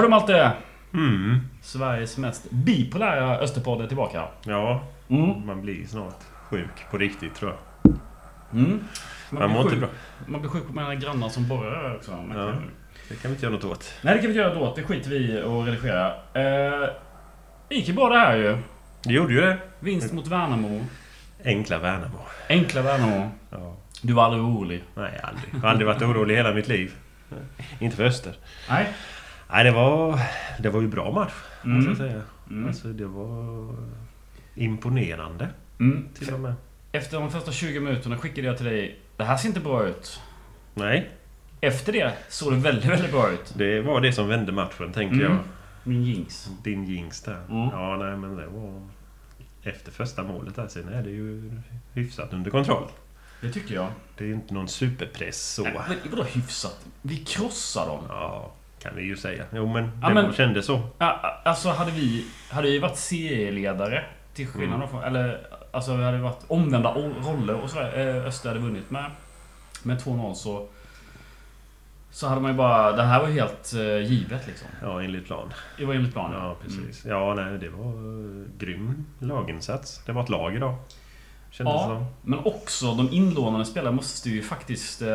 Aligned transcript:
Har 0.00 0.04
du 0.04 0.10
Malte? 0.10 0.52
Mm. 0.94 1.40
Sveriges 1.62 2.18
mest 2.18 2.50
bipolära 2.50 3.38
Österpodd 3.38 3.80
är 3.82 3.86
tillbaka. 3.86 4.24
Ja, 4.44 4.82
Mm. 5.10 5.46
man 5.46 5.62
blir 5.62 5.86
snart 5.86 6.18
sjuk 6.50 6.86
på 6.90 6.98
riktigt 6.98 7.34
tror 7.34 7.50
jag. 7.82 7.94
Mm. 8.52 8.84
Man 9.30 9.38
blir 9.42 9.48
mår 9.48 9.62
inte 9.62 9.76
bra. 9.76 9.88
Man 10.26 10.40
blir 10.40 10.50
sjuk 10.50 10.66
på 10.66 10.72
mina 10.72 10.94
grannar 10.94 11.28
som 11.28 11.48
borrar 11.48 11.96
också. 11.96 12.10
Man 12.10 12.36
Ja. 12.38 12.52
Det 13.08 13.14
kan 13.22 13.30
vi 13.30 13.34
inte 13.34 13.46
göra 13.46 13.54
något 13.54 13.64
åt. 13.64 13.92
Nej, 14.02 14.14
det 14.14 14.20
kan 14.20 14.32
vi 14.32 14.38
inte 14.38 14.48
göra 14.48 14.54
då. 14.54 14.74
Det 14.76 14.82
skiter 14.82 15.10
vi 15.10 15.38
att 15.40 15.66
redigera. 15.68 16.12
Eh, 16.34 16.88
gick 17.70 17.88
ju 17.88 17.94
bra 17.94 18.08
det 18.08 18.18
här 18.18 18.36
ju. 18.36 18.58
Det 19.02 19.12
gjorde 19.12 19.32
ju 19.34 19.40
det. 19.40 19.58
Vinst 19.80 20.12
mot 20.12 20.26
Värnamo. 20.26 20.80
Enkla 21.44 21.78
Värnamo. 21.78 22.18
Enkla 22.48 22.82
Värnamo. 22.82 23.30
Ja. 23.50 23.76
Du 24.02 24.12
var 24.12 24.24
aldrig 24.24 24.42
orolig? 24.44 24.84
Nej, 24.94 25.20
aldrig. 25.22 25.54
Jag 25.54 25.60
har 25.60 25.68
aldrig 25.68 25.86
varit 25.86 26.02
orolig 26.02 26.34
i 26.34 26.36
hela 26.36 26.54
mitt 26.54 26.68
liv. 26.68 26.92
Inte 27.78 27.96
för 27.96 28.04
Öster. 28.04 28.34
Nej. 28.70 28.88
Nej, 29.52 29.64
det 29.64 29.70
var, 29.70 30.20
det 30.58 30.70
var 30.70 30.80
ju 30.80 30.88
bra 30.88 31.10
match. 31.12 31.32
Mm. 31.64 31.96
säga. 31.96 32.22
Mm. 32.50 32.66
Alltså, 32.68 32.88
det 32.88 33.06
var 33.06 33.74
imponerande 34.54 35.48
Mm. 35.80 36.08
till 36.14 36.34
och 36.34 36.40
med. 36.40 36.54
Efter 36.92 37.20
de 37.20 37.30
första 37.30 37.52
20 37.52 37.80
minuterna 37.80 38.18
skickade 38.18 38.46
jag 38.46 38.56
till 38.56 38.66
dig. 38.66 38.98
Det 39.16 39.24
här 39.24 39.36
ser 39.36 39.48
inte 39.48 39.60
bra 39.60 39.86
ut. 39.86 40.20
Nej, 40.74 41.10
Efter 41.60 41.92
det 41.92 42.12
såg 42.28 42.52
det 42.52 42.58
väldigt, 42.58 42.84
väldigt 42.84 43.10
bra 43.12 43.30
ut. 43.30 43.52
det 43.56 43.80
var 43.80 44.00
det 44.00 44.12
som 44.12 44.28
vände 44.28 44.52
matchen, 44.52 44.92
tänker 44.92 45.14
Mm. 45.16 45.22
jag. 45.32 45.38
Min 45.84 46.02
jinx. 46.04 46.50
Din 46.64 46.84
jinx 46.84 47.22
där. 47.22 47.42
Mm. 47.50 47.68
Ja, 47.72 47.96
nej 47.96 48.16
men 48.16 48.36
det 48.36 48.46
var... 48.46 48.88
Efter 49.62 49.92
första 49.92 50.22
målet 50.22 50.56
där, 50.56 50.68
sen 50.68 50.88
är 50.88 51.02
det 51.02 51.10
ju 51.10 51.52
hyfsat 51.92 52.32
under 52.32 52.50
kontroll. 52.50 52.88
Det 53.40 53.50
tycker 53.52 53.74
jag. 53.74 53.88
Det 54.18 54.24
är 54.24 54.32
inte 54.34 54.54
någon 54.54 54.68
superpress 54.68 55.42
så. 55.54 55.62
Nej, 55.62 55.72
men 55.88 55.96
vadå 56.10 56.22
hyfsat? 56.22 56.86
Vi 57.02 57.16
krossar 57.16 57.86
dem. 57.86 58.04
Ja, 58.08 58.52
kan 58.82 58.96
vi 58.96 59.02
ju 59.02 59.16
säga. 59.16 59.44
Jo 59.52 59.66
men 59.66 59.90
Ja, 60.02 60.08
det 60.08 60.14
men- 60.14 60.32
kändes 60.32 60.66
så. 60.66 60.80
Alltså 61.44 61.68
hade 61.68 61.90
vi, 61.90 62.26
hade 62.50 62.68
vi 62.70 62.78
varit 62.78 62.96
serieledare 62.96 64.04
till 64.34 64.46
skillnad 64.48 64.76
Mm. 64.76 64.88
från, 64.88 65.02
eller 65.04 65.40
alltså 65.70 65.92
hade 65.92 66.16
det 66.16 66.22
varit 66.22 66.44
omvända 66.48 66.94
roller 67.24 67.54
och 67.54 67.70
sådär. 67.70 68.16
eh, 68.18 68.26
Öster 68.26 68.48
hade 68.48 68.60
vunnit 68.60 68.90
med, 68.90 69.04
med 69.82 69.98
2-0 70.02 70.34
så 70.34 70.66
så 72.12 72.26
hade 72.28 72.40
man 72.40 72.50
ju 72.50 72.56
bara, 72.56 72.92
det 72.92 73.02
här 73.02 73.20
var 73.20 73.26
helt 73.28 73.72
eh, 73.74 73.98
givet 74.12 74.46
liksom. 74.46 74.68
Ja, 74.82 75.02
enligt 75.02 75.26
plan. 75.26 75.52
Det 75.78 75.84
var 75.84 75.94
enligt 75.94 76.12
planen. 76.12 76.38
Ja, 76.44 76.56
precis. 76.62 77.04
Ja, 77.04 77.34
nej, 77.34 77.58
det 77.58 77.68
var 77.68 77.86
eh, 77.86 78.46
grym 78.58 79.06
laginsats. 79.18 80.02
Det 80.06 80.12
var 80.12 80.22
ett 80.22 80.28
lag 80.28 80.54
idag. 80.56 80.74
Kändes 81.50 81.74
Ja. 81.74 81.84
som. 81.86 82.06
Men 82.22 82.38
också 82.44 82.94
de 82.94 83.08
inlånade 83.12 83.64
spelarna 83.64 83.96
måste 83.96 84.30
ju 84.30 84.42
faktiskt 84.42 85.02
eh, 85.02 85.08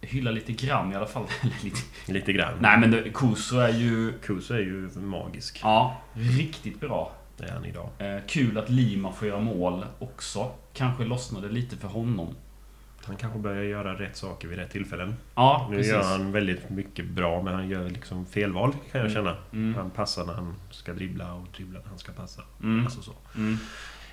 hylla 0.00 0.30
lite 0.30 0.52
grann 0.52 0.92
i 0.92 0.94
alla 0.96 1.06
fall. 1.06 1.24
Lite. 1.62 1.78
Lite 2.12 2.32
grann. 2.32 2.54
Nej 2.60 2.78
men 2.80 2.90
det- 2.90 3.10
Kuso 3.14 3.58
är 3.58 3.68
ju, 3.72 4.12
Kuso 4.18 4.54
är 4.54 4.58
ju 4.58 4.90
magisk. 5.00 5.60
ja, 5.62 5.96
riktigt 6.12 6.80
bra. 6.80 7.12
Det 7.36 7.44
är 7.44 7.52
han 7.52 7.64
idag. 7.64 7.88
Eh, 7.98 8.18
kul 8.28 8.58
att 8.58 8.70
Lima 8.70 9.12
får 9.12 9.28
göra 9.28 9.40
mål 9.40 9.84
också. 9.98 10.50
Kanske 10.72 11.04
lossnade 11.04 11.48
lite 11.48 11.76
för 11.76 11.88
honom. 11.88 12.34
Han 13.04 13.16
kanske 13.16 13.38
börjar 13.38 13.62
göra 13.62 13.94
rätt 13.94 14.16
saker 14.16 14.48
vid 14.48 14.58
rätt 14.58 14.70
tillfällen. 14.70 15.14
Ja, 15.34 15.66
Nu 15.70 15.76
precis. 15.76 15.92
gör 15.92 16.02
han 16.02 16.32
väldigt 16.32 16.70
mycket 16.70 17.06
bra, 17.10 17.42
men 17.42 17.54
han 17.54 17.68
gör 17.68 17.90
liksom 17.90 18.26
felval 18.26 18.72
kan 18.72 18.80
jag 18.92 19.00
Mm. 19.00 19.14
känna. 19.14 19.36
Mm. 19.52 19.74
Han 19.74 19.90
passar 19.90 20.24
när 20.26 20.32
han 20.34 20.54
ska 20.70 20.92
dribbla 20.94 21.34
och 21.34 21.46
dribblar 21.56 21.80
när 21.80 21.88
han 21.88 21.98
ska 21.98 22.12
passa. 22.12 22.42
Mm. 22.62 22.84
Alltså 22.84 23.02
så. 23.02 23.12
Mm. 23.36 23.58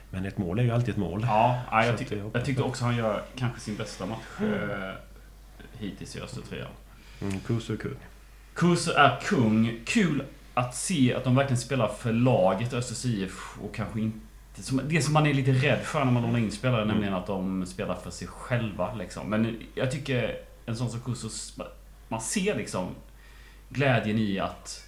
Men 0.10 0.26
ett 0.26 0.38
mål 0.38 0.60
är 0.60 0.64
ju 0.64 0.72
alltid 0.72 0.90
ett 0.90 0.98
mål. 0.98 1.22
Ja, 1.28 1.62
jag, 1.86 1.98
tyckte, 1.98 2.16
jag 2.16 2.30
jag 2.34 2.46
tyckte 2.46 2.64
också 2.64 2.86
han 2.86 2.96
gör 2.98 3.22
kanske 3.38 3.60
sin 3.60 3.76
bästa 3.76 4.06
match 4.06 4.42
eh, 4.42 4.94
hittills 5.80 6.16
i 6.16 6.22
Östertröjan. 6.22 6.68
Mm, 7.22 7.40
Kuso 7.40 7.74
är 7.74 7.78
kung. 7.78 7.96
Kuso 8.54 8.92
är 8.92 9.20
kung. 9.22 9.80
Kul 9.86 10.24
att 10.54 10.76
se 10.76 11.14
att 11.14 11.24
de 11.24 11.36
verkligen 11.36 11.58
spelar 11.62 11.88
för 11.88 12.14
laget 12.14 12.74
Östers 12.74 13.06
IF 13.06 13.58
och 13.62 13.76
kanske 13.76 14.00
inte... 14.00 14.20
Det 14.88 15.02
som 15.02 15.14
man 15.14 15.28
är 15.28 15.34
lite 15.34 15.52
rädd 15.52 15.80
för 15.84 16.06
när 16.06 16.12
man 16.12 16.24
lånar 16.24 16.40
in 16.40 16.52
spelare, 16.52 16.82
Mm. 16.82 16.94
nämligen 16.94 17.14
att 17.14 17.28
de 17.28 17.66
spelar 17.66 17.96
för 17.96 18.12
sig 18.12 18.28
själva. 18.28 18.94
Liksom. 18.94 19.30
Men 19.30 19.58
jag 19.76 19.92
tycker 19.92 20.38
en 20.66 20.76
sån 20.76 20.90
som 20.90 21.00
Kuso, 21.02 21.30
man 22.08 22.22
ser 22.22 22.56
liksom 22.56 22.88
glädjen 23.70 24.18
i 24.20 24.40
att 24.40 24.82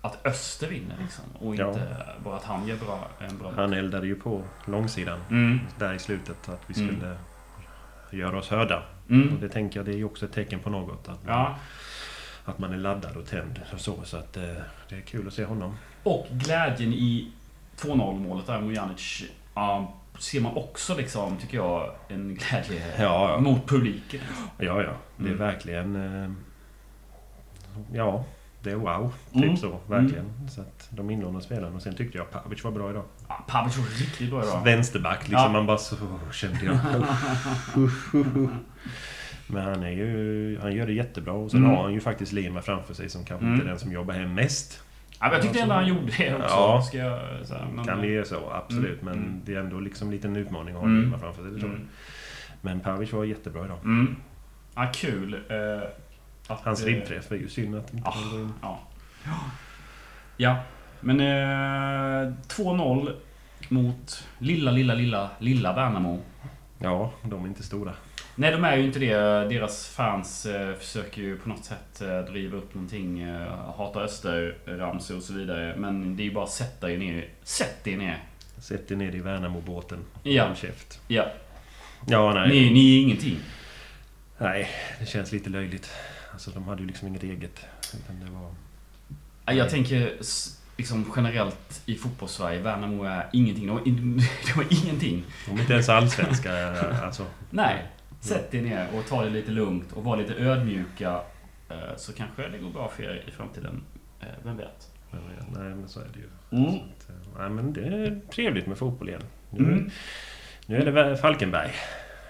att 0.00 0.26
Öster 0.26 0.68
vinner 0.68 0.96
liksom. 1.02 1.24
Och 1.38 1.54
Ja. 1.56 1.68
inte 1.68 1.96
bara 2.24 2.36
att 2.36 2.44
han 2.44 2.68
gör 2.68 2.76
bra, 2.76 3.08
en 3.18 3.38
bra 3.38 3.52
Han 3.56 3.72
eldade 3.72 4.06
ju 4.06 4.14
på 4.14 4.42
långsidan 4.66 5.20
Mm. 5.30 5.60
där 5.78 5.92
i 5.94 5.98
slutet 5.98 6.48
att 6.48 6.60
vi 6.66 6.82
Mm. 6.82 6.96
skulle 6.96 7.16
göra 8.22 8.38
oss 8.38 8.48
hörda. 8.48 8.82
Och 9.04 9.10
Mm. 9.10 9.40
det 9.40 9.48
tänker 9.48 9.78
jag 9.78 9.86
det 9.86 9.92
är 9.92 9.96
ju 9.96 10.04
också 10.04 10.24
ett 10.26 10.32
tecken 10.32 10.60
på 10.60 10.70
något. 10.70 11.08
Att 11.08 11.24
man, 11.26 11.34
Ja. 11.34 11.56
att 12.44 12.58
man 12.58 12.72
är 12.72 12.76
laddad 12.76 13.16
och 13.16 13.26
tänd 13.26 13.60
och 13.72 13.80
så. 13.80 14.02
Så 14.04 14.16
att 14.16 14.36
eh, 14.36 14.42
det 14.88 14.96
är 14.96 15.00
kul 15.00 15.26
att 15.28 15.34
se 15.34 15.44
honom. 15.44 15.76
Och 16.02 16.26
glädjen 16.30 16.92
i 16.92 17.32
2-0 17.76 18.18
målet 18.20 18.46
där, 18.46 18.60
Mujanic. 18.60 19.22
Ja, 19.54 19.94
ser 20.18 20.40
man 20.40 20.54
också 20.56 20.96
liksom, 20.96 21.36
tycker 21.36 21.56
jag, 21.56 21.90
en 22.08 22.34
glädje 22.34 22.82
Ja, 22.98 23.30
ja. 23.30 23.40
mot 23.40 23.66
publiken. 23.66 24.20
Ja, 24.58 24.82
ja. 24.82 24.92
Det 25.16 25.22
är 25.24 25.26
Mm. 25.26 25.38
verkligen... 25.38 25.96
Eh, 26.24 26.30
ja, 27.92 28.24
det 28.62 28.70
är 28.70 28.74
wow. 28.76 29.12
Mm. 29.34 29.48
Typ 29.50 29.58
så, 29.58 29.78
verkligen. 29.86 30.48
Så 30.50 30.60
att 30.60 30.88
de 30.90 31.10
inlånade 31.10 31.44
spelarna. 31.44 31.76
Och 31.76 31.82
sen 31.82 31.94
tyckte 31.94 32.18
jag 32.18 32.30
Pavic 32.30 32.64
var 32.64 32.70
bra 32.70 32.90
idag. 32.90 33.04
Ja, 33.28 33.44
Pavic 33.48 33.76
var 33.78 33.84
riktigt 33.84 34.30
bra 34.30 34.42
idag. 34.42 34.64
Vänsterback 34.64 35.18
liksom. 35.28 35.38
Ja. 35.42 35.48
Man 35.48 35.66
bara 35.66 35.78
så 35.78 35.96
kände 36.32 36.64
jag. 36.64 36.76
Men 39.46 39.64
han 39.64 39.82
är 39.82 39.90
ju... 39.90 40.58
Han 40.62 40.72
gör 40.72 40.86
det 40.86 40.92
jättebra. 40.92 41.32
Och 41.32 41.50
sen 41.50 41.60
Mm. 41.64 41.76
har 41.76 41.82
han 41.82 41.92
ju 41.92 42.00
faktiskt 42.00 42.32
Lima 42.32 42.62
framför 42.62 42.94
sig 42.94 43.08
som 43.08 43.24
kanske 43.24 43.44
Mm. 43.46 43.54
inte 43.54 43.66
är 43.66 43.68
den 43.70 43.78
som 43.78 43.92
jobbar 43.92 44.14
hem 44.14 44.34
mest. 44.34 44.82
Ja, 45.20 45.32
jag 45.32 45.42
tyckte 45.42 45.60
ändå 45.60 45.74
han 45.74 45.86
gjorde 45.86 46.06
det 46.18 46.34
också. 46.34 46.46
Ja. 46.48 46.82
Ska 46.82 46.98
jag, 46.98 47.20
så 47.46 47.54
här, 47.54 47.66
men, 47.74 47.84
Kan 47.84 48.00
vi 48.00 48.08
göra 48.12 48.24
så, 48.24 48.50
absolut. 48.50 49.02
Mm. 49.02 49.14
Men 49.18 49.42
det 49.44 49.54
är 49.54 49.60
ändå 49.60 49.80
liksom 49.80 50.08
en 50.08 50.14
liten 50.14 50.36
utmaning 50.36 50.74
att 50.74 50.80
ha 50.80 50.88
Mm. 50.88 51.02
Lima 51.04 51.18
framför 51.18 51.42
sig. 51.42 51.52
Det 51.52 51.58
tror 51.58 51.70
jag. 51.70 51.76
Mm. 51.78 51.88
Men 52.60 52.80
Pavic 52.80 53.12
var 53.12 53.24
jättebra 53.24 53.64
idag. 53.64 53.78
Mm. 53.84 54.16
Ja, 54.74 54.90
kul. 54.94 55.34
Eh, 55.34 55.88
att, 56.48 56.60
Hans 56.64 56.82
eh, 56.82 56.86
ribbträff 56.86 57.30
var 57.30 57.36
ju 57.36 57.48
synd 57.48 57.74
att 57.76 57.94
inte 57.94 58.08
in. 58.34 58.52
Ja. 58.62 58.80
Ja. 60.36 60.56
Men 61.04 61.20
eh, 61.20 62.32
2-0 62.48 63.12
mot 63.68 64.24
lilla, 64.38 64.70
lilla, 64.70 64.94
lilla, 64.94 65.30
lilla 65.38 65.72
Värnamo. 65.72 66.20
Ja, 66.78 67.12
de 67.22 67.44
är 67.44 67.48
inte 67.48 67.62
stora. 67.62 67.92
Nej, 68.36 68.50
de 68.52 68.64
är 68.64 68.76
ju 68.76 68.84
inte 68.84 68.98
det. 68.98 69.14
Deras 69.48 69.88
fans 69.88 70.46
eh, 70.46 70.74
försöker 70.74 71.22
ju 71.22 71.36
på 71.36 71.48
något 71.48 71.64
sätt 71.64 72.00
eh, 72.02 72.18
driva 72.20 72.56
upp 72.56 72.74
någonting. 72.74 73.20
Eh, 73.22 73.72
hata 73.76 74.00
Öster-ramsor 74.00 75.16
och 75.16 75.22
så 75.22 75.32
vidare. 75.32 75.74
Men 75.76 76.16
det 76.16 76.22
är 76.22 76.24
ju 76.24 76.34
bara 76.34 76.44
att 76.44 76.50
sätta 76.50 76.90
er 76.90 76.98
ner. 76.98 77.28
Sätt 77.42 77.86
er 77.86 77.96
ner. 77.96 78.22
Sätt 78.58 78.88
dig 78.88 78.96
ner 78.96 79.14
i 79.14 79.20
Värnamo-båten. 79.20 79.98
Ja. 80.22 80.46
Håll 80.46 80.56
käft. 80.56 81.00
Ja. 81.08 81.26
Ja, 82.06 82.32
nej. 82.34 82.48
Ni, 82.48 82.70
ni 82.70 82.96
är 82.98 83.02
ingenting. 83.02 83.38
Nej, 84.38 84.68
det 85.00 85.06
känns 85.06 85.32
lite 85.32 85.50
löjligt. 85.50 85.90
Alltså, 86.32 86.50
de 86.50 86.64
hade 86.68 86.80
ju 86.80 86.86
liksom 86.86 87.08
inget 87.08 87.22
eget. 87.22 87.60
Utan 87.94 88.20
det 88.20 88.30
var... 88.30 88.50
Ja, 89.46 89.52
Jag 89.52 89.70
tänker 89.70 90.12
s- 90.20 90.60
liksom 90.76 91.12
generellt 91.16 91.82
i 91.86 91.94
fotbollssverige. 91.94 92.60
Värnamo 92.60 93.04
är 93.04 93.26
ingenting. 93.32 93.66
De 93.66 93.84
de 93.84 94.52
var 94.56 94.66
ingenting. 94.70 95.24
De 95.46 95.56
är 95.56 95.60
inte 95.60 95.72
ens 95.72 95.88
allsvenska. 95.88 96.52
alltså. 97.04 97.26
Nej. 97.50 97.82
Sätt 98.20 98.54
er 98.54 98.62
ner 98.62 98.86
och 98.94 99.06
ta 99.08 99.24
det 99.24 99.30
lite 99.30 99.50
lugnt 99.50 99.92
och 99.92 100.04
var 100.04 100.16
lite 100.16 100.34
ödmjuka. 100.34 101.20
eh, 101.68 101.76
Så 101.96 102.12
kanske 102.12 102.48
det 102.48 102.58
går 102.58 102.70
bra 102.70 102.88
för 102.88 103.02
er 103.02 103.24
i 103.28 103.30
framtiden. 103.30 103.82
Eh, 104.20 104.26
Vem 104.44 104.56
vet? 104.56 104.90
Nej, 105.50 105.74
men 105.74 105.88
så 105.88 106.00
är 106.00 106.04
det 106.12 106.18
ju. 106.18 106.58
Mm. 106.62 106.74
Att, 106.74 107.08
eh, 107.10 107.38
nej, 107.38 107.50
men 107.50 107.72
det 107.72 107.80
är 107.86 108.20
trevligt 108.32 108.66
med 108.66 108.78
fotboll 108.78 109.08
igen. 109.08 109.22
Nu, 109.50 109.64
Mm. 109.64 109.90
nu 110.66 110.76
är 110.76 110.92
det 110.92 111.16
Falkenberg. 111.16 111.70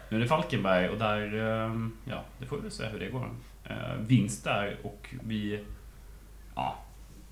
Nu 0.09 0.17
är 0.17 0.21
det 0.21 0.29
Falkenberg 0.29 0.89
och 0.89 0.99
där, 0.99 1.35
eh, 1.35 1.75
ja, 2.05 2.25
det 2.39 2.47
får 2.47 2.59
vi 2.59 2.71
se 2.71 2.85
hur 2.87 2.99
det 3.01 3.09
går. 3.09 3.31
Eh, 3.65 3.77
Vinst 4.07 4.45
där 4.45 4.77
och 4.83 5.15
vi, 5.23 5.65
ja. 6.55 6.84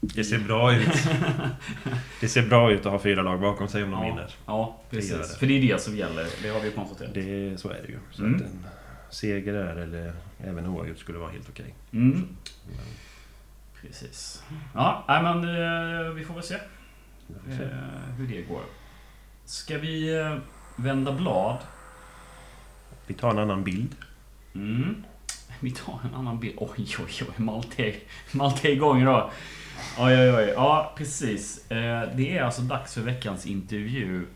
Det 0.05 0.25
ser 0.25 0.39
bra 0.39 0.75
ut. 0.75 0.89
Det 2.21 2.29
ser 2.29 2.47
bra 2.47 2.71
ut 2.73 2.87
att 2.87 2.93
ha 2.93 2.99
fyra 2.99 3.23
lag 3.23 3.41
bakom 3.41 3.69
sig 3.69 3.83
om 3.85 3.91
de 3.91 4.03
Ja, 4.03 4.09
vinner. 4.09 4.35
ja 4.47 4.81
precis. 4.91 5.11
det. 5.33 5.39
För 5.39 5.47
det 5.47 5.59
är 5.59 5.63
det 5.75 5.83
som 5.83 5.97
gäller. 5.97 6.27
Det 6.43 6.49
har 6.49 6.61
vi 6.61 6.67
ju 6.67 6.73
konstaterat. 6.73 7.15
Det, 7.15 7.61
så 7.61 7.69
är 7.69 7.83
det 7.87 7.89
ju. 7.89 7.99
Så 8.11 8.23
Mm. 8.25 8.35
att 8.37 8.43
en 8.43 8.65
seger 9.11 9.53
där, 9.53 9.77
eller 9.77 10.13
även 10.45 10.67
oavgjort, 10.67 10.99
skulle 10.99 11.19
vara 11.19 11.31
helt 11.31 11.49
okej. 11.49 11.75
Mm. 11.93 12.11
Men 12.11 12.79
Precis. 13.81 14.43
Ja, 14.75 15.05
nej, 15.09 15.23
men 15.23 15.37
eh, 15.37 16.11
vi 16.13 16.25
får 16.25 16.35
väl 16.35 16.43
se 16.43 16.57
får 17.45 17.57
se. 17.57 17.63
eh, 17.63 17.69
hur 18.19 18.27
det 18.29 18.43
går. 18.43 18.63
Ska 19.45 19.79
vi 19.79 20.19
eh, 20.21 20.37
vända 20.77 21.13
blad? 21.13 21.59
Vi 23.07 23.15
tar 23.15 23.31
en 23.31 23.39
annan 23.39 23.65
bild. 23.65 23.95
Mm. 24.55 25.05
Vi 25.61 25.71
tar 25.71 25.99
en 26.05 26.15
annan 26.15 26.41
bild. 26.41 26.55
Oj, 26.59 26.69
oj, 26.79 26.97
oj. 27.21 27.27
Malte, 27.37 27.95
Malte 28.33 28.69
är 28.69 28.73
igång 28.73 29.03
idag. 29.03 29.31
Oj, 29.99 30.15
oj, 30.19 30.33
oj. 30.35 30.53
Ja, 30.57 30.93
precis. 30.97 31.71
Eh, 31.71 32.09
Det 32.15 32.39
är 32.39 32.43
alltså 32.43 32.63
dags 32.63 32.95
för 32.95 33.01
veckans 33.01 33.47
intervju 33.47 34.27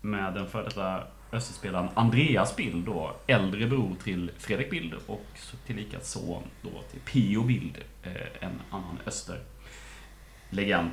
med 0.00 0.34
den 0.34 0.46
före 0.48 0.64
detta 0.64 1.02
Österspelaren 1.32 1.88
Andreas 1.94 2.56
Bild 2.56 2.86
då, 2.86 3.12
äldre 3.26 3.66
bror 3.66 3.94
till 4.04 4.30
Fredrik 4.38 4.70
Bild 4.70 4.94
och 5.06 5.26
tillika 5.66 6.00
son 6.00 6.42
då 6.62 6.70
till 6.90 7.00
Pio 7.00 7.42
Bild, 7.42 7.78
eh, 8.02 8.12
en 8.40 8.60
annan 8.70 8.98
Öster-legend. 9.06 10.90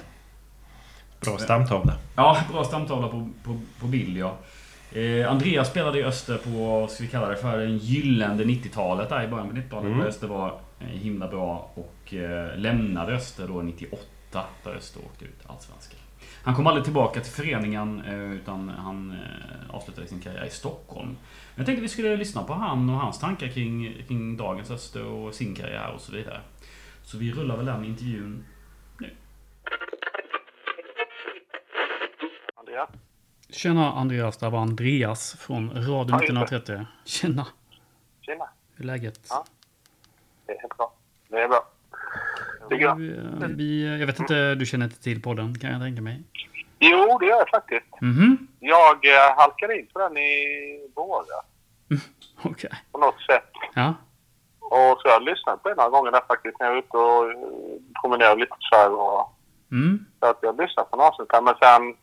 Bra 1.22 1.38
stamtavla. 1.38 1.98
Ja, 2.16 2.38
bra 2.52 2.64
stamtavla 2.64 3.08
på, 3.08 3.30
på, 3.44 3.60
på 3.80 3.88
bild 3.88 4.18
ja. 4.18 4.38
Eh, 4.92 5.32
Andreas 5.32 5.70
spelade 5.70 6.00
i 6.00 6.04
Öster 6.04 6.38
på, 6.38 6.88
ska 6.88 7.04
vi 7.04 7.10
kalla 7.10 7.30
det 7.30 7.38
för, 7.38 7.58
den 7.58 7.78
gyllene 7.78 8.44
90-talet 8.44 9.10
där 9.10 9.24
i 9.24 9.28
början 9.28 9.50
på 9.50 9.56
90-talet. 9.56 9.92
Mm. 9.92 10.02
Öster 10.08 10.28
var 10.28 10.60
eh, 10.80 10.88
himla 10.88 11.28
bra 11.28 11.72
och 11.76 11.95
eh, 12.14 12.58
lämnade 12.58 13.16
Öster 13.16 13.48
då 13.48 13.62
98 13.62 14.46
där 14.64 14.76
Öster 14.76 15.02
åkte 15.06 15.26
ut 15.26 15.46
Allsvenskan. 15.46 16.00
Han 16.44 16.56
kom 16.56 16.68
aldrig 16.68 16.84
tillbaka 16.84 17.20
till 17.20 17.32
föreningen 17.32 18.02
eh, 18.06 18.32
utan 18.32 18.70
han 18.70 19.12
eh, 19.12 19.76
avslutade 19.76 20.08
sin 20.08 20.22
karriär 20.22 20.46
i 20.46 20.50
Stockholm. 20.50 21.18
Jag 21.56 21.66
tänkte 21.66 21.82
vi 21.82 21.90
skulle 21.90 22.18
lyssna 22.18 22.44
på 22.44 22.54
han 22.54 22.90
och 22.90 22.96
hans 22.96 23.20
tankar 23.20 23.48
kring, 23.48 24.04
kring 24.08 24.38
dagens 24.38 24.72
Öster 24.72 25.06
och 25.06 25.34
sin 25.34 25.56
karriär 25.56 25.92
och 25.94 26.02
så 26.02 26.12
vidare. 26.12 26.42
Så 27.04 27.18
vi 27.18 27.32
rullar 27.32 27.58
väl 27.58 27.66
den 27.66 27.86
intervjun 27.86 28.46
nu. 29.00 29.16
Andreas? 32.56 32.90
Tjena 33.50 33.92
Andreas, 33.92 34.38
det 34.38 34.50
var 34.50 34.60
Andreas 34.60 35.36
från 35.40 35.70
Radio 35.70 36.16
1930. 36.16 36.86
Tjena! 37.06 37.48
Tjena! 38.22 38.50
Hur 38.76 38.84
är 38.84 38.88
läget? 38.88 39.28
Ja, 39.30 39.46
det 40.46 40.54
är 40.54 40.68
bra. 40.78 40.94
Det 41.28 41.42
är 41.42 41.48
bra. 41.48 41.75
Tycker 42.70 42.86
jag. 42.86 42.96
Vi, 43.58 44.00
jag 44.00 44.08
vet 44.08 44.20
inte, 44.20 44.56
du 44.56 44.66
känner 44.66 44.86
inte 44.86 45.02
till 45.02 45.22
podden 45.22 45.60
kan 45.60 45.72
jag 45.72 45.82
tänka 45.82 46.02
mig? 46.02 46.24
Jo, 46.80 47.18
det 47.20 47.26
gör 47.26 47.38
jag 47.38 47.50
faktiskt. 47.50 48.02
Mm 48.02 48.14
-hmm. 48.14 48.38
Jag 48.60 49.06
eh, 49.06 49.38
halkade 49.38 49.80
in 49.80 49.88
på 49.94 50.00
den 50.00 50.18
i 50.18 50.92
våras. 50.96 51.28
Mm, 51.90 52.02
Okej. 52.38 52.52
Okay. 52.52 52.80
På 52.92 52.98
något 52.98 53.22
sätt. 53.22 53.52
Ja. 53.74 53.94
Och 54.60 55.00
så 55.00 55.02
jag 55.04 55.14
har 55.20 55.30
lyssnat 55.32 55.64
på 55.64 55.70
den 55.70 55.78
några 55.78 55.90
gånger 55.90 56.12
där 56.12 56.22
faktiskt 56.28 56.60
när 56.60 56.68
jag 56.68 56.76
är 56.76 56.80
ute 56.80 56.98
och 56.98 57.32
eh, 57.32 57.38
promenerar 58.02 58.36
lite 58.36 58.56
så 58.60 58.76
här. 58.76 58.92
Och, 58.92 59.34
mm. 59.72 60.06
Så 60.20 60.26
att 60.26 60.40
jag 60.42 60.54
har 60.54 60.64
lyssnat 60.64 60.92
på 60.92 60.98
några 60.98 61.10
avsnitt. 61.10 61.30
Men 61.32 61.56
sen... 61.62 61.96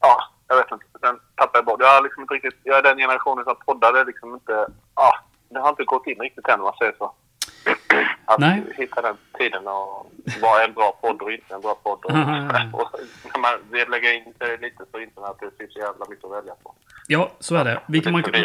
Ja, 0.00 0.14
jag 0.48 0.56
vet 0.56 0.72
inte. 0.72 0.84
Sen 1.00 1.20
tappade 1.34 1.58
jag 1.58 1.64
bort. 1.64 1.80
Jag, 1.80 1.94
har 1.94 2.02
liksom 2.02 2.22
inte 2.22 2.34
riktigt, 2.34 2.60
jag 2.62 2.78
är 2.78 2.82
den 2.82 2.98
generationen 2.98 3.44
som 3.44 3.56
poddade 3.66 4.04
liksom 4.04 4.34
inte... 4.34 4.66
Ja, 4.94 5.10
det 5.48 5.60
har 5.60 5.68
inte 5.68 5.84
gått 5.84 6.06
in 6.06 6.20
riktigt 6.20 6.48
än 6.48 6.60
om 6.60 6.64
man 6.64 6.78
säger 6.78 6.94
så. 6.98 7.14
Att 8.26 8.38
Nej. 8.38 8.62
hitta 8.76 9.02
den 9.02 9.16
tiden 9.38 9.66
och 9.66 10.12
är 10.60 10.68
en 10.68 10.74
bra 10.74 10.98
podd 11.00 11.22
och 11.22 11.32
inte 11.32 11.54
en 11.54 11.60
bra 11.60 11.74
podd. 11.74 12.04
Och, 12.04 12.10
och 12.80 12.90
när 13.34 13.40
man 13.40 13.52
vill 13.70 13.88
lägga 13.88 14.12
in 14.12 14.34
sig 14.38 14.58
lite 14.58 14.84
på 14.92 15.00
internet, 15.00 15.36
det 15.40 15.50
finns 15.58 15.72
så 15.72 15.78
jävla 15.78 16.06
mycket 16.08 16.24
att 16.24 16.32
välja 16.32 16.54
på. 16.62 16.74
Ja, 17.06 17.30
så 17.38 17.54
är 17.56 17.64
det. 17.64 17.80
Vi 17.86 18.00
kan, 18.00 18.12
man, 18.12 18.22
kan, 18.22 18.44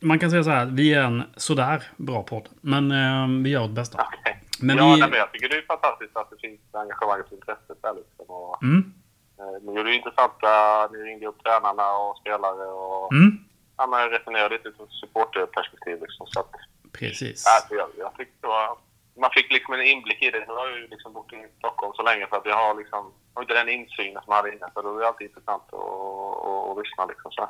man 0.00 0.18
kan 0.18 0.30
säga 0.30 0.44
så 0.44 0.50
här, 0.50 0.66
vi 0.66 0.94
är 0.94 1.02
en 1.02 1.22
sådär 1.36 1.82
bra 1.96 2.22
podd. 2.22 2.48
Men 2.60 2.90
eh, 2.90 3.42
vi 3.44 3.50
gör 3.50 3.60
vårt 3.60 3.70
bästa. 3.70 3.98
Okay. 3.98 4.34
Men 4.60 4.76
ja, 4.76 4.94
vi... 4.94 5.00
nej, 5.00 5.10
men 5.10 5.18
jag 5.18 5.32
tycker 5.32 5.48
det 5.48 5.56
är 5.56 5.62
fantastiskt 5.62 6.16
att 6.16 6.30
det 6.30 6.36
finns 6.40 6.60
engagemang 6.72 7.20
och 7.20 7.32
intresse 7.32 7.74
där 7.82 7.94
liksom. 7.94 8.26
Och, 8.26 8.62
mm. 8.62 8.92
eh, 9.38 9.62
ni 9.62 9.74
gjorde 9.76 9.94
intressanta, 9.94 10.52
ni 10.92 10.98
ringde 10.98 11.26
upp 11.26 11.42
tränarna 11.44 11.86
och 11.96 12.16
spelare 12.16 12.66
och 12.66 13.12
mm. 13.12 13.38
ja, 13.76 14.08
resonerade 14.10 14.54
lite 14.54 14.68
ur 14.68 14.74
supporterperspektiv 15.00 16.00
liksom. 16.00 16.26
Så 16.26 16.40
att, 16.40 16.54
Precis. 16.92 17.44
Ja, 17.46 17.76
jag, 17.76 17.88
jag 17.98 18.16
tyckte 18.16 18.46
var, 18.46 18.78
man 19.20 19.30
fick 19.30 19.52
liksom 19.52 19.74
en 19.74 19.82
inblick 19.82 20.22
i 20.22 20.30
det. 20.30 20.44
Nu 20.48 20.54
har 20.54 20.68
jag 20.68 20.78
ju 20.78 20.86
liksom 20.86 21.12
bott 21.12 21.32
i 21.32 21.46
Stockholm 21.58 21.92
så 21.94 22.02
länge 22.02 22.26
så 22.30 22.36
att 22.36 22.46
jag 22.46 22.56
har 22.56 22.74
liksom 22.74 23.12
har 23.34 23.42
inte 23.42 23.54
den 23.54 23.68
insynen 23.68 24.22
som 24.22 24.24
jag 24.26 24.36
hade 24.36 24.54
innan. 24.54 24.70
Så 24.74 24.82
då 24.82 24.96
är 24.96 25.00
det 25.00 25.08
alltid 25.08 25.26
intressant 25.26 25.62
att, 25.62 25.74
att, 25.74 26.70
att 26.70 26.78
lyssna 26.78 27.06
liksom 27.06 27.30
så. 27.32 27.48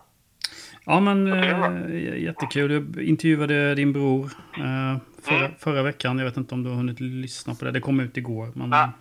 Ja 0.86 1.00
men 1.00 1.32
äh, 1.32 2.22
jättekul. 2.22 2.72
Jag 2.72 3.04
intervjuade 3.04 3.74
din 3.74 3.92
bror 3.92 4.24
äh, 4.56 4.96
förra, 5.24 5.46
mm. 5.46 5.58
förra, 5.58 5.82
veckan. 5.82 6.18
Jag 6.18 6.24
vet 6.24 6.36
inte 6.36 6.54
om 6.54 6.62
du 6.62 6.70
har 6.70 6.76
hunnit 6.76 7.00
lyssna 7.00 7.54
på 7.54 7.64
det. 7.64 7.70
Det 7.70 7.80
kom 7.80 8.00
ut 8.00 8.16
igår. 8.16 8.52
Men... 8.54 8.70
Ja, 8.70 8.92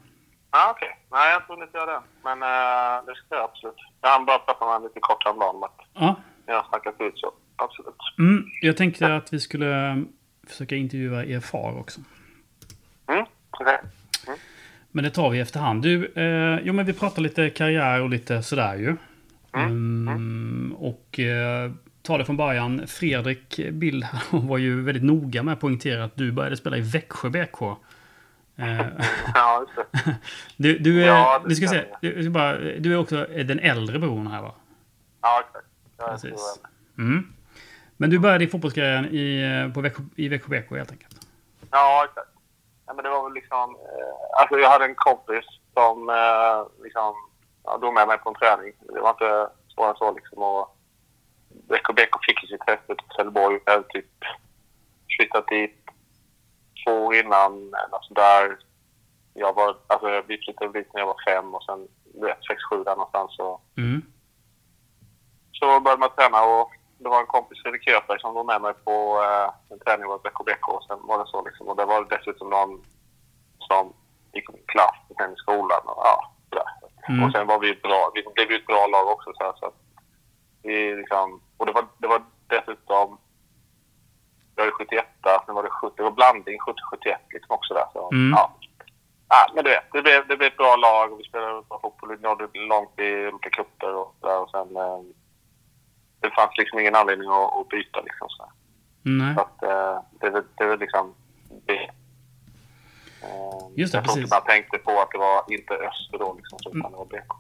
ah, 0.50 0.72
okej. 0.72 0.88
Okay. 0.88 0.98
Nej, 1.12 1.28
jag 1.28 1.34
har 1.34 1.42
inte 1.42 1.54
hunnit 1.54 1.74
göra 1.74 1.92
det. 1.92 2.02
Men 2.24 2.44
äh, 2.44 3.06
det 3.06 3.16
ska 3.16 3.36
jag 3.36 3.44
absolut. 3.44 3.76
Jag 4.02 4.10
hann 4.10 4.26
bara 4.26 4.40
prata 4.40 4.66
med 4.66 4.74
honom 4.74 4.88
lite 4.88 5.00
kort 5.00 5.24
häromdagen 5.26 5.70
ja. 5.94 6.16
jag 6.46 6.56
har 6.56 6.70
snackat 6.70 6.96
ut 7.00 7.18
så. 7.18 7.32
Absolut. 7.56 7.96
Mm, 8.20 8.44
jag 8.62 8.78
tänkte 8.78 9.06
ja. 9.06 9.16
att 9.16 9.34
vi 9.34 9.40
skulle 9.40 10.04
försöka 10.52 10.76
intervjua 10.76 11.26
er 11.26 11.40
far 11.40 11.80
också. 11.80 12.02
Mm, 13.08 13.26
okay. 13.52 13.78
mm. 14.28 14.40
Men 14.92 15.04
det 15.04 15.10
tar 15.10 15.30
vi 15.30 15.40
efterhand. 15.40 15.84
Du, 15.84 16.06
eh, 16.16 16.60
jo 16.64 16.74
men 16.74 16.86
vi 16.86 16.94
pratar 16.94 17.22
lite 17.22 17.50
karriär 17.50 18.02
och 18.02 18.10
lite 18.10 18.44
sådär 18.44 18.76
ju. 18.76 18.96
Mm. 19.54 20.08
Mm, 20.08 20.76
och 20.78 21.20
eh, 21.20 21.72
ta 22.02 22.18
det 22.18 22.26
från 22.26 22.38
början. 22.38 22.88
Fredrik 22.88 23.60
Bild 23.72 24.08
var 24.30 24.58
ju 24.58 24.82
väldigt 24.82 25.04
noga 25.04 25.44
med 25.44 25.54
att 25.54 25.60
poängtera 25.60 26.04
att 26.04 26.16
du 26.16 26.32
började 26.32 26.58
spela 26.58 26.78
i 26.78 26.82
Växjö 26.82 27.30
BK. 27.30 27.62
Eh, 27.62 28.86
ja, 29.34 29.66
just 29.68 30.06
det. 30.06 30.16
Du, 30.58 30.78
du 30.78 31.04
är, 31.04 31.08
ja, 31.08 31.44
du 31.48 31.56
ska 31.56 31.68
se, 31.68 31.86
du, 32.02 32.30
bara, 32.30 32.58
du 32.58 32.94
är 32.94 32.98
också 32.98 33.28
den 33.46 33.60
äldre 33.60 34.00
bron 34.00 34.28
här 34.28 34.42
va? 34.42 34.56
Ja, 35.22 35.44
exakt. 35.48 35.66
Precis. 35.98 36.62
Mm. 36.98 37.34
Men 38.02 38.10
du 38.10 38.20
började 38.20 38.44
i 38.44 38.48
fotbollskarriären 38.48 39.06
i, 39.06 39.72
på 39.74 39.82
Växjö, 39.82 40.04
i 40.16 40.30
helt 40.30 40.92
enkelt? 40.92 41.28
Ja, 41.72 42.06
exakt. 42.06 42.30
Ja, 42.86 42.94
men 42.94 43.04
det 43.04 43.10
var 43.10 43.24
väl 43.24 43.34
liksom... 43.34 43.76
Eh, 43.76 44.42
alltså 44.42 44.58
jag 44.58 44.70
hade 44.70 44.86
en 44.86 44.96
kompis 44.96 45.46
som 45.74 46.10
eh, 46.10 46.84
liksom... 46.84 47.14
Ja, 47.64 47.78
drog 47.78 47.94
med 47.94 48.08
mig 48.08 48.18
på 48.18 48.30
en 48.30 48.36
träning. 48.36 48.74
Det 48.94 49.02
var 49.02 49.10
inte 49.10 49.50
svårare 49.74 49.92
än 49.92 49.98
så 49.98 50.14
liksom. 50.14 50.38
Och 50.38 50.78
BK 51.68 52.26
fick 52.26 52.44
ju 52.44 52.48
sitt 52.48 52.68
häfte 52.68 52.96
till 52.96 53.08
Trelleborg. 53.16 53.60
Jag 53.66 53.74
hade 53.74 53.88
typ 53.88 54.12
flyttat 55.18 55.48
dit 55.48 55.78
två 56.84 57.06
år 57.06 57.16
innan. 57.16 57.54
Eller 57.54 58.00
sådär. 58.02 58.58
Jag 59.34 59.56
var... 59.56 59.78
Alltså 59.88 60.24
vi 60.28 60.38
flyttade 60.38 60.80
dit 60.80 60.94
när 60.94 61.02
jag 61.02 61.08
var 61.08 61.24
fem 61.28 61.56
och 61.56 61.64
sen... 61.64 61.88
Du 62.14 62.26
vet, 62.26 62.46
sex, 62.46 62.64
sju 62.70 62.84
där 62.84 62.96
någonstans. 62.96 63.36
Så, 63.36 63.62
mm. 63.78 64.02
så 65.52 65.80
började 65.80 66.00
man 66.00 66.16
träna 66.16 66.44
och 66.44 66.72
det 67.00 67.10
var 67.10 67.20
en 67.20 67.34
kompis, 67.36 67.62
Fredrik 67.62 67.84
Köpberg, 67.84 68.20
som 68.20 68.34
var 68.34 68.44
med 68.44 68.62
mig 68.62 68.74
på 68.74 68.96
eh, 69.24 69.50
en 69.74 69.80
träning 69.80 70.06
hos 70.06 70.24
BKBK. 70.24 70.68
Och 70.68 70.84
sen 70.84 71.00
var 71.10 71.18
det 71.20 71.28
så 71.28 71.46
liksom. 71.46 71.68
Och 71.68 71.76
det 71.76 71.86
var 71.86 72.08
dessutom 72.10 72.50
någon 72.50 72.72
som 73.60 73.94
gick 74.34 74.50
min 74.50 74.64
klass 74.74 74.98
sen 75.18 75.34
i 75.34 75.36
skolan. 75.36 75.84
Och, 75.86 76.02
ja, 76.04 76.16
mm. 77.10 77.24
och 77.24 77.32
sen 77.32 77.48
var 77.48 77.60
vi 77.60 77.76
bra. 77.76 78.12
Vi 78.14 78.24
blev 78.34 78.52
ju 78.52 78.58
ett 78.58 78.72
bra 78.72 78.88
lag 78.88 79.08
också. 79.08 79.34
Så, 79.34 79.44
här, 79.44 79.54
så 79.60 79.72
vi 80.64 80.96
liksom, 80.96 81.42
och 81.58 81.66
det 81.66 81.72
var, 81.72 81.86
det 81.98 82.08
var 82.08 82.22
dessutom... 82.48 83.18
Jag 84.56 84.68
är 84.68 84.72
71, 84.72 85.06
sen 85.46 85.56
var 85.56 85.64
det 85.64 85.70
70, 85.70 85.94
det 85.98 86.04
var 86.04 86.12
blandning 86.12 86.58
70-71 86.60 87.16
liksom 87.30 87.56
också 87.56 87.74
där. 87.74 87.86
Så, 87.94 88.10
mm. 88.12 88.32
ja. 88.38 88.56
Ja, 89.30 89.52
men 89.56 89.64
du 89.64 89.70
vet, 89.70 89.84
det 89.92 90.02
blev, 90.02 90.28
det 90.28 90.38
blev 90.38 90.52
ett 90.52 90.58
bra 90.58 90.76
lag 90.76 91.14
och 91.14 91.20
vi 91.20 91.24
spelade 91.24 91.62
bra 91.70 91.80
fotboll. 91.82 92.16
Vi 92.16 92.24
nådde 92.24 92.48
långt 92.54 93.00
i 93.00 93.28
olika 93.28 93.50
cuper 93.50 93.96
och, 93.96 94.16
där, 94.22 94.42
och 94.42 94.50
sen... 94.50 94.76
Eh, 94.78 95.02
det 96.20 96.30
fanns 96.30 96.58
liksom 96.58 96.80
ingen 96.80 96.96
anledning 96.96 97.30
att, 97.30 97.54
att 97.58 97.70
byta 97.70 98.02
liksom. 98.02 98.28
Så, 98.30 98.52
Nej. 99.02 99.36
så 99.36 99.42
att, 99.42 99.64
eh, 99.64 100.04
det, 100.20 100.44
det 100.58 100.64
är 100.64 100.78
liksom 100.78 101.16
det. 101.66 101.84
Eh, 103.24 103.70
Just 103.76 103.94
det, 103.94 103.98
jag 103.98 104.06
precis. 104.06 104.32
man 104.32 104.44
tänkte 104.44 104.78
på 104.78 104.92
att 105.02 105.12
det 105.12 105.18
var 105.18 105.44
inte 105.54 105.74
Öster 105.74 106.18
då 106.20 106.34
liksom, 106.38 106.60
utan 106.66 106.80
mm. 106.80 106.92
det 106.92 106.98
var 106.98 107.06
BK. 107.06 107.34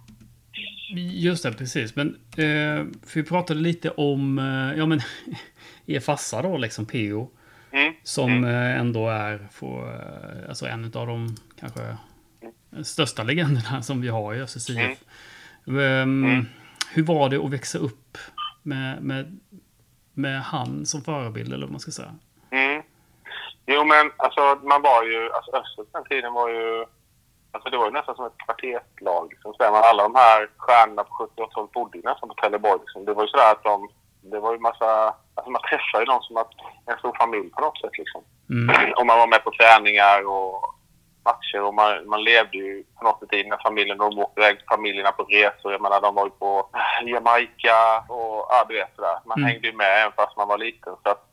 Just 1.13 1.43
det, 1.43 1.53
precis. 1.53 1.95
Men 1.95 2.07
eh, 2.31 2.85
för 3.05 3.13
vi 3.13 3.23
pratade 3.23 3.59
lite 3.59 3.89
om, 3.89 4.37
ja 4.77 4.85
men, 4.85 5.01
er 5.85 5.99
farsa 5.99 6.41
då 6.41 6.57
liksom, 6.57 6.85
PO. 6.85 7.29
Mm. 7.71 7.93
Som 8.03 8.31
mm. 8.31 8.79
Ändå 8.79 9.09
är 9.09 9.47
för, 9.51 10.45
alltså 10.49 10.65
en 10.65 10.85
av 10.85 11.07
de 11.07 11.35
kanske 11.59 11.81
mm. 12.71 12.83
största 12.83 13.23
legenderna 13.23 13.81
som 13.81 14.01
vi 14.01 14.07
har 14.07 14.33
i 14.33 14.41
Östers 14.41 14.69
IF. 14.69 15.03
Um, 15.65 16.45
hur 16.91 17.03
var 17.03 17.29
det 17.29 17.37
att 17.37 17.51
växa 17.51 17.77
upp 17.77 18.17
med, 18.63 19.03
med, 19.03 19.39
med 20.13 20.41
han 20.41 20.85
som 20.85 21.01
förebild, 21.01 21.53
eller 21.53 21.65
vad 21.65 21.71
man 21.71 21.79
ska 21.79 21.91
säga? 21.91 22.13
Mm. 22.51 22.83
Jo, 23.65 23.83
men 23.83 24.11
alltså 24.17 24.59
man 24.63 24.81
var 24.81 25.03
ju... 25.03 25.31
Alltså 25.31 25.51
Öster 25.51 25.85
den 25.91 26.03
tiden 26.03 26.33
var 26.33 26.49
ju... 26.49 26.85
Alltså 27.51 27.69
det 27.69 27.77
var 27.77 27.85
ju 27.85 27.91
nästan 27.91 28.15
som 28.15 28.25
ett 28.25 28.43
kvarterslag. 28.45 29.27
Liksom, 29.29 29.53
så 29.53 29.63
man, 29.63 29.83
alla 29.83 30.03
de 30.03 30.15
här 30.15 30.49
stjärnorna 30.57 31.03
på 31.03 31.13
70 31.13 31.41
och 31.41 31.51
80-talet 31.51 31.71
bodde 31.71 31.97
ju 31.97 32.03
nästan 32.03 32.29
på 32.29 32.35
Trelleborg. 32.35 32.79
Liksom. 32.79 33.05
Det 33.05 33.13
var 33.13 33.23
ju 33.23 33.27
sådär 33.29 33.51
att 33.51 33.63
de... 33.63 33.89
Det 34.21 34.39
var 34.39 34.53
ju 34.53 34.59
massa... 34.59 35.15
Alltså 35.35 35.51
man 35.51 35.61
träffade 35.69 36.03
ju 36.03 36.05
dem 36.05 36.21
som 36.21 36.37
att 36.37 36.51
en 36.85 36.97
stor 36.97 37.15
familj 37.19 37.49
på 37.49 37.61
något 37.61 37.81
sätt 37.81 37.97
liksom. 37.97 38.21
Mm. 38.49 38.93
Och 38.97 39.05
man 39.05 39.19
var 39.19 39.27
med 39.27 39.43
på 39.43 39.51
träningar 39.51 40.27
och 40.27 40.75
matcher 41.23 41.61
och 41.61 41.73
man, 41.73 42.07
man 42.09 42.23
levde 42.23 42.57
ju 42.57 42.83
på 42.97 43.03
något 43.03 43.19
sätt 43.19 43.33
i 43.33 43.43
den 43.43 43.51
här 43.51 43.59
familjen. 43.63 43.97
De 43.97 44.19
åkte 44.19 44.41
iväg 44.41 44.57
familjerna 44.69 45.11
på 45.11 45.23
resor. 45.23 45.71
Jag 45.71 45.81
menar, 45.81 46.01
de 46.01 46.15
var 46.15 46.25
ju 46.25 46.29
på 46.31 46.69
Jamaica 47.05 47.99
och 48.09 48.45
ja, 48.49 48.65
du 48.69 48.73
vet 48.75 48.95
sådär. 48.95 49.19
Man 49.25 49.37
Mm. 49.39 49.49
hängde 49.49 49.67
ju 49.67 49.73
med 49.75 49.87
även 50.01 50.11
fast 50.11 50.37
man 50.37 50.47
var 50.47 50.57
liten. 50.57 50.95
Så 51.03 51.09
att 51.09 51.25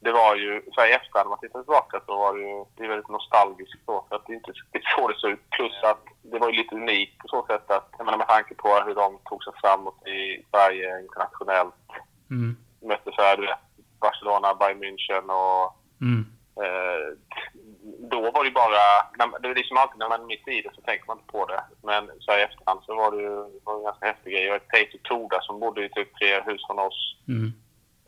det 0.00 0.12
var 0.12 0.36
ju, 0.36 0.62
så 0.74 0.80
här 0.80 0.88
i 0.88 0.92
efterhand 0.92 1.26
när 1.26 1.30
man 1.30 1.38
tittar 1.40 1.58
tillbaka 1.62 2.00
så 2.06 2.18
var 2.18 2.34
det 2.34 2.40
ju, 2.40 2.64
det 2.76 2.84
är 2.84 2.88
väldigt 2.88 3.08
nostalgiskt 3.08 3.84
så. 3.86 4.04
För 4.08 4.16
att 4.16 4.26
det 4.26 4.34
inte 4.34 4.50
riktigt 4.50 4.84
så 4.96 5.08
det 5.08 5.14
såg 5.18 5.30
ut. 5.30 5.50
Plus 5.50 5.82
att 5.82 6.04
det 6.22 6.38
var 6.38 6.50
ju 6.50 6.56
lite 6.56 6.74
unikt 6.74 7.18
på 7.18 7.28
så 7.28 7.46
sätt 7.46 7.70
att, 7.70 7.88
jag 7.98 8.04
menar 8.04 8.18
med 8.18 8.28
tanke 8.28 8.54
på 8.54 8.68
hur 8.86 8.94
de 8.94 9.18
tog 9.24 9.44
sig 9.44 9.52
framåt 9.60 10.06
i 10.06 10.44
Sverige 10.50 11.00
internationellt. 11.00 11.74
Mm. 12.30 12.56
mötte 12.82 13.10
så 13.14 13.22
här, 13.22 13.36
du 13.36 13.46
vet, 13.46 13.58
Barcelona, 14.00 14.54
Bayern 14.54 14.82
München 14.84 15.30
och 15.30 15.74
Mm. 16.00 16.26
Eh, 16.64 17.06
då 18.10 18.30
var 18.30 18.44
det 18.44 18.50
bara... 18.50 18.80
Det 19.40 19.48
är 19.48 19.54
liksom 19.54 19.76
alltid 19.76 19.98
när 19.98 20.08
man 20.08 20.22
är 20.22 20.26
mitt 20.26 20.48
i 20.48 20.62
det 20.62 20.74
så 20.74 20.80
tänker 20.80 21.06
man 21.06 21.18
inte 21.18 21.32
på 21.32 21.46
det. 21.46 21.62
Men 21.82 22.10
så 22.20 22.30
här 22.30 22.38
i 22.38 22.42
efterhand 22.42 22.80
så 22.82 22.94
var 22.94 23.10
det 23.10 23.22
ju 23.22 23.36
det 23.52 23.60
var 23.64 23.76
en 23.76 23.84
ganska 23.84 24.06
häftig 24.06 24.32
grej. 24.32 24.44
Jag 24.44 24.52
vet 24.52 24.68
Peter 24.68 24.98
Toda 24.98 25.40
som 25.42 25.60
bodde 25.60 25.84
i 25.84 25.88
typ 25.88 26.18
tre 26.18 26.40
hus 26.40 26.62
från 26.66 26.78
oss. 26.78 27.16
Mm. 27.28 27.52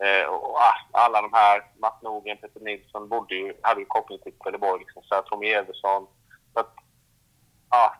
Eh, 0.03 0.27
och 0.27 0.55
ah, 0.55 0.77
alla 0.91 1.21
de 1.21 1.33
här, 1.33 1.63
Matt 1.81 2.01
Nordgren, 2.01 2.37
Peter 2.37 2.59
Nilsson, 2.59 3.09
bodde 3.09 3.35
ju, 3.35 3.53
hade 3.61 3.79
ju 3.79 3.85
koppling 3.85 4.19
till 4.19 4.39
Trelleborg. 4.39 4.79
Liksom, 4.79 5.03
så 5.03 5.15
här, 5.15 5.21
Tommy 5.21 5.47
Eversson. 5.47 6.07
Så 6.53 6.59
att, 6.59 6.73
ah, 7.69 7.91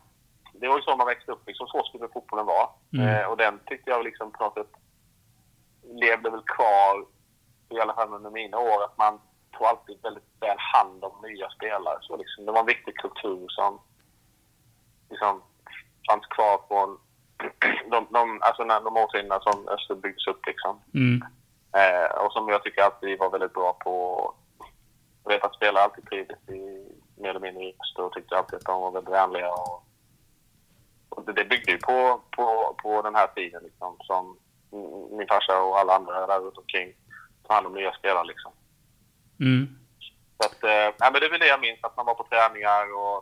det 0.54 0.68
var 0.68 0.76
ju 0.76 0.82
så 0.82 0.96
man 0.96 1.08
växte 1.08 1.32
upp. 1.32 1.48
Liksom, 1.48 1.68
så 1.68 1.84
skulle 1.84 2.08
fotbollen 2.14 2.46
vara. 2.46 2.70
Mm. 2.94 3.08
Eh, 3.08 3.26
och 3.26 3.38
den 3.38 3.60
tyckte 3.66 3.90
jag 3.90 4.04
liksom 4.04 4.32
på 4.32 4.44
något 4.44 4.54
sätt 4.54 4.74
levde 5.84 6.30
väl 6.30 6.44
kvar, 6.46 7.06
i 7.70 7.80
alla 7.80 7.94
fall 7.94 8.14
under 8.14 8.30
mina 8.30 8.58
år, 8.58 8.84
att 8.84 8.98
man 8.98 9.20
tog 9.52 9.68
alltid 9.68 9.98
väldigt 10.04 10.30
väl 10.40 10.58
hand 10.58 11.04
om 11.04 11.14
nya 11.22 11.50
spelare. 11.50 11.98
Så 12.02 12.18
liksom, 12.18 12.46
det 12.46 12.52
var 12.52 12.60
en 12.60 12.66
viktig 12.66 12.98
kultur 12.98 13.46
som 13.50 13.80
liksom, 15.10 15.42
fanns 16.10 16.26
kvar 16.26 16.62
från 16.68 17.00
de, 17.92 18.08
de, 18.10 18.40
alltså 18.42 18.64
när, 18.64 18.82
de 18.82 18.98
årtiondena 18.98 19.40
som 19.40 19.68
Öster 19.68 19.96
byggdes 19.96 20.28
upp. 20.28 20.46
Liksom. 20.46 20.80
Mm. 20.94 21.22
Eh, 21.78 22.26
och 22.26 22.32
som 22.34 22.50
jag 22.50 22.64
tycker 22.64 22.82
alltid 22.82 23.20
var 23.20 23.30
väldigt 23.30 23.54
bra 23.54 23.74
på. 23.74 23.94
Jag 25.24 25.32
vet 25.32 25.46
att 25.46 25.56
spelare 25.56 25.84
alltid 25.84 26.06
trivdes 26.06 26.50
i 26.50 26.62
mer 27.16 27.30
eller 27.30 27.40
mindre 27.40 27.64
i 27.64 27.76
Öster 27.82 28.04
och 28.04 28.14
tyckte 28.14 28.38
alltid 28.38 28.58
att 28.58 28.66
de 28.66 28.82
var 28.82 28.92
väldigt 28.92 29.14
vänliga. 29.14 29.50
Och, 29.50 29.84
och 31.10 31.26
det, 31.26 31.34
det 31.34 31.46
byggde 31.46 31.72
ju 31.72 31.78
på, 31.78 32.22
på, 32.36 32.76
på 32.84 33.02
den 33.02 33.16
här 33.16 33.28
tiden 33.28 33.64
liksom, 33.64 33.98
som 34.00 34.38
min 35.12 35.28
farsa 35.28 35.62
och 35.62 35.80
alla 35.80 35.96
andra 35.96 36.28
där 36.28 36.40
runt 36.40 36.58
omkring 36.58 36.94
tog 37.44 37.56
hand 37.56 37.68
om 37.68 37.74
nya 37.74 37.92
spelare. 37.94 38.28
Liksom. 38.28 38.52
Mm. 39.42 39.64
Så 40.38 40.50
att, 40.50 40.64
eh, 40.64 41.12
men 41.12 41.14
det 41.14 41.26
är 41.26 41.30
väl 41.30 41.40
det 41.40 41.48
jag 41.56 41.62
minns, 41.62 41.84
att 41.84 41.98
man 41.98 42.06
var 42.06 42.14
på 42.14 42.28
träningar 42.30 42.84
och 43.02 43.18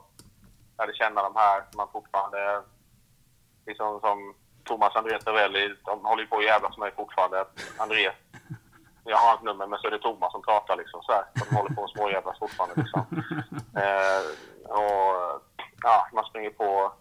lärde 0.77 0.93
känna 0.93 1.23
de 1.23 1.35
här 1.35 1.57
som 1.69 1.77
man 1.77 1.91
fortfarande, 1.91 2.61
liksom 3.65 3.99
som 3.99 4.35
Thomas 4.63 4.95
Andreas 4.95 5.27
Ravelli, 5.27 5.75
de 5.85 6.05
håller 6.05 6.23
ju 6.23 6.29
på 6.29 6.37
att 6.37 6.43
jävlas 6.43 6.77
med 6.77 6.85
mig 6.85 6.95
fortfarande. 6.95 7.45
Andrés, 7.77 8.13
jag 9.03 9.17
har 9.17 9.29
hans 9.29 9.43
nummer, 9.43 9.67
men 9.67 9.79
så 9.79 9.87
är 9.87 9.91
det 9.91 9.99
Thomas 9.99 10.31
som 10.31 10.41
pratar 10.41 10.75
liksom 10.77 11.01
så 11.01 11.11
här. 11.11 11.23
De 11.35 11.55
håller 11.55 11.75
på 11.75 11.83
att 11.83 11.91
småjävlas 11.91 12.39
fortfarande 12.39 12.75
liksom. 12.81 13.01
Eh, 13.83 14.21
och 14.79 15.41
ja, 15.81 16.07
man 16.13 16.25
springer 16.25 16.49
på 16.49 16.93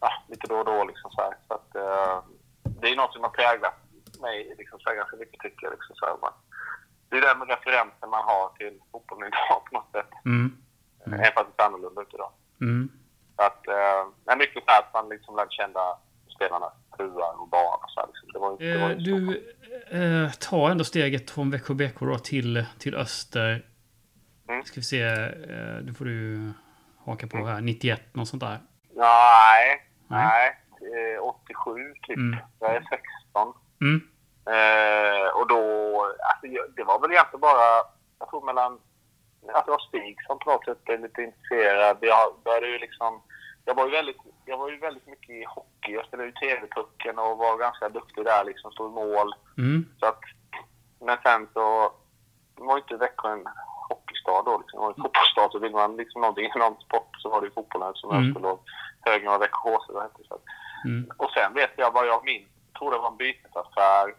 ja, 0.00 0.10
lite 0.28 0.46
då 0.46 0.56
och 0.58 0.64
då 0.64 0.84
liksom 0.84 1.10
så 1.10 1.20
här. 1.20 1.34
Så 1.48 1.54
att, 1.54 1.74
eh, 1.74 2.22
det 2.80 2.88
är 2.88 2.96
något 2.96 3.12
som 3.12 3.22
har 3.22 3.30
präglat 3.30 3.74
mig 4.20 4.54
liksom, 4.58 4.80
så 4.80 4.88
här, 4.88 4.96
ganska 4.96 5.16
mycket 5.16 5.40
tycker 5.40 5.66
jag. 5.66 5.72
Liksom, 5.72 5.96
så 5.96 6.06
här. 6.06 6.16
Man, 6.20 6.32
det 7.08 7.16
är 7.16 7.20
den 7.20 7.48
referensen 7.48 8.10
man 8.10 8.24
har 8.24 8.48
till 8.58 8.80
fotbollen 8.92 9.28
idag 9.28 9.64
på 9.66 9.74
något 9.76 9.90
sätt. 9.92 10.10
Mm. 10.24 10.56
Mm. 11.06 11.20
Även 11.20 11.32
fast 11.34 11.46
det 11.46 11.62
ser 11.62 11.66
annorlunda 11.68 12.02
ut 12.02 12.14
idag. 12.14 12.32
Mm. 12.60 12.88
Att, 13.36 13.68
eh, 13.68 14.36
mycket 14.38 14.64
så 14.64 14.70
att 14.70 14.90
man 14.94 15.08
liksom 15.08 15.36
lärde 15.36 15.50
känna 15.50 15.84
spelarnas 16.36 16.72
fruar 16.96 17.40
och 17.40 17.48
barn 17.48 17.80
och 17.84 17.90
så 17.90 18.00
här, 18.00 18.06
liksom. 18.06 18.28
Det 18.32 18.38
var, 18.38 18.58
det 18.58 18.78
var 18.78 18.90
Eh, 18.90 18.96
du 18.96 20.24
eh, 20.24 20.30
tar 20.30 20.70
ändå 20.70 20.84
steget 20.84 21.30
från 21.30 21.50
Växjö 21.50 21.74
BK 21.74 22.00
då 22.00 22.18
till, 22.18 22.64
till 22.78 22.94
Öster. 22.94 23.64
Mm. 24.48 24.64
Ska 24.64 24.74
vi 24.80 24.84
se, 24.84 25.02
eh, 25.02 25.82
nu 25.82 25.94
får 25.94 26.04
du 26.04 26.52
haka 27.04 27.26
på 27.26 27.46
här. 27.46 27.60
91, 27.60 28.14
något 28.14 28.28
sånt 28.28 28.42
där. 28.42 28.58
Nej, 28.94 29.82
Nej. 30.08 30.56
nej. 30.80 31.14
Eh, 31.16 31.22
87 31.22 31.94
typ. 32.02 32.16
Mm. 32.16 32.36
Jag 32.60 32.76
är 32.76 32.86
16. 32.90 33.52
Mm. 33.80 34.00
Eh, 34.46 35.28
och 35.38 35.46
då, 35.48 35.60
alltså, 36.02 36.46
det 36.76 36.84
var 36.84 36.98
väl 37.00 37.12
egentligen 37.12 37.40
bara, 37.40 37.82
jag 38.18 38.28
tror 38.30 38.44
mellan, 38.46 38.80
att 39.54 39.64
det 39.64 39.70
var 39.70 39.78
Stig 39.88 40.16
som 40.26 40.38
på 40.38 40.50
något 40.50 40.64
sätt 40.64 40.84
blev 40.84 41.00
lite 41.00 41.22
intresserad. 41.22 41.96
Jag 42.00 42.34
började 42.44 42.66
ju 42.68 42.78
liksom, 42.78 43.22
jag 43.64 43.74
var 43.74 43.84
ju 43.84 43.90
väldigt, 43.90 44.16
jag 44.44 44.58
var 44.58 44.70
ju 44.70 44.78
väldigt 44.78 45.06
mycket 45.06 45.30
i 45.30 45.44
hockey. 45.44 45.92
Jag 45.92 46.06
spelade 46.06 46.28
ju 46.28 46.32
TV-pucken 46.32 47.18
och 47.18 47.38
var 47.38 47.56
ganska 47.58 47.88
duktig 47.88 48.24
där 48.24 48.44
liksom, 48.44 48.72
stod 48.72 48.90
i 48.90 48.94
mål. 48.94 49.34
Mm. 49.58 49.86
Så 50.00 50.06
att, 50.06 50.20
men 51.00 51.18
sen 51.22 51.48
så 51.52 51.92
var 52.54 52.76
ju 52.76 52.82
inte 52.82 52.96
Växjö 52.96 53.32
en 53.32 53.44
hockeystad 53.88 54.42
då. 54.44 54.58
Liksom. 54.58 54.78
Det 54.78 54.82
var 54.82 54.88
en 54.88 54.94
fotbollsstad. 55.02 55.48
Så 55.52 55.58
vill 55.58 55.72
man 55.72 55.96
liksom 55.96 56.20
någonting 56.20 56.44
i 56.44 56.58
någon 56.58 56.80
sport 56.80 57.08
så 57.18 57.28
var 57.28 57.40
det 57.40 57.46
ju 57.46 57.52
fotbollen 57.52 57.94
som 57.94 58.10
Mm. 58.10 58.32
jag 58.32 58.42
låg 58.42 58.58
högre 59.00 59.34
än 59.34 59.40
Växjö 59.40 59.70
HC. 59.70 59.86
Så 60.28 60.34
att, 60.34 60.42
Mm. 60.84 61.10
och 61.16 61.30
sen 61.30 61.54
vet 61.54 61.70
jag 61.76 61.90
vad 61.92 62.06
jag 62.06 62.24
minns. 62.24 62.48
Jag 62.72 62.78
tror 62.78 62.90
det 62.90 62.98
var 62.98 63.08
en 63.10 63.16
bytesaffär. 63.16 64.14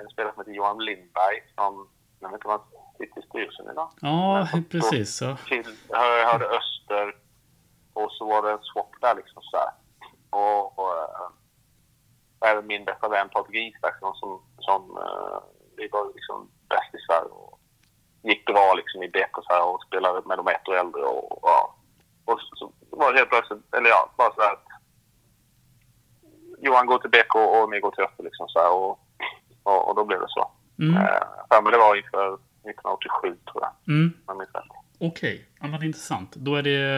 En 0.00 0.08
spelare 0.08 0.32
som 0.34 0.40
heter 0.40 0.52
Johan 0.52 0.84
Lindberg 0.84 1.38
som, 1.54 1.88
jag 2.20 2.28
vet 2.28 2.34
inte 2.34 2.48
om 2.48 2.60
han 2.60 2.66
sitter 2.98 3.20
i 3.20 3.26
styrelsen 3.26 3.70
idag. 3.72 3.90
Ja, 4.00 4.48
precis 4.70 5.16
så. 5.16 5.36
Till, 5.48 5.76
jag 5.88 6.26
hörde 6.26 6.44
Öster 6.44 7.16
och 7.92 8.12
så 8.12 8.26
var 8.26 8.42
det 8.42 8.52
en 8.52 8.62
swap 8.62 8.90
där 9.00 9.14
liksom 9.14 9.42
så 9.42 9.56
här. 9.56 9.72
Och, 10.30 10.78
och 10.78 10.92
äh, 10.98 12.50
även 12.50 12.66
min 12.66 12.84
bästa 12.84 13.08
vän 13.08 13.28
Patrik 13.28 13.74
Isaksson 13.74 14.14
som, 14.14 14.42
som 14.58 14.96
äh, 14.96 15.38
vi 15.76 15.88
var 15.88 16.14
liksom 16.14 16.50
bäst 16.68 16.94
i 16.94 16.98
Sverige 17.06 17.30
och 17.30 17.60
gick 18.22 18.46
bra 18.46 18.74
liksom 18.74 19.02
i 19.02 19.08
BK 19.08 19.34
så 19.42 19.52
här 19.52 19.68
och 19.68 19.82
spelade 19.82 20.28
med 20.28 20.38
de 20.38 20.48
ett 20.48 20.68
år 20.68 20.76
äldre 20.76 21.02
och, 21.02 21.32
och 21.32 21.38
ja. 21.42 21.76
Och 22.24 22.40
så, 22.40 22.56
så 22.56 22.72
var 22.90 23.12
det 23.12 23.18
helt 23.18 23.30
plötsligt, 23.30 23.74
eller 23.74 23.90
ja, 23.90 24.10
bara 24.16 24.32
så 24.34 24.40
här 24.40 24.52
att 24.52 24.66
Johan 26.58 26.86
går 26.86 26.98
till 26.98 27.10
BK 27.10 27.34
och 27.34 27.70
ni 27.70 27.80
går 27.80 27.90
till 27.90 28.04
Öster 28.04 28.22
liksom 28.22 28.48
så 28.48 28.58
här 28.58 28.72
och, 28.72 28.98
och, 29.62 29.88
och 29.88 29.96
då 29.96 30.04
blev 30.04 30.20
det 30.20 30.26
så. 30.28 30.50
Mm. 30.78 30.96
Äh, 30.96 31.62
men 31.62 31.72
det 31.72 31.78
var 31.78 31.96
inför 31.96 32.26
1987 32.34 33.36
tror 33.52 33.62
jag, 33.64 33.94
Mm. 33.94 34.12
Okej, 35.00 35.48
ja, 35.60 35.66
men 35.66 35.82
intressant. 35.82 36.32
Då 36.36 36.56
är 36.56 36.62
det 36.62 36.96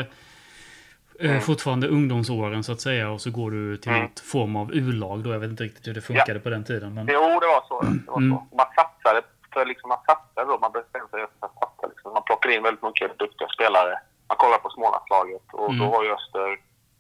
eh, 1.21 1.31
Mm. 1.31 1.41
fortfarande 1.41 1.89
ungdomsåren 1.89 2.65
så 2.65 2.73
att 2.73 2.81
säga 2.81 3.11
och 3.11 3.21
så 3.21 3.31
går 3.31 3.51
du 3.51 3.77
till 3.77 3.91
Mm. 3.93 4.03
något 4.03 4.21
form 4.21 4.57
av 4.57 4.75
U-lag 4.75 5.19
då. 5.25 5.33
Jag 5.33 5.39
vet 5.41 5.51
inte 5.51 5.65
riktigt 5.65 5.87
hur 5.89 5.95
det 5.95 6.01
funkade 6.01 6.41
på 6.41 6.51
den 6.51 6.65
tiden. 6.65 6.95
Men... 6.95 7.07
Jo, 7.13 7.21
det 7.43 7.47
var 7.55 7.63
så. 7.69 7.81
Det 7.81 8.11
var 8.11 8.17
Mm. 8.19 8.31
så. 8.51 8.57
Man 8.57 8.67
satsade, 8.77 9.23
för 9.53 9.65
liksom, 9.67 9.89
man 9.89 9.99
satsade 10.07 10.47
då. 10.53 10.59
Man 10.59 10.73
bestämde 10.73 11.09
sig 11.11 11.21
för 11.41 11.47
att 11.47 11.55
satsa. 11.63 11.87
Liksom. 11.93 12.13
Man 12.13 12.23
plockade 12.23 12.55
in 12.55 12.63
väldigt 12.63 12.83
mycket 12.83 13.19
duktiga 13.19 13.49
spelare. 13.49 13.93
Man 14.29 14.37
kollade 14.43 14.63
på 14.63 14.71
Smålandslaget 14.71 15.43
och 15.53 15.69
Mm. 15.71 15.79
då 15.81 15.87
var 15.95 16.03
ju 16.05 16.11
Öster, 16.19 16.49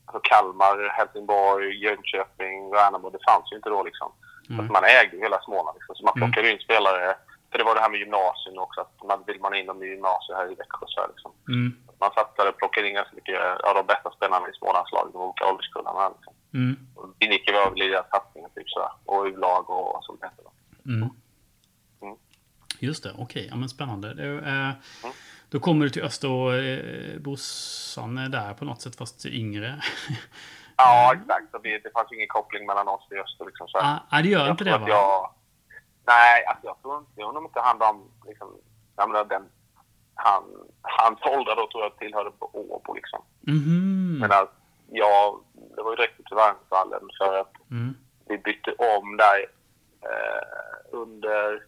alltså 0.07 0.21
Kalmar, 0.31 0.77
Helsingborg, 0.99 1.69
Jönköping, 1.85 2.71
Värnamo. 2.71 3.11
Det 3.11 3.23
fanns 3.29 3.53
ju 3.53 3.57
inte 3.57 3.69
då 3.77 3.83
liksom. 3.83 4.11
Mm. 4.51 4.61
att 4.65 4.71
man 4.77 4.85
ägde 4.85 5.17
hela 5.25 5.39
Småland 5.43 5.75
liksom. 5.79 5.95
Så 5.97 6.03
man 6.05 6.13
Mm. 6.17 6.21
plockade 6.21 6.53
in 6.53 6.59
spelare. 6.59 7.15
För 7.51 7.59
det 7.59 7.65
var 7.65 7.75
det 7.75 7.81
här 7.81 7.91
med 7.91 8.01
gymnasium 8.01 8.59
också. 8.67 8.81
Att 8.81 8.97
man 9.11 9.19
vill 9.27 9.41
man 9.41 9.55
in 9.55 9.67
dem 9.67 9.83
i 9.83 9.87
gymnasiet 9.87 10.37
här 10.39 10.47
i 10.53 10.55
Växjö 10.55 10.85
så 10.89 11.01
här, 11.01 11.09
liksom. 11.15 11.33
Mm. 11.49 11.69
Man 12.01 12.11
satsade 12.19 12.49
och 12.51 12.59
plockade 12.59 12.89
in 12.89 12.95
ganska 12.95 13.15
mycket 13.17 13.39
av 13.69 13.75
de 13.75 13.87
bästa 13.93 14.11
spelarna 14.17 14.49
i 14.49 14.53
Smålandslaget. 14.59 15.13
De 15.13 15.23
olika 15.23 15.47
ålderskullarna. 15.51 16.09
Liksom. 16.15 16.33
Mm. 16.55 16.75
Det 17.19 17.27
gick 17.27 17.49
ju 17.51 17.55
över 17.57 17.83
i 17.83 17.89
den 17.89 18.05
satsningen 18.11 18.51
typ 18.57 18.69
så 18.71 18.81
här. 18.81 18.93
Och 19.05 19.25
U-lag 19.27 19.71
och 19.71 20.05
sånt 20.05 20.21
där. 20.21 20.31
Mm. 20.87 21.09
Mm. 22.03 22.17
Just 22.79 23.03
det, 23.03 23.13
okej. 23.19 23.47
Ja, 23.51 23.57
men 23.57 23.69
spännande. 23.69 24.15
Det, 24.15 24.49
eh, 24.51 24.71
Då 25.51 25.61
kommer 25.61 25.85
du 25.85 25.91
till 25.91 26.03
Öster 26.03 26.31
och 26.31 26.55
eh, 26.55 27.19
brorsan 27.21 28.19
är 28.19 28.29
där 28.29 28.55
på 28.55 28.65
något 28.65 28.81
sätt 28.83 28.97
fast 28.97 29.27
yngre. 29.27 29.83
Ja, 30.85 31.15
exakt. 31.15 31.51
Så 31.51 31.59
det, 31.59 31.79
det 31.79 31.91
fanns 31.95 32.13
ju 32.13 32.17
ingen 32.17 32.29
koppling 32.29 32.67
mellan 32.67 32.89
oss 32.89 33.07
och 33.11 33.17
Öster. 33.17 33.45
Liksom, 33.47 33.69
så. 33.69 33.79
ah, 33.79 33.99
ah, 34.11 34.23
det 34.23 34.29
gör 34.29 34.41
jag 34.41 34.51
inte 34.51 34.65
det 34.65 34.79
va? 34.79 34.89
Jag, 34.89 35.35
nej, 36.07 36.45
alltså, 36.47 36.67
jag 36.67 36.83
tror 36.83 36.99
inte... 36.99 37.13
Jag 37.21 37.45
inte 37.45 37.61
han 37.61 37.83
om... 37.83 38.11
Liksom, 38.27 38.49
jag 38.97 39.09
menar, 39.11 39.25
den, 39.25 39.45
han, 40.15 40.43
hans 40.83 41.19
ålder 41.23 41.57
då 41.57 41.69
tror 41.69 41.83
jag 41.83 41.99
tillhörde 41.99 42.31
på 42.31 42.51
Åbo. 42.53 42.95
Liksom. 42.95 43.23
Mhm. 43.41 44.19
Men 44.21 44.33
att 44.33 44.53
jag... 44.91 45.41
Det 45.77 45.83
var 45.83 45.91
ju 45.91 45.97
direkt 45.97 46.17
till 46.17 46.37
Värmsvallen 46.37 47.09
för 47.19 47.41
att 47.41 47.53
Mm. 47.71 47.95
vi 48.29 48.39
bytte 48.39 48.73
om 48.73 49.17
där 49.17 49.39
eh, 50.03 50.99
under... 51.01 51.63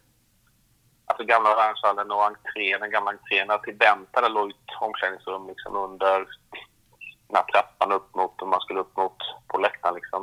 Alltså 1.06 1.24
gamla 1.24 1.54
Värmsvallen 1.54 2.10
och 2.10 2.24
entrén, 2.24 2.80
den 2.80 2.90
gamla 2.90 3.10
entrén. 3.10 3.58
Till 3.64 3.76
vänster 3.76 4.22
där 4.22 4.28
låg 4.28 4.50
ett 4.50 4.80
omklädningsrum 4.80 5.46
liksom 5.48 5.76
under 5.76 6.26
den 7.28 7.36
här 7.36 7.44
trappan 7.52 7.92
upp 7.92 8.14
mot, 8.14 8.34
man 8.54 8.60
skulle 8.60 8.80
upp 8.80 8.96
mot 8.96 9.18
på 9.48 9.58
läktaren 9.58 9.94
liksom. 9.94 10.22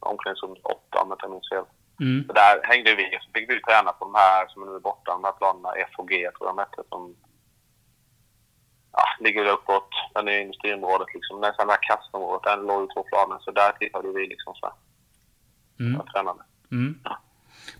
Omklädningsrum 0.00 0.56
8 0.62 1.02
om 1.02 1.08
jag 1.08 1.16
inte 1.16 1.28
minns 1.28 1.48
fel. 1.48 1.64
Mm. 2.00 2.24
Så 2.26 2.32
där 2.32 2.54
hängde 2.70 2.94
vi, 2.94 3.18
så 3.22 3.28
fick 3.34 3.50
vi 3.50 3.60
träna 3.60 3.92
på 3.92 4.04
de 4.04 4.14
här 4.14 4.46
som 4.48 4.62
nu 4.66 4.74
är 4.76 4.80
borta, 4.80 5.12
de 5.12 5.24
här 5.24 5.32
planerna, 5.32 5.70
FOG 5.96 6.10
tror 6.10 6.46
jag 6.48 6.56
de 6.56 6.58
hette, 6.58 6.82
som 6.88 7.16
ja, 8.92 9.04
ligger 9.20 9.44
uppåt, 9.56 9.88
den 10.14 10.28
är 10.28 10.38
industriområdet 10.40 11.08
liksom, 11.14 11.40
nästan 11.40 11.66
det 11.66 11.72
här 11.72 11.82
kastområdet, 11.82 12.42
där 12.44 12.56
låg 12.56 12.80
ju 12.82 12.88
två 12.94 13.02
planer, 13.02 13.38
så 13.40 13.50
där 13.50 13.72
tittade 13.72 14.08
vi 14.12 14.26
liksom 14.26 14.54
så 14.54 14.66
här, 14.66 14.74
Mm. 15.80 15.92
jag 15.94 16.06
tränade. 16.12 16.42
Mm. 16.72 16.98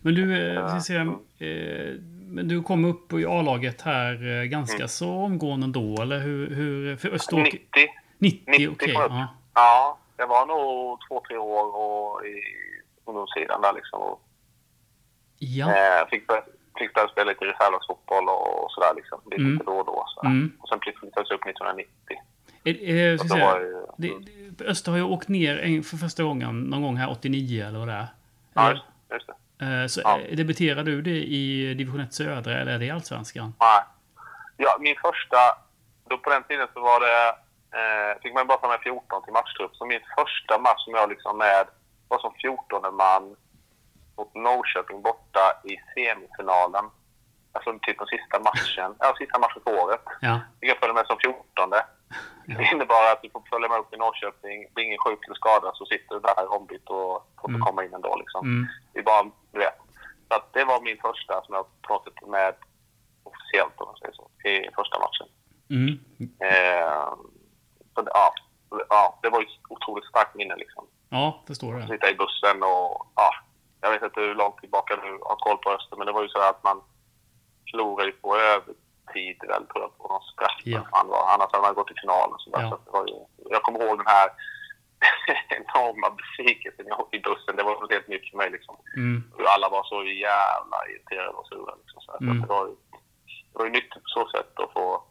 Men 0.03 0.15
du, 0.15 0.57
eh, 0.57 0.69
ska 0.69 0.81
se, 0.81 0.97
eh, 0.97 1.95
men 2.29 2.49
du 2.49 2.63
kom 2.63 2.85
upp 2.85 3.13
i 3.13 3.27
A-laget 3.27 3.83
här 3.83 4.41
eh, 4.41 4.45
ganska 4.45 4.77
Mm. 4.77 4.89
så 4.89 5.11
omgående 5.11 5.67
då, 5.67 6.03
eller 6.03 6.19
hur? 6.19 6.55
hur 6.55 6.97
för 6.97 7.09
Österåker... 7.09 7.45
90, 7.53 7.89
90, 8.19 8.43
90 8.47 8.69
okej. 8.73 8.89
det. 8.89 8.93
ja. 8.95 9.29
ja, 9.55 9.99
det 10.17 10.27
var 10.27 10.47
nog 10.47 10.99
två, 11.09 11.23
tre 11.29 11.37
år 11.39 11.77
och 11.77 12.27
i 12.27 12.41
ungdomssidan 13.05 13.63
där 13.63 13.73
liksom. 13.73 14.01
Och 14.03 14.23
Ja. 15.39 15.67
Eh, 15.77 16.09
fick, 16.11 16.27
börja- 16.27 16.45
fick 16.79 16.95
börja 16.95 17.09
spela 17.09 17.31
lite 17.31 17.45
reservlagsfotboll 17.45 18.29
och, 18.29 18.65
och 18.65 18.71
sådär 18.71 18.93
liksom. 18.97 19.21
Lite, 19.25 19.37
Mm. 19.43 19.53
lite 19.53 19.65
då 19.65 19.73
och 19.79 19.87
då. 19.87 20.05
Sådär. 20.09 20.29
Mm. 20.29 20.53
Och 20.61 20.69
sen 20.69 20.79
flyttades 20.83 21.31
jag 21.31 21.37
upp 21.37 21.47
1990. 21.47 21.95
Eh, 22.65 22.97
jag 22.99 23.19
var 23.19 23.25
säga, 23.27 23.59
ju, 23.61 23.87
det, 23.99 24.13
det, 24.51 24.65
Öster 24.65 24.91
har 24.91 24.99
ju 24.99 25.05
åkt 25.05 25.29
ner 25.29 25.83
för 25.83 25.97
första 25.97 26.23
gången 26.23 26.61
någon 26.61 26.83
gång 26.83 26.97
här 26.97 27.11
89 27.11 27.67
eller 27.67 27.79
vad 27.79 27.89
det 27.89 27.95
är. 27.95 28.07
ja, 28.55 28.71
just, 28.71 28.85
just 29.13 29.27
det. 29.59 29.67
eh, 29.83 29.87
så 29.87 30.01
Ja. 30.05 30.19
eh, 30.21 30.37
debuterar 30.37 30.83
du 30.85 31.03
det 31.03 31.11
i 31.25 31.75
division 31.75 32.01
1 32.01 32.15
södra 32.15 32.53
eller 32.61 32.73
är 32.73 32.79
det 32.79 32.85
i 32.85 32.91
allsvenskan? 32.91 33.55
Nej. 33.61 33.83
Ja, 34.57 34.77
min 34.81 34.97
första... 35.05 35.37
Då 36.09 36.19
på 36.19 36.31
den 36.31 36.43
tiden 36.43 36.69
så 36.75 36.81
var 36.81 37.01
det... 37.01 37.37
Eh, 37.75 38.21
fick 38.23 38.35
man 38.35 38.47
bara 38.47 38.59
ta 38.59 38.69
med 38.69 38.81
14 38.83 39.23
till 39.25 39.33
matchtrupp. 39.33 39.77
Så 39.77 39.85
min 39.87 40.01
första 40.19 40.59
match 40.59 40.85
som 40.85 40.95
jag 40.95 41.09
liksom 41.09 41.39
med 41.39 41.67
var 42.09 42.19
som 42.19 42.35
14 42.35 42.97
man 42.97 43.37
mot 44.17 44.35
Norrköping 44.35 45.03
borta 45.03 45.61
i 45.65 45.77
semifinalen. 45.95 46.85
Alltså 47.53 47.79
typ 47.83 47.99
den 47.99 48.07
sista 48.07 48.41
matchen. 48.41 48.95
Ja, 48.99 49.15
sista 49.19 49.39
matchen 49.39 49.63
på 49.65 49.71
året. 49.71 50.03
Ja. 50.21 50.41
Jag 50.61 50.79
följa 50.79 50.95
med 50.95 51.07
som 51.07 51.19
14. 51.19 51.71
Det 52.47 52.65
innebar 52.73 53.13
att 53.13 53.23
du 53.23 53.31
får 53.31 53.43
följa 53.51 53.69
med 53.69 53.79
upp 53.79 53.91
till 53.91 53.99
Norrköping. 53.99 54.67
Blir 54.75 54.85
ingen 54.85 54.99
sjuk 54.99 55.25
eller 55.25 55.35
skadad 55.35 55.73
så 55.77 55.87
sitter 55.87 56.15
du 56.15 56.21
där 56.21 56.53
ombytt 56.57 56.89
och 56.91 57.29
får 57.41 57.49
Mm. 57.49 57.61
komma 57.61 57.85
in 57.85 57.95
ändå. 57.95 58.17
Liksom. 58.17 58.47
Mm. 58.47 58.67
Det 58.93 58.99
är 58.99 59.03
bara, 59.03 59.23
du 59.53 59.59
vet. 59.59 59.79
Så 60.29 60.43
det 60.53 60.65
var 60.65 60.81
min 60.81 60.99
första 61.01 61.43
som 61.45 61.55
jag 61.55 61.67
pratat 61.87 62.29
med 62.29 62.55
officiellt 63.25 63.81
om 63.81 63.87
man 63.87 63.97
säger 63.97 64.15
så, 64.15 64.31
i 64.49 64.71
första 64.77 64.99
matchen. 64.99 65.29
Mm. 65.71 65.99
Eh, 66.41 67.13
så 67.97 68.03
det, 68.03 68.11
ja, 68.15 68.27
ja, 68.89 69.19
det 69.23 69.29
var 69.31 69.41
ett 69.43 69.49
otroligt 69.69 70.09
starkt 70.13 70.35
minne 70.35 70.57
liksom. 70.57 70.85
Ja, 71.11 71.43
förstår 71.47 71.75
det. 71.75 71.87
Sitta 71.87 72.11
i 72.11 72.15
bussen 72.15 72.63
och 72.63 72.91
ja, 73.23 73.31
jag 73.81 73.91
vet 73.91 74.03
inte 74.03 74.21
hur 74.21 74.35
långt 74.35 74.59
tillbaka 74.59 74.97
du 74.97 75.11
har 75.29 75.37
koll 75.37 75.59
på 75.59 75.71
Öster, 75.71 75.97
men 75.97 76.07
det 76.07 76.13
var 76.13 76.23
ju 76.23 76.29
så 76.29 76.39
att 76.51 76.63
man 76.65 76.79
förlorade 77.71 78.13
på 78.13 78.37
övertid 78.37 79.37
väl 79.49 79.67
tror 79.67 79.83
jag 79.85 79.99
på 79.99 80.09
någon 80.09 80.23
straff. 80.33 80.61
Ja. 80.65 80.81
Han 80.93 81.09
var, 81.09 81.23
annars 81.35 81.51
hade 81.53 81.63
man 81.67 81.75
gått 81.75 81.87
till 81.87 82.03
finalen. 82.05 82.39
Så, 82.39 82.51
där, 82.51 82.61
Ja. 82.63 82.71
så 82.71 82.77
det 82.85 82.91
var 82.99 83.07
ju, 83.07 83.17
jag 83.55 83.63
kommer 83.63 83.81
ihåg 83.85 83.99
den 83.99 84.07
här 84.17 84.29
enorma 85.59 86.09
besvikelsen 86.21 86.87
i 87.13 87.19
bussen. 87.27 87.57
Det 87.57 87.63
var 87.63 87.81
något 87.81 87.93
helt 87.93 88.09
nytt 88.09 88.31
för 88.31 88.37
mig 88.37 88.51
liksom. 88.51 88.77
Mm. 88.97 89.19
Alla 89.55 89.69
var 89.69 89.85
så 89.85 90.05
jävla 90.05 90.79
irriterade 90.91 91.29
och 91.41 91.47
sura. 91.47 91.75
Liksom, 91.83 92.01
så 92.01 92.13
Mm. 92.21 92.41
det, 92.41 92.47
var 92.47 92.67
ju, 92.67 92.75
det 93.53 93.59
var 93.59 93.65
ju 93.65 93.71
nyttigt 93.71 94.03
på 94.05 94.09
så 94.19 94.29
sätt 94.29 94.53
att 94.61 94.73
få, 94.73 95.03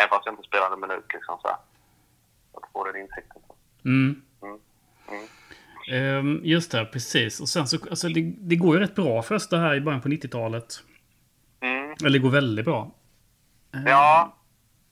även 0.00 0.08
fast 0.10 0.26
jag 0.26 0.32
inte 0.32 0.48
spelade 0.50 0.74
en 0.74 0.80
minut, 0.80 1.08
liksom, 1.12 1.38
så 1.42 1.48
att 2.52 2.72
få 2.72 2.84
den 2.84 2.96
insikten. 2.96 3.42
Mm. 3.84 4.22
Mm. 4.42 4.58
Mm. 5.08 5.26
Ehm, 5.92 6.40
just 6.44 6.72
det, 6.72 6.84
precis. 6.84 7.40
Och 7.40 7.48
sen 7.48 7.66
så, 7.66 7.76
alltså 7.90 8.08
det, 8.08 8.34
det 8.38 8.56
går 8.56 8.74
ju 8.76 8.80
rätt 8.82 8.94
bra 8.94 9.22
för 9.22 9.34
Öster 9.34 9.56
här 9.58 9.74
i 9.74 9.80
början 9.80 10.00
på 10.00 10.08
90-talet. 10.08 10.74
Mm. 11.60 11.90
Eller 12.00 12.10
det 12.10 12.18
går 12.18 12.30
väldigt 12.30 12.64
bra. 12.64 12.90
Ehm, 13.74 13.86
Ja, 13.86 14.36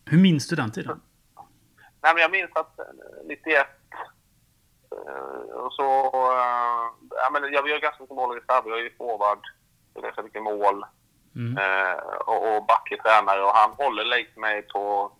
Hur 0.04 0.18
minns 0.18 0.48
du 0.48 0.56
den 0.56 0.70
tiden? 0.72 1.00
Nej, 2.02 2.14
men 2.14 2.22
jag 2.22 2.30
minns 2.30 2.50
att 2.54 2.78
eh, 2.78 2.84
91 3.28 3.66
eh, 4.92 5.54
och 5.54 5.72
så... 5.72 5.82
eh, 6.32 6.86
ja, 7.10 7.30
men 7.32 7.42
jag 7.52 7.68
gör 7.68 7.80
ganska 7.80 8.02
mycket 8.02 8.16
mål 8.16 8.36
i 8.36 8.40
reserv. 8.40 8.62
Jag 8.68 8.78
är 8.78 8.82
ju 8.82 8.96
forward. 8.98 9.38
Jag 9.94 10.00
gör 10.02 10.08
ganska 10.08 10.22
mycket 10.22 10.42
mål. 10.42 10.84
Mm. 11.36 11.58
Eh, 11.58 11.98
och, 12.26 12.56
och 12.56 12.66
Backe 12.66 12.96
tränare 13.02 13.42
och 13.44 13.50
han 13.54 13.70
håller 13.70 14.04
liksom 14.04 14.40
mig 14.40 14.62
på... 14.62 15.12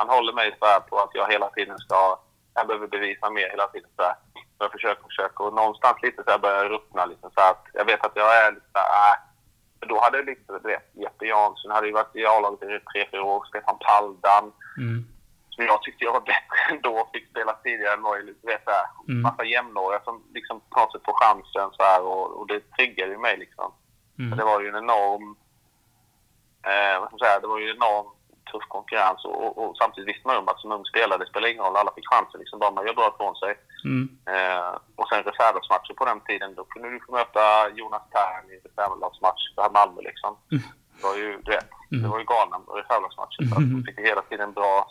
Han 0.00 0.08
håller 0.08 0.32
mig 0.32 0.56
så 0.60 0.66
här 0.66 0.80
på 0.80 0.98
att 0.98 1.10
jag 1.14 1.32
hela 1.32 1.48
tiden 1.50 1.78
ska... 1.78 2.18
Jag 2.54 2.66
behöver 2.66 2.86
bevisa 2.86 3.30
mer 3.30 3.48
hela 3.50 3.66
tiden. 3.66 3.90
Så 3.96 4.02
här. 4.02 4.14
Så 4.34 4.64
jag 4.64 4.72
försöker, 4.72 5.02
försöker. 5.02 5.44
Och 5.44 5.54
någonstans 5.54 5.96
lite 6.02 6.22
så 6.24 6.30
här 6.30 6.38
börjar 6.38 6.62
jag 6.62 6.70
ruttna. 6.72 7.04
Liksom, 7.06 7.30
så 7.34 7.40
att 7.40 7.64
jag 7.72 7.84
vet 7.84 8.06
att 8.06 8.12
jag 8.14 8.30
är 8.46 8.52
lite 8.52 8.66
så 8.72 8.78
här... 8.78 9.12
Äh, 9.12 9.18
då 9.88 10.00
hade 10.00 10.22
liksom, 10.22 10.58
du 10.62 10.68
vet, 10.68 10.90
Jeppe 10.94 11.24
Jansson 11.26 11.70
hade 11.70 11.86
ju 11.86 11.92
varit 11.92 12.16
i 12.16 12.26
A-laget 12.26 12.62
i 12.62 12.80
tre, 12.92 13.08
fyra 13.10 13.22
år. 13.24 13.44
Stefan 13.48 13.78
Paldan 13.86 14.52
Mm. 14.78 15.04
som 15.50 15.64
jag 15.64 15.82
tyckte 15.82 16.04
jag 16.04 16.12
var 16.12 16.20
bättre 16.20 16.58
ändå, 16.70 17.08
fick 17.12 17.30
spela 17.30 17.52
tidigare 17.52 17.94
än 17.94 18.02
Neulich. 18.02 18.36
Du 18.42 18.46
vet 18.52 18.64
såhär, 18.64 18.86
Mm. 19.08 19.22
massa 19.22 19.44
jämnåriga 19.44 20.00
som 20.04 20.22
liksom 20.34 20.60
på 20.70 20.80
något 20.80 20.92
sätt 20.92 21.02
får 21.04 21.24
chansen 21.24 21.70
så 21.72 21.82
här, 21.82 22.02
och, 22.02 22.26
och 22.40 22.46
det 22.46 22.60
triggade 22.76 23.12
ju 23.12 23.18
mig 23.18 23.36
liksom. 23.36 23.72
Mm. 24.18 24.38
Det 24.38 24.44
var 24.44 24.60
ju 24.60 24.68
en 24.68 24.76
enorm, 24.84 25.36
eh, 26.70 27.00
vad 27.00 27.08
ska 27.08 27.16
man 27.16 27.18
säga, 27.26 27.40
det 27.40 27.46
var 27.46 27.58
ju 27.58 27.70
en 27.70 27.76
enorm 27.76 28.06
tuff 28.52 28.66
konkurrens 28.76 29.24
och, 29.24 29.36
och, 29.44 29.52
och 29.62 29.76
samtidigt 29.76 30.08
visste 30.10 30.26
man 30.26 30.34
ju 30.36 30.40
om 30.42 30.48
att 30.48 30.60
som 30.60 30.72
ung 30.72 30.84
spelare, 30.92 31.18
det 31.18 31.26
spelar 31.30 31.48
ingen 31.48 31.64
roll, 31.64 31.76
alla 31.76 31.92
fick 31.94 32.08
chansen 32.12 32.40
liksom, 32.40 32.58
bara 32.58 32.70
man 32.70 32.86
gör 32.86 32.94
bra 32.94 33.08
ifrån 33.14 33.36
sig. 33.42 33.52
Mm. 33.84 34.04
Eh, 34.34 34.72
och 34.98 35.08
sen 35.08 35.22
reservlagsmatcher 35.30 35.94
på 35.94 36.04
den 36.04 36.20
tiden, 36.20 36.54
då 36.54 36.64
kunde 36.64 36.90
du 36.90 37.00
få 37.06 37.12
möta 37.12 37.42
Jonas 37.78 38.02
Tern 38.14 38.44
i 38.54 38.56
reservlagsmatch 38.68 39.42
för 39.54 39.70
Malmö 39.70 40.00
liksom. 40.10 40.32
Mm. 40.52 40.62
Det 40.96 41.02
var 41.08 41.14
ju, 41.22 41.30
du 41.46 41.50
vet, 41.56 41.68
Mm. 41.92 42.02
det 42.02 42.08
var 42.08 42.18
ju 42.18 42.24
galna 42.24 42.56
reservlagsmatcher. 42.80 43.42
Så 43.52 43.56
Mm. 43.56 43.68
du 43.76 43.82
fick 43.86 43.98
hela 44.10 44.22
tiden 44.22 44.48
en 44.48 44.52
bra 44.52 44.86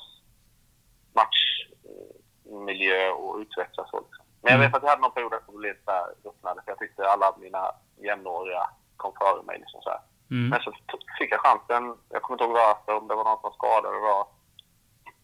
matchmiljö 2.45 3.09
och 3.09 3.37
utvecklas 3.37 3.89
så 3.89 3.99
liksom. 3.99 4.25
Men 4.41 4.51
jag 4.51 4.59
Mm. 4.59 4.61
vet 4.71 4.75
att 4.77 4.83
jag 4.83 4.89
hade 4.89 5.01
någon 5.01 5.11
period 5.11 5.31
där 5.31 5.39
jag 5.47 5.55
blev 5.55 5.71
lite 5.73 5.83
såhär 5.85 6.05
ruttnade, 6.23 6.61
för 6.63 6.71
jag 6.71 6.79
tyckte 6.79 7.07
alla 7.11 7.35
mina 7.37 7.63
jämnåriga 7.97 8.63
kom 8.97 9.13
före 9.19 9.43
mig 9.43 9.57
liksom 9.59 9.81
så 9.81 9.89
här. 9.89 9.99
Mm. 10.31 10.49
Men 10.49 10.59
så 10.61 10.73
fick 11.19 11.31
jag 11.31 11.39
chansen. 11.39 11.97
Jag 12.09 12.21
kommer 12.21 12.35
inte 12.35 12.43
ihåg 12.43 12.53
varför, 12.53 13.01
om 13.01 13.07
det 13.07 13.15
var 13.15 13.23
någon 13.23 13.41
som 13.41 13.49
var 13.49 13.57
skadad 13.57 13.95
eller. 13.95 14.39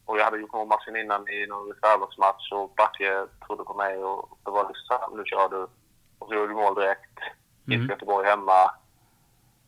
Och 0.05 0.17
jag 0.19 0.23
hade 0.23 0.37
gjort 0.37 0.53
mål 0.53 0.67
matchen 0.67 0.95
innan 0.95 1.29
i 1.29 1.47
någon 1.47 1.71
reservlagsmatch 1.71 2.51
och 2.51 2.73
Backe 2.77 3.27
trodde 3.45 3.63
på 3.63 3.73
mig 3.73 3.97
och 3.97 4.39
det 4.45 4.51
var 4.51 4.67
liksom 4.67 5.17
nu 5.17 5.23
kör 5.25 5.49
du. 5.49 5.67
Och 6.19 6.27
så 6.27 6.33
gjorde 6.33 6.47
du 6.47 6.53
mål 6.53 6.75
direkt. 6.75 7.17
Mm. 7.67 7.79
Mm. 7.79 7.89
Göteborg 7.89 8.27
hemma. 8.27 8.71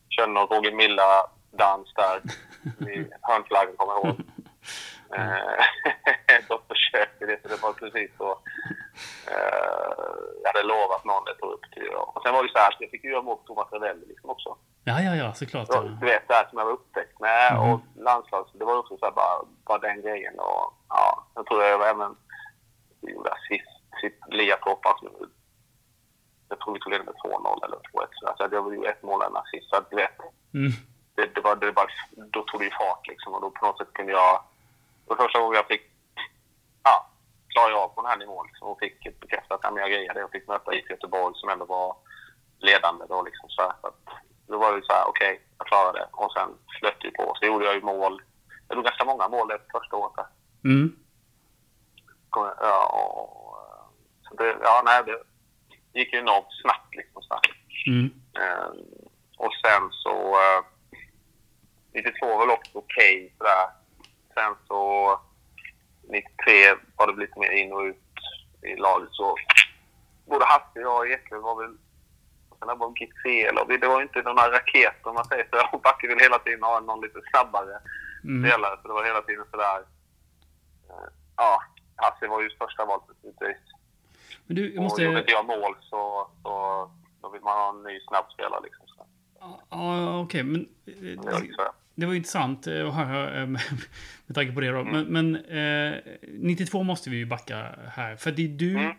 Körde 0.08 0.32
någon 0.32 0.48
Roger 0.48 0.72
Milla-dans 0.72 1.94
där. 1.94 2.16
I 2.90 3.10
hörnflaggan 3.22 3.76
kommer 3.76 3.92
jag 3.92 4.04
ihåg. 4.04 4.20
Eh, 5.16 5.64
Då 6.48 6.60
försökte 6.68 7.26
det, 7.26 7.42
så 7.42 7.48
det 7.48 7.62
var 7.62 7.72
precis 7.72 8.10
så. 8.18 8.30
Eh, 9.30 10.14
jag 10.42 10.52
hade 10.52 10.66
lovat 10.66 11.04
någon 11.04 11.24
det 11.24 11.34
tog 11.34 11.52
upp 11.52 11.72
till 11.72 11.88
Och 11.88 12.22
sen 12.22 12.34
var 12.34 12.42
det 12.42 12.48
så 12.52 12.58
här 12.58 12.76
jag 12.78 12.90
fick 12.90 13.04
ju 13.04 13.10
göra 13.10 13.22
mål 13.22 13.36
på 13.36 13.42
Thomas 13.46 13.72
Ravelli 13.72 14.06
liksom 14.08 14.30
också. 14.30 14.56
Ja, 14.88 15.00
ja, 15.00 15.14
ja, 15.16 15.34
såklart. 15.34 15.68
Ja, 15.70 15.80
Du 15.82 16.06
vet, 16.06 16.28
det 16.28 16.34
här 16.34 16.46
som 16.48 16.58
jag 16.58 16.64
var 16.66 16.72
upptäckt 16.72 17.20
med 17.20 17.52
Mm. 17.52 17.62
och 17.72 17.80
landslags... 17.96 18.52
Det 18.52 18.64
var 18.64 18.76
också 18.78 18.96
så 18.98 19.04
här 19.04 19.12
bara, 19.12 19.38
bara 19.64 19.78
den 19.78 20.02
grejen. 20.02 20.34
Och, 20.38 20.72
ja, 20.88 21.26
jag 21.34 21.46
tror 21.46 21.62
jag 21.64 21.78
var 21.78 21.86
även... 21.86 22.16
Gjorde 23.00 23.30
assist, 23.32 23.70
typ 24.00 24.14
Lia 24.28 24.56
Toppan. 24.56 24.94
Jag 26.48 26.60
tror 26.60 26.74
vi 26.74 26.80
tog 26.80 26.90
ledning 26.92 27.06
med 27.06 27.32
2-0 27.32 27.64
eller 27.64 27.76
2-1. 27.76 27.80
Så 28.12 28.26
alltså, 28.26 28.48
det 28.48 28.60
var 28.60 28.72
ju 28.72 28.84
ett 28.84 29.02
mål 29.02 29.20
och 29.20 29.26
en 29.30 29.36
assist. 29.36 29.68
Så 29.70 29.76
att, 29.76 29.90
du 29.90 29.96
vet, 29.96 30.18
Mm. 30.54 30.72
det, 31.14 31.34
det 31.34 31.40
var, 31.40 31.56
det 31.56 31.70
var, 31.72 31.86
då 32.34 32.42
tog 32.42 32.60
det 32.60 32.64
ju 32.64 32.70
fart 32.70 33.06
liksom. 33.08 33.34
Och 33.34 33.40
då 33.40 33.50
på 33.50 33.66
något 33.66 33.78
sätt 33.78 33.92
kunde 33.92 34.12
jag... 34.12 34.42
Det 35.04 35.14
var 35.14 35.16
första 35.24 35.38
gången 35.40 35.54
jag 35.56 35.66
fick... 35.66 35.82
Ja, 36.82 37.06
klarade 37.48 37.72
jag 37.72 37.82
av 37.82 37.88
på 37.88 38.02
den 38.02 38.10
här 38.10 38.16
nivån 38.18 38.46
liksom, 38.46 38.68
och 38.68 38.78
fick 38.78 39.20
bekräftat 39.20 39.64
att 39.64 39.76
jag 39.76 39.90
grejade. 39.90 40.20
Jag 40.20 40.30
fick 40.30 40.48
möta 40.48 40.74
IF 40.74 40.90
Göteborg 40.90 41.34
som 41.36 41.48
ändå 41.48 41.64
var 41.64 41.96
ledande 42.58 43.04
då 43.08 43.22
liksom. 43.22 43.48
Så 43.48 43.62
att, 43.62 43.84
då 44.48 44.58
var 44.58 44.76
det 44.76 44.82
så 44.86 44.92
här, 44.92 45.08
okej, 45.08 45.40
jag 45.58 45.66
klarade 45.66 45.98
det. 45.98 46.08
Och 46.12 46.32
sen 46.32 46.48
flöt 46.80 47.00
det 47.00 47.10
på. 47.10 47.34
Så 47.34 47.46
gjorde 47.46 47.64
jag 47.64 47.74
ju 47.74 47.80
mål. 47.80 48.22
Jag 48.68 48.76
gjorde 48.76 48.88
ganska 48.88 49.04
många 49.04 49.28
mål 49.28 49.48
det 49.48 49.60
första 49.72 49.96
året. 49.96 50.26
Mm. 50.64 50.96
Ja, 52.60 52.86
och, 52.86 53.56
så 54.28 54.34
det, 54.34 54.56
ja, 54.62 54.82
nej, 54.84 55.02
det 55.06 55.98
gick 55.98 56.12
ju 56.12 56.18
enormt 56.18 56.60
snabbt 56.62 56.94
liksom. 56.94 57.22
Så 57.22 57.34
här. 57.34 57.42
Mm. 57.86 58.10
Eh, 58.40 58.70
och 59.36 59.52
sen 59.64 59.88
så... 59.90 60.32
Eh, 60.32 60.64
92 61.94 62.26
var 62.26 62.38
väl 62.38 62.50
också 62.50 62.78
okej 62.78 63.34
sådär. 63.38 63.66
Sen 64.34 64.54
så... 64.68 65.20
93 66.02 66.74
var 66.96 67.06
det 67.06 67.20
lite 67.20 67.38
mer 67.38 67.50
in 67.50 67.72
och 67.72 67.82
ut 67.82 67.96
i 68.62 68.76
laget. 68.76 69.08
Så 69.12 69.36
både 70.26 70.44
Hasse 70.44 70.78
och 70.78 70.82
jag 70.82 70.98
och 70.98 71.08
Eklöf 71.08 71.42
var 71.42 71.62
väl... 71.62 71.76
Sen 72.58 72.68
det 72.68 72.74
var 72.74 72.92
Gizel 72.98 73.58
och 73.58 73.70
vi, 73.70 73.76
det 73.76 73.88
var 73.88 74.02
inte 74.02 74.22
några 74.22 74.50
raketer 74.52 75.08
om 75.08 75.14
man 75.14 75.24
säger 75.24 75.46
så. 75.50 75.56
Och 75.76 75.82
Backe 75.82 76.06
ville 76.08 76.22
hela 76.22 76.38
tiden 76.38 76.62
ha 76.62 76.80
någon 76.80 77.00
lite 77.00 77.20
snabbare 77.30 77.78
Mm. 78.24 78.50
spelare. 78.50 78.76
Så 78.82 78.88
det 78.88 78.94
var 78.94 79.04
hela 79.04 79.22
tiden 79.22 79.44
sådär... 79.50 79.78
Eh, 80.90 81.08
ja, 81.36 81.62
Hasse 81.96 82.26
var 82.26 82.42
ju 82.42 82.50
första 82.58 82.84
valet 82.84 83.04
naturligtvis. 83.08 83.62
Men 84.46 84.56
du, 84.56 84.68
jag 84.68 84.76
Och 84.76 84.82
måste... 84.82 85.02
gjorde 85.02 85.18
inte 85.18 85.32
jag 85.32 85.46
mål 85.46 85.74
så, 85.80 86.30
så 86.42 86.50
då 87.22 87.30
vill 87.30 87.42
man 87.42 87.56
ha 87.58 87.68
en 87.70 87.82
ny 87.82 88.00
snabb 88.00 88.24
spelare 88.32 88.60
liksom. 88.62 88.86
Så. 88.88 89.06
Ja, 89.70 90.20
okej, 90.20 90.42
men... 90.42 90.68
Det 90.84 91.16
var 91.16 91.32
så. 91.56 91.72
Det 91.94 92.06
var 92.06 92.14
intressant 92.14 92.66
eh, 92.66 92.88
att 92.88 92.94
höra 92.94 93.40
eh, 93.40 93.46
med, 94.26 94.34
tanke 94.34 94.52
på 94.52 94.60
det 94.60 94.70
då. 94.70 94.84
Men, 94.84 95.04
men 95.04 95.36
eh, 95.36 95.98
92 96.22 96.82
måste 96.82 97.10
vi 97.10 97.16
ju 97.16 97.26
backa 97.26 97.74
här. 97.92 98.16
För 98.16 98.30
det 98.32 98.44
är 98.44 98.48
du 98.48 98.70
Mm. 98.78 98.96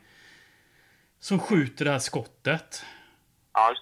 som 1.19 1.39
skjuter 1.39 1.85
det 1.85 1.91
här 1.91 1.99
skottet. 1.99 2.85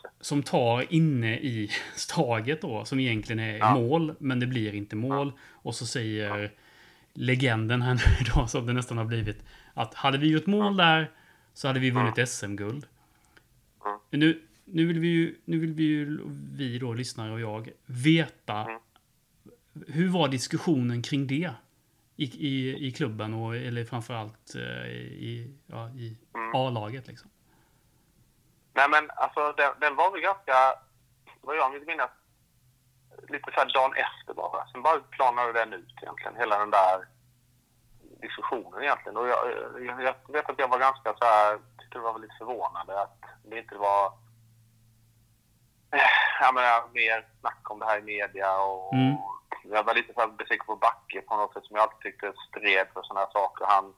Ja. 0.03 0.09
Som 0.21 0.43
tar 0.43 0.93
inne 0.93 1.37
i 1.39 1.71
staget 1.95 2.61
då. 2.61 2.85
Som 2.85 2.99
egentligen 2.99 3.39
är 3.39 3.57
Ja. 3.57 3.73
mål. 3.75 4.15
Men 4.19 4.39
det 4.39 4.47
blir 4.47 4.75
inte 4.75 4.95
mål. 4.95 5.31
Och 5.51 5.75
så 5.75 5.85
säger 5.85 6.51
legenden 7.13 7.81
här 7.81 7.93
nu 7.93 8.01
idag 8.21 8.49
som 8.49 8.65
det 8.65 8.73
nästan 8.73 8.97
har 8.97 9.05
blivit. 9.05 9.43
Att 9.73 9.93
hade 9.93 10.17
vi 10.17 10.27
gjort 10.27 10.45
mål 10.45 10.77
där 10.77 11.11
så 11.53 11.67
hade 11.67 11.79
vi 11.79 11.91
vunnit 11.91 12.29
SM-guld. 12.29 12.85
Nu, 14.11 14.41
nu 14.65 14.85
vill 14.85 14.99
vi 14.99 15.07
ju, 15.07 15.35
nu 15.45 15.59
vill 15.59 15.73
vi 15.73 15.83
ju, 15.83 16.19
vi 16.53 16.79
då, 16.79 16.93
lyssnare 16.93 17.31
och 17.33 17.39
jag, 17.39 17.69
veta 17.85 18.67
hur 19.87 20.07
var 20.09 20.27
diskussionen 20.27 21.01
kring 21.01 21.27
det? 21.27 21.51
I, 22.19 22.25
i, 22.47 22.87
i 22.87 22.91
klubben 22.91 23.33
och 23.33 23.55
eller 23.55 23.85
framförallt 23.85 24.55
eh, 24.55 24.87
i, 24.91 25.51
ja, 25.67 25.89
i 25.89 26.15
Mm. 26.35 26.55
A-laget 26.55 27.07
liksom. 27.07 27.29
Nej 28.77 28.89
men 28.89 29.11
alltså 29.15 29.41
den, 29.57 29.71
den 29.79 29.95
var 29.95 30.11
väl 30.11 30.21
ganska, 30.21 30.55
vad 31.41 31.57
jag 31.57 31.69
vill 31.69 31.85
minnas, 31.85 32.09
lite 33.29 33.51
så 33.51 33.59
här 33.59 33.73
dagen 33.73 33.93
efter 33.93 34.33
bara. 34.33 34.67
Sen 34.67 34.81
bara 34.81 34.99
planade 34.99 35.53
den 35.53 35.73
ut 35.73 35.93
egentligen, 36.01 36.35
hela 36.35 36.59
den 36.59 36.71
där 36.71 37.07
diskussionen 38.21 38.83
egentligen. 38.83 39.17
Och 39.17 39.27
jag, 39.27 39.39
jag, 39.79 40.01
jag 40.03 40.15
vet 40.33 40.49
att 40.49 40.59
jag 40.59 40.67
var 40.67 40.79
ganska 40.79 41.13
så 41.13 41.25
här, 41.25 41.59
tyckte 41.79 41.97
det 41.97 42.03
var 42.03 42.19
lite 42.19 42.35
förvånande 42.37 43.01
att 43.01 43.21
det 43.43 43.59
inte 43.59 43.75
var 43.75 44.05
eh, 45.91 46.09
jag 46.41 46.53
menar, 46.53 46.87
mer 46.93 47.27
snack 47.39 47.71
om 47.71 47.79
det 47.79 47.85
här 47.85 47.99
i 47.99 48.01
media 48.01 48.59
och 48.59 48.93
Mm. 48.93 49.15
jag 49.63 49.83
var 49.83 49.93
lite 49.93 50.13
så 50.13 50.27
besviken 50.27 50.65
på 50.65 50.75
Backe 50.75 51.21
på 51.21 51.35
något 51.37 51.53
sätt 51.53 51.65
som 51.65 51.75
jag 51.75 51.83
alltid 51.83 51.99
tyckte 52.01 52.33
stred 52.49 52.87
för 52.93 53.01
sådana 53.03 53.25
här 53.25 53.31
saker. 53.33 53.65
Han, 53.65 53.93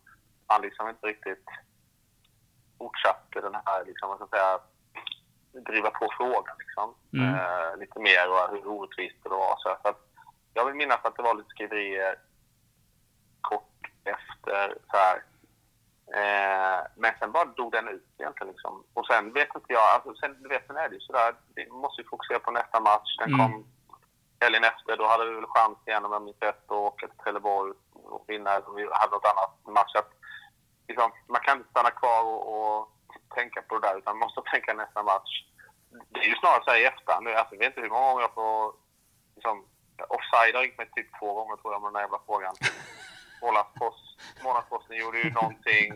han 0.48 0.62
liksom 0.62 0.90
inte 0.90 1.08
riktigt 1.08 1.46
fortsatte 2.78 3.42
den 3.42 3.56
här, 3.66 3.86
liksom, 3.86 4.10
vad 4.10 4.18
ska 4.18 4.28
säga, 4.28 4.60
driva 5.52 5.90
på 5.90 6.08
frågan 6.18 6.56
liksom. 6.60 6.96
Mm. 7.14 7.36
Eh, 7.36 7.78
lite 7.78 8.00
mer 8.00 8.30
och 8.32 8.50
hur 8.52 8.68
orättvist 8.68 9.24
det 9.24 9.30
var. 9.30 9.56
Så 9.58 9.70
att 9.70 10.10
jag 10.54 10.66
vill 10.66 10.76
minnas 10.76 11.00
att 11.06 11.16
det 11.16 11.22
var 11.24 11.34
lite 11.34 11.50
skriverier 11.50 12.16
kort 13.42 13.92
efter 14.04 14.78
så 14.92 14.98
här. 14.98 15.24
Eh, 16.14 16.86
men 16.96 17.12
sen 17.20 17.32
bara 17.32 17.46
dog 17.46 17.72
den 17.72 17.88
ut 17.88 18.08
egentligen 18.18 18.52
liksom. 18.54 18.84
Och 18.94 19.06
sen 19.06 19.34
vet 19.34 19.56
inte 19.56 19.74
jag, 19.74 19.82
alltså 19.94 20.16
sen, 20.16 20.44
du 20.44 20.50
vet, 20.50 20.68
sen 20.68 20.78
är 20.78 20.90
det 20.90 20.96
ju 20.96 21.02
sådär, 21.02 21.36
vi 21.56 21.70
måste 21.70 22.02
ju 22.02 22.08
fokusera 22.08 22.40
på 22.40 22.52
nästa 22.52 22.80
match. 22.80 23.18
Den 23.20 23.34
Mm. 23.34 23.40
kom 23.40 23.66
helgen 24.42 24.64
efter, 24.64 24.98
då 24.98 25.06
hade 25.08 25.26
vi 25.26 25.34
väl 25.36 25.46
chans 25.48 25.78
igen 25.86 26.06
om 26.06 26.12
jag 26.12 26.22
minns 26.22 26.38
rätt 26.40 26.64
att 26.66 26.72
åka 26.72 27.08
till 27.08 27.18
Trelleborg 27.18 27.74
och 27.94 28.24
vinna. 28.28 28.60
Vi 28.76 28.88
hade 28.92 29.12
något 29.12 29.26
annat 29.26 29.76
match. 29.76 29.96
Att, 29.96 30.12
liksom, 30.88 31.12
man 31.28 31.42
kan 31.42 31.58
inte 31.58 31.70
stanna 31.70 31.92
kvar 31.92 32.24
och, 32.24 32.42
och 32.78 32.92
tänka 33.36 33.62
på 33.62 33.80
det 33.80 33.88
där 33.88 33.98
utan 33.98 34.18
måste 34.18 34.42
tänka 34.42 34.74
nästa 34.74 35.04
match. 35.04 35.34
Det 36.10 36.20
är 36.20 36.30
ju 36.34 36.36
snarare 36.36 36.64
så 36.64 36.72
här 36.72 36.82
i 36.82 36.86
efterhand 36.86 37.26
nu. 37.26 37.34
Alltså, 37.34 37.56
jag 37.56 37.60
vet 37.60 37.68
inte 37.68 37.82
hur 37.82 37.90
många 37.90 38.08
gånger 38.08 38.22
jag 38.22 38.34
får... 38.34 38.74
Liksom, 39.36 39.66
offside 40.18 40.56
har 40.56 40.62
ringt 40.62 40.78
mig 40.78 40.90
typ 40.96 41.20
två 41.20 41.34
gånger 41.34 41.56
tror 41.56 41.74
jag 41.74 41.82
med 41.82 41.88
den 41.88 41.94
där 41.94 42.02
jävla 42.02 42.22
frågan. 42.26 42.56
Månadspost, 43.42 44.04
Månadsposten 44.44 44.98
gjorde 44.98 45.18
ju 45.20 45.32
någonting 45.32 45.88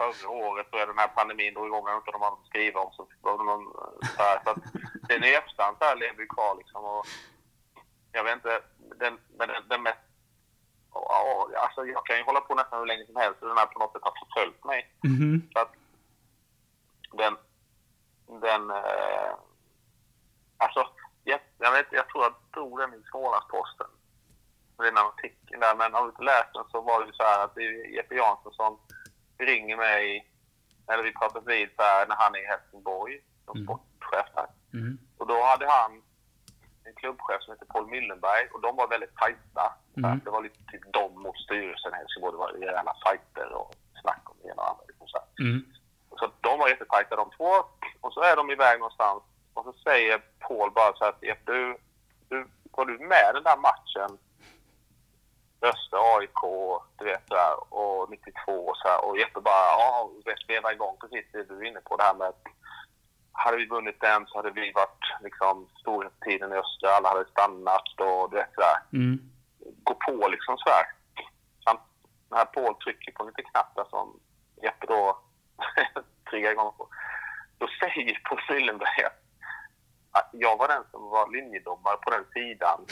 förra 0.00 0.30
året 0.30 0.66
tror 0.66 0.80
jag 0.80 0.88
den 0.88 0.98
här 0.98 1.08
pandemin 1.08 1.54
drog 1.54 1.66
igång. 1.66 1.84
Jag 1.86 1.94
vet 1.94 2.02
inte 2.02 2.10
om 2.10 2.20
de 2.20 2.26
hade 2.26 2.48
skriva 2.50 2.80
om. 2.80 2.92
Så 2.92 3.02
det 3.22 3.44
någon, 3.50 3.64
så 4.16 4.22
här, 4.22 4.40
så 4.44 4.50
att 4.50 4.62
den 5.08 5.24
i 5.24 5.30
efterhand 5.40 5.76
så 5.78 5.84
här 5.84 5.96
lever 5.96 6.20
ju 6.20 6.26
kvar 6.26 6.54
liksom. 6.60 6.84
Och 6.84 7.06
jag 8.12 8.24
vet 8.24 8.34
inte, 8.34 8.62
den, 9.02 9.18
men 9.38 9.48
den, 9.48 9.62
den 9.68 9.82
mest... 9.82 10.04
Alltså 11.64 11.80
jag 11.86 12.06
kan 12.06 12.16
ju 12.16 12.22
hålla 12.22 12.40
på 12.40 12.54
nästan 12.54 12.78
hur 12.78 12.86
länge 12.86 13.06
som 13.06 13.16
helst 13.16 13.42
och 13.42 13.48
den 13.48 13.58
här 13.58 13.66
på 13.66 13.78
något 13.78 13.92
sätt 13.92 14.08
har 14.08 14.16
förföljt 14.22 14.64
mig. 14.64 14.80
Mhm. 15.02 15.42
Så 15.52 15.58
att 15.58 15.72
den... 17.12 17.36
Den... 18.40 18.70
Eh, 18.70 19.32
alltså, 20.56 20.86
jag, 21.24 21.40
jag, 21.58 21.72
vet, 21.72 21.86
jag 21.90 22.08
tror 22.08 22.22
jag 22.24 22.34
drog 22.54 22.78
den 22.78 22.94
i 22.94 23.02
Smålandsposten. 23.10 23.86
Det 24.78 24.84
är 24.84 24.88
en 24.88 24.98
artikel 24.98 25.60
där, 25.60 25.76
men 25.76 25.94
om 25.94 26.04
du 26.04 26.10
inte 26.10 26.22
läst 26.22 26.54
den 26.54 26.64
så 26.70 26.80
var 26.80 27.00
det 27.00 27.06
ju 27.06 27.12
så 27.12 27.22
här 27.22 27.44
att 27.44 27.54
det 27.54 27.62
är 27.62 27.94
Jeppe 27.96 28.14
Jansson 28.14 28.52
som 28.52 28.78
ringer 29.38 29.76
mig, 29.76 30.30
eller 30.88 31.02
vi 31.02 31.12
pratar 31.12 31.40
vid 31.40 31.68
så 31.76 31.82
här 31.82 32.06
när 32.06 32.16
han 32.16 32.34
är 32.34 32.38
i 32.42 32.46
Helsingborg 32.46 33.20
som 33.44 33.56
Mm. 33.56 33.66
sportchef 33.66 34.26
där. 34.34 34.46
Mhm. 34.70 34.98
Och 35.18 35.26
då 35.26 35.42
hade 35.42 35.66
han 35.70 36.02
en 36.84 36.94
klubbchef 36.94 37.42
som 37.42 37.52
heter 37.54 37.66
Paul 37.66 37.86
Myllenberg 37.86 38.48
och 38.52 38.60
de 38.60 38.76
var 38.76 38.88
väldigt 38.88 39.16
tajta. 39.16 39.74
Mm. 39.96 40.20
Det 40.24 40.30
var 40.30 40.42
lite 40.42 40.58
typ 40.72 40.92
de 40.92 41.22
mot 41.22 41.38
styrelsen 41.38 41.92
i 41.94 41.96
Helsingborg. 41.96 42.32
Det 42.32 42.38
var 42.38 42.52
rejäla 42.52 42.94
fighter 43.04 43.52
och 43.52 43.74
snack 44.02 44.22
om 44.30 44.36
det 44.42 44.48
ena 44.48 44.62
och 44.62 44.70
andra. 44.70 44.84
Liksom 44.88 45.08
så, 45.08 45.18
här. 45.18 45.46
Mm. 45.46 45.64
Så 46.20 46.30
de 46.40 46.58
var 46.58 46.68
jättetajta 46.68 47.16
de 47.16 47.30
två. 47.36 47.52
Och 48.00 48.12
så 48.12 48.20
är 48.22 48.36
de 48.36 48.50
iväg 48.50 48.78
någonstans 48.78 49.22
och 49.54 49.64
så 49.64 49.72
säger 49.72 50.22
Paul 50.38 50.70
bara 50.70 50.92
så 50.92 51.04
här 51.04 51.12
att 51.12 51.46
du, 51.46 51.76
du, 52.28 52.46
var 52.70 52.84
du 52.84 52.98
med 52.98 53.30
den 53.34 53.42
där 53.42 53.56
matchen? 53.56 54.18
Öster 55.62 56.16
AIK, 56.16 56.40
du 56.98 57.04
vet 57.04 57.30
här, 57.30 57.74
och 57.74 58.10
92 58.10 58.52
och 58.52 58.76
så 58.76 58.88
här. 58.88 59.04
Och 59.04 59.18
Jeppe 59.18 59.40
bara, 59.40 59.66
ja, 59.78 60.10
veva 60.48 60.72
igång 60.72 60.96
precis 61.00 61.26
det 61.32 61.44
du 61.44 61.58
är 61.58 61.64
inne 61.64 61.80
på 61.80 61.96
det 61.96 62.02
här 62.02 62.14
med 62.14 62.32
hade 63.32 63.56
vi 63.56 63.66
vunnit 63.66 64.00
den 64.00 64.26
så 64.26 64.38
hade 64.38 64.50
vi 64.50 64.72
varit 64.72 65.04
liksom 65.22 65.68
storhetstiden 65.80 66.52
i 66.52 66.56
Öster, 66.56 66.88
alla 66.88 67.08
hade 67.08 67.30
stannat 67.30 68.00
och 68.00 68.30
du 68.30 68.36
vet 68.36 68.54
sådär. 68.54 68.76
Mm. 68.92 69.30
Gå 69.84 69.94
på 69.94 70.28
liksom 70.28 70.58
sådär. 70.58 70.86
Samt 71.64 71.80
när 72.30 72.44
Paul 72.44 72.74
trycker 72.74 73.12
på 73.12 73.22
en 73.22 73.28
liten 73.28 73.44
knapp 73.44 73.74
där 73.74 73.84
som 73.90 74.20
Jeppe 74.62 74.86
då 74.86 75.18
triggar 76.30 76.50
igång 76.50 76.72
på. 76.76 76.88
Då 77.58 77.68
säger 77.80 78.20
Paul 78.24 78.40
Myllenberg 78.48 79.04
att 80.12 80.30
jag 80.32 80.56
var 80.56 80.68
den 80.68 80.84
som 80.90 81.10
var 81.10 81.30
linjedomare 81.30 81.96
på 81.96 82.10
den 82.10 82.24
sidan. 82.34 82.86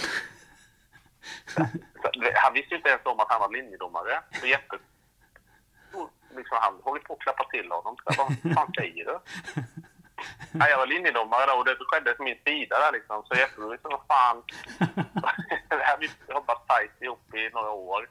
Han 2.34 2.54
visste 2.54 2.74
inte 2.74 2.88
ens 2.88 3.06
om 3.06 3.20
att 3.20 3.30
han 3.30 3.40
var 3.40 3.52
linjedomare. 3.52 4.22
Så 4.40 4.46
Jeppe 4.46 4.78
liksom, 6.36 6.58
han 6.60 6.80
håller 6.82 7.00
på 7.00 7.12
att 7.12 7.20
klappa 7.20 7.44
till 7.44 7.70
honom. 7.70 7.96
Så, 7.96 8.22
vad 8.22 8.54
fan 8.54 8.72
säger 8.78 9.04
du? 9.04 9.18
Nej, 10.52 10.70
jag 10.70 10.78
var 10.78 10.86
linjedomare 10.86 11.46
då 11.46 11.52
och 11.52 11.64
det 11.64 11.76
skedde 11.78 12.12
på 12.12 12.22
min 12.22 12.40
sida 12.46 12.78
där 12.78 12.92
liksom. 12.92 13.24
Så 13.24 13.34
Jeppe 13.34 13.60
liksom, 13.60 13.90
vad 13.90 14.06
fan. 14.08 14.42
det 15.68 15.84
här 15.88 15.98
vi 16.00 16.10
jobbat 16.28 16.68
tajt 16.68 17.02
ihop 17.02 17.34
i 17.34 17.50
några 17.52 17.70
år. 17.70 18.08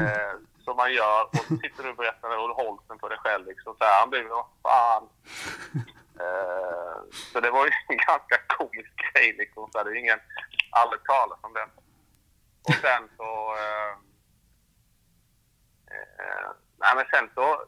Eh, 0.00 0.34
som 0.64 0.76
man 0.76 0.92
gör. 0.92 1.22
Och 1.24 1.36
så 1.36 1.56
sitter 1.56 1.82
du 1.82 1.90
och 1.90 1.96
berättar 1.96 2.28
och 2.28 2.40
håller 2.42 2.54
hålls 2.54 2.82
den 2.88 2.98
på 2.98 3.08
dig 3.08 3.18
själv 3.18 3.46
liksom. 3.46 3.74
Så 3.78 3.84
här, 3.84 4.00
han 4.00 4.10
blir 4.10 4.24
vad 4.24 4.46
fan. 4.62 5.08
Eh, 6.20 6.96
så 7.32 7.40
det 7.40 7.50
var 7.50 7.64
ju 7.66 7.72
en 7.88 7.96
ganska 7.96 8.38
komisk 8.46 8.92
grej 9.12 9.32
liksom. 9.38 9.70
Så 9.72 9.82
det 9.82 9.90
är 9.90 9.94
ingen, 9.94 10.20
aldrig 10.70 11.04
talas 11.04 11.38
om 11.42 11.52
den. 11.52 11.68
Och 12.62 12.74
sen 12.74 13.08
så... 13.16 13.56
Eh, 13.56 13.92
eh, 15.96 16.50
nej 16.76 16.92
men 16.96 17.04
sen 17.10 17.30
så... 17.34 17.64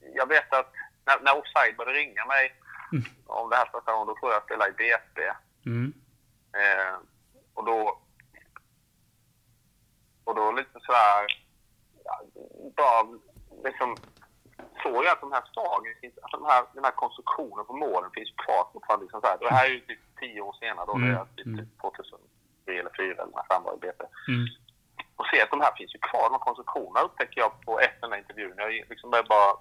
Jag 0.00 0.28
vet 0.28 0.52
att 0.52 0.72
när, 1.04 1.20
när 1.20 1.38
Offside 1.38 1.76
började 1.76 1.98
ringa 1.98 2.26
mig 2.26 2.54
om 3.26 3.50
det 3.50 3.56
här 3.56 3.68
första 3.72 3.92
gången, 3.92 4.06
då 4.06 4.16
tror 4.16 4.30
jag 4.32 4.36
jag 4.36 4.44
spelade 4.44 4.70
i 4.70 4.74
BP. 4.74 5.32
Mm. 5.66 5.92
Och 7.54 7.64
då... 7.64 8.00
Och 10.24 10.34
då 10.34 10.52
lite 10.52 10.80
sådär... 10.80 11.26
Bara 12.76 13.00
liksom 13.64 13.96
såg 14.82 15.04
jag 15.04 15.12
att 15.12 15.20
de 15.20 15.32
här 15.32 15.44
slagen, 15.52 15.92
alltså 16.22 16.36
de 16.40 16.46
här, 16.52 16.64
den 16.74 16.84
här 16.84 16.96
konstruktionen 17.02 17.64
på 17.66 17.74
målen 17.84 18.10
finns 18.10 18.32
kvar 18.42 18.62
fortfarande. 18.72 19.04
Liksom 19.04 19.20
så 19.20 19.26
här. 19.26 19.38
Det 19.40 19.54
här 19.58 19.66
är 19.66 19.70
ju 19.70 19.80
typ 19.80 20.02
tio 20.20 20.40
år 20.40 20.54
senare 20.60 20.86
då, 20.86 20.94
Mm, 20.94 21.08
det 21.08 21.20
är 21.20 21.26
typ 21.36 21.46
mm. 21.46 21.68
2003 21.80 22.78
eller 22.80 22.90
2004 22.90 23.22
eller 23.22 23.36
när 23.36 23.46
han 23.48 23.62
var 23.66 23.74
i 23.74 23.82
BP. 23.84 24.00
Mm. 24.28 24.44
Och 25.16 25.26
se 25.26 25.42
att 25.42 25.50
de 25.50 25.60
här 25.60 25.74
finns 25.78 25.94
ju 25.94 25.98
kvar, 26.08 26.24
de 26.28 26.32
här 26.36 26.48
konstruktionerna 26.48 27.00
upptäcker 27.06 27.40
jag 27.40 27.52
på 27.66 27.80
efter 27.80 28.00
den 28.00 28.12
här 28.12 28.18
intervjun. 28.18 28.54
Jag 28.56 28.70
liksom 28.92 29.10
började 29.10 29.28
bara 29.28 29.52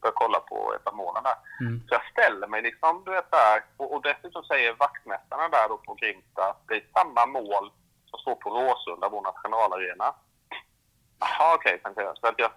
började 0.00 0.20
kolla 0.22 0.40
på 0.40 0.74
ett 0.76 0.86
av 0.86 0.96
målen 0.96 1.22
där. 1.22 1.38
Mm. 1.60 1.74
Så 1.86 1.94
jag 1.94 2.04
ställer 2.12 2.46
mig 2.46 2.62
liksom, 2.62 3.02
du 3.04 3.10
vet 3.10 3.30
där. 3.30 3.56
Och, 3.76 3.94
och 3.94 4.02
dessutom 4.02 4.42
säger 4.44 4.74
vaktmästarna 4.74 5.48
där 5.48 5.68
då 5.68 5.76
på 5.76 5.94
Grimsta 5.94 6.42
att 6.50 6.62
det 6.68 6.74
är 6.74 6.84
samma 6.98 7.26
mål 7.26 7.64
som 8.10 8.18
står 8.18 8.34
på 8.34 8.50
Råsunda, 8.50 9.08
vår 9.08 9.22
nationalarena. 9.22 10.14
Jaha, 11.22 11.54
okej, 11.54 11.80
jag. 11.96 12.18
Så 12.18 12.26
att 12.26 12.38
jag 12.38 12.50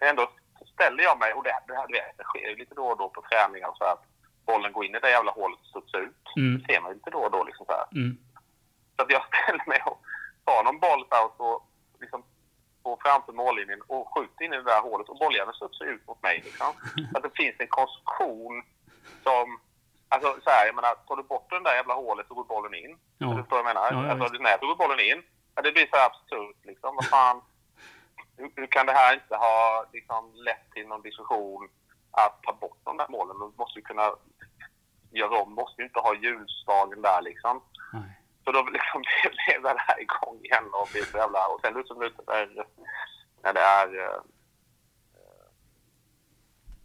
ändå 0.00 0.30
ställer 0.74 1.02
jag 1.04 1.18
mig, 1.18 1.32
och 1.32 1.44
det, 1.44 1.54
det, 1.66 1.74
här, 1.74 1.86
det 2.18 2.24
sker 2.24 2.48
ju 2.48 2.56
lite 2.56 2.74
då 2.74 2.86
och 2.86 2.98
då 2.98 3.08
på 3.08 3.22
träningar 3.22 3.68
och 3.68 3.76
så 3.76 3.84
att 3.84 4.02
bollen 4.46 4.72
går 4.72 4.84
in 4.84 4.94
i 4.94 5.00
det 5.00 5.10
jävla 5.10 5.32
hålet 5.32 5.58
och 5.60 5.66
studsar 5.66 5.98
ut. 5.98 6.26
Mm. 6.36 6.58
Det 6.58 6.64
ser 6.66 6.80
man 6.80 6.90
ju 6.90 6.94
lite 6.94 7.10
då 7.10 7.18
och 7.18 7.30
då 7.30 7.44
liksom 7.44 7.66
så 7.66 7.72
här. 7.72 7.86
Mm. 7.92 8.18
Så 8.96 9.02
att 9.02 9.10
jag 9.10 9.22
ställer 9.30 9.66
mig 9.66 9.80
och 9.86 9.98
tar 10.44 10.64
någon 10.64 10.80
boll 10.80 11.02
så 11.08 11.14
här 11.14 11.24
och 11.26 11.34
så 11.36 11.62
liksom 12.00 12.22
på 12.82 12.98
framför 13.04 13.32
mållinjen 13.32 13.82
och 13.86 14.08
skjuter 14.12 14.44
in 14.44 14.52
i 14.52 14.56
det 14.56 14.70
där 14.72 14.80
hålet 14.80 15.08
och 15.08 15.18
bollen 15.18 15.52
studsar 15.52 15.84
ut 15.84 16.06
mot 16.06 16.22
mig. 16.22 16.36
Liksom. 16.44 16.72
Så 17.10 17.14
att 17.16 17.22
det 17.22 17.36
finns 17.42 17.56
en 17.58 17.68
konstruktion 17.68 18.62
som... 19.22 19.60
Alltså 20.08 20.28
så 20.44 20.50
här, 20.50 20.66
jag 20.66 20.74
menar, 20.74 20.94
tar 20.94 21.16
du 21.16 21.22
bort 21.22 21.50
den 21.50 21.62
där 21.62 21.74
jävla 21.74 21.94
hålet 21.94 22.26
så 22.28 22.34
går 22.34 22.44
bollen 22.44 22.74
in. 22.74 22.96
Ja. 23.18 23.26
Du 23.26 23.36
förstår 23.36 23.56
vad 23.56 23.58
jag 23.58 23.74
menar? 23.74 23.92
Ja, 23.92 24.06
ja, 24.06 24.10
alltså, 24.10 24.42
när 24.42 24.58
så 24.58 24.66
går 24.66 24.76
bollen 24.76 25.00
in. 25.00 25.22
Ja, 25.54 25.62
det 25.62 25.72
blir 25.72 25.86
så 25.86 25.96
här 25.96 26.06
absurt 26.06 26.60
liksom. 26.64 26.96
Vad 26.96 27.06
fan? 27.06 27.42
Hur, 28.36 28.52
hur 28.56 28.66
kan 28.66 28.86
det 28.86 28.92
här 28.92 29.14
inte 29.14 29.36
ha 29.36 29.86
liksom, 29.92 30.32
lett 30.34 30.70
till 30.72 30.88
någon 30.88 31.02
diskussion 31.02 31.68
att 32.10 32.42
ta 32.42 32.52
bort 32.52 32.78
de 32.84 32.96
där 32.96 33.08
målen? 33.08 33.38
Då 33.38 33.52
måste 33.56 33.78
vi 33.78 33.82
kunna 33.82 34.12
göra 35.10 35.42
om. 35.42 35.52
Måste 35.52 35.74
vi 35.78 35.84
inte 35.84 36.00
ha 36.00 36.14
hjulslagen 36.14 37.02
där 37.02 37.22
liksom. 37.22 37.62
Nej. 37.92 38.20
Så 38.44 38.52
då 38.52 38.62
liksom 38.72 39.02
blev 39.02 39.62
det 39.62 39.78
här 39.78 40.00
igång 40.00 40.40
igen 40.42 40.70
och 40.72 40.88
blev 40.92 41.02
så 41.02 41.16
jävla... 41.16 41.48
Och 41.48 41.60
sen 41.60 41.74
liksom 41.74 41.98
när 43.42 43.52
det 43.52 43.60
är... 43.60 43.98
eh, 43.98 44.20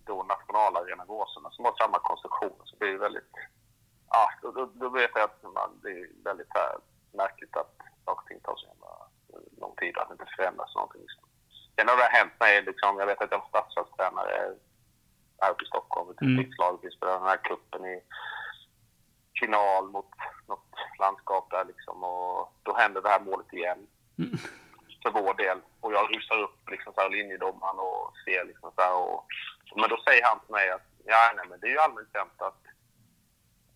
då 0.09 0.23
nationalarenan 0.23 1.07
Råsunda 1.07 1.49
som 1.51 1.65
har 1.65 1.75
samma 1.77 1.99
konstruktion 1.99 2.61
så 2.63 2.75
blir 2.77 2.91
det 2.91 2.97
väldigt... 2.97 3.33
Ja, 4.09 4.29
då, 4.41 4.51
då, 4.51 4.65
då 4.65 4.89
vet 4.89 5.11
jag 5.13 5.23
att 5.23 5.43
man, 5.43 5.79
det 5.83 5.89
är 5.89 6.23
väldigt 6.23 6.47
här, 6.49 6.77
märkligt 7.11 7.55
att 7.57 7.75
saker 8.05 8.21
och 8.21 8.27
ting 8.27 8.39
tar 8.39 8.55
så 8.55 8.67
jävla 8.67 8.91
lång 9.61 9.75
tid 9.75 9.97
att 9.97 10.07
det 10.07 10.13
inte 10.13 10.33
förändras 10.35 10.75
någonting. 10.75 11.01
Liksom. 11.01 11.28
Sen 11.79 11.87
har 11.87 11.97
det 11.97 12.03
hänt 12.03 12.33
mig, 12.39 12.61
liksom, 12.61 12.99
jag 12.99 13.05
vet 13.05 13.21
att 13.21 13.31
jag 13.31 13.39
var 13.39 13.47
stadslagstränare 13.47 14.55
här 15.41 15.51
uppe 15.51 15.63
i 15.63 15.67
Stockholm, 15.67 16.09
ett 16.09 16.21
Mm. 16.21 16.37
rikslag. 16.37 16.79
Vi 16.81 16.91
spelade 16.91 17.17
den 17.19 17.27
här 17.27 17.37
cupen 17.37 17.85
i 17.85 18.01
final 19.39 19.89
mot 19.89 20.11
något 20.47 20.73
landskap 20.99 21.51
där 21.51 21.65
liksom 21.65 22.03
och 22.03 22.53
då 22.63 22.75
hände 22.77 23.01
det 23.01 23.09
här 23.09 23.19
målet 23.19 23.53
igen. 23.53 23.87
Mm. 24.17 24.37
För 25.03 25.11
vår 25.11 25.33
del. 25.33 25.59
Och 25.79 25.93
jag 25.93 26.15
rusar 26.15 26.39
upp 26.41 26.69
liksom 26.69 26.93
så 26.93 27.01
här 27.01 27.09
linjedomaren 27.09 27.79
och 27.79 28.13
ser 28.25 28.45
liksom 28.45 28.71
så 28.75 28.81
här 28.81 28.95
och... 28.95 29.25
Men 29.75 29.89
då 29.89 29.97
säger 29.97 30.23
han 30.25 30.39
till 30.39 30.51
mig 30.51 30.69
att 30.69 30.87
ja, 31.05 31.31
nej, 31.35 31.45
men 31.49 31.59
det 31.59 31.67
är 31.67 31.71
ju 31.71 31.79
allmänt 31.79 32.11
känt 32.13 32.41
att 32.41 32.61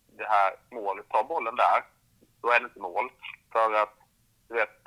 det 0.06 0.24
här 0.28 0.56
målet, 0.70 1.08
tar 1.08 1.24
bollen 1.24 1.56
där, 1.56 1.84
då 2.42 2.50
är 2.50 2.60
det 2.60 2.64
inte 2.66 2.80
mål. 2.80 3.10
För 3.52 3.72
att, 3.72 3.96
du 4.48 4.54
vet, 4.54 4.83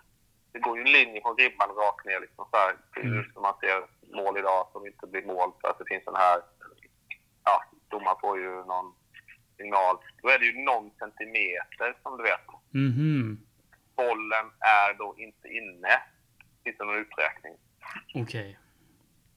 det 0.52 0.60
går 0.60 0.78
ju 0.78 0.84
en 0.84 0.92
linje 0.92 1.22
från 1.22 1.38
ribban 1.38 1.70
rakt 1.70 2.06
ner 2.06 2.20
liksom 2.20 2.46
så 2.52 2.58
här. 2.58 2.76
Mm. 2.96 3.26
man 3.36 3.54
ser 3.60 3.78
mål 4.16 4.38
idag 4.38 4.68
som 4.72 4.88
inte 4.88 5.08
blir 5.08 5.26
mål 5.26 5.52
för 5.62 5.70
att 5.70 5.80
det 5.80 5.86
finns 5.88 6.08
en 6.08 6.16
här, 6.16 6.42
ja, 7.44 7.64
domaren 7.88 8.18
får 8.22 8.40
ju 8.40 8.50
någon 8.50 8.94
signal. 9.58 9.98
Då 10.22 10.30
är 10.30 10.40
det 10.40 10.46
ju 10.46 10.64
någon 10.64 10.92
centimeter 11.00 11.98
som 12.04 12.18
du 12.18 12.24
vet. 12.24 12.48
Mhm. 12.72 13.40
Bollen 13.96 14.48
är 14.60 14.94
då 14.94 15.16
inte 15.18 15.48
inne. 15.48 16.02
Finns 16.64 16.78
det 16.78 16.86
någon 16.86 16.98
uträkning. 16.98 17.54
Okej. 18.16 18.60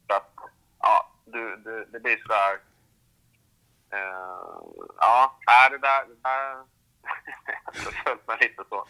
Så 0.06 0.16
att, 0.16 0.34
ja, 0.78 1.12
du, 1.24 1.56
du, 1.56 1.88
det 1.92 2.00
blir 2.00 2.16
sådär... 2.16 2.54
Uh, 3.94 4.86
ja, 4.98 5.38
nej, 5.46 5.70
det 5.70 5.78
där... 5.78 6.04
Det 6.08 6.14
där 6.22 6.79
har 7.64 8.04
följt 8.04 8.26
mig 8.28 8.38
lite 8.40 8.64
så. 8.68 8.84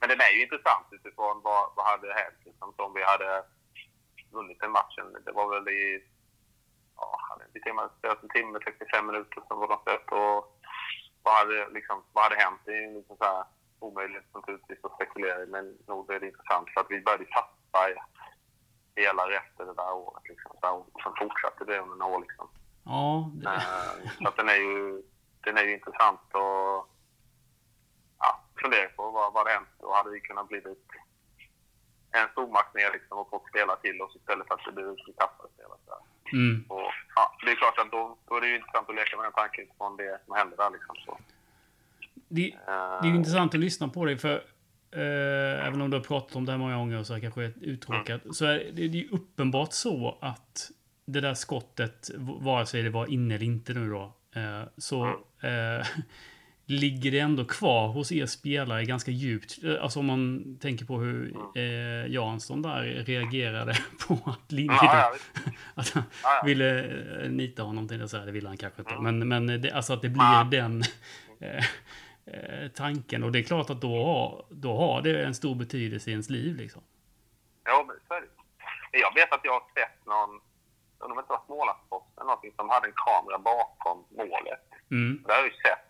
Men 0.00 0.08
den 0.08 0.20
är 0.20 0.32
ju 0.34 0.42
intressant 0.42 0.86
utifrån 0.90 1.40
vad, 1.42 1.72
vad 1.76 1.86
hade 1.86 2.14
hänt. 2.14 2.40
Liksom, 2.44 2.72
så 2.76 2.84
om 2.84 2.94
vi 2.94 3.02
hade 3.04 3.44
vunnit 4.32 4.60
den 4.60 4.70
matchen. 4.70 5.16
Det 5.24 5.32
var 5.32 5.54
väl 5.54 5.68
i... 5.68 6.04
Ja, 6.96 7.38
vi 7.52 7.60
timmar, 7.60 7.90
spelat 7.98 8.22
en 8.22 8.28
timme, 8.28 8.58
65 8.64 9.06
minuter 9.06 9.42
som 9.48 9.58
var 9.58 9.68
de 9.68 9.78
sett. 9.90 10.12
Och 10.12 10.60
vad 11.22 11.34
hade, 11.34 11.68
liksom, 11.68 12.04
vad 12.12 12.24
hade 12.24 12.42
hänt? 12.44 12.60
Det 12.64 12.72
är 12.72 12.80
ju 12.80 12.94
liksom 12.94 13.16
så 13.16 13.24
här 13.24 13.44
omöjligt 13.78 14.34
naturligtvis 14.34 14.84
att 14.84 14.94
spekulera 14.94 15.42
i, 15.42 15.46
men 15.46 15.78
nog 15.86 16.12
är 16.12 16.20
det 16.20 16.26
intressant 16.26 16.70
för 16.70 16.80
att 16.80 16.90
vi 16.90 17.00
började 17.00 17.24
tappa 17.24 17.88
delar 18.94 19.30
efter 19.30 19.64
det 19.64 19.74
där 19.74 19.92
året. 19.92 20.22
Liksom. 20.28 20.56
Så 20.60 20.66
här, 20.66 20.74
och 20.74 21.00
sen 21.02 21.12
fortsatte 21.18 21.64
det 21.64 21.78
under 21.78 21.96
några 21.96 22.16
år. 22.16 22.20
Liksom. 22.20 22.48
Ja, 22.84 23.30
det, 23.34 23.62
Så 24.18 24.28
att 24.28 24.36
den 24.36 24.48
är 24.48 24.56
ju, 24.56 25.02
den 25.44 25.56
är 25.56 25.62
ju 25.62 25.72
intressant 25.74 26.34
och 26.34 26.91
fundera 28.62 28.88
på 28.96 29.02
vad, 29.16 29.32
vad 29.34 29.46
det 29.46 29.52
hänt. 29.58 29.72
Då 29.80 29.88
hade 29.98 30.10
vi 30.10 30.20
kunnat 30.20 30.48
blivit 30.48 30.86
en 32.18 32.28
stormakt 32.32 32.74
ner 32.74 32.90
liksom 32.92 33.18
och 33.18 33.30
fått 33.30 33.48
spela 33.52 33.76
till 33.76 33.96
oss 34.04 34.16
istället 34.16 34.46
för 34.46 34.54
att 34.54 34.64
det 34.66 34.72
blir 34.72 34.96
vi 35.06 35.12
tappade 35.12 35.48
spelare. 35.54 35.78
Här. 35.90 36.02
mm. 36.38 36.64
Och, 36.68 36.92
ja, 37.16 37.24
det 37.44 37.50
är 37.52 37.56
klart 37.62 37.78
att 37.78 37.90
då, 37.96 38.02
då 38.26 38.36
är 38.36 38.40
det 38.40 38.48
ju 38.48 38.56
intressant 38.56 38.88
att 38.88 38.94
leka 38.94 39.16
med 39.16 39.24
den 39.24 39.32
tanken 39.32 39.66
från 39.78 39.96
det 39.96 40.20
som 40.24 40.34
hände 40.34 40.56
där. 40.56 40.70
Liksom, 40.76 40.94
så. 41.04 41.18
det, 42.28 42.46
Eh, 42.72 43.00
det 43.00 43.06
är 43.08 43.12
ju 43.14 43.16
intressant 43.16 43.54
att 43.54 43.60
lyssna 43.60 43.88
på 43.88 44.04
dig 44.04 44.16
för 44.18 44.34
eh, 44.90 45.66
även 45.66 45.80
om 45.82 45.90
du 45.90 45.96
har 45.96 46.04
pratat 46.04 46.36
om 46.36 46.44
det 46.44 46.52
här 46.52 46.58
många 46.58 46.76
gånger 46.76 46.98
och 46.98 47.06
så 47.06 47.12
här 47.12 47.20
kanske 47.20 47.42
är 47.42 47.52
uttråkat 47.60 48.20
så 48.36 48.44
är 48.44 48.58
det, 48.58 48.88
det 48.88 48.98
är 48.98 49.02
ju 49.02 49.08
uppenbart 49.08 49.72
så 49.72 50.18
att 50.20 50.70
det 51.04 51.20
där 51.20 51.34
skottet, 51.34 52.10
vare 52.18 52.66
sig 52.66 52.82
det 52.82 52.90
var 52.90 53.06
inne 53.06 53.34
eller 53.34 53.46
inte 53.46 53.74
nu 53.74 53.90
då, 53.90 54.12
eh, 54.40 54.62
så 54.76 55.06
eh, 55.40 55.86
ligger 56.66 57.10
det 57.10 57.18
ändå 57.18 57.44
kvar 57.44 57.88
hos 57.88 58.12
er 58.12 58.26
spelare 58.26 58.84
ganska 58.84 59.10
djupt. 59.10 59.64
Eh, 59.64 59.82
Alltså 59.82 59.98
om 59.98 60.06
man 60.06 60.56
tänker 60.60 60.84
på 60.84 60.98
hur 60.98 61.36
eh, 61.54 62.06
Jansson 62.12 62.62
där 62.62 62.82
reagerade 62.82 63.74
på 64.08 64.18
att 64.30 64.52
Lindgren 64.52 64.78
ja, 64.82 65.14
att 65.74 65.88
han 65.90 66.02
Ja, 66.22 66.28
ja. 66.40 66.46
ville 66.46 66.84
eh, 67.24 67.30
nita 67.30 67.62
honom 67.62 67.88
till 67.88 67.98
det 67.98 68.08
så 68.08 68.16
här, 68.18 68.26
det 68.26 68.32
ville 68.32 68.48
han 68.48 68.56
kanske 68.56 68.82
inte. 68.82 68.94
Men, 68.98 69.28
men 69.28 69.46
det, 69.62 69.70
alltså 69.72 69.92
att 69.92 70.02
det 70.02 70.08
blir 70.08 70.44
den 70.50 70.82
eh, 71.40 71.64
eh, 72.26 72.68
tanken. 72.68 73.22
Och 73.24 73.32
det 73.32 73.38
är 73.38 73.42
klart 73.42 73.70
att 73.70 73.80
då 73.80 74.04
har, 74.04 74.44
då 74.50 74.76
har 74.76 75.02
det 75.02 75.24
en 75.24 75.34
stor 75.34 75.54
betydelse 75.54 76.10
i 76.10 76.12
ens 76.12 76.30
liv 76.30 76.56
liksom. 76.56 76.82
Ja, 77.64 77.84
men 77.88 77.96
så 78.08 78.14
är 78.14 78.20
det. 78.20 78.26
Jag 78.98 79.14
vet 79.14 79.32
att 79.32 79.40
jag 79.44 79.52
har 79.52 79.64
sett 79.74 80.06
någon, 80.06 80.30
undrar 80.98 81.10
om 81.10 81.16
det 81.16 81.20
inte 81.20 81.32
var 81.38 81.42
Smålandsposten 81.46 82.26
någonting, 82.26 82.52
som 82.56 82.68
hade 82.68 82.86
en 82.86 82.98
kamera 83.06 83.38
bakom 83.38 84.04
målet. 84.16 84.66
Mm. 84.90 85.22
Där 85.26 85.34
har 85.34 85.40
jag 85.42 85.46
ju 85.52 85.56
sett 85.68 85.86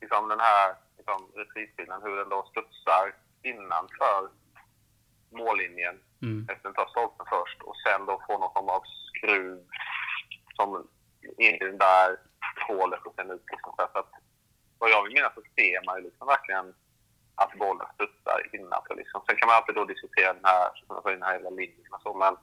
liksom, 0.00 0.28
den 0.28 0.40
här 0.40 0.74
liksom, 0.96 1.32
reprisbilden, 1.34 2.02
hur 2.02 2.16
den 2.16 2.28
då 2.28 2.46
studsar 2.50 3.14
innanför 3.42 4.28
mållinjen 5.30 6.00
Mm. 6.22 6.46
efter 6.50 6.62
den 6.62 6.74
tar 6.74 6.86
stolpen 6.86 7.26
först 7.30 7.62
och 7.62 7.76
sen 7.76 8.06
då 8.06 8.22
får 8.26 8.38
någon 8.38 8.52
form 8.52 8.68
av 8.68 8.82
skruv 9.08 9.64
som 10.56 10.88
in 11.38 11.54
i 11.54 11.58
det 11.58 11.76
där 11.76 12.16
hålet 12.68 13.02
och 13.06 13.14
sen 13.14 13.30
ut. 13.30 13.44
Liksom, 13.50 13.72
så 13.76 13.82
att, 13.98 14.10
vad 14.78 14.90
jag 14.90 15.02
vill 15.02 15.14
minnas 15.14 15.34
så 15.34 15.42
ser 15.56 15.86
man 15.86 15.96
ju 15.98 16.02
liksom 16.04 16.26
verkligen 16.26 16.74
att 17.34 17.52
bollen 17.58 17.86
studsar 17.94 18.38
innanför. 18.52 18.94
Liksom. 18.94 19.22
Sen 19.26 19.36
kan 19.36 19.46
man 19.46 19.56
alltid 19.56 19.74
då 19.74 19.84
diskutera 19.84 20.32
den 20.32 20.44
här, 20.44 20.70
den 21.04 21.22
här 21.22 21.32
hela 21.32 21.50
linjen 21.50 21.92
och 21.92 22.02
så, 22.02 22.14
men 22.14 22.36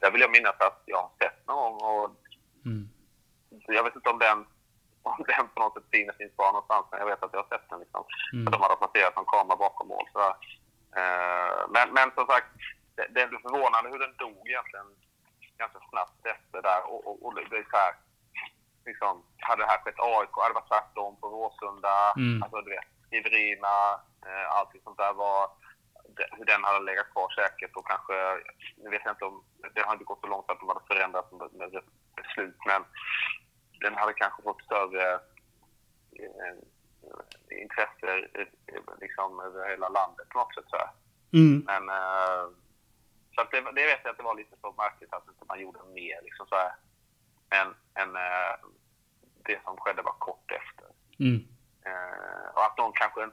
där 0.00 0.10
vill 0.10 0.20
jag 0.20 0.30
minnas 0.30 0.60
att 0.60 0.82
jag 0.86 0.96
har 0.96 1.10
sett 1.22 1.46
någon 1.46 1.78
gång 1.78 1.90
och 2.00 2.10
Mm. 2.66 2.88
jag 3.50 3.84
vet 3.84 3.96
inte 3.96 4.10
om 4.10 4.18
den, 4.18 4.46
om 5.08 5.24
den 5.32 5.46
på 5.54 5.60
något 5.60 5.74
sätt 5.74 5.90
finns 5.92 6.16
finns 6.16 6.34
kvar 6.36 6.52
någonstans, 6.52 6.86
men 6.90 7.00
jag 7.00 7.06
vet 7.06 7.22
att 7.22 7.32
jag 7.32 7.42
har 7.42 7.50
sett 7.52 7.70
den. 7.70 7.80
Liksom. 7.80 8.04
Mm. 8.32 8.46
Att 8.46 8.52
de 8.52 8.62
hade 8.62 8.76
placerat 8.82 9.16
någon 9.16 9.32
kamera 9.34 9.56
bakom 9.56 9.88
mål. 9.88 10.06
Så, 10.12 10.20
eh, 11.00 11.58
men, 11.74 11.86
men 11.96 12.08
som 12.16 12.26
sagt, 12.26 12.48
det, 12.96 13.06
det 13.14 13.20
är 13.22 13.44
förvånande 13.46 13.90
hur 13.90 13.98
den 14.04 14.16
dog 14.24 14.48
egentligen 14.48 14.88
ganska 15.62 15.78
snabbt 15.90 16.26
efter 16.34 16.62
där. 16.68 16.80
Och, 16.92 17.00
och, 17.08 17.16
och 17.24 17.34
det 17.34 17.40
är 17.40 17.66
så 17.70 17.76
här, 17.84 17.94
liksom, 18.86 19.22
hade 19.48 19.62
det 19.62 19.70
här 19.72 19.78
skett 19.82 20.00
AIK, 20.12 20.34
hade 20.36 20.50
det 20.52 20.60
varit 20.60 20.72
tvärtom 20.72 21.12
på 21.20 21.26
Råsunda, 21.28 21.96
Mm. 22.16 22.42
alltså 22.42 22.60
du 22.60 22.70
vet, 22.70 22.88
skriverierna, 23.06 23.76
eh, 24.26 24.46
allting 24.56 24.80
sånt 24.84 24.98
där 24.98 25.12
var 25.12 25.50
hur 26.36 26.44
den 26.44 26.64
hade 26.64 26.84
legat 26.84 27.12
kvar 27.12 27.28
säkert 27.28 27.76
och 27.76 27.86
kanske, 27.86 28.14
nu 28.76 28.90
vet 28.90 29.02
jag 29.04 29.12
inte 29.12 29.24
om, 29.24 29.44
det 29.74 29.82
har 29.82 29.92
inte 29.92 30.04
gått 30.04 30.20
så 30.20 30.26
långt 30.26 30.50
att 30.50 30.60
de 30.60 30.68
hade 30.68 30.86
förändrat 30.86 31.30
beslut, 32.16 32.56
men 32.66 32.84
den 33.84 33.94
hade 33.94 34.12
kanske 34.12 34.42
fått 34.42 34.62
större 34.62 35.12
eh, 36.22 36.54
intresse 37.62 38.28
liksom 39.00 39.40
över 39.40 39.68
hela 39.68 39.88
landet 39.88 40.28
på 40.28 40.38
något 40.38 40.54
sätt. 40.54 40.64
Så. 40.68 40.76
Mm. 41.38 41.56
Men 41.70 41.82
eh, 41.88 42.44
så 43.34 43.40
att 43.40 43.50
det, 43.50 43.60
det 43.60 43.86
vet 43.90 44.00
jag 44.02 44.10
att 44.10 44.16
det 44.16 44.30
var 44.30 44.36
lite 44.36 44.56
så 44.60 44.74
märkligt 44.76 45.12
att 45.12 45.28
inte 45.28 45.44
man 45.48 45.60
gjorde 45.60 45.78
mer 45.94 46.18
liksom 46.22 46.46
så 46.46 46.54
här. 46.54 46.72
Men, 47.50 47.74
men 47.94 48.16
eh, 48.16 48.54
det 49.46 49.58
som 49.64 49.76
skedde 49.76 50.02
var 50.02 50.16
kort 50.18 50.50
efter. 50.50 50.86
Mm. 51.18 51.40
Eh, 51.86 52.46
och 52.54 52.64
att 52.64 52.78
någon 52.78 52.92
kanske, 52.92 53.30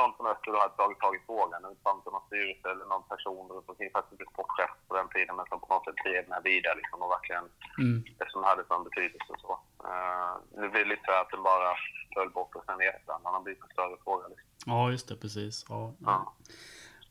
någon 0.00 0.12
från 0.16 0.26
Öster 0.32 0.60
hade 0.64 0.76
tagit 0.82 1.00
tag 1.04 1.14
i 1.16 1.22
frågan, 1.28 1.62
det 1.62 1.68
var 1.86 1.94
någon 2.12 2.26
styrelse 2.28 2.66
eller 2.72 2.86
någon 2.92 3.06
person 3.12 3.44
runt 3.54 3.68
omkring, 3.70 3.90
faktiskt 3.96 4.12
inte 4.16 4.32
sportchef 4.32 4.70
på 4.88 4.92
den 4.98 5.08
tiden, 5.14 5.36
men 5.36 5.46
som 5.50 5.60
på 5.60 5.68
något 5.74 5.84
sätt 5.86 5.98
drev 6.04 6.20
den 6.26 6.32
här 6.36 6.44
vidare 6.50 6.76
liksom, 6.80 6.98
och 7.04 7.10
verkligen 7.16 7.46
Mm. 7.82 7.96
det 8.20 8.28
som 8.32 8.40
hade 8.48 8.62
sån 8.64 8.84
betydelse. 8.88 9.30
och 9.34 9.40
Så. 9.44 9.52
Uh, 9.88 10.32
nu 10.60 10.64
blir 10.72 10.82
det 10.84 10.90
lite 10.94 11.06
så 11.06 11.12
att 11.22 11.30
den 11.34 11.42
bara 11.52 11.70
föll 12.14 12.30
bort 12.38 12.52
och 12.58 12.64
sen 12.66 12.82
i 12.82 12.86
efterhand 12.94 13.24
har 13.24 13.42
blivit 13.46 13.62
en 13.62 13.68
större 13.76 13.96
fråga. 14.04 14.24
Liksom. 14.28 14.48
Ja, 14.72 14.90
just 14.90 15.08
det. 15.08 15.16
Precis. 15.24 15.54
Ja. 15.68 15.92
Ja. 16.10 16.32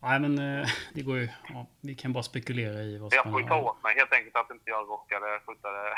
Nej, 0.06 0.19
men 0.19 0.34
eh, 0.39 0.67
det 0.93 1.02
går 1.02 1.17
ju... 1.17 1.30
Ja, 1.54 1.65
vi 1.82 1.96
kan 1.96 2.13
bara 2.13 2.24
spekulera 2.24 2.80
i 2.82 2.98
vad 2.98 3.13
Jag 3.13 3.24
som 3.24 3.32
får 3.32 3.41
ju 3.41 3.48
ta 3.48 3.62
åt 3.62 3.84
mig 3.84 3.96
helt 3.96 4.13
enkelt 4.13 4.36
att 4.36 4.52
inte 4.52 4.69
jag 4.69 4.89
råkade 4.89 5.39
skjuta 5.46 5.72
det 5.72 5.93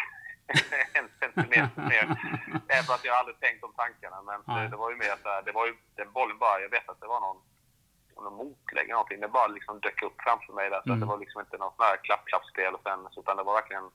en 0.93 1.09
centimeter 1.19 1.81
ner. 1.81 2.05
Även 2.67 2.91
att 2.95 3.05
jag 3.05 3.15
aldrig 3.15 3.39
tänkt 3.39 3.63
om 3.63 3.73
tankarna. 3.73 4.21
Men 4.21 4.55
det, 4.55 4.67
det 4.67 4.75
var 4.75 4.89
ju 4.91 4.95
mer 4.97 5.15
så 5.23 5.29
här, 5.29 5.41
det 5.41 5.51
var 5.51 5.65
ju 5.67 5.73
den 5.95 6.11
bollen 6.11 6.37
bara, 6.37 6.59
jag 6.59 6.69
vet 6.69 6.89
att 6.89 7.01
det 7.01 7.07
var 7.07 7.19
någon, 7.19 7.41
någon 8.15 8.33
motlägg 8.33 8.83
eller 8.85 8.93
någonting. 8.93 9.19
Det 9.19 9.27
bara 9.27 9.47
liksom 9.47 9.79
dök 9.79 10.01
upp 10.03 10.21
framför 10.21 10.53
mig 10.53 10.69
där. 10.69 10.81
Så 10.81 10.89
Mm. 10.89 10.99
det 10.99 11.05
var 11.05 11.17
liksom 11.17 11.41
inte 11.41 11.57
något 11.57 11.75
sån 11.75 11.85
här 11.85 11.97
klapp-klapp-spel 11.97 12.73
och 12.75 12.81
sen, 12.83 13.07
utan 13.17 13.37
det 13.37 13.43
var 13.43 13.53
verkligen 13.53 13.91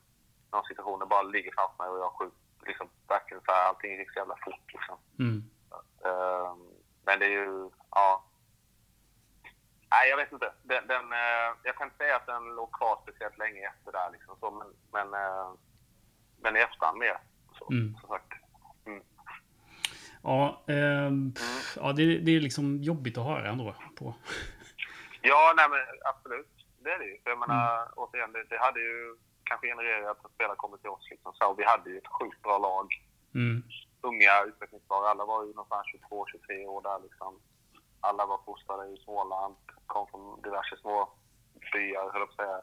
någon 0.51 0.63
situation 0.65 0.99
där 0.99 1.05
bara 1.05 1.21
ligger 1.23 1.51
framför 1.55 1.83
mig 1.83 1.89
och 1.91 1.99
jag 1.99 2.11
skjuter 2.13 2.37
liksom 2.65 2.89
verkligen 3.07 3.43
så 3.45 3.51
här, 3.51 3.67
allting 3.67 3.97
gick 3.97 4.13
så 4.13 4.19
jävla 4.19 4.35
fort 4.45 4.73
liksom. 4.73 4.97
Mm. 5.19 5.43
Ehm, 6.05 6.59
men 7.05 7.19
det 7.19 7.25
är 7.25 7.29
ju, 7.29 7.69
ja. 7.91 8.23
Nej, 9.93 10.09
jag 10.09 10.17
vet 10.17 10.31
inte. 10.31 10.53
Den, 10.63 10.87
den, 10.87 11.13
eh, 11.13 11.49
jag 11.63 11.75
kan 11.75 11.87
inte 11.87 11.97
säga 11.97 12.15
att 12.15 12.25
den 12.25 12.43
låg 12.55 12.71
kvar 12.71 12.99
speciellt 13.03 13.37
länge 13.37 13.67
efter 13.67 13.91
där 13.91 14.09
liksom 14.11 14.35
så, 14.39 14.51
men, 14.51 14.67
men, 14.91 15.13
eh, 15.21 15.51
men 16.41 16.55
i 16.57 16.59
efterhand 16.59 16.97
mer. 16.97 17.17
Så, 17.57 17.71
Mm. 17.71 17.95
som 18.01 18.09
sagt. 18.09 18.31
Mm. 18.85 19.03
Ja, 20.23 20.63
ehm, 20.67 21.33
pff, 21.33 21.77
ja 21.81 21.93
det, 21.93 22.17
det 22.19 22.31
är 22.35 22.39
liksom 22.39 22.77
jobbigt 22.83 23.17
att 23.17 23.25
höra 23.25 23.49
ändå. 23.49 23.75
På. 23.97 24.13
Ja, 25.23 25.53
nej 25.57 25.67
men 25.69 25.79
absolut. 26.13 26.47
Det 26.83 26.89
är 26.91 26.99
det 26.99 27.05
ju. 27.05 27.17
För 27.23 27.29
jag 27.29 27.39
menar, 27.39 27.87
återigen, 27.95 28.31
det, 28.33 28.43
det 28.49 28.57
hade 28.59 28.79
ju 28.79 29.15
kanske 29.43 29.67
genererar 29.67 30.11
att 30.11 30.31
spelare 30.35 30.55
kommer 30.55 30.77
till 30.77 30.89
oss. 30.89 31.07
Liksom. 31.11 31.33
Så, 31.33 31.45
och 31.51 31.59
vi 31.59 31.63
hade 31.63 31.89
ju 31.89 31.97
ett 31.97 32.07
sjukt 32.19 32.41
bra 32.41 32.57
lag. 32.57 32.87
Mm. 33.35 33.63
Unga, 34.01 34.33
utvecklingsbara. 34.47 35.09
Alla 35.09 35.25
var 35.25 35.43
ju 35.45 35.49
någonstans 35.53 35.87
22-23 36.09 36.65
år 36.65 36.81
där. 36.81 36.99
Liksom. 37.03 37.39
Alla 37.99 38.25
var 38.25 38.39
fostrade 38.45 38.83
i 38.93 38.97
Småland, 38.97 39.55
kom 39.85 40.07
från 40.11 40.41
diverse 40.41 40.77
små 40.77 41.09
byar, 41.73 42.11
höll 42.11 42.21
jag 42.21 42.27
på 42.35 42.41
att 42.41 42.47
säga. 42.47 42.61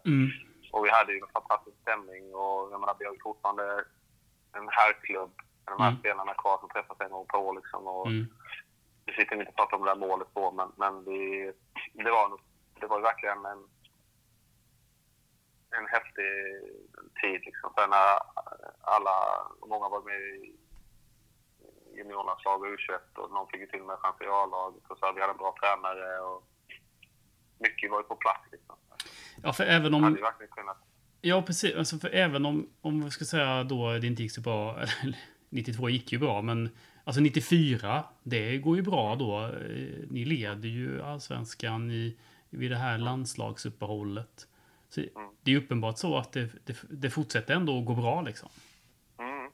Och 0.73 0.85
vi 0.85 0.91
hade 0.91 1.13
ju 1.13 1.19
en 1.21 1.33
fantastisk 1.33 1.77
stämning 1.83 2.35
och 2.35 2.73
jag 2.73 2.81
menar, 2.81 2.97
vi 2.99 3.05
har 3.05 3.13
ju 3.13 3.21
fortfarande 3.21 3.85
en 4.53 4.69
herrklubb 4.69 5.33
med 5.65 5.75
de 5.75 5.83
här 5.83 5.89
Mm. 5.91 6.01
spelarna 6.01 6.35
kvar 6.35 6.59
som 6.59 6.69
träffas 6.69 7.01
en 7.01 7.11
gång 7.11 7.27
per 7.27 7.39
år. 7.39 7.55
Liksom, 7.55 7.87
och 7.87 8.07
Mm. 8.07 8.27
Vi 9.07 9.15
sitter 9.15 9.37
inte 9.37 9.49
och 9.51 9.57
pratar 9.57 9.77
om 9.77 9.85
det 9.85 9.91
där 9.91 10.07
målet 10.09 10.29
då, 10.35 10.51
men, 10.51 10.73
men 10.77 11.05
vi, 11.05 11.53
det, 11.93 12.11
var, 12.11 12.41
det 12.81 12.87
var 12.87 13.01
verkligen 13.01 13.45
en, 13.45 13.69
en 15.71 15.87
häftig 15.87 16.33
tid. 17.23 17.41
Liksom, 17.45 17.73
för 17.75 17.87
när 17.89 18.19
alla, 18.81 19.17
många 19.67 19.89
var 19.89 20.03
med 20.03 20.21
i 20.21 20.57
juniorlandslag 21.97 22.61
och 22.63 22.67
U21 22.67 23.17
och 23.17 23.31
någon 23.31 23.49
fick 23.49 23.61
ju 23.61 23.67
till 23.67 23.81
och 23.81 23.87
med 23.87 23.99
chans 23.99 24.21
i 24.21 24.27
A-laget. 24.27 24.83
Och 24.89 24.99
så 24.99 25.13
vi 25.13 25.21
hade 25.21 25.33
en 25.33 25.37
bra 25.39 25.55
tränare 25.61 26.21
och 26.21 26.45
mycket 27.59 27.91
var 27.91 27.99
ju 27.99 28.05
på 28.05 28.17
plats. 28.17 28.49
Liksom. 28.53 28.77
Ja, 29.43 29.53
för 29.53 29.65
även 29.65 29.95
hade 29.95 30.07
om... 30.07 30.17
ju 30.17 30.23
verkligen 30.23 30.53
kunnat 30.53 30.77
Ja, 31.21 31.43
precis. 31.43 31.77
Alltså, 31.77 31.99
för 31.99 32.11
även 32.15 32.47
om, 32.47 32.71
om 32.81 33.05
vi 33.05 33.11
ska 33.11 33.25
säga 33.25 33.65
då 33.65 33.93
det 33.93 34.07
inte 34.07 34.23
gick 34.23 34.33
så 34.33 34.41
bra. 34.41 34.81
eller 35.03 35.19
92 35.51 35.89
gick 35.89 36.13
ju 36.13 36.19
bra, 36.19 36.43
men 36.43 36.77
alltså 37.05 37.21
94, 37.21 38.05
det 38.23 38.59
går 38.59 38.77
ju 38.77 38.83
bra 38.83 39.15
då. 39.15 39.45
Eh, 39.45 40.09
Ni 40.11 40.25
leder 40.25 40.69
ju 40.69 41.03
allsvenskan 41.03 41.91
i, 41.91 42.19
vid 42.51 42.71
det 42.71 42.77
här 42.77 42.99
landslagsuppehållet. 42.99 44.49
Så 44.89 45.01
det 45.43 45.53
är 45.53 45.57
uppenbart 45.57 45.99
så 45.99 46.17
att 46.17 46.33
det, 46.33 46.67
det, 46.67 46.77
det 46.91 47.11
fortsätter 47.11 47.55
ändå 47.55 47.79
att 47.79 47.85
gå 47.85 47.95
bra 47.95 48.23
liksom. 48.23 48.49
Mm. 49.19 49.53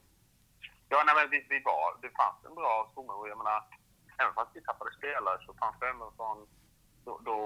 Ja, 0.89 1.03
nej, 1.05 1.15
men 1.15 1.29
vi, 1.29 1.45
vi 1.49 1.61
var, 1.65 2.01
det 2.01 2.09
fanns 2.09 2.45
en 2.45 2.55
bra 2.55 2.89
stomme 2.91 3.13
och 3.13 3.29
jag 3.29 3.37
menar, 3.37 3.63
även 4.17 4.33
fast 4.33 4.51
vi 4.53 4.61
tappade 4.61 4.91
spelare 4.91 5.37
så 5.45 5.53
fanns 5.53 5.75
det 5.79 5.89
ändå 5.89 6.05
en 6.05 6.15
sån, 6.17 6.47
då, 7.05 7.19
då, 7.25 7.37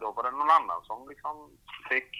då 0.00 0.12
var 0.12 0.22
det 0.22 0.30
någon 0.30 0.50
annan 0.50 0.80
som 0.84 1.08
liksom 1.08 1.50
fick 1.88 2.10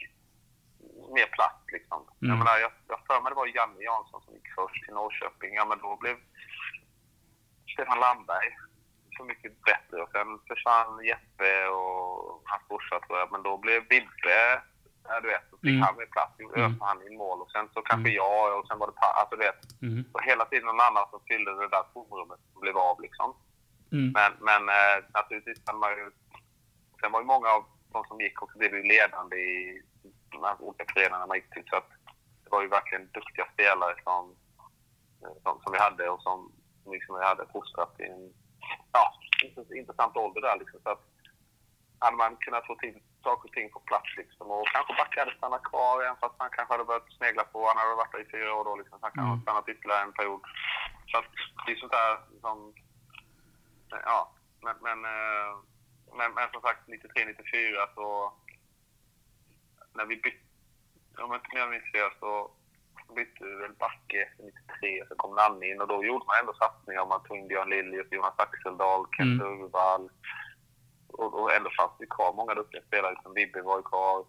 mer 1.16 1.26
plats 1.26 1.62
liksom. 1.72 2.00
Jag 2.20 2.26
Mm. 2.28 2.38
menar, 2.38 2.58
jag, 2.58 2.72
jag 2.88 2.98
för 3.06 3.20
mig 3.20 3.30
det 3.30 3.36
var 3.42 3.46
Janne 3.46 3.82
Jansson 3.82 4.22
som 4.22 4.34
gick 4.34 4.48
först 4.56 4.84
till 4.84 4.94
Norrköping. 4.94 5.54
Ja, 5.54 5.64
men 5.64 5.78
då 5.78 5.96
blev 5.96 6.16
Stefan 7.72 8.00
Landberg 8.00 8.48
så 9.16 9.24
mycket 9.24 9.52
bättre 9.62 10.02
och 10.02 10.10
sen 10.12 10.28
försvann 10.48 11.04
Jeppe 11.04 11.68
och 11.68 12.42
hans 12.44 12.68
brorsa 12.68 13.00
tror 13.00 13.18
jag. 13.18 13.32
Men 13.32 13.42
då 13.42 13.56
blev 13.58 13.88
Bibbe, 13.88 14.62
ja, 15.08 15.20
du 15.22 15.28
vet, 15.28 15.44
så 15.50 15.56
fick 15.56 15.70
Mm. 15.76 15.82
han 15.82 15.96
mer 15.96 16.06
plats. 16.06 16.32
Då 16.38 16.54
Mm. 16.60 16.80
han 16.80 17.06
in 17.06 17.16
mål 17.18 17.40
och 17.42 17.50
sen 17.50 17.68
så 17.74 17.82
kanske 17.82 18.10
jag 18.12 18.58
och 18.58 18.66
sen 18.68 18.78
var 18.78 18.86
det 18.86 18.92
pa- 19.02 19.16
alltså 19.20 19.36
du 19.36 19.42
vet. 19.48 19.82
Mm. 19.82 20.04
Och 20.12 20.22
hela 20.22 20.44
tiden 20.44 20.66
någon 20.66 20.80
annan 20.88 21.06
som 21.10 21.20
fyllde 21.28 21.50
det 21.60 21.68
där 21.68 21.82
tomrummet 21.94 22.40
som 22.52 22.60
blev 22.60 22.76
av 22.76 23.00
liksom. 23.00 23.36
Mm. 23.92 24.12
Men, 24.18 24.32
men 24.48 24.62
eh, 24.68 24.96
naturligtvis 25.14 25.64
kan 25.66 25.78
man 25.78 25.90
ju... 25.90 26.10
Sen 27.04 27.12
var 27.12 27.20
ju 27.20 27.26
många 27.26 27.48
av 27.48 27.64
de 27.92 28.04
som 28.04 28.20
gick 28.20 28.42
också 28.42 28.58
blev 28.58 28.74
ju 28.74 28.82
ledande 28.82 29.36
i 29.36 29.82
de 30.30 30.42
här 30.44 30.56
olika 30.62 30.84
föreningarna 30.92 31.26
man 31.26 31.36
gick 31.36 31.50
till. 31.50 31.64
Så 31.70 31.76
att 31.76 31.88
det 32.44 32.50
var 32.50 32.62
ju 32.62 32.68
verkligen 32.68 33.10
duktiga 33.12 33.46
spelare 33.52 33.94
som, 34.04 34.36
som, 35.42 35.60
som 35.62 35.72
vi 35.72 35.78
hade 35.78 36.08
och 36.10 36.22
som 36.22 36.52
liksom 36.94 37.18
vi 37.18 37.24
hade 37.24 37.46
fostrat 37.52 38.00
i 38.00 38.04
en 38.04 38.32
ja, 38.92 39.04
int- 39.44 39.74
intressant 39.80 40.16
ålder 40.16 40.40
där. 40.40 40.58
Liksom. 40.58 40.80
Så 40.82 40.90
att 40.90 41.02
hade 41.98 42.16
man 42.16 42.36
kunnat 42.36 42.66
få 42.66 42.74
till 42.76 43.02
saker 43.22 43.48
och 43.48 43.54
ting 43.54 43.70
på 43.70 43.80
plats 43.80 44.10
liksom, 44.16 44.50
och 44.50 44.66
kanske 44.74 44.94
Backe 44.94 45.20
hade 45.20 45.36
stannat 45.36 45.62
kvar 45.64 46.02
även 46.02 46.16
fast 46.16 46.34
han 46.38 46.50
kanske 46.52 46.74
hade 46.74 46.84
börjat 46.84 47.12
snegla 47.18 47.44
på, 47.44 47.66
han 47.66 47.76
hade 47.76 47.94
varit 47.94 48.12
där 48.12 48.26
i 48.26 48.30
fyra 48.30 48.54
år 48.54 48.64
då, 48.64 48.76
liksom, 48.76 48.98
så 48.98 49.04
han 49.06 49.12
kanske 49.12 49.32
Mm. 49.32 49.42
stannat 49.42 49.68
ytterligare 49.68 50.02
en 50.02 50.12
period. 50.12 50.40
Så 51.10 51.18
att 51.18 51.30
det 51.66 51.72
är 51.72 51.76
sånt 51.76 51.92
där 51.92 52.18
som 52.40 52.74
Ja, 54.04 54.32
men, 54.64 54.76
men, 54.86 55.04
eh, 55.04 55.52
men, 56.18 56.34
men 56.34 56.48
som 56.52 56.60
sagt 56.62 56.88
93-94 56.88 57.94
så 57.94 58.32
när 59.94 60.06
vi 60.06 60.16
bytte, 60.16 61.22
om 61.22 61.30
jag 61.32 61.40
inte 61.40 61.70
minns 61.70 61.92
fel 61.92 62.10
så 62.20 62.50
bytte 63.16 63.44
vi 63.44 63.54
väl 63.54 63.72
Backe 63.72 64.22
efter 64.22 64.44
93 64.44 65.04
så 65.08 65.14
kom 65.14 65.34
Nanne 65.34 65.66
in 65.66 65.80
och 65.80 65.88
då 65.88 66.04
gjorde 66.04 66.24
man 66.26 66.40
ändå 66.40 66.54
satsningar. 66.54 67.06
Man 67.06 67.22
tog 67.22 67.36
in 67.36 67.48
Björn 67.48 67.70
Liljus, 67.70 68.06
Jonas 68.10 68.38
Axeldal, 68.38 69.06
Kent 69.16 69.42
Mm. 69.42 69.62
Urvall 69.62 70.10
och, 71.08 71.34
och 71.40 71.52
ändå 71.52 71.70
fanns 71.78 71.92
det 71.98 72.06
kvar 72.06 72.32
många 72.32 72.54
duktiga 72.54 72.82
spelare. 72.82 73.12
Liksom 73.12 73.34
Bibby 73.34 73.60
var 73.60 73.76
ju 73.76 73.82
kvar, 73.82 74.26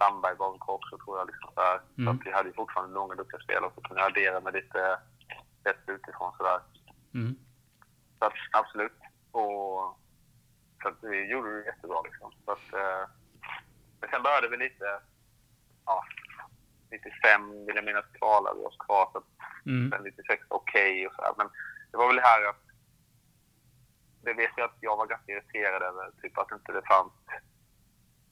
Landberg 0.00 0.36
var 0.36 0.50
väl 0.50 0.60
kvar 0.60 0.74
också 0.74 0.98
tror 0.98 1.18
jag. 1.18 1.26
Liksom 1.26 1.50
så 1.54 1.60
här. 1.60 1.78
så 1.78 2.00
Mm. 2.02 2.08
att 2.14 2.26
vi 2.26 2.32
hade 2.32 2.48
ju 2.48 2.54
fortfarande 2.54 2.98
många 2.98 3.14
duktiga 3.14 3.40
spelare 3.40 3.70
och 3.74 3.84
kunde 3.84 4.04
addera 4.04 4.40
med 4.40 4.54
lite 4.54 4.98
rätt 5.64 5.84
utifrån 5.86 6.32
sådär. 6.36 6.60
Mm. 7.14 7.36
Så 8.18 8.24
att, 8.24 8.32
absolut. 8.52 8.98
Och, 9.32 9.98
så 10.86 10.92
att 10.92 11.10
vi 11.12 11.30
gjorde 11.30 11.50
det 11.58 11.66
jättebra. 11.66 12.02
Liksom. 12.04 12.32
Så 12.44 12.50
att, 12.52 12.72
eh, 12.72 13.08
men 14.00 14.10
sen 14.10 14.22
började 14.22 14.48
vi 14.48 14.56
lite... 14.56 15.00
Ja, 15.86 16.04
95 16.90 17.66
vill 17.66 17.76
jag 17.76 17.84
minnas 17.84 18.04
kvalade 18.18 18.60
vi 18.60 18.66
oss 18.66 18.76
kvar. 18.78 19.08
Så 19.12 19.18
att, 19.18 19.24
Mm. 19.66 19.90
sen 19.90 20.02
96 20.02 20.42
okej 20.48 21.06
och 21.06 21.14
så 21.14 21.22
här. 21.22 21.34
Men 21.36 21.48
det 21.90 21.96
var 21.96 22.06
väl 22.06 22.16
det 22.16 22.22
här 22.22 22.48
att... 22.48 22.62
Det 24.22 24.34
vet 24.34 24.50
jag 24.56 24.64
att 24.64 24.76
jag 24.80 24.96
var 24.96 25.06
ganska 25.06 25.32
irriterad 25.32 25.82
över. 25.82 26.10
Typ 26.22 26.38
att 26.38 26.52
inte 26.52 26.72
det 26.72 26.86
fanns 26.86 27.12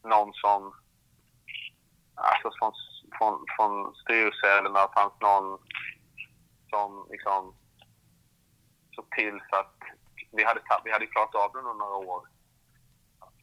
någon 0.04 0.32
som... 0.34 0.74
Alltså 2.14 2.50
från, 2.58 2.72
från, 3.18 3.44
från 3.56 3.94
styrelse 3.94 4.46
eller 4.58 4.70
när 4.70 4.80
det 4.88 4.94
fanns 4.94 5.20
någon 5.20 5.58
som 6.70 7.06
liksom 7.10 7.54
såg 8.94 9.10
till 9.10 9.40
så 9.50 9.56
att 9.56 9.76
vi 10.32 10.44
hade, 10.44 10.60
vi 10.84 10.92
hade 10.92 11.06
klarat 11.06 11.34
av 11.34 11.52
det 11.52 11.58
under 11.58 11.74
några 11.74 11.96
år. 11.96 12.28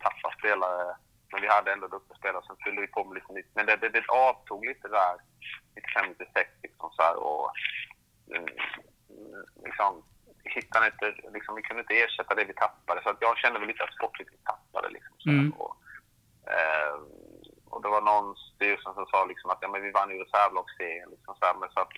Tappa 0.04 0.30
spelare. 0.40 0.96
Men 1.32 1.42
vi 1.42 1.48
hade 1.48 1.74
ändå 1.74 1.88
duktiga 1.88 2.18
spelare 2.18 2.44
som 2.46 2.58
fyllde 2.64 2.82
vi 2.82 2.88
på 2.88 3.04
med 3.04 3.16
lite 3.16 3.34
nytt. 3.34 3.52
Men 3.56 3.66
det, 3.66 3.76
det, 3.76 3.90
det 3.90 4.06
avtog 4.10 4.66
lite 4.66 4.88
där 4.88 5.16
95-96 5.96 6.46
liksom 6.64 6.90
så 6.92 7.02
här 7.02 7.16
och 7.16 7.52
mm, 8.36 8.48
liksom 9.66 10.04
hittade 10.44 10.86
inte, 10.86 11.06
liksom, 11.34 11.56
vi 11.56 11.62
kunde 11.62 11.82
inte 11.82 12.00
ersätta 12.04 12.36
det 12.36 12.44
vi 12.44 12.54
tappade. 12.54 13.04
Så 13.04 13.10
att 13.10 13.22
jag 13.22 13.38
kände 13.38 13.60
väl 13.60 13.68
lite 13.68 13.84
att 13.84 13.94
sportligt 13.94 14.34
vi 14.34 14.38
tappade 14.38 14.90
liksom. 14.90 15.16
Så 15.20 15.30
Mm. 15.30 15.52
och, 15.52 15.76
eh, 16.54 16.96
och 17.70 17.82
det 17.82 17.90
var 17.90 18.02
någon 18.02 18.36
styrelsen 18.36 18.94
som 18.94 19.06
sa 19.06 19.26
liksom 19.26 19.50
att 19.50 19.58
ja, 19.62 19.68
men 19.68 19.82
vi 19.82 19.92
vann 19.92 20.12
ju 20.12 20.24
reservlagsserien. 20.24 21.10
Liksom, 21.10 21.36
så 21.36 21.46
här, 21.46 21.56
men 21.60 21.70
så 21.72 21.80
att, 21.80 21.90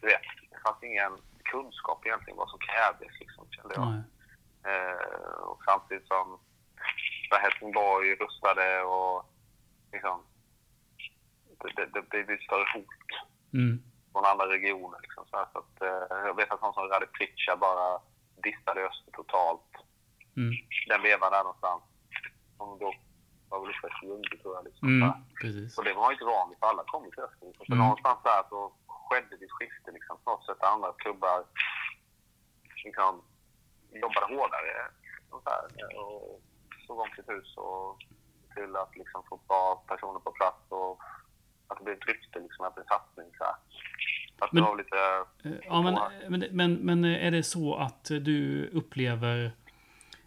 du 0.00 0.06
vet, 0.06 0.22
det 0.50 0.58
fanns 0.64 0.82
ingen 0.82 1.12
kunskap 1.44 2.06
egentligen 2.06 2.36
vad 2.36 2.50
som 2.50 2.58
krävdes 2.58 3.20
liksom, 3.20 3.46
kände 3.50 3.74
jag. 3.74 3.88
Nej. 3.90 4.02
Eh, 4.68 5.36
och 5.50 5.60
samtidigt 5.64 6.06
som 6.06 6.40
där 7.30 7.38
Helsingborg 7.38 8.14
rustade 8.14 8.82
och 8.82 9.24
liksom, 9.92 10.22
det, 11.60 11.72
det, 11.76 11.86
det, 11.94 12.02
blev 12.24 12.30
ett 12.30 12.42
större 12.42 12.66
hot 12.74 13.10
Mm. 13.54 13.82
från 14.12 14.24
andra 14.24 14.46
regioner. 14.48 14.98
Liksom, 15.02 15.24
så 15.30 15.36
här, 15.36 15.46
så 15.52 15.58
att, 15.58 15.82
eh, 15.82 16.16
jag 16.26 16.36
vet 16.36 16.50
att 16.52 16.62
någon 16.62 16.74
som 16.74 16.88
Rade 16.88 17.06
Pritcha 17.06 17.56
bara 17.56 18.00
distade 18.42 18.80
Öster 18.88 19.12
totalt. 19.12 19.70
Mm. 20.36 20.52
Den 20.88 21.02
vevan 21.02 21.32
där 21.32 21.44
någonstans. 21.44 21.82
Som 22.56 22.78
då 22.78 22.94
var 23.48 23.60
väl 23.60 23.70
uppe 23.74 23.88
i 24.02 24.06
Ljungby 24.08 24.36
tror 24.38 24.54
jag. 24.56 24.64
Liksom, 24.64 24.88
så 24.88 24.94
Mm. 25.06 25.12
Precis. 25.40 25.78
Och 25.78 25.84
det 25.84 25.92
var 25.94 26.02
man 26.02 26.12
inte 26.12 26.24
van 26.24 26.48
vid 26.48 26.58
för 26.58 26.66
alla 26.66 26.84
kom 26.84 27.10
till 27.10 27.22
Österrike. 27.28 27.58
Så 27.66 27.72
Mm. 27.72 27.78
någonstans 27.84 28.18
där 28.24 28.42
så 28.48 28.60
skedde 28.86 29.36
det 29.36 29.44
ett 29.44 29.56
skifte 29.58 29.90
liksom. 29.96 30.14
På 30.24 30.30
något 30.30 30.46
sätt 30.46 30.62
andra 30.72 30.92
klubbar 31.02 31.38
liksom 32.84 33.22
jobbade 34.04 34.26
hårdare 34.34 34.72
och, 35.30 35.42
så 35.44 35.50
här, 35.50 35.64
och 35.98 36.40
såg 36.92 37.00
om 37.00 37.08
sitt 37.16 37.28
hus 37.28 37.56
och 37.56 37.98
till 38.54 38.76
att 38.76 38.96
liksom 38.96 39.22
få 39.28 39.40
bra 39.48 39.84
personer 39.88 40.20
på 40.20 40.30
plats 40.32 40.62
och 40.68 41.00
att 41.68 41.78
det 41.78 41.84
blev 41.84 41.96
ett 41.96 42.06
rykte 42.08 42.38
liksom, 42.38 42.64
att 42.64 42.74
det 42.74 42.80
är 42.80 42.84
satsning 42.84 43.26
så 43.38 43.44
här. 43.44 43.54
Att 44.38 44.52
Men- 44.52 44.62
det 44.62 44.68
var 44.68 44.76
lite... 44.76 44.96
Eh, 45.44 45.66
Ja, 45.66 45.82
men, 45.82 45.98
men, 46.30 46.48
men, 46.50 46.74
men 46.74 47.04
är 47.04 47.30
det 47.30 47.42
så 47.42 47.74
att 47.76 48.04
du 48.04 48.66
upplever, 48.72 49.52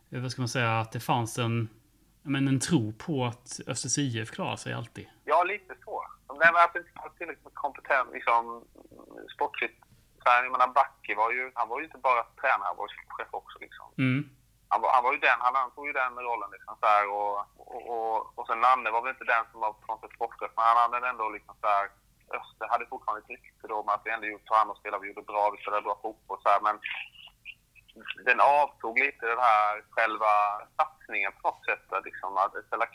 eh, 0.10 0.22
vad 0.22 0.32
ska 0.32 0.42
man 0.42 0.50
säga, 0.50 0.80
att 0.80 0.92
det 0.92 1.00
fanns 1.00 1.38
en, 1.40 1.70
men 2.22 2.48
en 2.48 2.60
tro 2.60 2.94
på 2.94 3.26
att 3.26 3.60
Östers 3.68 3.98
IF 3.98 4.32
klarar 4.32 4.56
sig 4.56 4.74
alltid? 4.74 5.08
Ja, 5.26 5.44
lite 5.44 5.76
så. 5.86 6.06
Nej, 6.40 6.50
men 6.54 6.64
att 6.64 6.74
det 6.74 6.80
inte 6.80 6.92
fanns 6.92 7.16
tillräckligt 7.18 7.44
med 7.46 7.54
kompetens, 7.54 8.08
liksom 8.14 8.64
sportsligt. 9.36 9.80
Så 10.24 10.30
här, 10.30 10.44
jag 10.44 10.52
menar, 10.52 10.68
Backe 10.68 11.16
var 11.16 11.32
ju, 11.32 11.52
han 11.56 11.70
var 11.70 11.80
ju 11.80 11.86
inte 11.86 11.98
bara 11.98 12.24
tränare, 12.24 12.68
han 12.68 12.78
var 12.78 12.88
ju 12.88 12.96
chef 13.08 13.28
också 13.32 13.58
liksom. 13.60 13.86
Mm. 13.98 14.30
Han 14.76 14.82
var, 14.82 14.92
han 14.98 15.04
var 15.04 15.14
ju 15.14 15.20
den, 15.20 15.40
han 15.48 15.56
antog 15.56 15.88
ju 15.88 15.94
den 15.94 16.14
rollen 16.28 16.52
liksom 16.56 16.76
så 16.82 16.86
här, 16.94 17.06
och, 17.18 17.36
och, 17.74 17.82
och, 17.94 18.18
och 18.38 18.48
sen 18.48 18.62
Nanne 18.62 18.92
var 18.92 19.02
väl 19.02 19.16
inte 19.16 19.34
den 19.34 19.46
som 19.52 19.60
var 19.62 19.74
på 19.74 19.88
något 19.88 20.02
sätt 20.02 20.16
sportchef, 20.16 20.52
men 20.56 20.66
han 20.66 20.78
hade 20.94 21.10
ändå 21.10 21.30
liksom 21.30 21.56
så 21.62 21.68
här, 21.68 21.86
Öster 22.40 22.68
hade 22.74 22.86
fortfarande 22.86 23.22
ett 23.22 23.30
rykte 23.36 23.68
då 23.68 23.84
med 23.84 23.94
att 23.96 24.06
vi 24.06 24.12
ändå 24.12 24.28
tog 24.28 24.58
hand 24.58 24.72
om 24.72 24.76
spelade, 24.76 25.02
vi 25.02 25.08
gjorde 25.10 25.32
bra, 25.32 25.44
vi 25.54 25.62
spelade 25.62 25.88
bra 25.88 25.96
fotboll 26.02 26.40
så 26.42 26.50
här, 26.50 26.62
men 26.68 26.76
den 28.26 28.40
avtog 28.40 29.00
lite 29.00 29.26
den 29.34 29.44
här 29.50 29.84
själva 29.96 30.34
satsningen 30.78 31.32
på 31.32 31.42
något 31.48 31.66
sätt. 31.66 31.86
Liksom, 32.08 32.38
att 32.38 32.66
ställa, 32.68 32.86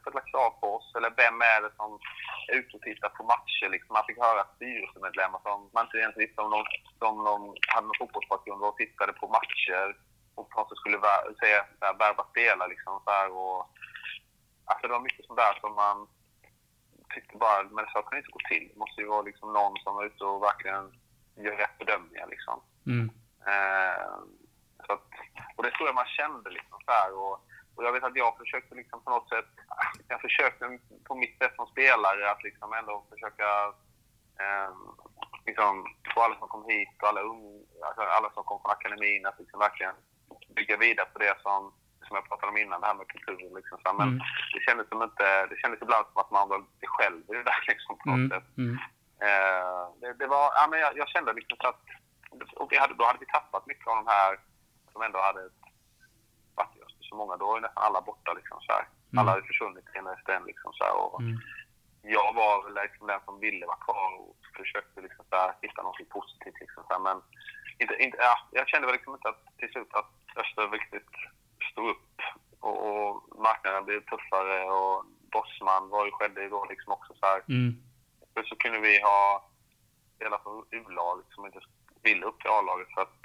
ställa, 0.00 0.22
krav 0.30 0.50
på 0.60 0.66
oss. 0.76 0.88
Eller 0.96 1.10
vem 1.22 1.38
är 1.54 1.60
det 1.62 1.72
som 1.76 1.90
är 2.48 2.54
ute 2.60 2.76
och 2.76 2.82
tittar 2.82 3.08
på 3.08 3.22
matcher? 3.32 3.68
Liksom. 3.74 3.92
Man 3.92 4.06
fick 4.08 4.18
höra 4.26 4.50
styrelsemedlemmar 4.54 5.40
som 5.42 5.70
man 5.74 5.84
inte 5.84 5.98
ens 5.98 6.16
visste 6.16 6.40
om 6.42 6.50
de, 6.54 6.58
om 7.10 7.24
de 7.24 7.54
hade 7.72 7.86
någon 7.86 8.00
fotbollsbakgrund 8.00 8.62
och 8.62 8.76
tittade 8.76 9.12
på 9.12 9.26
matcher. 9.38 9.86
Och 10.38 10.50
på 10.50 10.60
något 10.60 10.68
sätt 10.68 10.78
skulle 10.78 10.98
säga, 11.42 11.60
värva 12.02 12.24
spelare. 12.30 12.68
Liksom, 12.68 13.00
så 13.04 13.10
här, 13.10 13.28
och, 13.42 13.60
alltså, 14.64 14.86
det 14.86 14.94
var 14.96 15.00
mycket 15.00 15.26
sånt 15.26 15.42
där 15.44 15.54
som 15.60 15.74
man 15.74 16.08
tyckte 17.14 17.36
bara, 17.36 17.62
men 17.62 17.86
så 17.86 18.02
kan 18.02 18.10
det 18.10 18.22
inte 18.22 18.36
gå 18.36 18.42
till. 18.48 18.68
Det 18.72 18.78
måste 18.78 19.00
ju 19.00 19.06
vara 19.06 19.22
liksom 19.22 19.52
någon 19.52 19.76
som 19.76 19.98
är 19.98 20.04
ute 20.04 20.24
och 20.24 20.42
verkligen 20.42 20.84
gör 21.44 21.56
rätt 21.56 21.78
bedömningar. 21.78 22.26
Liksom. 22.34 22.56
Mm. 22.86 23.06
Eh, 23.50 24.10
så 24.86 24.92
att, 24.92 25.08
och 25.56 25.62
det 25.62 25.70
tror 25.70 25.88
jag 25.88 25.94
man 25.94 26.16
kände 26.18 26.50
liksom 26.50 26.78
så 26.84 26.90
här. 26.98 27.10
Och, 27.22 27.34
och 27.74 27.84
jag 27.84 27.92
vet 27.92 28.04
att 28.04 28.16
jag 28.16 28.38
försökte 28.38 28.74
liksom 28.74 29.04
på 29.04 29.10
något 29.10 29.28
sätt, 29.28 29.52
jag 30.08 30.20
försökte 30.20 30.78
på 31.08 31.14
mitt 31.14 31.38
sätt 31.38 31.54
som 31.56 31.66
spelare 31.66 32.30
att 32.30 32.42
liksom 32.42 32.72
ändå 32.72 33.06
försöka 33.10 33.48
eh, 34.42 34.72
liksom 35.46 35.72
få 36.14 36.20
alla 36.20 36.38
som 36.38 36.48
kom 36.48 36.64
hit 36.64 37.02
och 37.02 37.08
alla, 37.08 37.20
un, 37.20 37.66
alltså 37.86 38.02
alla 38.02 38.30
som 38.30 38.44
kom 38.44 38.60
från 38.60 38.72
akademin 38.72 39.26
att 39.26 39.38
liksom 39.38 39.58
verkligen 39.58 39.94
bygga 40.58 40.76
vidare 40.76 41.08
på 41.12 41.18
det 41.24 41.34
som, 41.44 41.60
som 42.06 42.12
jag 42.18 42.24
pratade 42.28 42.50
om 42.52 42.56
innan, 42.62 42.80
det 42.80 42.86
här 42.86 42.94
med 43.00 43.08
kulturen. 43.14 43.54
Liksom. 43.58 43.76
Så, 43.84 43.88
men 44.00 44.08
Mm. 44.08 44.20
det, 44.54 44.60
kändes 44.66 44.88
som 44.88 45.02
inte, 45.08 45.46
det 45.50 45.56
kändes 45.62 45.82
ibland 45.82 46.04
som 46.06 46.18
att 46.22 46.30
man 46.36 46.48
var 46.48 46.58
lite 46.58 46.86
själv 46.96 47.20
i 47.30 47.32
det 47.38 47.42
där 47.50 47.62
liksom, 47.72 47.92
på 47.98 48.04
något 48.08 48.16
Mm. 48.24 48.30
sätt. 48.34 48.48
Mm. 48.62 48.74
Eh, 49.26 49.82
det, 50.00 50.12
det 50.20 50.26
var, 50.34 50.44
ja, 50.58 50.64
men 50.70 50.78
jag, 50.84 50.92
jag 51.00 51.08
kände 51.08 51.32
liksom 51.32 51.56
så 51.60 51.68
att 51.72 51.82
och 52.60 52.72
vi 52.72 52.76
hade, 52.78 52.94
då 52.94 53.04
hade 53.04 53.18
vi 53.18 53.26
tappat 53.26 53.66
mycket 53.66 53.86
av 53.86 53.96
de 53.96 54.06
här 54.06 54.30
som 54.92 55.02
ändå 55.02 55.18
hade 55.28 55.42
varit 56.58 56.76
i 56.76 56.82
Öster 56.86 57.04
så 57.10 57.14
många. 57.20 57.36
Då 57.36 57.46
var 57.46 57.60
nästan 57.60 57.82
alla 57.86 58.00
borta. 58.00 58.32
Liksom, 58.32 58.60
så 58.60 58.72
här. 58.72 58.84
Mm. 59.12 59.18
Alla 59.18 59.30
hade 59.30 59.46
försvunnit 59.46 59.84
en 59.94 60.06
efter 60.06 60.32
en. 60.36 60.44
Liksom, 60.44 60.72
så 60.72 60.84
här, 60.84 60.94
och 61.02 61.20
Mm. 61.20 61.36
Jag 62.02 62.32
var 62.34 62.54
väl 62.64 62.74
liksom 62.84 63.06
den 63.06 63.20
som 63.24 63.40
ville 63.40 63.66
vara 63.66 63.76
kvar 63.76 64.10
och 64.20 64.36
försökte 64.56 65.00
liksom, 65.00 65.24
så 65.30 65.36
här, 65.36 65.52
hitta 65.62 65.82
något 65.82 66.08
positivt. 66.08 66.60
Liksom, 66.60 66.84
så 66.86 66.92
här, 66.92 67.00
men 67.00 67.22
inte, 67.78 67.94
inte, 68.04 68.16
ja, 68.20 68.34
jag 68.50 68.68
kände 68.68 68.86
väl 68.86 68.96
liksom 68.96 69.14
inte 69.14 69.28
att, 69.28 69.42
till 69.58 69.68
slut 69.68 69.94
att 69.94 70.10
Öster 70.36 70.70
riktigt 70.70 71.10
stod 71.72 71.88
upp 71.88 72.16
och, 72.60 72.76
och 72.86 73.38
marknaden 73.38 73.84
blev 73.84 74.00
tuffare 74.00 74.64
och 74.64 75.04
Bossman 75.32 75.88
var 75.88 76.04
ju, 76.06 76.10
skedde 76.12 76.42
ju 76.42 76.48
då 76.48 76.66
liksom 76.68 76.92
också 76.92 77.14
så 77.14 77.26
här. 77.26 77.42
Mm. 77.48 77.82
Så 78.48 78.56
kunde 78.56 78.78
vi 78.80 79.00
ha 79.02 79.50
spelare 80.16 80.40
från 80.42 80.64
U-lag 80.70 81.22
som 81.30 81.46
inte 81.46 81.60
ville 82.02 82.26
upp 82.26 82.40
till 82.40 82.50
A-laget 82.50 82.88
för 82.94 83.02
att 83.02 83.22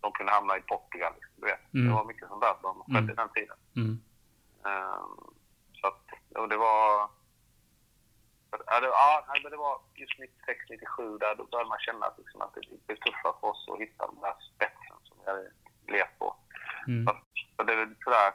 de 0.00 0.12
kunde 0.12 0.32
hamna 0.32 0.56
i 0.56 0.60
Portugal. 0.60 1.12
Du 1.36 1.46
vet. 1.46 1.74
Mm. 1.74 1.86
Det 1.88 1.94
var 1.94 2.04
mycket 2.04 2.28
sånt 2.28 2.42
där 2.42 2.54
som 2.60 2.82
skedde 2.82 3.12
Mm. 3.12 3.16
den 3.16 3.28
tiden. 3.28 3.56
Mm. 3.76 4.00
Ehm, 4.64 5.34
så 5.80 5.86
att, 5.86 6.04
och 6.38 6.48
det 6.48 6.56
var... 6.56 7.08
Ja, 8.66 8.80
det, 8.80 8.86
ja, 8.86 9.24
nej, 9.28 9.40
men 9.42 9.50
det 9.52 9.56
var 9.56 9.80
just 9.94 10.18
96, 10.18 10.60
97 10.70 11.18
där 11.18 11.34
då 11.34 11.44
började 11.44 11.68
man 11.68 11.78
känna 11.78 12.06
att, 12.06 12.18
liksom, 12.18 12.40
att 12.42 12.54
det 12.54 12.60
blev 12.86 12.96
tuffare 12.96 13.34
för 13.40 13.46
oss 13.50 13.68
att 13.72 13.80
hitta 13.80 14.06
den 14.06 14.20
där 14.20 14.34
spetsen 14.54 14.96
som 15.04 15.16
vi 15.18 15.30
hade 15.30 15.50
levt 15.88 16.18
på. 16.18 16.36
Mm. 16.86 17.06
Så, 17.06 17.12
så 17.56 17.62
det 17.62 17.72
är 17.72 17.96
sådär, 18.04 18.32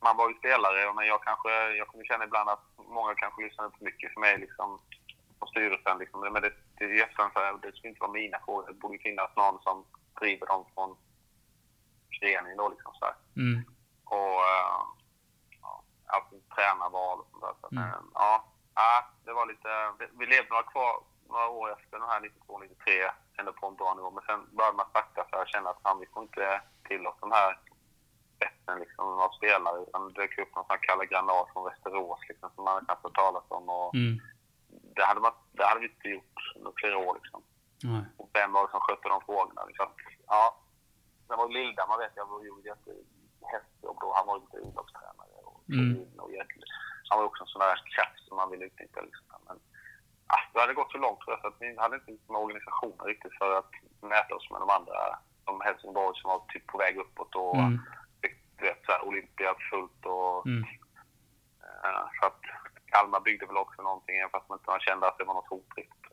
man 0.00 0.16
var 0.16 0.28
ju 0.30 0.34
spelare 0.34 0.92
men 0.94 1.06
jag 1.06 1.22
kanske, 1.22 1.50
jag 1.80 1.88
kunde 1.88 2.06
känna 2.06 2.24
ibland 2.24 2.48
att 2.50 2.64
många 2.76 3.14
kanske 3.14 3.42
lyssnade 3.42 3.70
för 3.78 3.84
mycket 3.84 4.12
för 4.12 4.20
mig 4.20 4.38
liksom 4.38 4.80
på 5.38 5.46
styrelsen 5.46 5.98
liksom. 5.98 6.20
Men 6.20 6.42
det, 6.42 6.52
det, 6.78 6.84
i 6.84 7.00
efterhand 7.00 7.32
så 7.32 7.40
här, 7.40 7.52
det 7.62 7.72
skulle 7.72 7.88
inte 7.88 8.00
vara 8.00 8.12
mina 8.12 8.38
frågor. 8.44 8.66
Det 8.68 8.74
borde 8.74 8.98
finnas 8.98 9.30
någon 9.36 9.62
som 9.62 9.84
driver 10.20 10.46
dem 10.46 10.64
från 10.74 10.96
föreningen 12.18 12.56
då 12.56 12.68
liksom 12.68 12.92
så 12.94 13.04
här. 13.04 13.14
Mm. 13.36 13.64
Och 14.04 14.40
äh, 14.54 14.82
ja, 15.62 15.84
alltså 16.06 16.34
tränarval 16.54 17.20
och 17.20 17.26
sånt 17.30 17.42
där. 17.44 17.54
Så 17.60 17.66
Mm. 17.76 17.88
äh, 17.88 17.98
ja, 18.14 18.44
ja, 18.76 18.92
det 19.24 19.32
var 19.32 19.46
lite, 19.46 19.68
vi, 20.18 20.26
levde 20.26 20.48
några 20.50 20.62
kvar 20.62 20.94
några 21.28 21.48
år 21.48 21.72
efter 21.72 21.98
den 21.98 22.08
här 22.08 22.20
92-93 22.20 23.10
ändå 23.38 23.52
på 23.52 23.66
en 23.66 23.74
bra 23.76 23.94
nivå. 23.94 24.10
Men 24.10 24.24
sen 24.24 24.56
började 24.56 24.76
man 24.76 24.86
sakta 24.92 25.26
så 25.30 25.36
här 25.36 25.46
känna 25.46 25.70
att 25.70 25.82
fan, 25.82 26.00
vi 26.00 26.06
får 26.06 26.22
inte 26.22 26.60
till 26.88 27.06
oss 27.06 27.16
de 27.20 27.30
här 27.32 27.58
spetsen 28.36 28.78
liksom, 28.78 29.06
av 29.24 29.30
spelare. 29.38 29.82
Utan 29.82 30.08
det 30.08 30.20
dök 30.20 30.38
upp 30.38 30.54
någon 30.54 30.64
sån 30.64 30.74
här 30.76 30.82
Kalle 30.86 31.06
Granat 31.06 31.48
från 31.52 31.64
Västerås 31.64 32.20
liksom, 32.28 32.50
som 32.54 32.64
man 32.64 32.84
knappt 32.84 33.02
hört 33.02 33.14
talas 33.14 33.44
om. 33.48 33.68
Och 33.68 33.94
Mm. 33.94 34.18
det, 34.96 35.04
hade 35.04 35.20
man, 35.20 35.32
det 35.52 35.64
hade 35.64 35.80
vi 35.80 35.86
inte 35.88 36.08
gjort 36.08 36.38
under 36.56 36.72
flera 36.76 36.98
år. 36.98 37.14
Liksom. 37.22 37.42
Nej. 37.84 38.02
Och 38.16 38.30
vem 38.32 38.52
var 38.52 38.62
det 38.66 38.70
som 38.70 38.80
skötte 38.80 39.08
de 39.08 39.20
frågorna? 39.20 39.64
Liksom. 39.64 39.86
Ja, 40.26 40.56
det 41.28 41.36
var 41.36 41.48
Lilda, 41.48 41.86
man 41.86 41.98
vet 41.98 42.12
jag, 42.14 42.46
gjorde 42.46 42.70
ett 42.70 42.88
hästjobb 43.52 43.98
då. 44.00 44.12
Han 44.16 44.26
var 44.26 44.36
inte 44.36 44.56
idrottstränare. 44.56 45.32
Och, 45.44 45.60
Mm. 45.68 46.18
och 46.18 46.32
jätte- 46.32 46.70
han 47.10 47.18
var 47.18 47.26
också 47.26 47.42
en 47.44 47.48
sån 47.48 47.60
där 47.60 47.76
kraft 47.94 48.20
som 48.28 48.36
man 48.36 48.50
ville 48.50 48.64
utnyttja. 48.64 49.00
Liksom. 49.00 49.24
Men, 49.48 49.56
ah, 50.26 50.42
det 50.52 50.60
hade 50.60 50.74
gått 50.74 50.92
så 50.92 50.98
långt 50.98 51.20
tror 51.20 51.32
jag, 51.34 51.40
så 51.40 51.46
att 51.48 51.60
vi 51.60 51.76
hade 51.78 51.96
inte 51.96 52.32
med 52.32 52.40
organisationen 52.40 53.06
riktigt 53.06 53.38
för 53.38 53.58
att 53.58 53.70
mäta 54.00 54.34
oss 54.34 54.50
med 54.50 54.60
de 54.60 54.70
andra. 54.70 55.18
Som 55.44 55.60
Helsingborg 55.60 56.16
som 56.20 56.28
var 56.30 56.42
typ 56.48 56.66
på 56.66 56.78
väg 56.78 56.96
uppåt 56.96 57.34
och 57.34 57.56
Mm. 57.56 57.80
du 58.58 58.64
vet, 58.64 58.84
så 58.86 58.92
här, 58.92 59.02
Olympia 59.08 59.54
fullt. 59.70 60.06
Och, 60.06 60.46
Mm. 60.46 60.62
eh, 61.84 62.04
så 62.20 62.26
att 62.26 62.40
Kalmar 62.86 63.20
byggde 63.20 63.46
väl 63.46 63.56
också 63.56 63.82
någonting, 63.82 64.16
även 64.16 64.30
fast 64.30 64.48
man 64.48 64.58
inte 64.58 64.84
kände 64.84 65.08
att 65.08 65.18
det 65.18 65.24
var 65.24 65.34
något 65.34 65.48
hot 65.48 65.66
riktigt. 65.76 66.05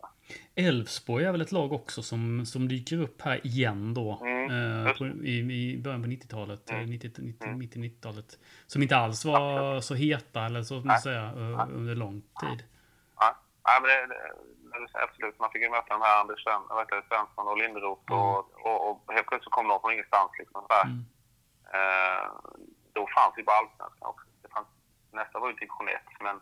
Elfsborg 0.56 1.26
är 1.26 1.32
väl 1.32 1.42
ett 1.42 1.52
lag 1.52 1.74
också 1.74 2.02
som, 2.04 2.46
som 2.46 2.68
dyker 2.68 2.98
upp 3.02 3.22
här 3.22 3.48
igen 3.48 3.94
då. 3.94 4.20
Mm, 4.22 4.88
eh, 4.88 4.94
på, 4.98 5.06
i, 5.08 5.38
I 5.74 5.78
början 5.78 6.02
på 6.04 6.08
90-talet. 6.10 6.70
Mm. 6.70 6.82
eh, 6.82 6.88
90, 6.90 7.12
90, 7.18 7.48
Mm. 7.48 7.60
mitt 7.60 7.76
i 7.76 7.80
90-talet. 7.80 8.40
Som 8.68 8.82
inte 8.82 8.98
alls 8.98 9.26
var 9.26 9.82
så 9.82 9.94
heta, 9.96 10.46
eller 10.46 10.64
så 10.64 10.74
man 10.76 10.84
Nej. 10.88 11.02
säga, 11.02 11.22
ö- 11.22 11.68
under 11.74 11.96
lång 11.96 12.22
tid. 12.42 12.64
Ja 13.66 13.80
men 13.82 13.90
det, 13.92 14.08
det, 14.08 15.04
absolut. 15.06 15.40
Man 15.40 15.52
fick 15.52 15.62
ju 15.62 15.70
möta 15.70 15.94
de 15.98 16.02
här 16.02 16.22
Anders 16.22 16.44
Svensson, 17.10 17.48
och 17.48 17.58
Linderoth 17.58 18.12
och, 18.12 18.38
och, 18.68 18.80
och 18.90 19.14
helt 19.16 19.28
plötsligt 19.28 19.52
kom 19.58 19.68
de 19.68 19.80
från 19.82 19.94
ingenstans. 19.94 20.32
Liksom, 20.40 20.62
så. 20.70 20.78
Mm. 20.88 21.06
Eh, 21.76 22.26
då 22.98 23.02
fanns 23.16 23.34
ju 23.38 23.44
bara 23.44 23.60
allsvenskan 23.64 24.08
också. 24.14 24.26
Det 24.44 24.50
fanns, 24.56 24.68
nästa 25.20 25.40
var 25.40 25.48
ju 25.50 25.56
division 25.56 25.88
1, 25.88 26.02
men, 26.26 26.36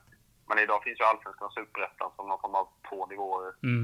men 0.52 0.64
idag 0.64 0.84
finns 0.84 1.00
ju 1.00 1.06
allsvenskan 1.06 1.48
och 1.48 1.54
superettan 1.54 2.12
som 2.16 2.28
någon 2.28 2.42
form 2.44 2.56
av 2.62 2.68
två 2.90 3.00
nivåer. 3.06 3.54
Mm. 3.64 3.84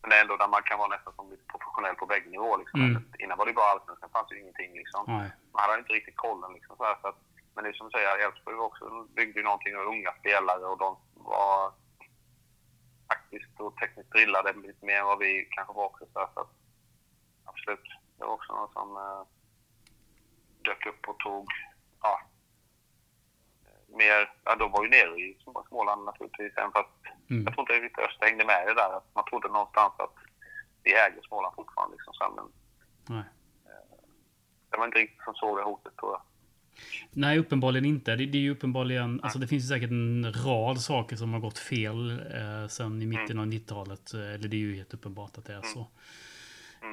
Men 0.00 0.10
det 0.10 0.16
är 0.16 0.22
ändå 0.24 0.36
där 0.36 0.54
man 0.56 0.62
kan 0.62 0.78
vara 0.78 0.94
nästan 0.94 1.12
som 1.14 1.30
lite 1.30 1.46
professionell 1.52 1.96
på 1.96 2.06
bägge 2.06 2.30
nivåer. 2.30 2.58
Liksom. 2.58 2.80
Mm. 2.80 3.02
Innan 3.22 3.38
var 3.38 3.46
det 3.46 3.60
bara 3.60 3.72
allsvenskan, 3.72 4.08
det 4.08 4.16
fanns 4.18 4.32
ju 4.32 4.40
ingenting. 4.40 4.72
Liksom. 4.82 5.02
Nej. 5.08 5.30
Man 5.52 5.62
hade 5.62 5.78
inte 5.78 5.92
riktigt 5.92 6.22
kollen. 6.26 6.52
Liksom, 6.56 6.76
så 6.76 6.84
här, 6.84 6.96
så 7.02 7.06
att, 7.08 7.18
men 7.54 7.66
är 7.66 7.72
som 7.72 7.86
du 7.86 7.92
säger, 7.92 8.24
Elfsborg 8.24 8.56
också 8.56 8.84
byggde 9.16 9.38
ju 9.40 9.44
någonting 9.44 9.76
av 9.76 9.86
unga 9.94 10.12
spelare 10.20 10.64
och 10.72 10.78
de 10.84 10.90
var 11.14 11.72
faktiskt 13.10 13.54
och 13.64 13.76
tekniskt 13.76 14.12
drillade 14.14 14.52
lite 14.52 14.84
mer 14.86 14.98
än 15.00 15.10
vad 15.12 15.18
vi 15.18 15.48
kanske 15.56 15.74
var 15.74 15.86
också. 15.90 16.04
Så, 16.12 16.18
här, 16.18 16.28
så 16.34 16.40
att, 16.40 16.52
absolut, 17.50 17.88
det 18.16 18.24
var 18.24 18.34
också 18.38 18.52
någon 18.52 18.72
som 18.72 18.88
eh, 18.96 19.22
dök 20.68 20.86
upp 20.86 21.08
och 21.08 21.18
tog 21.18 21.46
ja, 22.02 22.20
mer, 23.96 24.32
ja 24.44 24.56
de 24.56 24.70
var 24.72 24.82
ju 24.84 24.90
nere 24.90 25.14
i 25.20 25.36
Småland 25.68 26.04
naturligtvis, 26.04 26.52
även 26.56 26.72
fast 26.72 26.88
Mm. 27.30 27.44
jag 27.44 27.54
tror 27.54 27.62
inte 27.62 27.72
riktigt 27.86 28.04
Öster 28.04 28.26
hängde 28.26 28.44
med 28.44 28.62
i 28.64 28.66
det 28.66 28.74
där. 28.74 29.00
Man 29.14 29.24
trodde 29.30 29.48
någonstans 29.48 29.92
att 29.98 30.14
vi 30.82 30.90
äger 30.94 31.22
Småland 31.28 31.54
fortfarande. 31.54 31.96
Liksom, 31.96 32.14
så 32.14 32.24
men 32.36 32.44
Nej. 33.16 33.24
det 34.70 34.76
var 34.78 34.84
inte 34.86 34.98
riktigt 34.98 35.24
som 35.24 35.34
såg 35.34 35.56
det 35.58 35.62
hotet 35.62 35.96
tror 35.96 36.12
jag. 36.12 36.22
Nej, 37.10 37.38
uppenbarligen 37.38 37.84
inte. 37.84 38.16
Det, 38.16 38.26
det 38.26 38.38
är 38.38 38.42
ju 38.42 38.50
uppenbarligen, 38.50 39.20
alltså 39.22 39.38
det 39.38 39.46
finns 39.46 39.64
ju 39.64 39.68
säkert 39.68 39.90
en 39.90 40.32
rad 40.46 40.80
saker 40.80 41.16
som 41.16 41.32
har 41.32 41.40
gått 41.40 41.58
fel 41.58 42.10
eh, 42.10 42.68
sen 42.68 43.02
i 43.02 43.06
mitten 43.06 43.38
av 43.38 43.46
90-talet. 43.46 44.14
Eh, 44.14 44.20
Eller 44.34 44.48
det 44.48 44.56
är 44.56 44.58
ju 44.58 44.76
helt 44.76 44.94
uppenbart 44.94 45.38
att 45.38 45.44
det 45.44 45.54
är 45.54 45.62
så. 45.62 45.86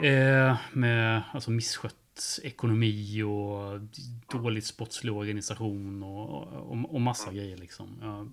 Eh, 0.05 0.57
med 0.73 1.21
alltså 1.33 1.51
misskött 1.51 1.95
ekonomi 2.43 3.21
och 3.23 3.79
dåligt 4.41 4.65
sportslig 4.65 5.13
organisation 5.13 6.03
och, 6.03 6.43
och, 6.71 6.93
och 6.95 7.01
massa 7.01 7.31
grejer 7.31 7.57
liksom. 7.57 7.99
Ja. 8.01 8.25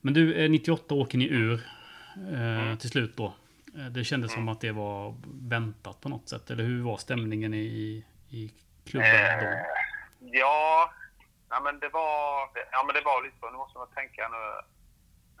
Men 0.00 0.14
du, 0.14 0.34
eh, 0.44 0.50
98 0.50 0.94
åker 0.94 1.18
ni 1.18 1.28
ur 1.28 1.66
eh, 2.32 2.76
till 2.78 2.90
slut 2.90 3.16
då. 3.16 3.34
Eh, 3.76 3.86
Det 3.86 4.04
kändes 4.04 4.32
som 4.32 4.48
att 4.48 4.60
det 4.60 4.72
var 4.72 5.14
väntat 5.48 6.00
på 6.00 6.08
något 6.08 6.28
sätt. 6.28 6.50
Eller 6.50 6.64
hur 6.64 6.82
var 6.82 6.96
stämningen 6.96 7.54
i, 7.54 8.04
i 8.30 8.52
klubben 8.84 9.40
då? 9.40 9.46
Eh, 9.46 9.58
ja, 10.20 10.92
ja, 11.50 11.60
men 11.64 11.78
det 11.80 11.88
var, 11.88 12.48
ja, 12.72 12.82
men 12.86 12.94
det 12.94 13.00
var 13.00 13.22
lite 13.24 13.36
så. 13.40 13.50
Nu 13.50 13.56
måste 13.56 13.78
man 13.78 13.88
tänka 13.94 14.28
nu. 14.28 14.44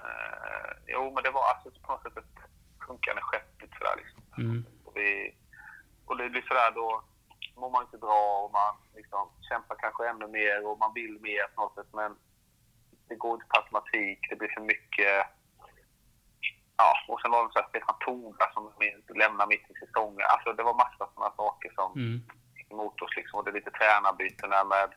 Eh, 0.04 0.70
jo, 0.86 1.12
men 1.14 1.22
det 1.22 1.30
var 1.30 1.44
alltså 1.54 1.80
på 1.82 1.92
något 1.92 2.02
sätt 2.02 2.16
ett 2.16 2.36
sjunkande 2.78 3.22
skepp. 3.22 3.62
Lite 3.62 3.76
sådär, 3.78 3.96
liksom. 4.02 4.22
Mm. 4.38 4.64
och, 4.84 4.92
vi, 4.96 5.34
och 6.06 6.16
det 6.18 6.28
blir 6.30 6.42
sådär 6.42 6.70
då 6.74 7.02
mår 7.60 7.70
man 7.70 7.84
inte 7.84 7.98
bra 7.98 8.40
och 8.44 8.52
man 8.52 8.74
liksom 8.94 9.30
kämpar 9.48 9.76
kanske 9.78 10.08
ännu 10.08 10.26
mer 10.26 10.66
och 10.66 10.78
man 10.78 10.94
vill 10.94 11.20
mer 11.20 11.46
på 11.54 11.60
något 11.62 11.74
sätt. 11.74 11.92
Men 11.92 12.16
det 13.08 13.14
går 13.14 13.34
inte 13.34 13.46
på 13.46 13.56
automatik. 13.60 14.18
Det 14.30 14.36
blir 14.36 14.48
för 14.54 14.60
mycket. 14.60 15.26
Ja, 16.76 16.92
och 17.08 17.20
sen 17.20 17.30
var 17.30 17.46
det 17.46 17.52
så 17.52 17.58
här 17.60 17.68
Stefan 17.68 17.96
Torda 18.00 18.52
som 18.54 18.72
lämnar 19.22 19.46
mitt 19.46 19.70
i 19.70 19.74
säsongen. 19.86 20.26
Alltså 20.34 20.52
det 20.52 20.62
var 20.62 20.74
massa 20.74 21.04
sådana 21.14 21.34
saker 21.36 21.70
som 21.74 21.92
Mm. 21.92 22.20
emot 22.70 23.02
oss 23.02 23.16
liksom. 23.16 23.38
Och 23.38 23.44
det 23.44 23.50
är 23.50 23.60
lite 23.60 23.70
tränarbyten 23.70 24.50
där 24.50 24.64
med 24.64 24.88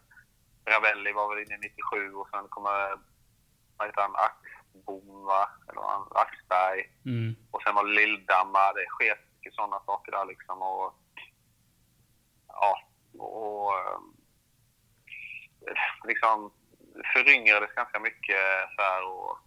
Ravelli 0.65 1.11
var 1.11 1.29
väl 1.29 1.43
inne 1.43 1.55
i 1.55 1.57
97 1.57 2.13
och 2.15 2.29
sen 2.29 2.47
kommer, 2.49 2.97
vad 3.77 3.87
heter 3.87 4.01
han, 4.01 4.15
Axbom 4.15 5.25
va? 5.25 5.49
Eller 5.69 5.83
Axberg. 6.23 6.81
Mm. 7.05 7.35
Och 7.51 7.61
sen 7.63 7.75
var 7.75 7.83
det 7.85 7.91
Lilldammar. 7.93 8.73
Det 8.73 8.85
sker 8.85 9.15
mycket 9.35 9.53
sådana 9.53 9.79
saker 9.85 10.11
där 10.11 10.25
liksom. 10.25 10.61
Och, 10.61 10.93
ja, 12.53 12.81
och 13.19 13.73
ehm, 13.79 14.13
liksom 16.03 16.51
föryngrades 17.13 17.73
ganska 17.75 17.99
mycket 17.99 18.45
så 18.75 18.81
här 18.81 19.07
och 19.07 19.37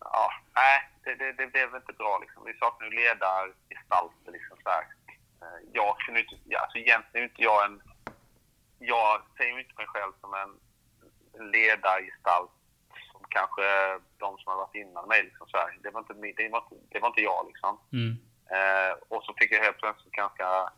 ja, 0.00 0.32
nej, 0.54 0.90
det, 1.04 1.14
det, 1.14 1.32
det 1.32 1.46
blev 1.46 1.74
inte 1.74 1.92
bra 1.92 2.18
liksom. 2.18 2.44
Vi 2.44 2.54
saknar 2.58 2.86
ju 2.86 2.96
ledargestalter 2.96 4.32
liksom 4.32 4.56
så 4.62 4.70
här. 4.70 4.82
Eh, 5.42 5.60
Jag 5.72 5.98
kunde 5.98 6.20
inte, 6.20 6.34
ja, 6.44 6.58
alltså 6.60 6.78
egentligen 6.78 7.28
inte 7.28 7.42
jag 7.42 7.64
en, 7.64 7.82
jag 8.78 9.22
ser 9.36 9.44
ju 9.44 9.60
inte 9.60 9.74
mig 9.76 9.86
själv 9.86 10.12
som 10.20 10.34
en 10.34 10.52
ledargestalt 11.52 12.50
som 13.12 13.24
kanske 13.28 13.62
de 14.18 14.38
som 14.38 14.50
har 14.52 14.56
varit 14.56 14.74
innan 14.74 15.08
mig 15.08 15.22
liksom 15.22 15.48
så 15.48 15.56
här. 15.56 15.78
Det 15.82 15.90
var 15.90 16.00
inte, 16.00 16.12
det 16.12 16.48
var 16.48 16.58
inte, 16.58 16.74
det 16.90 17.00
var 17.00 17.08
inte 17.08 17.20
jag 17.22 17.46
liksom. 17.46 17.80
Mm. 17.92 18.12
Eh, 18.56 18.92
och 19.08 19.24
så 19.24 19.34
fick 19.38 19.52
jag 19.52 19.62
helt 19.62 19.78
plötsligt 19.78 20.12
ganska, 20.12 20.72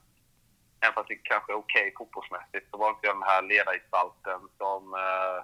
även 0.82 0.94
fast 0.94 1.08
det 1.08 1.16
kanske 1.16 1.52
är 1.52 1.56
okej 1.56 1.94
fotbollsmässigt, 1.98 2.70
så 2.70 2.76
var 2.76 2.90
inte 2.90 3.06
jag 3.06 3.16
den 3.16 3.30
här 3.32 3.42
ledargestalten 3.42 4.40
som 4.58 4.94
eh, 4.94 5.38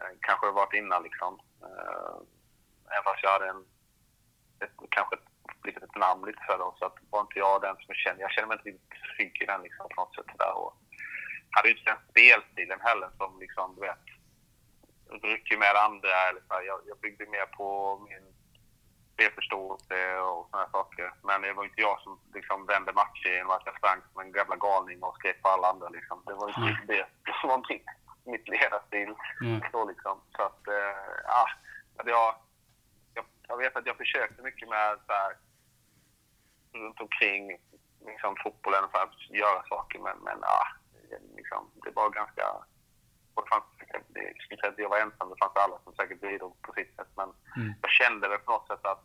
eh, 0.00 0.12
kanske 0.20 0.46
har 0.46 0.52
varit 0.52 0.74
innan 0.74 1.02
liksom. 1.02 1.40
Eh, 1.62 2.16
även 2.94 3.04
fast 3.04 3.22
jag 3.22 3.30
hade 3.30 3.48
en, 3.48 3.64
ett, 4.64 4.76
kanske 4.90 5.16
blivit 5.62 5.82
ett 5.82 5.96
namn 5.96 6.26
lite 6.26 6.42
för 6.46 6.58
dem, 6.58 6.74
så 6.78 6.84
att 6.84 6.98
var 7.10 7.20
inte 7.20 7.38
jag 7.38 7.62
den 7.62 7.76
som 7.76 7.84
jag 7.88 7.96
kände. 7.96 8.22
Jag 8.22 8.32
kände 8.32 8.48
mig 8.48 8.56
inte 8.56 8.68
riktigt 8.68 9.16
trygg 9.16 9.42
i 9.42 9.46
den 9.46 9.62
liksom 9.62 9.88
på 9.88 10.00
något 10.00 10.14
sätt 10.14 10.38
där. 10.38 10.54
Och 10.62 10.72
hade 11.50 11.68
ju 11.68 11.74
inte 11.74 11.90
den 11.90 12.02
spelstilen 12.10 12.80
heller 12.80 13.10
som 13.18 13.40
liksom, 13.40 13.74
du 13.74 13.80
vet, 13.80 14.04
rycker 15.22 15.56
med 15.58 15.74
andra 15.76 16.14
eller 16.28 16.40
så. 16.40 16.54
Jag, 16.66 16.80
jag 16.86 16.98
byggde 17.00 17.26
mer 17.26 17.46
på 17.46 17.98
min 18.08 18.29
spelförståelse 19.24 20.18
och 20.20 20.48
sådana 20.50 20.68
saker. 20.70 21.12
Men 21.22 21.42
det 21.42 21.52
var 21.52 21.64
inte 21.64 21.80
jag 21.80 22.00
som 22.00 22.20
liksom 22.34 22.66
vände 22.66 22.92
matcher 22.92 23.28
genom 23.36 23.50
att 23.50 23.62
jag 23.64 23.76
sprang 23.78 24.00
som 24.12 24.20
en 24.20 24.32
jävla 24.32 24.56
galning 24.56 25.02
och 25.02 25.14
skrek 25.16 25.42
på 25.42 25.48
alla 25.48 25.68
andra. 25.68 25.88
Liksom. 25.88 26.22
Det 26.26 26.34
var 26.34 26.48
inte 26.48 26.60
Mm. 26.60 26.86
det 26.86 27.06
som 27.40 27.48
var 27.48 27.62
mitt, 27.68 27.84
mitt 28.24 28.48
ledarstil. 28.48 29.14
Mm. 29.42 29.60
Så, 29.72 29.84
liksom. 29.88 30.20
så 30.36 30.42
att, 30.42 30.60
ja. 31.24 31.46
att 31.98 32.06
jag, 32.08 32.34
jag, 33.14 33.24
jag 33.48 33.56
vet 33.56 33.76
att 33.76 33.86
jag 33.86 33.96
försökte 33.96 34.42
mycket 34.42 34.68
med 34.68 34.98
så 35.06 35.12
här, 35.12 35.32
runt 36.72 37.00
omkring 37.00 37.58
liksom, 38.06 38.36
fotbollen 38.42 38.88
för 38.92 38.98
att 39.02 39.30
göra 39.30 39.62
saker. 39.68 39.98
Men, 39.98 40.18
men 40.18 40.40
det- 40.40 41.36
liksom, 41.36 41.70
det 41.84 41.90
var 41.90 42.10
ganska... 42.10 42.44
Och 43.34 43.42
det 43.44 43.48
fanns, 43.54 43.64
jag 44.14 44.42
skulle 44.42 44.60
säga 44.60 44.72
att 44.72 44.78
jag 44.78 44.88
var 44.88 44.98
ensam, 44.98 45.30
det 45.30 45.36
fanns 45.42 45.56
alla 45.56 45.78
som 45.84 45.94
säkert 45.94 46.20
bidrog 46.20 46.62
på 46.62 46.72
sitt 46.72 46.96
sätt. 46.96 47.08
Men 47.16 47.28
Mm. 47.56 47.72
jag 47.82 47.90
kände 47.90 48.28
väl 48.28 48.38
på 48.38 48.52
något 48.52 48.66
sätt 48.68 48.84
att 48.86 49.04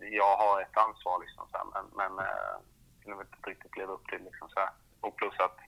jag 0.00 0.36
har 0.36 0.60
ett 0.60 0.76
ansvar 0.76 1.20
liksom 1.20 1.48
så 1.50 1.56
här, 1.58 1.66
men, 1.74 1.84
men 2.00 2.26
eh, 2.26 2.54
jag 3.04 3.16
vill 3.18 3.26
inte 3.26 3.50
riktigt 3.50 3.76
leva 3.76 3.92
upp 3.92 4.06
till 4.06 4.24
liksom 4.24 4.48
så 4.48 4.60
här. 4.60 4.70
Och 5.00 5.16
plus 5.16 5.38
att, 5.40 5.58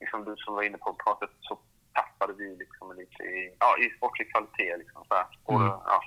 liksom 0.00 0.24
du 0.24 0.36
som 0.36 0.54
var 0.54 0.62
inne 0.62 0.78
på, 0.78 0.94
på 0.94 1.10
något 1.10 1.18
sätt 1.18 1.36
så 1.40 1.58
tappade 1.92 2.32
vi 2.32 2.56
liksom 2.56 2.92
lite 2.96 3.22
i, 3.22 3.56
ja, 3.60 3.76
i 3.78 3.90
sportlig 3.96 4.30
kvalitet 4.32 4.76
liksom 4.76 5.04
så 5.08 5.14
här. 5.14 5.26
Både, 5.44 5.64
Mm. 5.64 5.78
ja, 5.86 6.00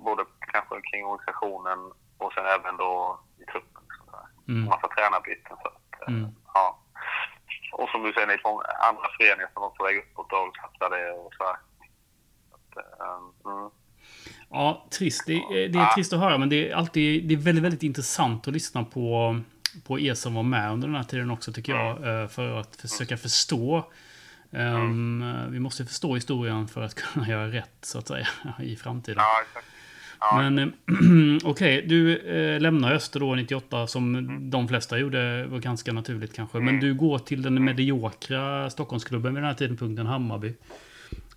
både 0.00 0.24
kanske 0.52 0.80
kring 0.90 1.04
organisationen 1.04 1.92
och 2.18 2.32
sen 2.32 2.46
även 2.46 2.76
då 2.76 3.18
i 3.38 3.44
truppen. 3.44 3.82
Liksom 3.88 4.06
så 4.10 4.16
här. 4.16 4.28
Mm. 4.48 4.64
Massa 4.68 4.88
tränarbyten. 4.88 5.56
Så 5.62 5.68
att, 5.68 6.02
eh, 6.02 6.08
Mm. 6.14 6.30
ja. 6.54 6.78
Och 7.74 7.88
som 7.88 8.02
du 8.02 8.12
det 8.12 8.20
är 8.22 8.40
många 8.44 8.62
andra 8.90 9.02
föreningar 9.18 9.48
som 9.52 9.62
var 9.62 9.70
på 9.70 9.84
väg 9.84 9.96
uppåt 9.98 10.32
och 10.32 10.56
satsade 10.62 11.10
och 11.10 11.32
så 11.38 11.44
här. 11.44 11.56
Eh, 12.76 13.52
mm. 13.52 13.70
Ja, 14.50 14.86
trist. 14.98 15.22
Det, 15.26 15.32
är- 15.34 15.68
det 15.68 15.78
är 15.78 15.86
trist 15.94 16.12
att 16.12 16.18
höra, 16.20 16.38
men 16.38 16.48
det 16.48 16.70
är 16.70 16.74
alltid 16.76 17.28
det 17.28 17.34
är 17.34 17.38
väldigt, 17.38 17.64
väldigt 17.64 17.82
intressant 17.82 18.48
att 18.48 18.54
lyssna 18.54 18.84
på, 18.84 19.40
på 19.86 20.00
er 20.00 20.14
som 20.14 20.34
var 20.34 20.42
med 20.42 20.72
under 20.72 20.88
den 20.88 20.96
här 20.96 21.04
tiden 21.04 21.30
också, 21.30 21.52
tycker 21.52 21.72
jag. 21.72 22.22
eh, 22.22 22.28
För 22.28 22.60
att 22.60 22.76
försöka 22.76 23.16
förstå. 23.16 23.84
Ehm, 24.52 25.24
Vi 25.50 25.60
måste 25.60 25.84
förstå 25.84 26.14
historien 26.14 26.68
för 26.68 26.82
att 26.82 26.94
kunna 27.02 27.28
göra 27.28 27.46
rätt, 27.48 27.78
så 27.82 27.98
att 27.98 28.08
säga, 28.08 28.28
i 28.62 28.76
framtiden. 28.76 29.18
Ja, 29.22 29.42
exakt. 29.48 29.66
Ja, 30.30 30.36
Men 30.42 30.58
eh, 30.58 30.68
okej, 31.50 31.82
du 31.82 32.18
eh, 32.18 32.60
lämnar 32.60 32.92
Öster 32.92 33.20
då 33.20 33.34
98 33.34 33.86
som 33.86 34.26
de 34.50 34.68
flesta 34.68 34.98
gjorde, 34.98 35.46
var 35.46 35.58
ganska 35.58 35.92
naturligt 35.92 36.36
kanske. 36.36 36.58
Men 36.58 36.80
du 36.80 36.94
går 36.94 37.18
till 37.18 37.42
den 37.42 37.64
mediokra 37.64 38.70
Stockholmsklubben 38.70 39.34
vid 39.34 39.42
den 39.42 39.48
här 39.48 39.58
tidpunkten, 39.58 40.06
Hammarby. 40.06 40.54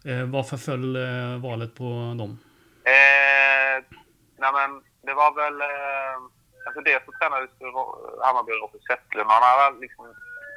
Eh, 0.05 0.23
varför 0.35 0.57
föll 0.57 0.95
eh, 0.95 1.41
valet 1.47 1.75
på 1.75 1.87
dem? 2.21 2.31
Eh, 2.95 3.75
nej 4.41 4.51
men 4.57 4.69
det 5.07 5.13
var 5.21 5.31
väl... 5.41 5.57
Eh, 5.61 6.17
alltså 6.65 6.81
dels 6.89 7.03
så 7.05 7.11
tränades 7.19 7.49
Hammarby 8.25 8.51
och 8.53 8.61
Robert 8.63 8.83
Zetterlund. 8.87 9.29
Han 9.29 9.43
hade 9.43 9.79
liksom 9.85 10.03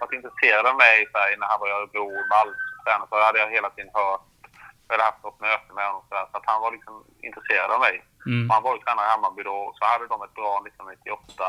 varit 0.01 0.18
intresserad 0.18 0.64
av 0.70 0.76
mig 0.85 0.97
så 1.12 1.16
här, 1.18 1.28
när 1.41 1.49
han 1.53 1.61
var 1.61 1.68
i 1.68 1.76
Örebro 1.78 2.07
och 2.18 2.28
Malmö. 2.35 3.07
Så 3.09 3.14
hade 3.26 3.39
jag 3.43 3.51
hela 3.57 3.70
tiden 3.70 3.91
hört, 3.99 4.26
hade 4.89 5.09
haft 5.11 5.22
något 5.24 5.41
möte 5.41 5.70
med 5.76 5.87
honom. 5.89 6.03
Så, 6.09 6.14
där, 6.14 6.26
så 6.31 6.37
att 6.39 6.51
han 6.51 6.61
var 6.64 6.70
liksom 6.76 6.95
intresserad 7.28 7.70
av 7.74 7.81
mig. 7.87 7.95
Mm. 8.27 8.49
Och 8.49 8.55
han 8.55 8.62
var 8.62 8.75
ju 8.75 8.81
tränare 8.83 9.07
i 9.07 9.11
Hammarby 9.11 9.43
då. 9.43 9.59
Så 9.77 9.85
hade 9.85 10.07
de 10.07 10.23
ett 10.23 10.35
bra 10.41 10.53
1998. 10.66 11.45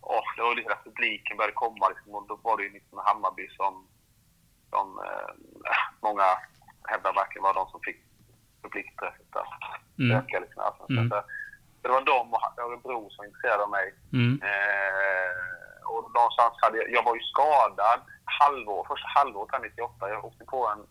Och 0.00 0.28
det 0.36 0.42
var 0.42 0.50
ju 0.50 0.56
lite 0.56 0.68
när 0.68 0.84
publiken 0.88 1.36
började 1.36 1.62
komma 1.64 1.88
liksom, 1.88 2.14
och 2.14 2.26
då 2.28 2.34
var 2.46 2.56
det 2.56 2.62
ju 2.62 2.72
liksom 2.78 2.98
Hammarby 3.06 3.48
som, 3.58 3.72
som 4.72 4.86
eh, 5.06 5.30
många 6.06 6.28
hävdar 6.90 7.12
verkligen 7.20 7.42
var 7.48 7.54
de 7.54 7.64
som 7.70 7.80
fick 7.80 7.98
publikintresset 8.62 9.36
att 9.36 9.52
Mm. 9.98 10.16
öka. 10.16 10.40
Liksom, 10.40 10.62
alltså. 10.62 10.84
Mm. 10.90 11.08
så, 11.08 11.14
att, 11.16 11.26
det 11.82 11.88
var 11.88 12.00
de 12.00 12.34
och 12.34 12.58
Örebro 12.58 13.10
som 13.10 13.24
intresserade 13.24 13.66
mig. 13.76 13.86
Mm. 14.12 14.32
Eh, 14.50 15.32
och 15.92 16.02
någonstans 16.14 16.54
hade 16.62 16.78
jag, 16.78 16.90
jag 16.90 17.02
var 17.04 17.14
ju 17.14 17.22
skadad 17.22 18.00
halvår, 18.24 18.86
första 18.88 19.08
halvåret 19.08 19.52
här 19.52 19.60
98. 19.60 20.08
Jag 20.08 20.24
åkte 20.24 20.44
på 20.44 20.68
en, 20.68 20.86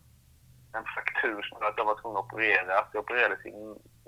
en 0.72 0.84
fraktur 0.94 1.42
som 1.42 1.56
gjorde 1.56 1.68
att 1.68 1.78
jag 1.78 1.84
var 1.84 2.00
tvungen 2.00 2.18
att 2.18 2.24
opereras. 2.24 2.86
Jag 2.92 3.02
opererades 3.04 3.46
i 3.46 3.52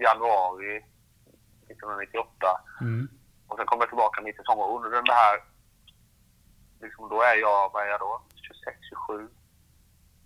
januari 0.06 0.76
1998. 0.76 2.60
Mm. 2.80 3.08
Och 3.48 3.56
sen 3.56 3.66
kom 3.66 3.80
jag 3.80 3.88
tillbaka 3.88 4.22
mitt 4.22 4.40
i 4.40 4.44
sommaren. 4.44 4.74
Under 4.76 4.90
den 4.90 5.14
här, 5.22 5.36
liksom, 6.80 7.08
då 7.08 7.22
är 7.22 7.36
jag, 7.36 7.70
vad 7.72 7.82
är 7.82 7.90
jag 7.94 8.00
då? 8.00 8.22
26, 8.34 8.76
27. 8.88 9.28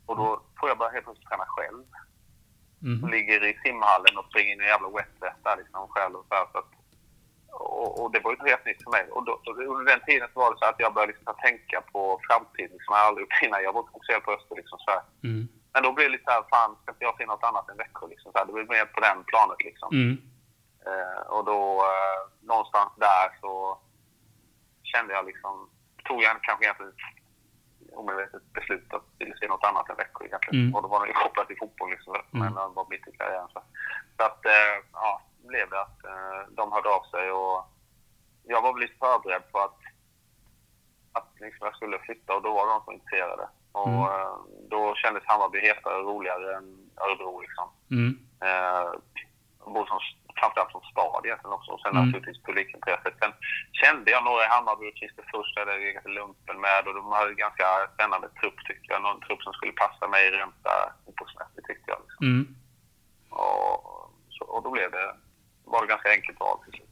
Och 0.07 0.17
då 0.17 0.27
får 0.59 0.69
jag 0.69 0.79
börja 0.79 0.93
helt 0.93 1.05
plötsligt 1.05 1.29
träna 1.29 1.47
själv. 1.47 1.85
Mm. 2.83 3.11
Ligger 3.11 3.45
i 3.51 3.59
simhallen 3.65 4.19
och 4.19 4.27
springer 4.31 4.53
in 4.53 4.61
i 4.61 4.65
en 4.65 4.75
jävla 4.75 4.89
wetvet 4.89 5.39
där 5.45 5.57
liksom 5.57 5.89
själv. 5.89 6.15
Och, 6.17 6.27
så 6.29 6.35
här, 6.35 6.47
så 6.53 6.59
att, 6.59 6.73
och, 7.51 7.91
och 8.01 8.13
det 8.13 8.21
var 8.21 8.31
ju 8.33 8.39
helt 8.51 8.67
nytt 8.67 8.83
för 8.85 8.91
mig. 8.91 9.05
Och 9.15 9.25
då, 9.27 9.33
och 9.33 9.59
under 9.79 9.93
den 9.93 10.05
tiden 10.07 10.29
så 10.33 10.41
var 10.41 10.51
det 10.51 10.59
så 10.59 10.67
att 10.67 10.85
jag 10.85 10.95
började 10.95 11.13
liksom 11.13 11.35
tänka 11.47 11.79
på 11.93 12.21
framtiden 12.27 12.79
som 12.85 12.91
jag 12.95 13.07
aldrig 13.07 13.23
gjort 13.25 13.43
innan. 13.43 13.63
Jag 13.63 13.73
var 13.73 13.83
fokuserad 13.83 14.23
på 14.23 14.33
Öster 14.33 14.57
liksom 14.57 14.79
så 14.79 14.91
här. 14.91 15.03
Mm. 15.29 15.49
Men 15.75 15.83
då 15.83 15.93
blev 15.93 16.07
det 16.07 16.13
lite 16.13 16.25
så 16.25 16.31
här, 16.31 16.45
fan 16.51 16.77
ska 16.83 16.93
inte 16.93 17.05
jag 17.05 17.17
se 17.17 17.27
något 17.27 17.45
annat 17.45 17.69
än 17.69 17.77
Växjö 17.77 18.07
liksom? 18.07 18.33
Så 18.33 18.39
här, 18.39 18.47
det 18.47 18.53
blev 18.53 18.69
mer 18.69 18.85
på 18.85 19.01
den 19.01 19.25
planet 19.25 19.61
liksom. 19.69 19.89
Mm. 19.93 20.15
Eh, 20.87 21.23
och 21.35 21.45
då 21.45 21.61
eh, 21.93 22.21
någonstans 22.41 22.93
där 22.97 23.39
så 23.41 23.79
kände 24.83 25.15
jag 25.15 25.27
liksom, 25.27 25.71
tog 26.05 26.23
jag 26.23 26.43
kanske 26.43 26.65
egentligen 26.65 26.93
ett 26.93 27.95
omedvetet 27.97 28.43
beslut 28.53 28.95
att 28.95 29.07
ville 29.19 29.37
se 29.37 29.49
något 29.49 29.65
annat 29.65 29.91
än 29.91 29.97
Växjö 29.97 30.25
egentligen. 30.25 30.61
Mm. 30.61 30.75
Och 30.75 30.83
då 30.83 30.89
var 30.89 31.01
det 31.01 31.07
ju 31.07 31.13
kopplat 31.15 31.47
till 31.47 31.59
fotboll 31.59 31.91
liksom, 31.91 32.17
men 32.31 32.55
det 32.55 32.75
var 32.75 32.87
mitt 32.91 33.09
i 33.09 33.17
karriären. 33.19 33.49
Så, 33.53 33.63
så 34.17 34.23
att, 34.25 34.47
eh, 34.47 34.75
ja, 34.93 35.23
blev 35.49 35.71
det 35.71 35.81
att 35.81 36.05
eh, 36.05 36.41
de 36.51 36.73
hörde 36.73 36.89
av 36.89 37.03
sig 37.11 37.31
och 37.31 37.59
jag 38.45 38.63
var 38.63 38.73
väl 38.73 38.83
lite 38.83 38.99
förberedd 38.99 39.53
på 39.53 39.59
att, 39.59 39.81
att 41.13 41.31
liksom 41.41 41.67
jag 41.67 41.77
skulle 41.77 41.99
flytta 41.99 42.35
och 42.35 42.43
då 42.43 42.55
var 42.55 42.67
de 42.67 42.85
så 42.85 42.93
intresserade. 42.93 43.49
Och 43.81 43.89
Mm. 43.89 44.11
eh, 44.21 44.35
då 44.73 44.81
kändes 45.03 45.25
Hammarby 45.27 45.59
hetare 45.69 45.95
och 46.01 46.07
roligare 46.13 46.47
än 46.57 46.67
Örebro 47.05 47.33
liksom. 47.45 47.67
Mm. 47.97 48.11
Eh, 48.49 48.87
både 49.75 49.87
som, 49.93 50.01
framförallt 50.39 50.73
som 50.77 50.85
stad 50.93 51.21
egentligen 51.27 51.57
också. 51.59 51.71
Och 51.75 51.81
sen 51.81 51.91
Mm. 51.97 52.01
naturligtvis 52.03 52.43
publikintresset. 52.49 53.15
Sen 53.23 53.33
kände 53.83 54.09
jag 54.15 54.23
några 54.25 54.43
i 54.47 54.53
Hammarby 54.55 54.85
och 54.91 54.97
Christer 55.01 55.25
Furs 55.31 55.49
där 55.57 55.65
det 55.67 55.93
ganska 55.97 56.11
lumpen 56.21 56.57
med 56.67 56.81
och 56.89 56.95
de 56.99 57.05
hade 57.19 57.31
en 57.35 57.43
ganska 57.47 57.67
spännande 57.95 58.29
trupp 58.41 58.59
tyckte 58.69 58.89
jag. 58.93 59.03
Någon 59.03 59.21
trupp 59.27 59.43
som 59.43 59.53
skulle 59.59 59.73
passa 59.83 60.05
mig 60.15 60.23
rent 60.39 60.61
fotbollsmässigt 61.05 61.67
tyckte 61.69 61.89
jag. 61.93 61.99
Liksom. 62.05 62.23
Mm. 62.33 62.45
Och, 63.31 63.79
så, 64.37 64.43
och 64.55 64.63
då 64.65 64.71
blev 64.77 64.89
det, 64.91 65.07
var 65.73 65.79
det 65.83 65.89
ganska 65.95 66.11
enkelt 66.17 66.41
val 66.41 66.59
till 66.65 66.73
slut. 66.73 66.89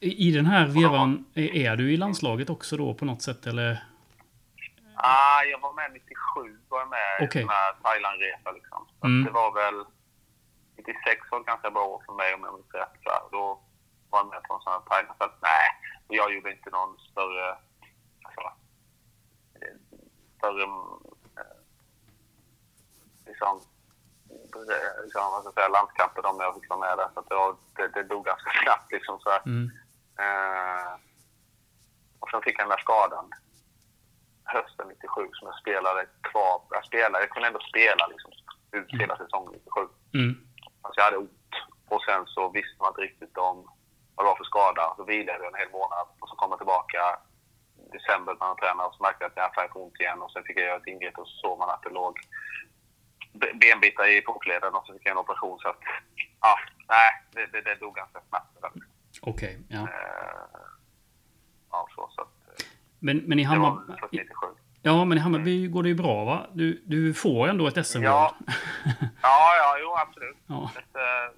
I 0.00 0.28
i 0.28 0.32
den 0.32 0.46
här 0.46 0.66
vevan, 0.66 1.24
är 1.34 1.76
du 1.76 1.92
i 1.92 1.96
landslaget 1.96 2.50
också 2.50 2.76
då 2.76 2.94
på 2.94 3.04
något 3.04 3.22
sätt 3.22 3.46
eller? 3.46 3.78
Ah, 5.02 5.42
jag 5.42 5.60
var 5.60 5.72
med 5.72 5.92
97, 5.92 6.58
var 6.68 6.78
jag 6.78 6.88
med 6.88 7.16
Okej. 7.20 7.42
i 7.42 7.44
en 7.44 7.82
Thailandresa 7.82 8.50
liksom. 8.52 8.88
Mm. 9.04 9.24
det 9.24 9.30
var 9.30 9.52
väl 9.52 9.84
96 10.76 11.30
var 11.30 11.40
ett 11.40 11.46
ganska 11.46 11.70
bra 11.70 11.84
år 11.84 12.02
för 12.06 12.12
mig 12.12 12.34
om 12.34 12.44
jag 12.44 12.54
minns 12.54 12.74
rätt. 12.74 12.98
Då 13.32 13.62
var 14.10 14.18
jag 14.18 14.28
med 14.28 14.42
på 14.42 14.54
en 14.54 14.60
sån 14.60 14.72
här 14.72 14.80
Thailand. 14.80 15.18
Så 15.18 15.24
att, 15.24 15.38
nej, 15.42 15.64
jag 16.08 16.34
gjorde 16.34 16.52
inte 16.52 16.70
någon 16.70 16.98
större, 16.98 17.48
alltså, 18.26 18.42
större 20.38 20.62
eh, 20.62 21.58
liksom, 23.26 23.60
eh, 24.72 25.04
liksom, 25.04 25.24
vad 25.32 25.40
ska 25.40 25.48
jag 25.48 25.54
säga, 25.54 25.68
landskamper 25.68 26.22
de 26.22 26.40
jag 26.40 26.54
fick 26.54 26.70
vara 26.70 26.80
med 26.80 26.98
där. 26.98 27.08
Så 27.14 27.20
att 27.20 27.28
det, 27.28 27.34
var, 27.34 27.56
det, 27.76 27.88
det 27.88 28.02
dog 28.02 28.24
ganska 28.24 28.50
snabbt 28.62 28.92
liksom 28.92 29.20
så. 29.20 29.30
Mm. 29.46 29.70
Eh, 30.24 30.92
och 32.20 32.30
sen 32.30 32.42
fick 32.42 32.58
jag 32.58 32.64
den 32.68 32.76
där 32.76 32.82
skadan 32.86 33.30
hösten 34.56 34.88
97 34.88 35.28
som 35.32 35.44
jag 35.50 35.58
spelade 35.62 36.06
kvar. 36.30 36.56
Jag 36.70 36.84
spelade, 36.90 37.24
jag 37.24 37.30
kunde 37.30 37.48
ändå 37.48 37.60
spela 37.60 38.06
liksom 38.06 38.30
ut 38.78 38.90
hela 39.00 39.16
säsongen 39.16 39.52
97. 39.52 39.80
Mm. 40.14 40.32
Alltså 40.82 40.96
jag 41.00 41.04
hade 41.04 41.16
ont. 41.16 41.52
Och 41.88 42.02
sen 42.02 42.26
så 42.26 42.48
visste 42.48 42.76
man 42.78 42.88
inte 42.92 43.00
riktigt 43.00 43.38
om 43.38 43.56
vad 44.14 44.24
det 44.24 44.30
var 44.30 44.36
för 44.36 44.44
skada. 44.52 44.94
Så 44.96 45.04
vilade 45.04 45.38
jag 45.44 45.52
en 45.52 45.60
hel 45.62 45.70
månad 45.78 46.06
och 46.20 46.28
så 46.28 46.34
kom 46.36 46.50
jag 46.50 46.58
tillbaka 46.58 47.00
i 47.82 47.88
december 47.96 48.32
när 48.40 48.46
jag 48.46 48.58
tränade 48.58 48.88
och 48.88 48.94
så 48.94 49.02
märkte 49.02 49.24
jag 49.24 49.30
att 49.30 49.36
jag 49.36 49.62
hade 49.62 49.72
ont 49.84 50.00
igen 50.00 50.22
och 50.22 50.30
sen 50.32 50.44
fick 50.44 50.58
jag 50.58 50.66
göra 50.66 50.76
ett 50.82 50.86
ingrepp 50.92 51.18
och 51.18 51.28
så 51.28 51.36
såg 51.38 51.58
man 51.58 51.70
att 51.70 51.82
det 51.82 51.90
låg 51.90 52.14
be- 53.32 53.54
benbitar 53.62 54.06
i 54.16 54.22
fotleden 54.26 54.74
och 54.74 54.86
så 54.86 54.92
fick 54.92 55.06
jag 55.06 55.12
en 55.12 55.18
operation 55.24 55.58
så 55.58 55.68
att 55.68 55.80
ja, 56.40 56.54
nej, 56.88 57.10
det, 57.34 57.46
det, 57.52 57.60
det 57.60 57.74
dog 57.74 57.94
ganska 57.94 58.20
snabbt. 58.28 58.52
Okej, 59.22 59.60
ja. 59.68 59.78
Eh, 59.78 60.60
ja, 61.70 61.88
så, 61.94 62.08
så 62.14 62.22
att, 62.22 62.32
Men, 62.98 63.16
men 63.18 63.38
i 63.38 63.42
Hammarby... 63.42 63.92
först 64.00 64.12
97. 64.12 64.46
Ja, 64.82 65.04
men 65.04 65.18
i 65.18 65.20
Hammarby 65.20 65.68
går 65.68 65.82
det 65.82 65.88
ju 65.88 65.94
bra 65.94 66.24
va? 66.24 66.46
Du, 66.52 66.82
du 66.86 67.14
får 67.14 67.48
ändå 67.48 67.66
ett 67.68 67.86
SM-guld. 67.86 68.04
Ja. 68.12 68.34
Ja, 69.22 69.40
ja, 69.62 69.70
jo 69.82 69.88
absolut. 70.04 70.36
Ja. 70.46 70.70
Ett, 70.78 70.96
eh, 70.96 71.28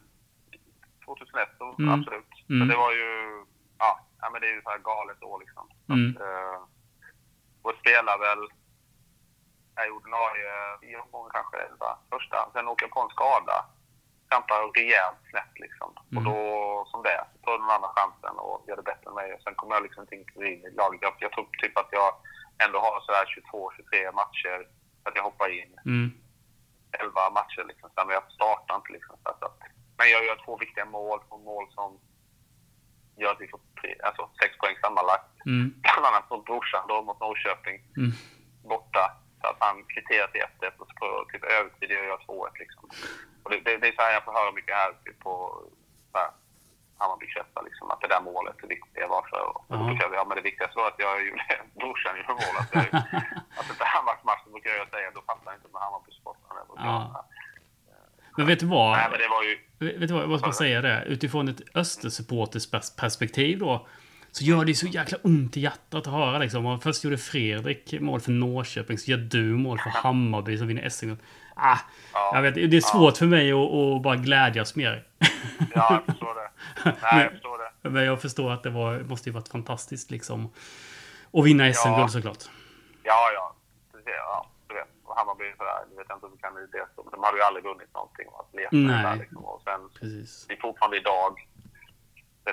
2001, 1.04 1.48
så 1.58 1.74
Mm. 1.78 1.90
absolut. 1.94 2.32
Mm. 2.48 2.58
Men 2.58 2.68
det 2.68 2.76
var 2.76 2.92
ju, 2.92 3.08
ja, 3.78 3.90
ja 4.20 4.30
men 4.30 4.40
det 4.40 4.46
är 4.50 4.54
ju 4.54 4.62
så 4.62 4.70
här 4.70 4.78
galet 4.78 5.22
år 5.22 5.38
liksom. 5.44 5.64
Så 5.86 5.92
Mm. 5.92 6.10
Att, 6.16 6.22
eh, 6.22 6.58
och 7.62 7.74
spelar 7.80 8.16
väl, 8.26 8.42
jag 9.74 9.86
är 9.86 9.90
ordinarie 9.98 10.52
i 10.88 10.96
omgången 11.02 11.30
kanske, 11.36 11.58
va? 11.80 11.92
första. 12.12 12.38
Sen 12.52 12.68
åker 12.68 12.84
jag 12.86 12.90
på 12.96 13.00
en 13.00 13.08
skada. 13.16 13.56
Trampar 14.30 14.72
rejält 14.78 15.20
snett 15.30 15.54
liksom. 15.64 15.88
Mm. 16.12 16.16
Och 16.16 16.22
då, 16.28 16.36
som 16.90 17.02
det 17.02 17.24
tar 17.44 17.58
den 17.58 17.70
andra 17.76 17.90
chansen 17.96 18.34
och 18.38 18.64
gör 18.68 18.76
det 18.76 18.82
bättre 18.82 19.08
än 19.10 19.14
mig. 19.14 19.34
Och 19.34 19.42
sen 19.42 19.54
kommer 19.54 19.74
jag 19.74 19.82
liksom 19.82 20.02
inte 20.02 20.14
in 20.14 20.60
i 20.68 20.70
laget. 20.80 21.02
Jag, 21.02 21.14
jag 21.18 21.32
tror 21.32 21.46
typ 21.62 21.78
att 21.78 21.88
jag 21.92 22.10
ändå 22.64 22.78
har 22.78 23.00
sådär 23.00 23.24
22-23 24.06 24.12
matcher. 24.20 24.58
Att 25.06 25.16
jag 25.16 25.22
hoppar 25.22 25.48
in 25.60 25.72
Mm. 25.86 26.10
11 26.92 27.30
matcher 27.30 27.64
liksom. 27.68 27.90
Men 27.96 28.08
jag 28.18 28.32
startar 28.32 28.76
inte 28.76 28.92
liksom. 28.92 29.16
Så 29.22 29.28
att, 29.28 29.58
men 29.98 30.10
jag 30.10 30.24
gör 30.24 30.38
två 30.44 30.56
viktiga 30.56 30.84
mål. 30.84 31.18
Två 31.28 31.38
mål 31.38 31.66
som 31.74 31.98
gör 33.16 33.32
att 33.32 33.40
vi 33.40 33.48
får 33.48 33.60
tre, 33.80 33.94
alltså 34.02 34.30
sex 34.42 34.58
poäng 34.58 34.76
sammanlagt. 34.82 35.46
Mm. 35.46 35.74
Bland 35.82 36.06
annat 36.06 36.30
mot 36.30 36.44
brorsan 36.44 36.84
då, 36.88 37.02
mot 37.02 37.20
Norrköping. 37.20 37.78
Mm. 37.96 38.10
Borta. 38.72 39.04
Så 39.40 39.46
att 39.50 39.60
han 39.66 39.76
kvitterar 39.92 40.28
till 40.28 40.40
1-1 40.40 40.78
och 40.82 40.90
så 40.98 41.06
typ 41.32 41.44
övertid 41.58 41.90
gör 41.90 42.04
jag 42.12 42.20
2-1 42.20 42.58
liksom. 42.62 42.84
Och 43.42 43.50
det, 43.50 43.58
det, 43.66 43.76
det 43.82 43.88
är 43.88 43.96
så 43.96 44.02
här 44.02 44.12
jag 44.12 44.24
får 44.24 44.32
höra 44.40 44.52
mycket 44.52 44.74
här 44.74 44.92
typ 45.04 45.18
på 45.26 45.32
så 46.12 46.18
här, 46.18 46.30
Hammarby 46.98 47.26
kretsar 47.34 47.62
liksom. 47.68 47.90
Att 47.90 48.00
det 48.00 48.08
där 48.14 48.22
målet 48.30 48.56
är 48.64 48.68
viktigt. 48.76 49.04
Varför? 49.16 49.40
Och 49.48 49.64
då 49.68 49.84
brukar 49.86 50.02
jag, 50.04 50.14
ja 50.20 50.24
men 50.28 50.36
det 50.36 50.46
viktigaste 50.50 50.78
var 50.78 50.88
att 50.92 51.02
jag 51.06 51.14
gjorde, 51.28 51.44
brorsan 51.80 52.16
gjorde 52.18 52.34
mål. 52.42 52.56
Att, 52.62 52.70
jag, 52.76 52.84
att 53.58 53.66
det 53.80 53.88
Hammarby-match 53.94 54.42
så 54.44 54.50
brukar 54.54 54.70
jag 54.70 54.88
säga. 54.94 55.08
Då 55.18 55.22
fattar 55.30 55.48
jag 55.52 55.56
inte 55.58 55.68
med 55.74 55.82
Hammarby-sportarna. 55.86 56.60
Ja. 56.76 57.26
Men 58.36 58.46
vet 58.46 58.60
du 58.60 58.66
vad? 58.66 58.92
Nej 58.96 59.08
men 59.10 59.18
det 59.18 59.28
var 59.28 59.42
ju... 59.42 59.54
Vet 59.98 60.08
du 60.08 60.14
vad, 60.14 60.22
jag 60.22 60.28
måste 60.28 60.46
bara 60.46 60.52
säga 60.52 60.80
det. 60.80 61.04
Utifrån 61.06 61.48
ett 61.48 61.60
Östersupporters 61.74 62.70
perspektiv 62.96 63.58
då. 63.58 63.86
Så 64.32 64.44
gör 64.44 64.64
det 64.64 64.74
så 64.74 64.86
jäkla 64.86 65.18
ont 65.22 65.56
i 65.56 65.60
hjärtat 65.60 66.06
att 66.06 66.12
höra 66.12 66.38
liksom. 66.38 66.66
Och 66.66 66.82
först 66.82 67.04
gjorde 67.04 67.18
Fredrik 67.18 68.00
mål 68.00 68.20
för 68.20 68.30
Norrköping, 68.32 68.98
så 68.98 69.10
gör 69.10 69.18
du 69.18 69.42
mål 69.44 69.78
för 69.78 69.90
Hammarby 69.90 70.58
som 70.58 70.66
vinner 70.66 70.88
SM. 70.88 71.12
Ah, 71.56 71.78
Ja. 72.12 72.30
jag 72.34 72.42
vet, 72.42 72.54
det 72.54 72.76
är 72.76 72.80
svårt 72.80 73.16
för 73.16 73.26
mig 73.26 73.52
att, 73.52 73.58
att 73.72 74.02
bara 74.02 74.16
glädjas 74.16 74.76
mer. 74.76 75.06
Ja, 75.74 75.90
jag 75.90 76.04
förstår 76.06 76.34
det. 76.34 76.50
Nej, 77.02 77.22
jag 77.22 77.30
förstår 77.32 77.58
det. 77.58 77.88
Men 77.90 78.04
jag 78.04 78.22
förstår 78.22 78.52
att 78.52 78.62
det 78.62 78.70
var, 78.70 78.98
måste 79.00 79.28
ju 79.28 79.32
varit 79.34 79.48
fantastiskt 79.48 80.10
liksom. 80.10 80.50
Att 81.32 81.44
vinna 81.44 81.72
SM-guld 81.72 81.98
Ja. 82.00 82.08
såklart. 82.08 82.44
Ja, 83.02 83.30
ja. 83.34 83.56
Ja, 84.06 84.46
du 84.68 84.74
vet. 84.74 84.88
Och 85.04 85.16
Hammarby 85.16 85.44
sådär, 85.58 85.72
du 85.90 85.96
vet 85.96 86.10
inte 86.14 86.26
om 86.26 86.32
du 86.32 86.38
kan 86.38 86.54
det 86.54 86.86
så. 86.96 87.02
Men 87.02 87.10
de 87.12 87.22
hade 87.24 87.36
ju 87.38 87.42
aldrig 87.42 87.64
vunnit 87.64 87.94
någonting. 87.94 88.26
Och 88.28 88.48
leta 88.52 88.76
Nej. 88.76 89.02
Där, 89.04 89.16
liksom. 89.16 89.44
Och 89.44 89.62
sen, 89.64 89.80
Precis. 90.00 90.44
det 90.48 90.54
är 90.54 90.60
fortfarande 90.60 90.96
idag 90.96 91.32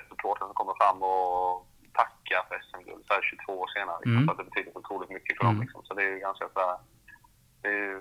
supportrar 0.09 0.45
som 0.47 0.53
kommer 0.61 0.73
fram 0.81 0.97
och 1.03 1.67
tackar 1.99 2.41
för 2.47 2.55
SM-guld 2.69 3.03
så 3.07 3.13
här 3.13 3.21
22 3.21 3.53
år 3.61 3.67
senare. 3.75 3.97
Liksom, 4.01 4.17
Mm. 4.17 4.29
att 4.29 4.37
det 4.37 4.43
betyder 4.49 4.71
så 4.71 4.79
otroligt 4.79 5.09
mycket 5.09 5.37
för 5.37 5.43
Mm. 5.43 5.55
dem. 5.55 5.61
Liksom. 5.63 5.79
Så 5.85 5.93
det 5.93 6.03
är 6.03 6.11
ju 6.15 6.19
ganska 6.19 6.45
så 6.53 6.59
här, 6.59 6.77
det 7.61 7.67
är 7.67 7.73
ju 7.85 7.95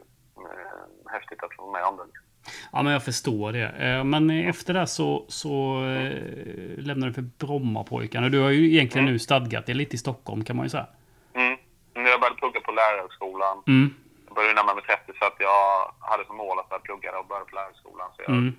eh, 0.47 1.13
häftigt 1.15 1.43
att 1.43 1.55
få 1.57 1.63
vara 1.63 1.73
med 1.73 1.85
om 1.91 1.97
det. 1.97 2.05
Liksom. 2.05 2.25
Ja, 2.73 2.83
men 2.83 2.93
jag 2.93 3.05
förstår 3.05 3.53
det. 3.53 3.69
Eh, 3.69 4.05
Men 4.05 4.31
efter 4.31 4.75
det 4.75 4.87
så, 4.87 5.25
så 5.29 5.85
eh, 5.85 6.79
lämnade 6.89 7.11
du 7.11 7.15
för 7.15 7.23
Brommapojkarna. 7.47 8.29
Du 8.29 8.41
har 8.41 8.51
ju 8.51 8.65
egentligen 8.75 9.05
Mm. 9.05 9.13
nu 9.13 9.19
stadgat 9.19 9.67
dig 9.67 9.75
lite 9.75 9.95
i 9.95 9.99
Stockholm 9.99 10.45
kan 10.45 10.57
man 10.57 10.65
ju 10.67 10.71
säga. 10.71 10.87
Mm. 11.35 11.59
När 11.95 12.11
jag 12.11 12.21
började 12.21 12.37
plugga 12.37 12.61
på 12.61 12.73
lärarhögskolan 12.73 13.63
Mm. 13.67 13.95
Jag 14.27 14.35
började 14.35 14.55
närma 14.55 14.75
mig 14.75 14.85
30 14.85 15.13
så 15.19 15.25
att 15.25 15.37
jag 15.39 15.93
hade 16.11 16.25
som 16.27 16.37
mål 16.37 16.59
att 16.59 16.69
börja 16.69 16.81
plugga 16.81 17.19
och 17.19 17.27
börja 17.27 17.45
på 17.45 17.55
lärarskolan. 17.55 18.09
Så 18.17 18.23
jag 18.23 18.31
Mm. 18.31 18.55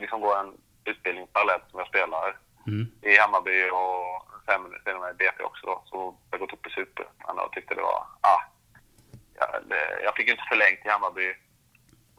liksom 0.00 0.20
gå 0.20 0.34
en 0.36 0.50
utbildning 0.84 1.26
parallellt 1.32 1.64
som 1.70 1.78
jag 1.78 1.88
spelar 1.88 2.36
Mm. 2.66 2.86
i 3.02 3.16
Hammarby 3.18 3.70
och 3.70 4.26
sen 4.46 4.60
sen 4.84 5.00
med 5.00 5.16
BP 5.16 5.42
också 5.42 5.66
då. 5.66 5.82
Så 5.86 6.16
jag 6.30 6.40
gått 6.40 6.52
upp 6.52 6.66
i 6.66 6.70
Superettan 6.70 7.38
och 7.38 7.52
tyckte 7.52 7.74
det 7.74 7.82
var, 7.82 8.06
ah, 8.20 8.42
ja, 9.34 9.60
det, 9.70 10.00
jag 10.04 10.16
fick 10.16 10.28
inte 10.28 10.42
förlängt 10.48 10.86
i 10.86 10.88
Hammarby. 10.88 11.34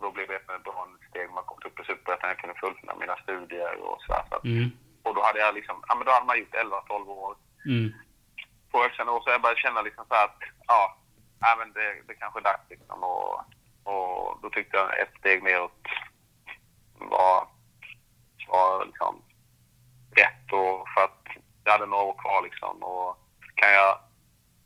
Då 0.02 0.12
blev 0.12 0.28
BP 0.28 0.54
ett 0.54 0.64
bra 0.64 0.88
steg 1.10 1.30
man 1.32 1.44
kom 1.44 1.58
upp 1.66 1.80
i 1.80 1.84
Superettan. 1.84 2.30
Jag 2.30 2.38
kunde 2.38 2.56
fullfölja 2.60 2.96
mina 2.96 3.16
studier 3.18 3.76
och 3.76 4.02
sådär. 4.02 4.24
Så 4.30 4.40
Mm. 4.48 4.72
och 5.04 5.16
då 5.16 5.22
hade 5.24 5.40
jag 5.40 5.56
liksom, 5.56 5.84
ja 5.88 5.96
men 5.96 6.06
då 6.06 6.12
hade 6.12 6.26
man 6.26 6.40
gjort 6.40 6.56
11-12 6.56 7.10
år 7.10 7.36
Mm. 7.66 7.94
på 8.72 8.82
högskolan 8.82 9.16
och 9.16 9.24
så 9.24 9.30
jag 9.30 9.42
började 9.42 9.60
känna 9.62 9.82
liksom 9.82 10.06
så 10.08 10.14
att 10.16 10.38
ja, 10.68 10.98
nej, 11.42 11.56
men 11.60 11.74
det, 11.74 12.02
det 12.08 12.14
kanske 12.16 12.40
är 12.40 12.44
dags 12.44 12.70
liksom. 12.70 13.04
Och, 13.04 13.40
och 13.84 14.40
då 14.42 14.50
tyckte 14.50 14.78
jag 14.78 15.00
ett 15.00 15.14
steg 15.20 15.44
neråt 15.44 15.82
var, 17.00 17.48
var 18.58 18.86
liksom 18.86 19.22
rätt 20.16 20.46
och 20.52 20.88
för 20.94 21.02
att 21.04 21.28
jag 21.64 21.72
hade 21.72 21.86
några 21.86 22.04
år 22.04 22.18
kvar 22.24 22.42
liksom. 22.44 22.84
Och 22.84 23.18
kan 23.56 23.72
jag, 23.74 24.00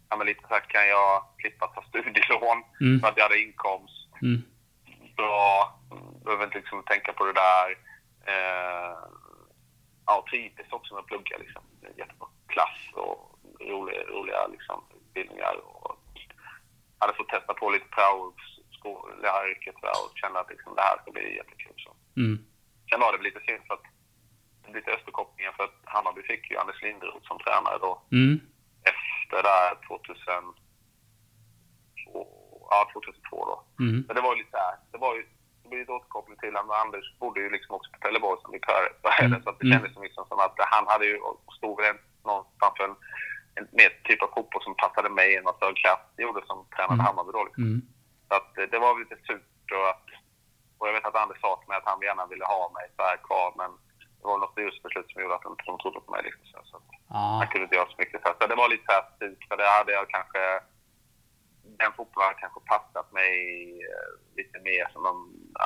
ja 0.10 0.18
men 0.18 0.28
lite 0.28 0.42
så 0.48 0.54
här, 0.54 0.60
kan 0.74 0.88
jag 0.88 1.24
slippa 1.42 1.68
ta 1.68 1.82
studielån 1.90 2.64
Mm. 2.82 3.00
för 3.00 3.08
att 3.08 3.18
jag 3.18 3.24
hade 3.24 3.40
inkomst 3.42 4.08
Mm. 4.22 4.42
bra, 5.16 5.80
behöver 6.26 6.44
inte 6.46 6.58
liksom 6.58 6.84
tänka 6.84 7.14
på 7.14 7.26
det 7.26 7.34
där. 7.34 7.68
Eh, 8.34 8.98
ja, 10.06 10.26
trivdes 10.30 10.72
också 10.72 10.94
med 10.94 11.02
att 11.02 11.08
plugga 11.08 11.38
liksom. 11.38 11.64
Jättebra 11.98 12.28
klass 12.48 12.80
och 12.94 13.40
roliga, 13.60 14.04
roliga 14.04 14.48
liksom, 14.48 14.84
utbildningar. 14.98 15.56
Och 15.66 15.98
hade 17.00 17.14
fått 17.14 17.30
testa 17.30 17.54
på 17.54 17.70
lite 17.70 17.86
prao, 17.86 18.34
läraryrket 19.22 19.76
och 19.76 20.18
kände 20.18 20.40
att 20.40 20.50
liksom, 20.50 20.76
det 20.76 20.82
här 20.82 20.98
ska 21.02 21.12
bli 21.12 21.36
jättekul. 21.36 21.74
Så. 21.78 21.96
Mm. 22.18 22.46
Sen 22.90 23.00
var 23.00 23.12
det 23.12 23.18
väl 23.18 23.26
lite 23.30 23.40
synd 23.48 23.62
för 23.68 23.74
att 23.74 23.86
lite 24.76 24.92
österkopplingen 24.92 25.54
för 25.54 25.64
att 25.64 25.76
Hammarby 25.86 26.22
fick 26.24 26.52
ju 26.52 26.58
Anders 26.58 26.82
Linderoth 26.82 27.28
som 27.28 27.40
tränare 27.40 27.78
då 27.82 28.02
Mm. 28.12 28.40
efter 28.94 29.44
där 29.44 29.76
2002, 29.88 30.54
ja 32.70 32.90
2002 32.94 33.46
då. 33.52 33.64
Mm. 33.84 34.04
Men 34.08 34.16
det 34.16 34.22
var 34.22 34.34
ju 34.34 34.38
lite 34.40 34.52
så 34.52 34.58
här, 34.58 34.76
det 34.92 34.98
var 34.98 35.16
ju 35.16 35.26
det 35.64 35.70
blir 35.70 35.82
ett 35.82 35.90
återkoppling 35.90 36.38
till 36.38 36.56
att 36.56 36.70
Anders 36.86 37.18
bodde 37.20 37.40
ju 37.40 37.50
liksom 37.50 37.76
också 37.76 37.92
på 37.92 38.00
Trelleborg 38.00 38.42
som 38.42 38.52
vikar. 38.52 38.84
Mm. 39.22 39.42
Så 39.44 39.50
att 39.50 39.60
det 39.60 39.66
Mm. 39.66 39.78
kändes 39.80 39.94
som, 39.94 40.04
liksom 40.04 40.26
som 40.28 40.40
att 40.40 40.56
han 40.58 40.88
hade 40.88 41.06
ju, 41.06 41.20
stod 41.58 41.82
väl 41.82 41.96
någonstans 42.26 42.74
för 42.78 42.84
en, 42.84 42.96
en 43.56 43.68
mer 43.72 43.90
typ 44.04 44.22
av 44.24 44.28
fotboll 44.36 44.64
som 44.64 44.76
passade 44.76 45.10
mig 45.10 45.36
än 45.36 45.44
vad 45.44 45.56
Sören 45.60 45.76
Kraft 45.76 46.04
gjorde 46.18 46.42
som 46.48 46.66
tränade 46.76 46.94
Mm. 46.94 47.06
Hammarby 47.06 47.32
då. 47.32 47.44
Liksom. 47.46 47.64
Mm. 47.64 47.82
Så 48.28 48.34
att 48.36 48.58
eh, 48.58 48.64
det 48.72 48.80
var 48.80 49.00
lite 49.00 49.16
surt 49.28 49.72
och 49.78 49.88
att, 49.94 50.06
och 50.78 50.88
jag 50.88 50.94
vet 50.94 51.06
att 51.06 51.16
Anders 51.16 51.42
sa 51.42 51.56
till 51.60 51.68
mig 51.70 51.78
att 51.78 51.90
han 51.92 52.02
gärna 52.02 52.26
ville 52.26 52.46
ha 52.46 52.72
mig 52.78 52.86
så 52.96 53.02
här 53.04 53.18
kvar 53.18 53.54
men 53.58 53.72
det 54.20 54.26
var 54.28 54.38
något 54.38 54.52
styrelsebeslut 54.52 55.12
som 55.12 55.22
gjorde 55.22 55.36
att 55.36 55.42
de 55.42 55.52
inte 55.52 55.64
de 55.72 55.78
trodde 55.80 56.00
på 56.02 56.12
mig. 56.12 56.24
Liksom. 56.24 56.44
Så, 56.54 56.60
så 56.72 56.82
Ah. 57.10 57.38
han 57.38 57.48
kunde 57.48 57.64
inte 57.64 57.76
göra 57.76 57.90
så 57.90 57.96
mycket. 57.98 58.22
Så 58.22 58.28
att 58.30 58.40
det 58.40 58.56
var 58.56 58.70
lite 58.70 58.86
så 58.86 58.92
här 58.92 59.04
för 59.48 59.58
det 59.58 59.68
hade 59.78 59.92
jag 59.92 60.10
kanske 60.10 60.40
den 61.82 61.94
fotbollen 61.98 62.28
hade 62.28 62.40
kanske 62.40 62.60
passat 62.60 63.12
mig 63.12 63.34
eh, 63.90 64.10
lite 64.38 64.60
mer 64.60 64.90
som 64.94 65.04
de 65.04 65.14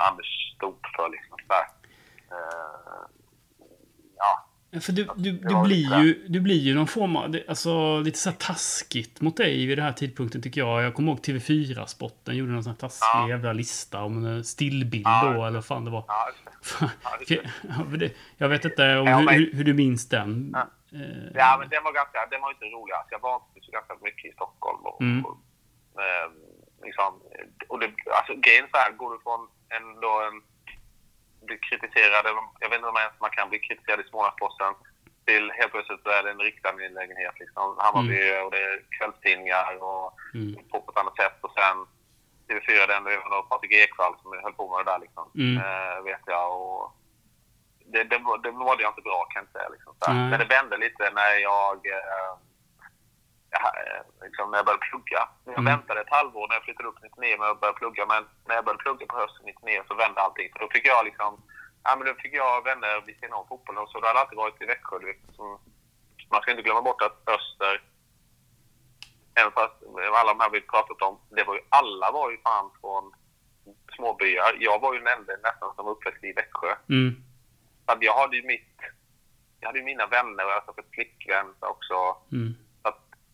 Anders 0.10 0.56
stod 0.56 0.80
för. 0.96 1.10
Liksom, 1.10 1.38
så 1.42 1.48
där. 1.48 1.68
Eh, 2.36 3.04
ja, 4.18 4.46
För 4.82 4.92
du, 4.92 5.08
du, 5.16 5.32
du, 5.32 5.62
blir 5.64 6.00
ju, 6.04 6.26
du 6.28 6.40
blir 6.40 6.60
ju 6.60 6.76
någon 6.76 6.88
form 6.88 7.16
av, 7.16 7.36
alltså 7.48 8.00
lite 8.00 8.18
så 8.20 8.30
här 8.30 8.38
taskigt 8.38 9.22
mot 9.22 9.38
dig 9.38 9.66
vid 9.66 9.78
den 9.78 9.86
här 9.86 9.94
tidpunkten 9.94 10.42
tycker 10.42 10.62
jag. 10.62 10.84
Jag 10.84 10.94
kommer 10.94 11.12
ihåg 11.12 11.20
TV4-spotten 11.20 12.36
gjorde 12.38 12.52
någon 12.52 12.64
sån 12.64 12.72
här 12.72 12.78
taskig 12.80 13.06
Ja. 13.14 13.30
jävla 13.30 13.54
lista 13.54 14.04
om 14.04 14.26
en 14.26 14.44
stillbild 14.44 15.06
Ja. 15.08 15.34
då, 15.34 15.46
eller 15.46 15.58
vad 15.58 15.66
fan 15.66 15.86
det 15.86 15.92
var. 15.92 16.06
ja, 16.08 16.30
det. 17.98 18.12
Jag 18.38 18.50
vet 18.50 18.66
inte 18.66 18.98
om 18.98 19.08
hur, 19.08 19.30
hur, 19.30 19.54
hur 19.54 19.64
du 19.64 19.74
minns 19.74 20.10
den. 20.10 20.52
Ja. 20.54 20.60
Eh, 21.00 21.32
Ja, 21.36 21.58
men 21.60 21.70
den 21.70 21.84
var 21.84 21.94
ganska, 21.94 22.20
den 22.32 22.42
var 22.42 22.50
inte 22.52 22.66
rolig. 22.66 22.94
Alltså, 22.94 23.12
jag 23.16 23.22
vantrivs 23.22 23.68
ju 23.68 23.72
ganska 23.72 23.94
mycket 24.08 24.26
i 24.32 24.34
Stockholm. 24.34 24.82
Och, 24.86 25.02
Mm. 25.02 25.26
och, 25.26 25.38
eh, 26.06 26.28
liksom, 26.88 27.12
och 27.72 27.80
det, 27.80 27.88
alltså, 28.20 28.34
grejen 28.46 28.66
så 28.72 28.78
här, 28.78 28.92
går 29.02 29.10
du 29.14 29.20
från 29.26 29.42
en, 29.76 29.86
då 30.04 30.12
en 30.28 30.38
bli 31.48 31.58
kritiserad, 31.58 32.26
eller 32.26 32.42
jag 32.60 32.70
vet 32.70 32.78
inte 32.78 32.90
om 32.90 32.98
ens 32.98 33.20
man 33.20 33.30
kan 33.38 33.50
bli 33.50 33.60
kritiserad 33.60 34.00
i 34.00 34.10
Smålandsposten, 34.10 34.74
till 35.26 35.52
helt 35.52 35.72
plötsligt 35.72 36.04
så 36.04 36.10
är 36.10 36.24
det 36.24 36.32
en 36.32 36.40
riksangelägenhet. 36.40 37.36
Liksom. 37.40 37.76
Hammarby 37.80 38.22
och 38.44 38.52
det 38.52 38.62
är 38.70 38.76
kvällstidningar 38.98 39.84
och 39.84 40.08
Mm. 40.34 40.56
på 40.72 40.78
ett 40.92 40.98
annat 41.02 41.16
sätt. 41.16 41.38
Och 41.42 41.54
sen 41.60 41.78
TV4, 42.48 42.88
den 42.88 43.04
det 43.04 43.18
var 43.18 43.42
Patrik 43.44 43.72
Ekwall 43.72 44.16
som 44.22 44.32
höll 44.44 44.54
på 44.54 44.78
med 44.78 44.86
det 44.86 44.92
där 44.92 45.00
liksom. 45.00 45.26
Mm. 45.36 45.56
Eh, 45.64 46.02
vet 46.04 46.22
jag. 46.26 46.62
Och 46.62 46.92
det, 47.86 48.04
det, 48.04 48.18
var- 48.18 48.38
det 48.38 48.52
mådde 48.52 48.84
jag 48.84 48.92
inte 48.92 49.02
bra 49.10 49.26
kan 49.30 49.40
jag 49.40 49.44
inte 49.44 49.58
säga. 49.60 49.70
Liksom, 49.70 49.94
så. 50.00 50.12
Men 50.12 50.40
det 50.40 50.46
vände 50.46 50.78
lite 50.78 51.04
när 51.14 51.32
jag, 51.36 51.80
jag, 51.84 51.98
eh, 51.98 52.34
liksom, 54.22 54.52
när 54.52 54.58
jag 54.58 54.66
började 54.66 54.86
plugga. 54.90 55.22
Jag 55.46 55.54
Mm. 55.60 55.66
väntade 55.66 56.02
ett 56.02 56.10
halvår 56.18 56.48
när 56.48 56.56
jag 56.56 56.64
flyttade 56.64 56.90
upp 56.90 57.02
99 57.02 57.38
med 57.40 57.50
att 57.50 57.60
börja 57.62 57.74
plugga. 57.74 58.06
Men 58.06 58.24
när 58.48 58.56
jag 58.56 58.66
började 58.66 58.84
plugga 58.84 59.06
på 59.06 59.18
hösten 59.18 59.46
99 59.46 59.84
så 59.88 59.94
vände 59.96 60.22
allting. 60.22 60.50
För 60.52 60.60
då 60.60 60.68
fick 60.70 60.86
jag 60.88 61.06
liksom, 61.06 61.42
ja 61.84 61.96
men 61.96 62.08
då 62.08 62.14
fick 62.14 62.34
jag 62.34 62.64
vänner 62.64 63.02
vid 63.06 63.16
sidan 63.20 63.34
av 63.34 63.46
fotbollen. 63.46 63.88
Så 63.88 64.00
det 64.00 64.08
hade 64.08 64.20
alltid 64.20 64.38
varit 64.38 64.62
i 64.62 64.66
Växjö. 64.66 65.00
du 65.00 65.06
vet, 65.06 65.36
som- 65.36 65.60
Man 66.32 66.42
ska 66.42 66.52
inte 66.52 66.64
glömma 66.64 66.82
bort 66.82 67.02
att 67.02 67.30
Öster 67.36 67.82
Även 69.36 69.52
fast 69.52 69.74
alla 70.20 70.34
de 70.34 70.40
här 70.40 70.50
vi 70.50 70.62
pratat 70.62 71.02
om, 71.02 71.20
det 71.30 71.44
var 71.44 71.56
ju, 71.56 71.62
alla 71.70 72.12
var 72.12 72.32
ju 72.32 72.38
fan 72.38 72.72
från 72.82 73.14
småbyar. 73.96 74.56
Jag 74.60 74.80
var 74.82 74.94
ju 74.94 75.00
den 75.00 75.08
enda 75.20 75.34
nästan 75.44 75.76
som 75.76 75.86
var 75.86 75.92
uppväxt 75.92 76.24
i 76.24 76.34
Växjö. 76.34 76.76
Mm. 76.90 77.24
Så 77.86 77.98
jag 78.00 78.18
hade 78.18 78.36
ju 78.38 78.44
mitt, 78.48 78.76
jag 79.60 79.68
hade 79.68 79.80
ju 79.80 79.86
mina 79.86 80.08
vänner 80.08 80.46
och 80.46 80.52
jag 80.52 80.62
hade 80.62 80.84
flickvän 80.92 81.56
också. 81.60 82.18
Mm. 82.32 82.54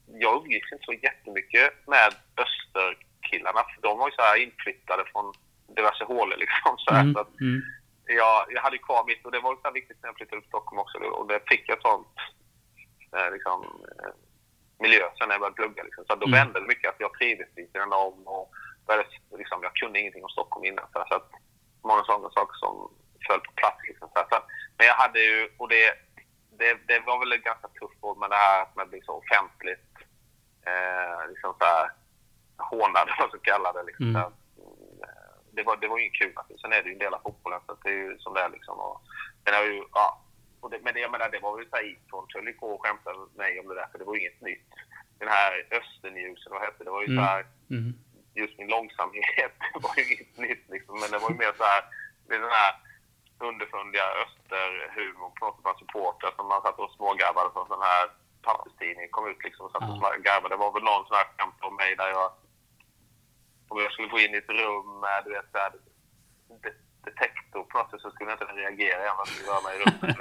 Att 0.08 0.22
jag 0.22 0.36
umgicks 0.44 0.72
inte 0.72 0.86
så 0.86 0.94
jättemycket 0.94 1.88
med 1.88 2.10
Österkillarna. 2.46 3.62
För 3.76 3.82
de 3.82 3.98
var 3.98 4.08
ju 4.10 4.16
så 4.16 4.22
här 4.22 4.38
inflyttade 4.38 5.04
från 5.12 5.34
diverse 5.76 6.04
hålor 6.04 6.38
liksom. 6.38 6.78
Så 6.78 6.94
här, 6.94 7.02
Mm. 7.02 7.14
så 7.14 7.20
att 7.20 7.40
Mm. 7.42 7.62
jag, 8.06 8.46
jag 8.54 8.62
hade 8.62 8.78
kvar 8.78 9.04
mitt 9.08 9.26
och 9.26 9.32
det 9.32 9.40
var 9.40 9.56
så 9.64 9.72
viktigt 9.72 9.98
när 10.02 10.10
jag 10.10 10.18
flyttade 10.18 10.38
upp 10.38 10.44
till 10.44 10.50
Stockholm 10.50 10.80
också. 10.80 10.98
Och 10.98 11.28
det 11.28 11.40
fick 11.50 11.64
jag 11.70 11.82
sånt 11.82 12.16
eh, 13.18 13.32
liksom, 13.32 13.60
eh, 14.04 14.14
miljö 14.80 15.04
sen 15.18 15.28
när 15.28 15.36
jag 15.36 15.42
började 15.42 15.56
plugga. 15.62 15.84
Liksom. 15.84 16.06
Så 16.06 16.14
att 16.14 16.20
då 16.22 16.28
Mm. 16.28 16.40
vände 16.40 16.60
det 16.60 16.68
mycket 16.68 16.90
att 16.90 17.00
jag 17.06 17.14
trivdes 17.14 17.50
vid 17.56 17.68
sidan 17.72 17.94
om 17.94 18.28
och 18.28 18.52
började, 18.88 19.10
liksom, 19.38 19.64
jag 19.64 19.74
kunde 19.76 20.00
ingenting 20.00 20.24
om 20.24 20.30
Stockholm 20.30 20.66
innan. 20.66 20.86
Så, 20.94 21.00
här, 21.00 21.08
så 21.08 21.16
att 21.16 21.32
många 21.84 22.04
sådana 22.04 22.30
saker 22.30 22.56
som 22.64 22.74
föll 23.28 23.40
på 23.40 23.52
plats. 23.52 23.82
Liksom, 23.88 24.08
så 24.14 24.20
här, 24.20 24.28
så 24.30 24.36
att, 24.36 24.48
men 24.78 24.88
jag 24.88 24.94
hade 24.94 25.20
ju, 25.20 25.50
och 25.58 25.70
det, 25.70 25.94
det, 26.60 26.78
det 26.88 27.00
var 27.00 27.20
väl 27.20 27.38
ganska 27.38 27.68
tuff 27.68 27.96
år 28.02 28.16
med 28.16 28.30
det 28.30 28.36
här 28.36 28.62
att 28.62 28.76
man 28.76 28.90
blir 28.90 29.02
så 29.02 29.14
offentligt 29.14 29.97
eh, 30.68 31.30
liksom 31.30 31.54
så 31.60 31.66
här, 31.66 31.92
hånad, 32.58 33.02
eller 33.08 33.16
vad 33.20 33.20
man 33.20 33.30
ska 33.30 33.52
kalla 33.52 33.72
det. 33.74 33.84
Liksom, 33.84 34.06
Mm. 34.10 34.16
eh, 34.22 34.30
det, 35.56 35.64
var, 35.64 35.78
det 35.78 35.88
var 35.88 35.98
ju 36.00 36.10
kul. 36.10 36.34
Sen 36.62 36.74
är 36.74 36.82
det 36.84 36.90
ju 36.90 36.94
en 36.94 37.00
del 37.06 37.14
av 37.14 37.20
fotbollen, 37.20 37.60
så 37.66 37.78
det 37.84 37.90
är 37.90 37.94
ju 37.94 38.18
som 38.20 38.34
det 38.34 38.42
är. 38.42 38.50
Liksom, 38.50 38.80
och, 38.80 39.02
men 39.46 39.54
ju, 39.66 39.84
ja, 39.94 40.22
och 40.62 40.70
det, 40.72 40.80
men 40.84 40.94
det, 40.94 41.00
jag 41.00 41.12
menar, 41.12 41.30
det 41.30 41.40
var 41.40 41.60
ju 41.60 41.70
såhär, 41.70 41.84
Ipson 41.92 42.28
höll 42.34 42.48
ju 42.48 42.54
på 42.54 42.68
och 42.76 42.82
skämtade 42.86 43.18
med 43.20 43.36
mig 43.38 43.60
om 43.60 43.68
det 43.68 43.76
där, 43.76 43.88
för 43.92 43.98
det 44.00 44.06
var 44.06 44.16
ju 44.16 44.22
inget 44.22 44.42
nytt. 44.42 44.68
Den 45.20 45.28
här 45.30 45.52
Östernljusen, 45.80 46.52
vad 46.54 46.62
hette 46.62 46.84
det? 46.84 46.90
var 46.92 47.02
ju 47.02 47.08
Mm. 47.12 47.18
så 47.24 47.30
här, 47.32 47.46
Mm. 47.70 47.94
just 48.34 48.58
min 48.58 48.68
långsamhet 48.68 49.54
var 49.86 49.94
ju 49.98 50.04
inget 50.14 50.38
nytt 50.38 50.66
liksom. 50.70 51.00
Men 51.02 51.12
det 51.12 51.18
var 51.24 51.30
ju 51.30 51.36
mer 51.38 51.54
så 51.58 51.64
här, 51.64 51.84
det 52.28 52.36
är 52.36 52.40
den 52.40 52.50
här 52.62 52.74
underfundiga 53.40 54.04
österhumorn 54.24 55.32
på 55.40 55.46
något 55.46 55.64
bland 55.64 55.78
supportrar 55.80 56.32
som 56.36 56.48
man 56.48 56.62
satt 56.62 56.80
och 56.80 56.92
smågarvade 56.92 57.50
från 57.54 57.68
sån 57.68 57.82
här 57.82 58.06
papperstidning 58.42 59.08
kom 59.12 59.28
ut 59.32 59.44
liksom 59.44 59.66
och 59.66 59.72
satt 59.72 59.84
och 59.90 59.98
Ja. 60.02 60.16
garvade. 60.28 60.54
Det 60.56 60.60
var 60.66 60.72
väl 60.74 60.84
någon 60.84 61.06
sån 61.08 61.18
här 61.20 61.28
skämt 61.38 61.60
om 61.68 61.76
mig 61.76 61.96
där 61.96 62.10
jag 62.10 62.32
om 63.70 63.78
jag 63.84 63.92
skulle 63.92 64.08
gå 64.08 64.20
in 64.20 64.34
i 64.36 64.38
ett 64.38 64.50
rum 64.62 65.00
med 65.00 65.18
du 65.26 65.30
vet 65.36 65.52
såhär 65.52 65.72
de- 66.64 66.80
detektor 67.08 67.64
på 67.70 67.78
något 67.78 67.90
sätt 67.92 68.02
så 68.02 68.12
skulle 68.12 68.30
jag 68.32 68.36
inte 68.42 68.54
reagera 68.62 69.00
igen 69.04 69.16
vad 69.18 69.26
jag 69.28 69.34
skulle 69.34 69.50
röra 69.52 69.62
mig 69.68 69.74
i 69.76 69.80
rummet. 69.84 70.18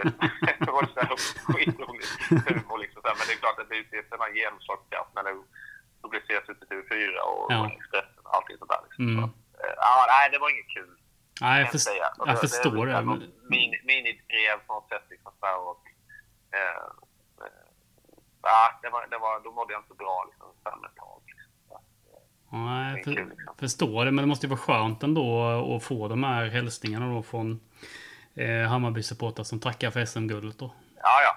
det 0.66 0.70
var 0.76 0.84
så 0.94 1.00
här 1.00 1.16
skitroligt 1.46 2.10
humor 2.48 2.78
liksom. 2.84 2.98
Så 3.02 3.08
här. 3.08 3.16
Men 3.18 3.24
det 3.26 3.32
är 3.36 3.42
klart 3.44 3.58
att 3.60 3.68
det 3.68 3.76
ju 3.76 3.84
en 4.28 4.36
genomslagskraft 4.40 5.10
när 5.14 5.22
det 5.28 5.34
publiceras 6.02 6.48
ute 6.52 6.62
i 6.64 6.68
TV4 6.70 7.18
och 7.30 7.46
Ja. 7.52 7.58
Expressen 7.76 8.22
och 8.26 8.34
allting 8.36 8.56
sånt 8.58 8.70
där. 8.74 8.82
Liksom. 8.86 9.04
Mm. 9.08 9.16
Så, 9.22 9.30
ja, 9.86 9.94
nej, 10.14 10.24
det 10.32 10.38
var 10.38 10.50
inget 10.54 10.70
kul. 10.76 10.92
Nej, 11.40 11.60
jag, 11.62 11.70
först, 11.72 11.88
jag 12.18 12.26
det- 12.28 12.36
förstår 12.46 12.86
det. 12.86 12.92
det. 12.92 13.02
Min, 13.54 13.70
minidrev 13.90 14.56
på 14.66 14.72
något 14.74 14.88
sätt. 14.92 15.06
Liksom, 15.10 15.32
så 15.40 15.46
här, 15.46 15.58
och, 15.70 15.82
eh, 16.58 16.84
ja, 18.47 18.78
det 18.82 18.90
var, 18.90 19.07
det 19.11 19.18
var, 19.18 19.40
då 19.44 19.51
mådde 19.53 19.72
jag 19.72 19.82
inte 19.82 19.94
bra 19.94 20.24
liksom, 20.28 20.47
så 20.62 20.68
här 20.70 20.76
mentalt. 20.76 21.24
Liksom. 21.26 21.47
Eh, 22.53 22.59
nej, 22.59 23.03
det 23.05 23.11
jag 23.11 23.28
för, 23.28 23.36
liksom. 23.36 23.55
förstår 23.59 24.05
det. 24.05 24.12
Men 24.12 24.22
det 24.22 24.28
måste 24.28 24.47
ju 24.47 24.51
vara 24.51 24.61
skönt 24.61 25.03
ändå 25.03 25.26
att 25.76 25.84
få 25.84 26.09
de 26.09 26.24
här 26.24 26.44
hälsningarna 26.47 27.14
då 27.14 27.22
från 27.22 27.61
eh, 28.34 28.66
Hammarby-supportrar 28.72 29.44
som 29.44 29.61
tackar 29.61 29.90
för 29.90 30.05
SM-guldet 30.05 30.59
då. 30.59 30.74
Ja, 31.03 31.22
ja. 31.26 31.32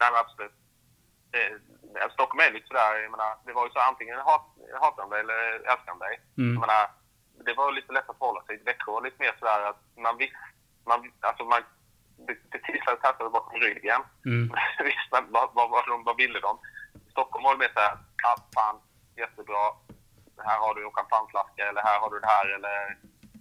Nej, 0.00 0.10
men 0.12 0.20
absolut. 0.20 0.52
Eh, 1.32 1.52
Stockholm 2.12 2.40
är 2.40 2.52
lite 2.52 2.66
sådär, 2.66 3.02
jag 3.02 3.10
menar, 3.10 3.30
det 3.46 3.52
var 3.52 3.64
ju 3.66 3.70
så 3.70 3.78
antingen 3.78 4.18
hat, 4.18 4.46
hatar 4.80 5.02
de 5.02 5.10
dig 5.10 5.20
eller 5.20 5.40
älskar 5.72 5.92
de 5.94 5.98
dig. 5.98 6.20
Mm. 6.38 6.52
Jag 6.54 6.60
menar, 6.60 6.82
det 7.46 7.54
var 7.54 7.72
lite 7.72 7.92
lätt 7.92 8.10
att 8.10 8.18
förhålla 8.18 8.42
sig. 8.42 8.62
Växjö 8.64 8.92
var 8.92 9.02
lite 9.02 9.22
mer 9.24 9.34
sådär 9.38 9.60
att 9.70 9.80
man 9.96 10.16
visste, 10.16 10.36
man, 10.86 11.12
alltså 11.20 11.44
man, 11.44 11.62
det, 12.26 12.36
det 12.52 12.58
tillfället 12.58 13.00
tassade 13.02 13.30
bakom 13.30 13.60
ryggen. 13.60 14.00
Mm. 14.26 14.44
Visst, 14.88 15.08
men 15.12 15.24
vad, 15.32 15.50
vad, 15.54 15.70
vad, 15.70 16.04
vad 16.04 16.16
ville 16.16 16.40
de? 16.40 16.58
Stockholm 17.10 17.44
var 17.44 17.52
det 17.52 17.58
mer 17.58 17.72
såhär, 17.74 17.98
ja 18.22 18.36
fan, 18.54 18.76
jättebra. 19.16 19.64
Här 20.48 20.58
har 20.58 20.74
du 20.74 20.84
en 20.86 20.92
champagneflaska 20.92 21.68
eller 21.68 21.82
här 21.82 21.98
har 22.00 22.10
du 22.10 22.18
det 22.20 22.26
här 22.26 22.46
eller 22.56 22.96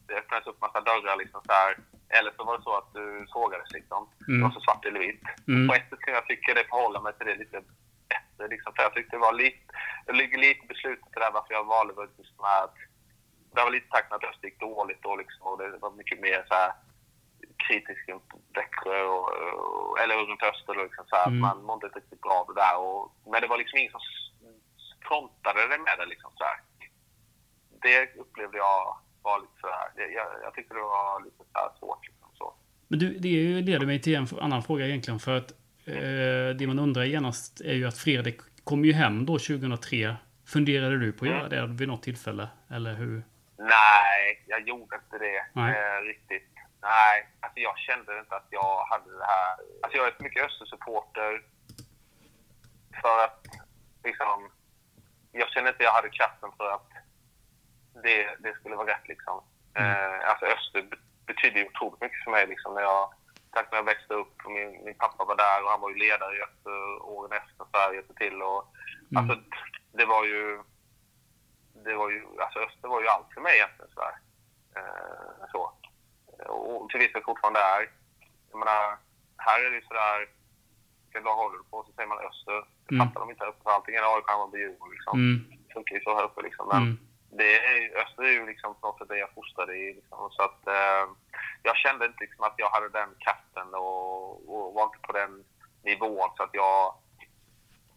det 0.08 0.14
öppnades 0.20 0.48
upp 0.48 0.62
massa 0.62 0.82
dörrar 0.82 1.18
liksom 1.18 1.42
så 1.46 1.52
här. 1.54 1.78
Eller 2.10 2.32
så 2.38 2.44
var 2.44 2.58
det 2.58 2.64
så 2.64 2.78
att 2.78 2.94
du 2.94 3.26
sågades 3.28 3.72
liksom. 3.72 4.10
Det 4.20 4.32
var 4.32 4.38
Mm. 4.40 4.52
så 4.52 4.60
svart 4.62 4.86
eller 4.86 5.00
vitt. 5.00 5.24
Mm. 5.48 5.68
På 5.68 5.74
ett 5.74 5.90
sätt 5.90 6.00
kan 6.02 6.14
jag 6.14 6.26
tycka 6.28 6.54
det 6.54 6.64
förhåller 6.70 7.02
mig 7.02 7.14
till 7.14 7.28
det 7.28 7.36
lite 7.36 7.62
bättre 8.12 8.48
liksom. 8.54 8.74
För 8.76 8.84
jag 8.84 8.94
tyckte 8.94 9.16
det 9.16 9.20
var 9.28 9.34
lite, 9.34 9.74
det 10.06 10.14
ligger 10.14 10.38
lite 10.38 10.68
beslutet 10.68 11.06
till 11.12 11.22
det 11.22 11.30
varför 11.34 11.54
jag 11.54 11.64
valde 11.64 11.94
just 12.18 12.36
här 12.44 12.64
att 12.64 12.76
det 13.56 13.64
var 13.64 13.72
lite 13.72 13.88
tack 13.90 14.10
vare 14.10 14.18
att 14.28 14.30
Öster 14.34 14.48
gick 14.48 14.60
dåligt 14.60 15.04
då 15.04 15.16
liksom 15.16 15.42
och 15.48 15.58
det 15.58 15.78
var 15.78 15.92
mycket 15.92 16.20
mer 16.20 16.46
så 16.48 16.54
här 16.54 16.72
kritisk 17.68 18.02
runt 18.10 18.24
Växjö 18.60 19.00
och, 19.16 19.26
och, 19.30 20.00
eller 20.02 20.16
runt 20.16 20.44
Öster 20.52 20.74
liksom 20.84 21.06
så 21.08 21.16
här, 21.16 21.28
Mm. 21.28 21.44
att 21.44 21.56
man 21.58 21.64
mådde 21.66 21.88
inte 21.88 22.00
riktigt 22.00 22.22
bra 22.22 22.34
av 22.42 22.48
det 22.54 22.62
där 22.62 22.76
och, 22.86 23.02
men 23.32 23.42
det 23.42 23.48
var 23.48 23.58
liksom 23.58 23.78
ingen 23.80 23.92
som 23.92 24.02
frontade 25.08 25.62
det 25.72 25.78
med 25.88 25.96
det 26.00 26.06
liksom 26.14 26.32
så 26.40 26.44
här. 26.44 26.58
Det 27.86 28.20
upplevde 28.22 28.58
jag 28.58 28.98
var 29.22 29.40
lite 29.40 29.58
så 29.62 29.68
här, 29.68 29.88
det, 29.96 30.14
jag, 30.14 30.28
jag 30.44 30.54
tyckte 30.54 30.74
det 30.74 30.80
var 30.82 31.24
lite 31.24 31.38
så 31.38 31.60
här 31.60 31.70
svårt 31.80 32.08
liksom 32.08 32.30
så. 32.34 32.54
Men 32.88 33.00
du, 33.00 33.18
det 33.20 33.62
leder 33.62 33.86
mig 33.86 34.02
till 34.02 34.16
en 34.16 34.28
annan 34.42 34.64
fråga 34.64 34.86
egentligen. 34.88 35.20
För 35.20 35.38
att 35.38 35.52
eh, 35.86 36.50
det 36.60 36.68
man 36.68 36.80
undrar 36.80 37.04
genast 37.04 37.62
är 37.62 37.74
ju 37.74 37.88
att 37.88 37.98
Fredrik 37.98 38.40
kom 38.64 38.86
ju 38.86 38.94
hem 38.94 39.26
då 39.26 39.34
2003. 39.40 40.16
Funderade 40.48 40.98
du 41.00 41.12
på 41.12 41.26
att 41.26 41.32
göra 41.32 41.50
det 41.50 41.68
vid 41.68 41.88
något 41.88 42.04
tillfälle? 42.04 42.48
Eller 42.70 42.94
hur? 42.94 43.24
Nej, 43.58 44.44
jag 44.48 44.68
gjorde 44.68 44.96
inte 44.96 45.18
det 45.18 45.46
Nej. 45.54 45.76
eh, 45.76 46.02
riktigt. 46.06 46.51
Nej, 46.82 47.30
alltså 47.40 47.60
jag 47.60 47.78
kände 47.78 48.20
inte 48.20 48.36
att 48.36 48.48
jag 48.50 48.86
hade 48.86 49.18
det 49.18 49.26
här. 49.26 49.56
Alltså 49.84 49.98
jag 49.98 50.08
är 50.08 50.16
mycket 50.20 50.46
Östersupporter 50.46 51.44
för 53.02 53.24
att 53.26 53.46
liksom, 54.04 54.52
jag 55.32 55.50
kände 55.50 55.70
inte 55.70 55.78
att 55.78 55.84
jag 55.84 55.92
hade 55.92 56.10
kraften 56.10 56.52
för 56.58 56.72
att 56.72 56.90
det, 58.04 58.36
det 58.40 58.54
skulle 58.54 58.76
vara 58.76 58.88
rätt 58.88 59.08
liksom. 59.08 59.44
Eh, 59.74 60.30
alltså 60.30 60.46
Öster 60.46 60.82
be- 60.82 60.98
betyder 61.26 61.60
ju 61.60 61.68
otroligt 61.68 62.02
mycket 62.02 62.24
för 62.24 62.32
mig 62.32 62.48
liksom 62.48 62.74
när 62.74 62.82
jag 62.82 63.14
Tack 63.54 63.72
när 63.72 63.78
jag 63.78 63.86
växte 63.86 64.14
upp 64.14 64.46
och 64.46 64.52
min, 64.52 64.86
min 64.86 64.96
pappa 64.96 65.26
var 65.26 65.36
där 65.36 65.64
och 65.64 65.70
han 65.70 65.82
var 65.82 65.90
ju 65.90 65.96
ledare 65.96 66.38
i 66.38 66.42
Öster 66.42 67.02
åren 67.02 67.32
efter 67.32 67.66
här, 67.74 67.94
hjälpte 67.94 68.14
till 68.14 68.42
och 68.42 68.68
alltså 69.16 69.40
det 69.92 70.06
var 70.06 70.26
ju 70.26 70.64
det 71.74 71.96
var 71.96 72.10
ju, 72.10 72.28
alltså 72.40 72.60
Öster 72.60 72.88
var 72.88 73.02
ju 73.02 73.08
allt 73.08 73.34
för 73.34 73.42
mig 73.42 73.56
egentligen 73.56 73.92
så 73.94 74.02
här. 74.02 74.16
Eh, 74.76 75.46
så. 75.52 75.74
Och 76.50 76.90
till 76.90 77.00
viss 77.00 77.14
del 77.14 77.24
fortfarande 77.24 77.60
är. 77.60 77.90
Jag 78.52 78.60
menar, 78.60 78.98
här 79.38 79.60
är 79.66 79.70
det 79.70 79.76
ju 79.76 79.82
sådär, 79.82 80.30
vilka 81.06 81.20
lag 81.30 81.36
håller 81.36 81.58
du 81.58 81.64
på? 81.64 81.84
Så 81.88 81.92
säger 81.94 82.10
man 82.10 82.20
Öster. 82.30 82.60
Det 82.88 82.96
Mm. 82.96 83.08
fattar 83.08 83.20
de 83.20 83.30
inte 83.30 83.44
här 83.44 83.50
uppe. 83.52 83.64
För 83.64 83.70
allting 83.72 83.96
är 83.96 84.16
AIK, 84.16 84.28
Hammarby, 84.28 84.58
Djurgården 84.60 84.92
liksom. 84.96 85.14
Mm. 85.20 85.38
Funkar 85.74 85.96
ju 85.96 86.02
så 86.02 86.16
här 86.16 86.24
uppe 86.24 86.42
liksom. 86.42 86.68
Men 86.68 86.82
Mm. 86.84 87.00
det 87.40 87.52
är, 87.72 88.02
Öster 88.04 88.24
är 88.24 88.32
ju 88.40 88.46
liksom 88.46 88.76
på 88.76 88.88
något 88.88 88.98
sätt 89.00 89.08
det 89.10 89.18
jag 89.18 89.34
fostrade 89.34 89.74
i. 89.78 89.94
Liksom. 89.94 90.30
Så 90.32 90.42
att 90.44 90.68
eh, 90.68 91.04
jag 91.64 91.76
kände 91.78 92.06
inte 92.06 92.24
liksom 92.24 92.44
att 92.44 92.54
jag 92.58 92.70
hade 92.70 92.90
den 92.90 93.10
kraften 93.20 93.68
och, 93.74 94.30
och 94.54 94.74
var 94.74 94.84
inte 94.84 95.00
på 95.08 95.12
den 95.12 95.44
nivån 95.84 96.30
så 96.38 96.44
att 96.44 96.54
jag 96.54 96.94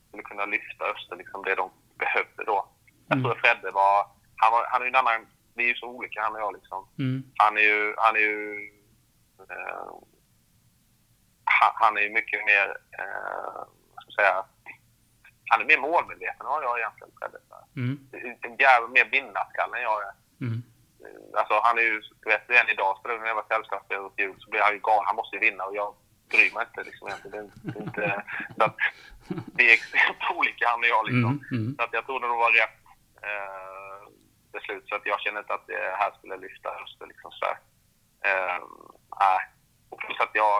skulle 0.08 0.22
kunna 0.22 0.44
lyfta 0.46 0.84
Öster 0.84 1.16
liksom 1.16 1.42
det 1.44 1.54
de 1.54 1.70
behövde 1.98 2.44
då. 2.44 2.68
Jag 3.08 3.18
tror 3.22 3.32
att 3.32 3.38
Fredde 3.40 3.70
var, 3.70 4.06
han 4.36 4.52
var, 4.52 4.66
han 4.70 4.80
är 4.82 4.84
ju 4.86 4.88
en 4.88 4.94
annan, 4.96 5.26
vi 5.54 5.64
är 5.64 5.68
ju 5.68 5.74
så 5.74 5.86
olika 5.86 6.22
han 6.22 6.34
och 6.34 6.40
jag 6.40 6.54
liksom. 6.54 6.88
Mm. 6.98 7.22
Han 7.36 7.56
är 7.56 7.62
ju, 7.62 7.94
han 7.96 8.16
är 8.16 8.20
ju, 8.20 8.70
eh, 9.50 9.92
han, 11.74 11.96
är 11.96 12.00
ju 12.00 12.10
mycket 12.10 12.40
mer, 12.44 12.68
eh, 12.98 13.62
säga, 14.16 14.44
han 15.50 15.60
är 15.60 15.64
mer 15.64 15.78
målmedveten 15.78 16.46
än 16.46 16.46
vad 16.46 16.64
jag 16.64 16.78
egentligen 16.78 17.12
Fredde. 17.18 17.38
Mm. 17.76 17.96
En 18.40 18.56
jävla 18.56 18.88
mer 18.88 19.04
vinnarskalle 19.10 19.76
än 19.76 19.82
jag 19.82 20.02
är. 20.02 20.14
Mm. 20.40 20.62
Alltså 21.38 21.54
han 21.62 21.78
är 21.78 21.82
ju, 21.82 22.00
du 22.22 22.28
vet, 22.30 22.50
än 22.50 22.74
idag 22.74 22.98
spelar 22.98 23.18
när 23.18 23.26
jag 23.26 23.34
var 23.34 23.48
sällskapsspelare 23.48 24.04
åt 24.06 24.18
jul 24.18 24.36
så 24.38 24.50
blir 24.50 24.60
han 24.60 24.72
ju 24.72 24.80
galen. 24.80 25.06
Han 25.06 25.16
måste 25.16 25.36
ju 25.36 25.40
vinna 25.40 25.64
och 25.64 25.76
jag 25.76 25.94
bryr 26.30 26.54
mig 26.54 26.66
inte 26.68 26.82
liksom 26.88 27.08
egentligen. 27.08 27.52
Det 27.62 27.78
är 27.78 27.82
inte, 27.82 28.24
så 28.56 28.64
att, 28.64 28.76
vi 29.56 29.62
är 29.70 29.74
extremt 29.74 30.24
olika 30.38 30.68
han 30.68 30.80
och 30.84 30.92
jag 30.94 31.04
liksom. 31.08 31.32
Mm. 31.42 31.62
Mm. 31.62 31.74
Så 31.76 31.82
att 31.84 31.92
jag 31.92 32.04
tror 32.06 32.20
det 32.20 32.28
var 32.28 32.52
rätt 32.62 32.80
eh, 33.28 33.83
beslut. 34.58 34.84
Så 34.88 34.94
att 34.94 35.06
jag 35.12 35.20
känner 35.20 35.40
inte 35.40 35.54
att 35.54 35.66
det 35.66 35.82
här 36.00 36.10
skulle 36.18 36.36
lyfta 36.36 36.68
Öster 36.82 37.06
liksom 37.06 37.30
så 37.38 37.44
här. 37.48 37.58
Eh, 38.28 38.58
nej. 39.20 39.40
och 39.90 39.98
plus 39.98 40.20
att 40.20 40.34
jag, 40.42 40.58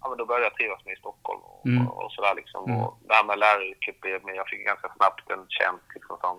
ja 0.00 0.04
men 0.08 0.18
då 0.18 0.24
började 0.26 0.46
jag 0.50 0.54
trivas 0.54 0.84
med 0.84 0.94
i 0.96 1.02
Stockholm 1.04 1.40
och, 1.42 1.66
Mm. 1.66 1.88
och, 1.88 2.04
och 2.04 2.12
sådär 2.12 2.34
liksom. 2.34 2.64
Mm. 2.70 2.80
Och 2.82 2.98
det 3.08 3.14
här 3.14 3.24
med 3.24 3.38
läraryrket 3.38 3.96
men 4.24 4.34
jag 4.40 4.48
fick 4.48 4.66
ganska 4.66 4.88
snabbt 4.96 5.30
en 5.30 5.46
tjänst 5.48 5.84
liksom 5.94 6.16
som 6.20 6.34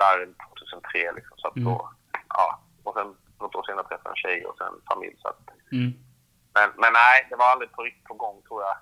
lärare 0.00 0.26
2003 0.48 1.12
liksom. 1.18 1.36
Så 1.38 1.48
att 1.48 1.56
Mm. 1.56 1.64
då, 1.68 1.90
ja. 2.28 2.46
Och 2.84 2.94
sen 2.94 3.16
något 3.40 3.54
år 3.54 3.62
senare 3.66 3.86
träffade 3.88 4.08
jag 4.08 4.16
en 4.16 4.22
tjej 4.24 4.46
och 4.46 4.56
sen 4.58 4.74
familj. 4.90 5.16
Så 5.22 5.28
att, 5.28 5.40
Mm. 5.72 5.90
men, 6.54 6.68
men 6.82 6.92
nej, 7.02 7.26
det 7.30 7.36
var 7.36 7.46
aldrig 7.52 7.72
på 7.72 7.82
riktigt 7.82 8.04
på 8.04 8.14
gång 8.14 8.42
tror 8.48 8.62
jag. 8.62 8.76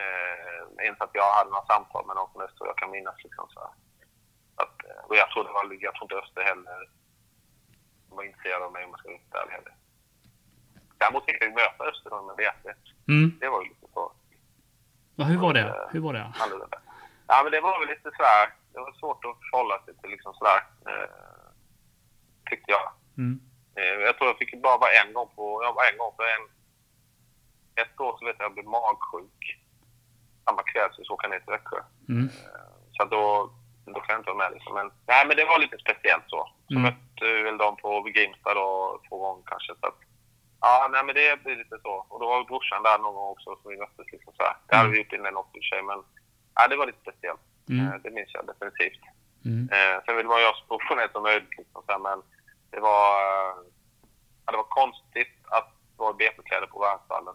Eh, 0.00 0.88
inte 0.88 1.04
att 1.04 1.10
jag 1.20 1.30
hade 1.32 1.50
några 1.50 1.66
samtal 1.66 2.06
med 2.06 2.16
någon 2.16 2.42
Öster 2.42 2.66
jag 2.66 2.76
kan 2.78 2.90
minnas. 2.90 3.24
Liksom, 3.24 3.46
så. 3.48 3.60
Att, 4.62 4.76
eh, 4.88 5.04
och 5.08 5.16
jag 5.16 5.30
tror, 5.30 5.44
det 5.44 5.52
var, 5.52 5.76
jag 5.80 5.94
tror 5.94 6.04
inte 6.04 6.14
Öster 6.26 6.42
heller 6.42 6.88
var 8.08 8.24
intresserad 8.24 8.62
av 8.62 8.72
mig 8.72 8.84
om 8.84 8.90
jag 8.90 8.98
ska 8.98 9.08
vara 9.08 9.16
riktigt 9.18 9.34
ärlig 9.34 9.52
heller. 9.52 9.74
Däremot 10.98 11.24
fick 11.24 11.36
jag 11.42 11.48
ju 11.48 11.54
möta 11.54 11.84
Öster 11.84 12.10
då 12.10 12.34
BT. 12.36 12.66
Mm. 13.08 13.38
Det 13.40 13.48
var 13.48 13.62
ju 13.62 13.68
lite 13.68 13.86
så 13.94 14.12
Ja, 15.18 15.24
hur 15.24 15.38
var 15.38 15.54
det? 15.54 15.88
Hur 15.92 16.00
var 16.00 16.12
det? 16.12 16.32
annorlunda. 16.42 16.78
Ja, 17.26 17.40
men 17.42 17.52
det 17.52 17.60
var 17.60 17.80
väl 17.80 17.88
lite 17.88 18.10
sådär, 18.16 18.44
det 18.72 18.78
var 18.80 18.92
svårt 18.92 19.24
att 19.24 19.36
förhålla 19.50 19.82
sig 19.84 19.94
till 19.96 20.10
liksom 20.10 20.34
sådär. 20.34 20.60
Eh, 20.88 21.08
tyckte 22.50 22.70
jag. 22.72 22.92
Mm. 23.18 23.40
Eh, 23.76 23.84
Jag 24.06 24.16
tror 24.16 24.28
jag 24.30 24.38
fick 24.38 24.62
bara 24.62 24.78
vara 24.78 24.90
en 25.04 25.12
gång 25.12 25.28
på, 25.36 25.62
jag 25.64 25.72
var 25.74 25.84
en 25.92 25.98
gång 25.98 26.12
på 26.16 26.22
en, 26.22 26.44
ett 27.84 28.00
år 28.00 28.16
så 28.18 28.24
vet 28.24 28.36
jag 28.38 28.44
jag 28.44 28.54
blev 28.54 28.64
magsjuk. 28.66 29.42
Samma 30.44 30.62
kväll 30.62 30.90
så 30.92 31.12
åkte 31.14 31.24
jag 31.26 31.30
ner 31.30 31.38
till 31.40 31.50
Växjö. 31.56 31.80
Mm. 32.08 32.28
Så 32.92 33.02
att 33.02 33.10
då, 33.10 33.50
då 33.94 34.00
kan 34.00 34.12
jag 34.12 34.20
inte 34.20 34.30
vara 34.30 34.38
med 34.44 34.52
liksom. 34.54 34.74
Men, 34.74 34.90
nej 35.06 35.26
men 35.26 35.36
det 35.36 35.44
var 35.44 35.58
lite 35.58 35.78
speciellt 35.78 36.24
så. 36.26 36.48
Så 36.68 36.74
Mm. 36.74 36.82
mötte 36.82 37.24
vi 37.34 37.42
väl 37.42 37.58
dem 37.58 37.76
på 37.76 38.02
Grimsta 38.02 38.54
då 38.54 39.00
två 39.08 39.18
gånger 39.18 39.42
kanske. 39.46 39.72
Så 39.80 39.86
att, 39.86 39.98
ja, 40.60 40.88
nej 40.92 41.04
men 41.04 41.14
det 41.14 41.42
blir 41.44 41.56
lite 41.56 41.78
så. 41.82 42.06
Och 42.08 42.20
då 42.20 42.26
var 42.28 42.44
brorsan 42.44 42.82
där 42.82 42.98
någon 42.98 43.14
gång 43.14 43.28
också 43.30 43.56
som 43.62 43.70
vi 43.70 43.76
möttes 43.76 44.06
liksom 44.12 44.32
så 44.36 44.42
här. 44.42 44.56
Det 44.68 44.76
hade 44.76 44.90
vi 44.90 44.98
gjort 44.98 45.12
innan 45.12 45.36
också 45.36 45.56
i 45.58 45.62
sig 45.62 45.82
men, 45.82 46.02
ja 46.54 46.68
det 46.68 46.76
var 46.76 46.86
lite 46.86 47.00
speciellt. 47.00 47.40
Mm. 47.70 47.86
Eh, 47.86 47.94
Det 48.02 48.10
minns 48.10 48.34
jag 48.34 48.46
definitivt. 48.46 49.02
Mm. 49.44 49.68
Eh, 49.72 49.96
sen 50.04 50.16
vill 50.16 50.26
man 50.26 50.40
göra 50.40 50.54
så 50.54 50.64
professionellt 50.68 51.12
som 51.12 51.22
möjligt. 51.22 51.58
Liksom, 51.58 51.82
så 51.86 51.92
här, 51.92 51.98
men 51.98 52.22
det 52.70 52.80
var, 52.80 53.06
eh, 53.20 53.54
ja, 54.44 54.50
det 54.52 54.56
var 54.56 54.64
konstigt 54.82 55.34
att 55.56 55.68
vara 55.96 56.10
i 56.10 56.14
BP-kläder 56.14 56.66
på 56.66 56.78
Värnsvallen. 56.80 57.34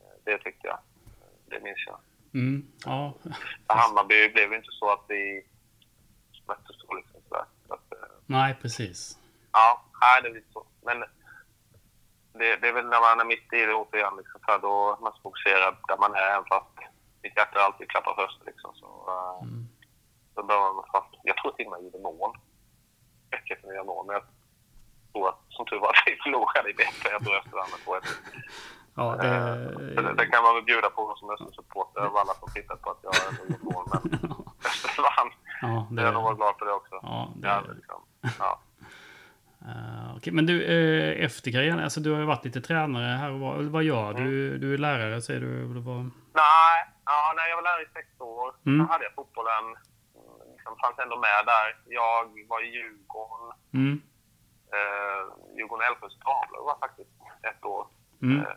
Eh, 0.00 0.16
det 0.24 0.38
tyckte 0.38 0.66
jag. 0.66 0.76
Eh, 0.76 1.32
Det 1.50 1.60
minns 1.60 1.84
jag. 1.86 1.98
Mm. 2.34 2.66
Ja. 2.84 3.12
Hammarby 3.66 4.28
blev 4.28 4.52
inte 4.52 4.68
så 4.70 4.90
att 4.92 5.04
vi 5.08 5.46
möttes 6.48 6.76
så. 6.80 6.94
Liksom, 6.94 7.20
så. 7.28 7.44
Så 7.68 7.74
att, 7.74 7.92
eh, 7.92 8.08
Nej, 8.26 8.58
precis. 8.62 9.18
ja, 9.52 9.82
nej, 10.00 10.22
det 10.22 10.28
är 10.28 10.34
lite 10.34 10.52
så. 10.52 10.66
Men 10.82 11.00
det, 12.38 12.56
det 12.56 12.68
är 12.68 12.72
väl 12.72 12.86
när 12.86 13.00
man 13.00 13.20
är 13.20 13.24
mitt 13.24 13.52
i 13.52 13.66
det 13.66 13.74
återigen. 13.74 14.16
Liksom, 14.16 14.40
för 14.46 14.58
då 14.58 14.92
är 14.98 15.02
man 15.02 15.12
så 15.12 15.20
fokuserad 15.22 15.74
där 15.88 15.96
man 15.96 16.14
är. 16.14 16.26
Även 16.34 16.44
fast 16.44 16.74
mitt 17.22 17.36
hjärta 17.36 17.60
alltid 17.60 17.88
klappar 17.90 18.14
först. 18.14 18.40
Liksom, 18.46 18.70
så, 18.74 18.86
eh, 19.14 19.42
Mm. 19.46 19.68
Då 20.34 20.42
behöver 20.42 20.72
man 20.74 20.84
fast, 20.92 21.12
jag 21.22 21.36
tror 21.36 21.52
till 21.52 21.66
och 21.66 21.70
med 21.72 21.78
jag 21.78 21.84
gjorde 21.84 21.98
mål. 22.02 22.32
Vecka 23.30 23.54
efter 23.54 23.72
jag 23.72 23.86
mål. 23.86 24.06
Men 24.06 24.14
jag 24.14 24.24
tror 25.12 25.28
att, 25.28 25.40
som 25.48 25.66
tur 25.66 25.78
var 25.80 25.88
att 25.94 26.02
vi 26.06 26.16
förlorade 26.24 26.70
i 26.70 26.74
BP. 26.74 27.02
Jag 27.14 27.20
tror 27.24 27.36
Öster 27.38 27.56
vann 27.60 27.70
med 27.74 27.80
2-1. 28.02 28.06
Ja, 28.98 29.06
Eh, 29.24 29.72
så 29.72 29.78
det, 29.78 30.02
det 30.02 30.14
det... 30.14 30.26
kan 30.26 30.42
man 30.42 30.54
väl 30.54 30.64
bjuda 30.64 30.90
på 30.90 31.14
som 31.16 31.30
Östersupporter 31.30 32.00
av 32.00 32.16
alla 32.16 32.34
som 32.34 32.48
tittat 32.54 32.82
på 32.82 32.90
att 32.90 32.98
jag 33.02 33.12
har 33.12 33.46
gjort 33.50 33.62
mål. 33.62 33.84
Men 33.92 34.02
Öster 34.68 35.02
vann. 35.02 35.30
Ja, 35.62 35.86
Det 35.90 36.00
är 36.02 36.04
jag 36.04 36.14
nog 36.14 36.22
vara 36.22 36.32
det... 36.34 36.36
glad 36.36 36.54
för 36.58 36.66
det 36.66 36.72
också. 36.72 36.94
Ja, 37.02 37.32
det... 37.36 37.48
Ja, 37.48 37.62
liksom. 37.76 38.02
ja. 38.38 38.60
Eh, 39.68 40.16
okej, 40.16 40.32
men 40.32 40.46
du, 40.46 40.54
eh, 40.64 41.24
efter 41.24 41.52
karriären, 41.52 41.78
alltså 41.84 42.00
du 42.00 42.12
har 42.12 42.18
ju 42.20 42.24
varit 42.24 42.44
lite 42.44 42.60
tränare 42.60 43.06
här 43.22 43.30
och 43.32 43.40
var. 43.40 43.62
Vad 43.62 43.82
gör 43.84 44.12
du? 44.14 44.58
Du 44.58 44.74
är 44.74 44.78
lärare, 44.78 45.22
säger 45.22 45.40
du? 45.40 45.52
Eller 45.70 45.80
vad? 45.80 46.02
Nej, 46.44 46.76
ja, 47.04 47.18
nej, 47.36 47.44
jag 47.50 47.56
var 47.56 47.62
lärare 47.62 47.82
i 47.82 47.92
sex 47.98 48.08
år. 48.20 48.48
Mm. 48.66 48.78
Sen 48.78 48.88
hade 48.92 49.04
jag 49.04 49.14
fotbollen. 49.14 49.64
mm, 49.64 49.76
Liksom, 50.54 50.72
fanns 50.82 50.98
ändå 50.98 51.16
med 51.26 51.40
där. 51.52 51.66
Jag 52.00 52.20
var 52.50 52.60
i 52.66 52.68
Djurgården. 52.76 53.48
Mm. 53.78 53.94
Eh, 54.76 55.20
Djurgården 55.56 55.86
Älvsjös 55.88 56.16
damlag 56.26 56.62
var 56.70 56.76
faktiskt 56.84 57.10
ett 57.50 57.64
år. 57.64 57.84
Mm. 58.22 58.38
Eh, 58.40 58.54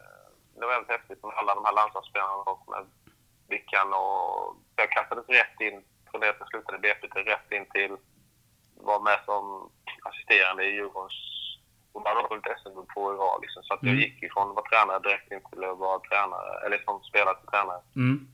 det 0.55 0.61
var 0.65 0.73
väldigt 0.75 0.91
häftigt 0.97 1.23
med 1.23 1.33
alla 1.39 1.55
de 1.55 1.65
här 1.65 1.75
landslagsspelarna 1.79 2.33
och 2.53 2.63
med 2.73 2.83
Vickan 3.53 3.87
och 4.01 4.55
jag 4.79 4.91
kastades 4.97 5.27
rätt 5.39 5.57
in 5.67 5.77
det 6.17 6.29
att 6.29 6.35
jag 6.39 6.49
slutade 6.49 6.77
i 6.77 6.81
BP 6.81 7.07
rätt 7.07 7.51
in 7.51 7.65
till 7.73 7.97
var 8.75 8.99
med 8.99 9.19
som 9.25 9.71
assisterande 10.03 10.63
i 10.65 10.71
Djurgårdens 10.75 11.13
och 11.93 12.01
bara 12.01 12.27
vunnit 12.27 12.45
SM-guld 12.63 12.87
två 12.93 13.01
år. 13.01 13.41
Liksom. 13.41 13.63
Så 13.63 13.73
att 13.73 13.83
jag 13.83 13.89
Mm. 13.93 13.99
gick 14.03 14.23
ifrån 14.23 14.49
att 14.49 14.55
vara 14.55 14.69
tränare 14.69 14.99
direkt 14.99 15.31
in 15.31 15.41
till 15.49 15.63
att 15.63 15.77
vara 15.77 15.99
tränare, 15.99 16.65
eller 16.65 16.77
som 16.77 17.03
spelare 17.03 17.35
till 17.39 17.47
tränare. 17.47 17.81
Mm. 17.95 18.27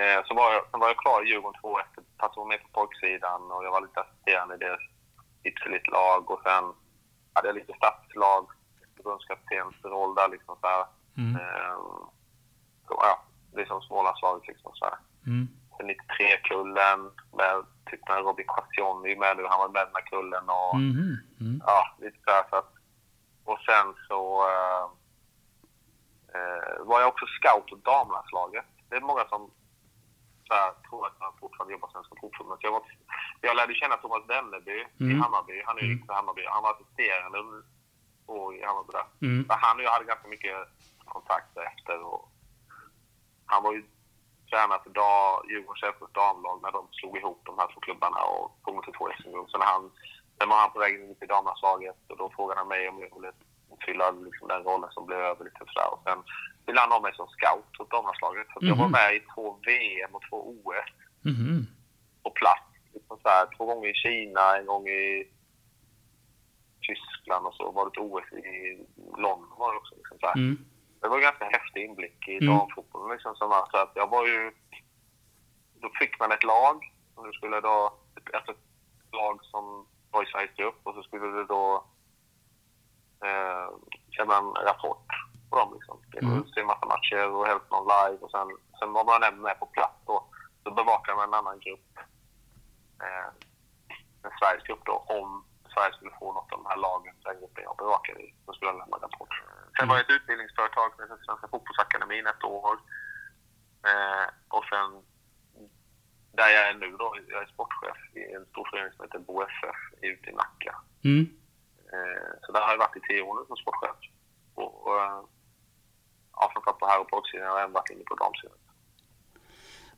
Eh, 0.00 0.20
så 0.26 0.34
var 0.34 0.52
jag, 0.52 0.62
sen 0.70 0.80
var 0.80 0.88
jag 0.88 0.96
klar 0.96 1.24
i 1.24 1.28
Djurgården 1.28 1.60
två 1.60 1.68
år 1.68 1.80
efter. 1.80 2.02
Passade 2.16 2.48
med 2.48 2.62
på 2.62 2.68
pojksidan 2.72 3.52
och 3.52 3.64
jag 3.64 3.70
var 3.70 3.80
lite 3.80 4.00
assisterande 4.00 4.54
i 4.54 4.58
deras 4.58 4.80
ytterligt-lag 5.42 6.30
och 6.30 6.40
sen 6.42 6.64
hade 7.32 7.48
jag 7.48 7.54
lite 7.54 7.72
stadslag, 7.72 8.46
förbundskaptens 8.96 9.74
roll 9.84 10.14
där 10.14 10.28
liksom 10.28 10.56
så 10.60 10.66
här. 10.66 10.86
Mm. 11.16 11.36
Eh, 11.36 11.78
så, 12.88 12.94
ja, 13.00 13.22
det 13.52 13.60
är 13.60 13.66
som 13.66 13.80
Smålandslaget 13.82 14.48
liksom 14.48 14.70
så 14.74 14.84
här. 14.84 14.98
Mm. 15.26 15.48
Sen 15.78 15.90
93-kullen 15.90 17.00
med 17.32 17.64
typ 17.90 18.08
när 18.08 18.22
Robin 18.22 18.46
Quacioni 18.46 19.16
med 19.16 19.36
nu, 19.36 19.44
han 19.46 19.58
var 19.58 19.68
med 19.68 19.86
den 19.86 19.94
här 19.94 20.02
kullen 20.02 20.44
och 20.48 20.76
Mhm. 20.76 21.16
Mm. 21.40 21.62
ja, 21.66 21.96
lite 22.00 22.18
så 22.24 22.30
här 22.30 22.44
så 22.50 22.56
att, 22.56 22.72
Och 23.44 23.58
sen 23.68 23.94
så 24.08 24.20
eh, 24.50 24.84
eh, 26.34 26.84
var 26.84 27.00
jag 27.00 27.08
också 27.08 27.26
scout 27.26 27.72
åt 27.72 27.84
damlandslaget. 27.84 28.64
Det 28.88 28.96
är 28.96 29.00
många 29.00 29.24
som 29.28 29.50
här, 30.50 30.72
tror 30.88 31.06
att 31.06 31.20
man 31.20 31.32
fortfarande 31.40 31.72
jobbar 31.72 31.88
Svenska 31.92 32.14
Fotbollförbundet. 32.20 32.62
Jag, 32.64 32.72
var, 32.72 32.82
jag 33.40 33.56
lärde 33.56 33.74
känna 33.74 33.96
Thomas 33.96 34.22
Wenneby 34.28 34.78
i 34.98 35.04
Mm. 35.04 35.20
Hammarby. 35.20 35.62
Han 35.66 35.76
är 35.78 35.82
ju 35.82 35.92
Mm. 35.92 36.02
mm. 36.02 36.14
Hammarby. 36.16 36.42
Han 36.48 36.62
var 36.62 36.72
assisterande 36.74 37.38
under 37.38 37.62
år 38.26 38.54
i 38.56 38.64
Hammarby 38.64 38.92
där. 38.92 39.06
Mm. 39.28 39.46
Han 39.48 39.76
och 39.78 39.82
jag 39.82 39.90
hade 39.90 40.04
ganska 40.04 40.28
mycket 40.28 40.56
kontakt 41.04 41.56
efter. 41.56 42.02
Och 42.02 42.32
han 43.46 43.62
var 43.62 43.72
ju 43.72 43.82
tränare 44.50 44.80
för 44.84 44.90
dag, 44.90 45.30
Djurgårdens 45.50 45.82
Älvsjös 45.88 46.12
damlag 46.12 46.56
när 46.62 46.72
de 46.72 46.82
slog 46.98 47.14
ihop 47.16 47.40
de 47.44 47.58
här 47.58 47.68
två 47.72 47.80
klubbarna 47.80 48.20
och 48.32 48.46
dem 48.64 48.82
till 48.84 48.92
två 48.98 49.06
SM-guld. 49.18 49.48
Sen, 49.50 49.60
han- 49.72 49.92
sen 50.38 50.48
var 50.48 50.56
han 50.60 50.72
på 50.72 50.78
väg 50.78 50.92
in 50.94 51.14
till 51.18 51.28
damlandslaget 51.34 51.96
och 52.10 52.16
då 52.16 52.30
frågade 52.36 52.60
han 52.60 52.68
mig 52.68 52.88
om 52.88 52.98
jag 53.02 53.14
ville 53.16 53.32
fylla 53.86 54.10
liksom 54.10 54.48
den 54.48 54.62
rollen 54.62 54.90
som 54.92 55.06
blev 55.06 55.18
över 55.18 55.44
lite 55.44 55.58
sådär. 55.58 55.88
Och 55.94 56.02
sen 56.06 56.18
ville 56.66 56.80
han 56.80 56.92
ha 56.92 57.00
mig 57.00 57.14
som 57.14 57.28
scout 57.28 57.80
åt 57.80 57.90
damlandslaget. 57.90 58.46
Så 58.52 58.58
att 58.58 58.68
jag 58.70 58.76
var 58.76 58.88
Mhm. 58.88 58.92
med 58.98 59.14
i 59.16 59.20
två 59.34 59.44
VM 59.66 60.14
och 60.16 60.22
två 60.30 60.36
OS 60.50 60.88
Mhm. 61.22 61.66
på 62.22 62.30
plats. 62.30 62.68
Liksom 62.94 63.18
så 63.22 63.28
här, 63.28 63.46
två 63.56 63.64
gånger 63.66 63.88
i 63.88 63.94
Kina, 63.94 64.56
en 64.58 64.66
gång 64.66 64.88
i 64.88 65.24
Tyskland 66.86 67.46
och 67.46 67.54
så 67.54 67.70
var 67.70 67.84
det 67.84 67.90
ett 67.90 68.04
OS 68.06 68.32
i 68.32 68.86
London 69.24 69.52
var 69.58 69.72
det 69.72 69.78
också. 69.78 69.94
Liksom. 69.96 70.18
Mm. 70.36 70.58
Det 71.00 71.08
var 71.08 71.16
en 71.16 71.22
ganska 71.22 71.44
häftig 71.44 71.84
inblick 71.84 72.28
i 72.28 72.34
Mm. 72.36 72.46
damfotbollen. 72.46 72.87
Liksom, 73.18 73.36
som 73.36 73.48
var, 73.48 73.68
så 73.70 73.76
att 73.76 73.92
jag 73.94 74.10
var 74.10 74.26
ju... 74.26 74.52
Då 75.82 75.90
fick 76.00 76.18
man 76.20 76.32
ett 76.32 76.44
lag. 76.44 76.76
Och 77.14 77.26
nu 77.26 77.32
skulle 77.32 77.60
då, 77.60 77.92
ett, 78.16 78.48
ett, 78.48 78.56
lag 79.12 79.44
som 79.44 79.86
i 80.22 80.26
Sveriges 80.30 80.56
grupp 80.56 80.80
och 80.82 80.94
så 80.94 81.02
skulle 81.02 81.26
det 81.26 81.44
då 81.44 81.84
eh, 83.24 83.68
lämna 84.18 84.36
en 84.36 84.50
rapport 84.70 85.08
på 85.50 85.58
dem. 85.58 85.74
Liksom. 85.74 85.96
Det 86.12 86.18
Mm. 86.18 86.32
mm. 86.32 86.48
Se 86.48 86.60
en 86.60 86.66
massa 86.66 86.86
matcher 86.86 87.30
och 87.30 87.46
helst 87.46 87.70
någon 87.70 87.88
live. 87.94 88.18
Och 88.24 88.30
sen, 88.30 88.48
sen 88.78 88.92
var 88.92 89.04
man 89.04 89.22
även 89.22 89.40
med 89.40 89.58
på 89.58 89.66
plats 89.66 89.98
då. 90.06 90.16
Så 90.62 90.70
bevakade 90.70 91.16
man 91.16 91.28
en 91.28 91.40
annan 91.40 91.58
grupp. 91.58 91.90
Eh, 93.04 93.28
en 94.24 94.32
Sveriges 94.38 94.66
grupp 94.66 94.84
då. 94.84 94.96
Om 95.18 95.44
Sverige 95.74 95.94
skulle 95.94 96.18
få 96.20 96.32
något 96.32 96.52
av 96.52 96.58
de 96.62 96.66
här 96.70 96.80
lagen, 96.86 97.14
den 97.24 97.38
gruppen 97.40 97.64
jag 97.68 97.76
bevakade 97.76 98.20
i, 98.26 98.34
så 98.44 98.52
skulle 98.52 98.70
jag 98.70 98.78
lämna 98.78 98.96
rapport. 98.96 99.34
Sen 99.76 99.88
var 99.88 99.94
jag 99.96 100.04
ett 100.04 100.16
utbildningsföretag 100.16 100.88
heter 100.98 101.18
Svenska 101.26 101.48
Fotbollsakademin 101.48 102.26
ett 102.26 102.44
år. 102.44 102.78
Eh, 103.84 104.26
och 104.48 104.64
sen 104.64 105.02
där 106.32 106.48
jag 106.48 106.68
är 106.68 106.74
nu 106.74 106.90
då, 106.96 107.16
jag 107.28 107.42
är 107.42 107.46
sportchef 107.46 108.16
i 108.16 108.32
en 108.32 108.46
stor 108.46 108.68
förening 108.70 108.92
som 108.92 109.04
heter 109.04 109.18
BoFF 109.18 109.80
ute 110.02 110.30
i 110.30 110.32
Nacka. 110.32 110.74
Mm. 111.04 111.28
Eh, 111.92 112.30
så 112.42 112.52
där 112.52 112.60
har 112.60 112.70
jag 112.70 112.78
varit 112.78 112.96
i 112.96 113.00
tio 113.00 113.22
år 113.22 113.40
nu 113.40 113.46
som 113.46 113.56
sportchef. 113.56 113.96
Och, 114.54 114.86
och 114.86 115.28
ja, 116.32 116.50
framförallt 116.52 116.78
på 116.78 116.86
här 116.86 117.00
och 117.00 117.08
pojksidan 117.08 117.52
och 117.52 117.58
även 117.60 117.72
varit 117.72 117.90
inne 117.90 118.04
på 118.04 118.14
damsidan. 118.14 118.58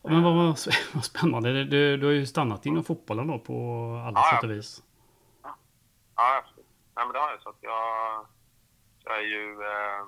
Men 0.02 0.22
vad, 0.22 0.34
vad, 0.34 0.44
vad 0.94 1.04
spännande. 1.04 1.52
Du, 1.52 1.64
du, 1.64 1.96
du 1.96 2.06
har 2.06 2.12
ju 2.12 2.26
stannat 2.26 2.66
inom 2.66 2.84
fotbollen 2.84 3.26
då 3.26 3.38
på 3.38 3.54
alla 4.06 4.20
Ja, 4.20 4.26
ja. 4.30 4.36
sätt 4.36 4.44
och 4.44 4.50
vis. 4.50 4.82
Ja, 6.16 6.36
absolut. 6.38 6.66
Nej, 6.96 7.04
men 7.06 7.12
det 7.12 7.18
har 7.18 7.30
jag. 7.30 7.42
Så 7.42 7.48
att 7.48 7.58
jag, 7.60 8.26
jag 9.04 9.18
är 9.18 9.22
ju... 9.22 9.62
Eh, 9.62 10.04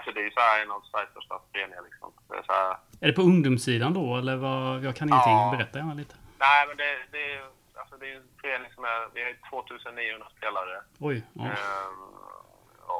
alltså 0.00 0.12
det 0.14 0.20
är 0.20 0.24
ju 0.30 0.30
så 0.38 0.40
här 0.40 0.62
en 0.62 0.70
av 0.70 0.80
Sveriges 0.90 1.10
största 1.10 1.34
föreningar. 1.52 1.82
Liksom. 1.88 2.08
Det 2.28 2.36
är 2.36 2.42
så 2.42 2.52
här, 2.52 2.70
Är 3.02 3.06
det 3.10 3.12
på 3.20 3.22
ungdomssidan 3.22 3.92
då? 4.00 4.16
Eller 4.20 4.36
vad? 4.46 4.84
Jag 4.86 4.94
kan 4.96 5.08
ingenting. 5.08 5.38
Ja. 5.42 5.54
Berätta 5.56 5.78
gärna 5.78 5.94
lite. 6.02 6.14
nej, 6.46 6.60
men 6.68 6.76
det, 6.82 6.90
det, 7.14 7.22
är, 7.34 7.42
alltså 7.80 7.94
det 8.00 8.06
är 8.12 8.16
en 8.16 8.28
förening 8.40 8.70
som 8.76 8.84
är... 8.84 9.00
Vi 9.14 9.20
har 9.24 9.32
2900 9.50 10.26
spelare. 10.36 10.76
Oj. 11.08 11.16
Ja. 11.32 11.44
Ehm, 11.44 12.00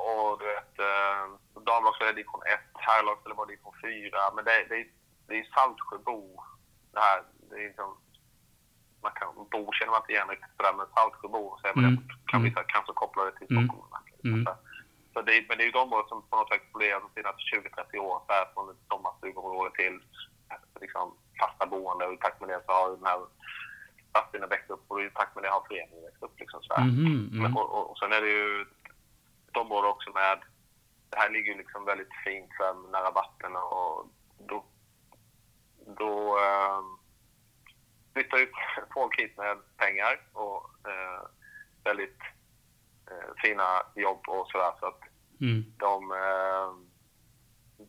och 0.08 0.30
du 0.40 0.44
vet, 0.54 0.72
eh, 0.90 1.22
damlag 1.68 1.92
spelar 1.94 2.12
division 2.12 2.42
1, 2.54 2.60
herrlag 2.88 3.16
spelar 3.20 3.36
bara 3.36 3.46
division 3.52 3.74
4. 3.82 4.34
Men 4.36 4.42
det, 4.48 4.56
det, 4.70 4.78
det 5.28 5.34
är 5.40 5.44
Saltsjöbo. 5.54 6.18
Det 6.94 7.00
här, 7.06 7.18
det 7.50 7.56
är 7.62 7.68
liksom, 7.70 7.90
man 9.04 9.12
kan, 9.18 9.28
Bo 9.52 9.62
känner 9.76 9.92
man 9.94 10.00
inte 10.02 10.12
igen 10.12 10.28
riktigt 10.34 10.54
sådär, 10.56 10.74
men 10.78 10.86
Saltsjöbo 10.94 11.42
är 11.68 11.74
man 11.74 11.84
Mm. 11.84 12.08
kan 12.30 12.42
vissa 12.42 12.62
kanske 12.74 12.92
koppla 13.02 13.24
det 13.24 13.32
till 13.38 13.50
Mm. 13.50 13.58
Stockholm. 13.68 13.92
Mm. 14.24 14.46
Så 15.12 15.22
det, 15.22 15.44
men 15.48 15.58
det 15.58 15.62
är 15.62 15.66
ju 15.66 15.70
ett 15.70 15.84
område 15.86 16.08
som 16.08 16.22
på 16.22 16.36
något 16.36 16.48
sätt 16.48 16.62
etablerat 16.62 17.02
de 17.02 17.10
senaste 17.14 17.42
20-30 17.92 17.98
år, 17.98 18.22
så 18.26 18.32
här, 18.32 18.46
från 18.54 18.70
ett 18.70 18.82
sommarstugområde 18.88 19.70
till 19.76 20.00
liksom, 20.80 21.16
fasta 21.40 21.66
boende. 21.66 22.06
Och 22.06 22.14
i 22.14 22.16
takt 22.16 22.40
med 22.40 22.48
det 22.48 22.62
så 22.66 22.72
har 22.72 22.90
den 22.90 23.06
här 23.06 23.20
stadsdelen 24.10 24.48
växt 24.48 24.70
upp 24.70 24.84
och 24.88 25.02
i 25.02 25.10
takt 25.10 25.34
med 25.34 25.44
det 25.44 25.50
har 25.50 25.64
föreningen 25.68 26.04
växt 26.04 26.22
upp. 26.22 26.40
Liksom, 26.40 26.62
så 26.62 26.74
här. 26.74 26.84
Mhm, 26.84 27.28
Men, 27.32 27.40
mm. 27.40 27.56
och, 27.56 27.70
och, 27.76 27.90
och 27.90 27.98
sen 27.98 28.12
är 28.12 28.20
det 28.20 28.30
ju 28.30 28.62
ett 29.48 29.56
område 29.56 29.88
också 29.88 30.10
med... 30.10 30.38
Det 31.10 31.18
här 31.18 31.30
ligger 31.30 31.52
ju 31.52 31.58
liksom 31.58 31.84
väldigt 31.84 32.14
fint 32.24 32.50
så 32.56 32.62
här, 32.64 32.74
nära 32.92 33.10
vatten 33.10 33.56
och 33.56 34.06
då, 34.38 34.64
då 35.86 36.38
eh, 36.38 36.80
flyttar 38.12 38.38
ju 38.38 38.46
folk 38.94 39.20
hit 39.20 39.36
med 39.36 39.56
pengar 39.76 40.20
och 40.32 40.88
eh, 40.90 41.22
väldigt 41.84 42.20
fina 43.44 43.68
jobb 43.94 44.20
och 44.28 44.46
sådär. 44.50 44.72
Så 44.80 44.86
att 44.86 45.00
Mm. 45.40 45.64
de... 45.78 46.12
Eh, 46.12 46.70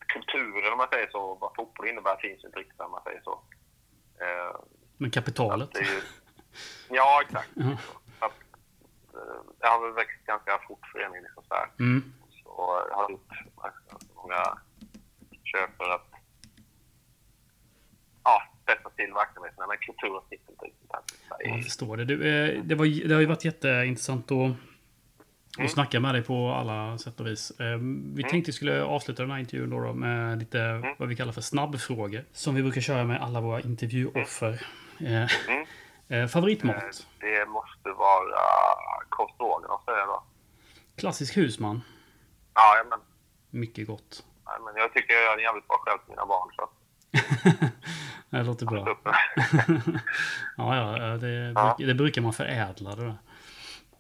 kulturen 0.08 0.72
om 0.72 0.78
man 0.78 0.88
säger 0.94 1.10
så, 1.12 1.36
vad 1.36 1.56
fotboll 1.56 1.88
innebär 1.88 2.16
finns 2.18 2.44
inte 2.44 2.60
riktigt 2.60 2.80
om 2.80 2.92
man 2.92 3.04
säger 3.04 3.22
så. 3.22 3.44
Eh, 4.22 4.56
Men 4.98 5.12
kapitalet? 5.12 5.70
ju, 5.82 6.02
ja, 6.96 7.22
exakt. 7.26 7.50
Så 8.20 8.26
att, 8.26 8.40
eh, 9.14 9.42
det 9.60 9.68
har 9.68 9.82
väl 9.86 9.94
växt 9.94 10.26
ganska 10.26 10.60
fort 10.68 10.86
föreningen. 10.92 11.24
Liksom 11.24 11.44
så 11.48 11.54
här. 11.54 11.70
Mm. 11.80 12.14
Så 12.44 12.84
jag 12.90 12.96
har 12.96 13.10
gjort 13.12 13.32
många 14.16 14.58
köp 15.44 15.78
för 15.78 15.90
att 15.90 16.08
ja, 18.24 18.42
spetsa 18.64 18.90
till 18.90 19.14
verksamheten. 19.14 19.66
Men 19.68 19.78
kulturen 19.78 20.22
sitter 20.30 20.52
inte 20.52 20.66
riktigt 20.66 20.90
här. 20.94 21.02
Jag 21.40 21.64
förstår 21.64 21.98
det. 21.98 22.06
Du, 22.06 22.16
eh, 22.30 22.64
det, 22.64 22.76
var, 22.76 23.08
det 23.08 23.14
har 23.14 23.22
ju 23.22 23.28
varit 23.28 23.46
jätteintressant 23.46 24.32
att, 24.32 24.52
att 25.66 25.72
snacka 25.72 26.00
med 26.00 26.16
dig 26.16 26.24
på 26.24 26.52
alla 26.52 26.98
sätt 26.98 27.20
och 27.20 27.28
vis. 27.28 27.52
Eh, 27.60 27.78
Vi 28.16 28.24
tänkte 28.24 28.50
vi 28.50 28.54
skulle 28.54 28.84
avsluta 28.84 29.22
den 29.22 29.32
här 29.32 29.40
intervjun 29.40 29.70
då, 29.70 29.94
med 29.94 30.40
lite 30.40 30.84
vad 30.98 31.08
vi 31.10 31.16
kallar 31.16 31.32
för 31.34 31.42
snabbfrågor. 31.42 32.24
Som 32.32 32.56
vi 32.56 32.62
brukar 32.62 32.82
köra 32.82 33.04
med 33.04 33.22
alla 33.22 33.42
våra 33.42 33.62
intervjuoffer. 33.62 34.62
Eh, 35.00 35.28
Mm. 35.48 35.66
eh, 36.24 36.28
favoritmat? 36.28 37.08
Det 37.20 37.46
måste 37.46 37.90
vara 37.90 38.40
korvstroganoff 39.10 39.82
säger 39.86 40.00
jag. 40.00 40.24
Klassisk 40.96 41.38
husman. 41.38 41.82
Ja, 42.54 42.78
ja, 42.78 42.84
men, 42.90 43.00
Mycket 43.62 43.88
gott. 43.88 44.24
ja, 44.46 44.52
men 44.66 44.82
jag 44.82 44.94
tycker 44.94 45.14
jag 45.14 45.24
gör 45.24 45.34
en 45.38 45.44
jävligt 45.44 45.68
bra 45.68 45.78
själv 45.86 45.98
till 46.00 46.10
mina 46.10 46.26
barn. 46.26 46.50
Så 46.56 46.70
det 48.38 48.44
låter 48.44 48.66
bra. 48.66 48.98
ja, 50.58 50.76
ja, 50.98 51.18
det, 51.18 51.30
Ja. 51.56 51.76
bruk- 51.78 51.88
det 51.88 51.94
brukar 51.94 52.22
man 52.22 52.34
förädla. 52.34 52.96
Det 52.96 53.02
där. 53.06 53.18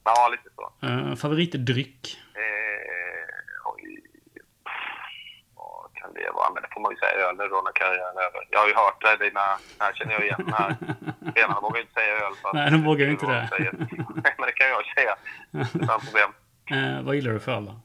Ja, 0.03 0.29
lite 0.31 0.49
så. 0.55 0.85
Eh, 0.87 1.15
favoritdryck? 1.15 2.17
Eh, 2.35 3.71
oj. 3.73 3.83
Vad 5.55 5.95
kan 5.95 6.13
det 6.13 6.31
vara? 6.33 6.49
Men 6.53 6.63
det 6.63 6.69
får 6.73 6.81
man 6.81 6.91
ju 6.91 6.97
säga 6.97 7.11
öl 7.27 7.35
nu 7.37 7.47
då 7.47 7.61
när 7.65 7.71
karriären 7.71 8.17
är 8.17 8.21
över. 8.21 8.47
Jag 8.49 8.59
har 8.59 8.67
ju 8.67 8.73
hört 8.73 9.01
det. 9.01 9.25
Dina, 9.25 9.45
här 9.79 9.93
känner 9.93 10.13
jag 10.13 10.23
igen. 10.23 10.53
Här. 10.57 10.75
Spelarna 11.31 11.59
vågar 11.61 11.75
ju 11.75 11.81
inte 11.81 11.93
säga 11.93 12.13
öl. 12.13 12.33
för 12.41 12.53
Nej, 12.53 12.71
de 12.71 12.83
vågar 12.83 13.05
ju 13.05 13.11
inte 13.11 13.25
det. 13.25 13.49
Men 14.37 14.45
det 14.49 14.51
kan 14.51 14.67
jag 14.69 14.85
säga. 14.97 15.15
Utan 15.83 15.99
problem. 15.99 16.31
Eh, 16.71 17.01
vad 17.05 17.15
gillar 17.15 17.31
du 17.31 17.39
för 17.39 17.51
öl 17.51 17.65
då? 17.65 17.75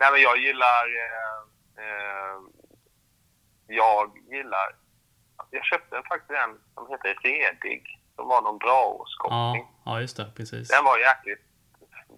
Nej, 0.00 0.10
men 0.12 0.20
jag 0.20 0.38
gillar... 0.38 0.84
Eh, 1.04 1.84
eh, 1.84 2.36
jag 3.66 4.18
gillar... 4.30 4.68
Jag 5.50 5.64
köpte 5.64 6.02
faktiskt 6.08 6.30
en 6.30 6.58
som 6.74 6.86
heter 6.90 7.14
Redig. 7.22 7.99
Som 8.20 8.28
var 8.28 8.42
någon 8.42 8.58
bra 8.58 9.04
Ja, 9.28 9.56
ja, 9.84 10.00
just 10.00 10.16
det. 10.16 10.32
Precis. 10.36 10.68
Den 10.68 10.84
var 10.84 10.98
jäkligt 10.98 11.42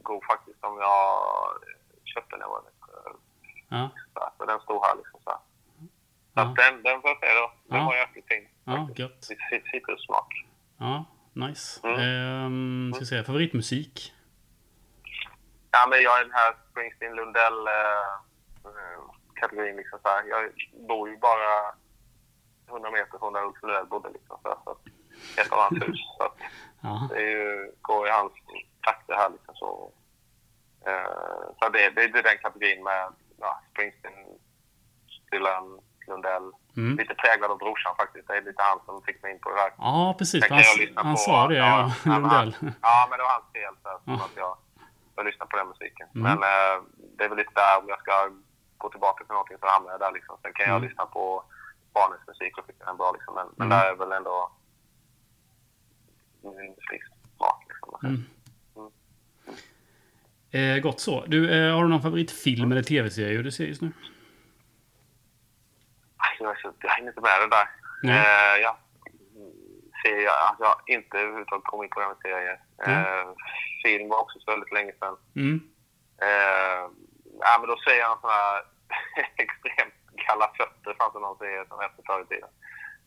god 0.03 0.25
faktiskt. 0.25 0.61
Som 0.61 0.79
jag 0.79 1.19
köpte 2.05 2.37
när 2.37 2.43
jag 2.45 2.49
var 2.49 2.61
lite 2.61 3.19
Ja, 3.69 3.91
så 4.39 4.45
den 4.45 4.61
stod 4.61 4.85
här 4.87 4.97
liksom 4.97 5.21
så 5.25 5.31
här. 5.31 5.39
Så 6.35 6.41
Ja. 6.41 6.43
den, 6.57 6.83
den 6.83 7.01
får 7.01 7.11
jag 7.11 7.19
säga 7.21 7.35
då. 7.35 7.53
Den 7.69 7.79
Ja. 7.79 7.85
var 7.87 7.95
jäkligt 7.97 8.29
fin. 8.29 8.49
ja 8.65 8.89
gött. 8.97 9.25
Citrussmak. 9.73 10.47
Ja, 10.79 11.05
nice. 11.33 11.81
Mm. 11.89 11.99
Ehm, 12.01 12.93
ska 12.95 13.01
vi 13.01 13.07
se, 13.07 13.25
favoritmusik? 13.25 14.13
Ja, 15.71 15.87
men 15.91 16.03
jag 16.03 16.19
är 16.19 16.25
den 16.25 16.33
här 16.33 16.57
Springsteen 16.71 17.15
Lundell 17.15 17.67
eh, 17.67 18.13
eh, 18.65 19.01
kategorin 19.35 19.77
liksom 19.77 19.99
så 20.03 20.09
här. 20.09 20.25
Jag 20.25 20.51
bor 20.89 21.09
ju 21.11 21.17
bara 21.19 21.75
100 22.69 22.91
meter 22.91 23.19
från 23.19 23.33
där 23.33 23.45
Ulf 23.45 23.63
Lundell 23.63 23.87
bodde 23.87 24.09
liksom 24.11 24.39
så 24.43 24.49
här. 24.49 24.59
Så 24.65 24.77
ett 25.37 25.53
av 25.53 25.59
hans 25.59 25.83
hus. 25.89 26.01
Så 26.19 26.25
att 26.25 26.37
Ja, 26.85 27.09
det 27.11 27.17
är 27.17 27.31
ju, 27.31 27.73
går 27.81 28.09
i 28.09 28.11
hans 28.11 28.33
trakter 28.85 29.15
här 29.15 29.31
liksom 29.31 29.55
så. 29.55 29.93
Eh, 30.87 31.55
så 31.59 31.69
det, 31.69 31.91
det, 31.91 32.03
är 32.03 32.23
den 32.23 32.39
kategorin 32.43 32.83
med 32.85 33.09
ja, 33.41 33.61
Springsteen, 33.71 34.13
Dylan, 35.31 35.79
Lundell. 36.09 36.51
mm. 36.77 36.97
Lite 36.99 37.15
präglad 37.15 37.51
av 37.51 37.59
brorsan 37.59 37.95
faktiskt. 37.97 38.29
Det 38.29 38.37
är 38.37 38.43
lite 38.43 38.63
han 38.63 38.79
som 38.87 39.03
fick 39.03 39.23
mig 39.23 39.33
in 39.33 39.39
på 39.41 39.49
det 39.51 39.61
här. 39.61 39.73
ja 39.79 40.15
precis. 40.19 40.45
Han, 40.51 40.63
han 40.95 41.15
på. 41.15 41.17
sa 41.19 41.47
det, 41.49 41.57
ja. 41.57 41.65
ja, 41.67 41.93
men 42.05 42.21
Lundell. 42.23 42.57
han- 42.61 42.73
Ja, 42.83 43.07
men 43.11 43.19
det 43.19 43.23
var 43.25 43.31
hans 43.33 43.53
fel. 43.53 43.75
Så 43.83 43.89
Ja. 44.05 44.15
att 44.15 44.37
jag, 44.37 44.57
jag 45.17 45.25
lyssnar 45.27 45.47
på 45.47 45.57
den 45.57 45.69
musiken. 45.69 46.09
Mm. 46.15 46.23
Men 46.23 46.39
eh, 46.53 46.77
det 47.17 47.25
är 47.25 47.29
väl 47.29 47.39
lite 47.39 47.55
där, 47.55 47.79
om 47.79 47.89
jag 47.89 47.99
ska 48.01 48.31
gå 48.79 48.89
tillbaka 48.91 49.25
till 49.25 49.33
någonting 49.33 49.57
så 49.61 49.67
hamnar 49.67 49.91
jag 49.91 50.01
där. 50.01 50.13
Liksom. 50.13 50.39
Sen 50.43 50.53
kan 50.53 50.67
jag 50.67 50.77
Mm. 50.77 50.89
lyssna 50.89 51.07
på 51.07 51.45
barnens 51.95 52.27
musik 52.27 52.59
och 52.59 52.67
tycka 52.67 52.85
den 52.85 52.95
är 52.95 52.99
bra. 52.99 53.13
Liksom. 53.13 53.35
Men, 53.35 53.47
men 53.57 53.67
Mm. 53.67 53.79
där 53.79 53.87
är 53.93 53.95
väl 53.97 54.13
ändå 54.13 54.51
min. 56.45 56.75
Liksom. 56.91 57.99
Mm. 58.05 58.25
Eh, 60.51 60.83
gott 60.83 61.01
så. 61.01 61.25
Du, 61.27 61.51
eh, 61.51 61.75
har 61.75 61.83
du 61.83 61.89
någon 61.89 62.03
favoritfilm 62.03 62.73
eller 62.73 62.83
tv-serie 62.83 63.43
du 63.43 63.51
ser 63.51 63.65
just 63.67 63.83
nu? 63.83 63.93
Jag, 66.39 66.61
så- 66.61 66.73
jag 66.81 66.95
hinner 66.97 67.09
inte 67.09 67.21
med 67.21 67.31
det 67.41 67.57
där. 67.57 67.69
Nej. 68.03 68.17
Eh, 68.19 68.63
ja. 68.63 68.79
Serier, 70.03 70.29
alltså, 70.49 70.63
jag 70.65 70.69
har 70.71 70.83
inte 70.87 71.19
överhuvudtaget 71.19 71.65
kommit 71.65 71.85
in 71.87 71.91
på 71.91 72.01
det 72.01 72.07
med 72.09 72.17
serier. 72.23 72.59
Eh, 72.87 73.29
film 73.85 74.09
var 74.09 74.19
också 74.21 74.39
så 74.41 74.51
väldigt 74.51 74.73
länge 74.73 74.93
sedan. 74.93 75.17
Mm. 75.37 75.57
Eh, 76.23 76.83
ja, 77.47 77.53
men 77.61 77.69
då 77.69 77.77
säger 77.85 78.01
jag 78.01 78.13
en 78.13 78.21
sån 78.21 78.31
här 78.31 78.57
extremt 79.45 79.95
kalla 80.27 80.47
fötter 80.59 80.95
fanns 80.99 81.13
det 81.15 81.21
någon 81.21 81.39
serie 81.39 81.65
som 81.69 81.79
hette 81.81 82.03
förr 82.07 82.23
i 82.23 82.27
tiden. 82.35 82.49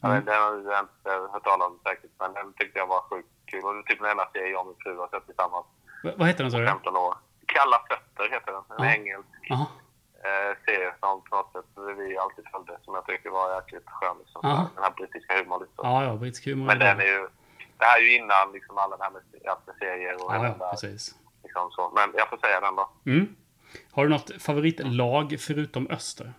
Mm. 0.03 0.25
Den 0.25 0.35
har 0.41 0.71
jag 0.75 0.83
inte 0.83 1.09
hört 1.33 1.43
talas 1.43 1.67
om 1.67 1.79
säkert, 1.83 2.11
men 2.19 2.33
den 2.33 2.53
tyckte 2.53 2.79
jag 2.79 2.87
var 2.87 3.01
sjukt 3.09 3.29
kul. 3.45 3.63
Och 3.65 3.73
det 3.73 3.79
är 3.79 3.83
typ 3.83 3.99
den 4.01 4.11
enda 4.11 4.27
serie 4.33 4.49
jag 4.51 4.61
och 4.61 4.67
min 4.67 4.75
fru 4.83 4.97
har 4.97 5.07
sett 5.07 5.25
tillsammans 5.25 5.65
Va- 6.03 6.13
vad 6.17 6.27
heter 6.27 6.43
den 6.43 6.51
sa 6.51 6.57
du? 6.57 6.67
15 6.67 6.95
år. 6.97 7.13
Kalla 7.45 7.77
fötter 7.89 8.25
heter 8.35 8.51
den. 8.55 8.63
En 8.77 8.85
Ja. 8.85 8.93
engelsk 8.95 9.35
eh, 10.25 10.51
serie 10.65 10.91
som 10.99 11.21
på 11.27 11.35
något 11.35 11.51
sätt 11.55 11.69
vi 11.97 12.17
alltid 12.17 12.45
följde, 12.51 12.73
som 12.85 12.93
jag 12.95 13.05
tycker 13.05 13.29
var 13.29 13.55
jäkligt 13.55 13.87
skön. 13.95 14.15
Liksom. 14.19 14.39
Den 14.75 14.83
här 14.83 14.91
brittiska 14.97 15.31
humorn. 15.37 15.61
Liksom. 15.65 15.83
Ja, 15.89 16.03
ja, 16.03 16.15
brittisk 16.15 16.45
humor. 16.45 16.65
Men 16.65 16.79
den 16.79 16.99
är 16.99 17.05
ju... 17.15 17.27
Det 17.77 17.85
här 17.85 17.97
är 17.97 18.03
ju 18.03 18.15
innan 18.17 18.51
liksom 18.53 18.77
alla 18.77 18.97
det 18.97 19.03
här 19.03 19.11
med, 19.11 19.21
med 19.65 19.75
serier 19.79 20.23
och 20.25 20.33
hela 20.33 20.55
ja, 20.59 20.69
precis. 20.71 21.15
liksom 21.43 21.71
så. 21.71 21.91
Men 21.95 22.11
jag 22.17 22.29
får 22.29 22.37
säga 22.37 22.59
den 22.59 22.75
då. 22.75 22.89
Mm. 23.05 23.35
Har 23.91 24.03
du 24.03 24.09
något 24.09 24.41
favoritlag 24.41 25.35
förutom 25.39 25.87
Öster? 25.89 26.33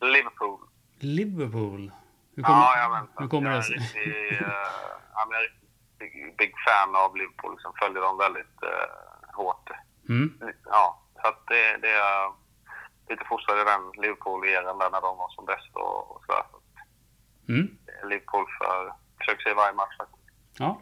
Liverpool. 0.00 0.58
Liverpool. 0.98 1.92
Hur 2.36 2.42
Ja, 2.42 2.78
jag 2.78 2.90
vet. 3.00 3.10
hur 3.18 3.28
kommer 3.28 3.50
jag 3.50 3.58
det 3.58 3.62
sig? 3.62 3.76
riktig, 3.76 4.38
men 5.28 5.30
jag 5.30 5.44
är 5.44 5.50
big, 5.98 6.34
big 6.38 6.52
fan 6.66 6.96
av 6.96 7.16
Liverpool. 7.16 7.52
Liksom 7.52 7.72
följer 7.82 8.02
dem 8.02 8.18
väldigt 8.18 8.62
eh, 8.62 9.34
hårt. 9.34 9.70
Mm. 10.08 10.38
Ja, 10.64 11.02
så 11.22 11.28
att 11.28 11.46
det, 11.46 11.76
det 11.76 11.90
är 11.90 12.32
lite 13.08 13.24
fostrad 13.24 13.58
i 13.60 13.64
den 13.64 13.82
Liverpool-eran 14.02 14.78
där 14.78 14.90
när 14.90 15.00
de 15.00 15.16
var 15.18 15.28
som 15.28 15.44
bäst 15.44 15.70
och, 15.74 16.10
och 16.16 16.22
sådär. 16.26 16.44
Så 16.50 16.60
Mm. 17.48 17.78
Liverpool 18.04 18.46
för, 18.58 18.92
försöker 19.18 19.42
se 19.42 19.54
varje 19.54 19.72
match 19.72 19.96
faktiskt. 19.98 20.26
Ja. 20.58 20.80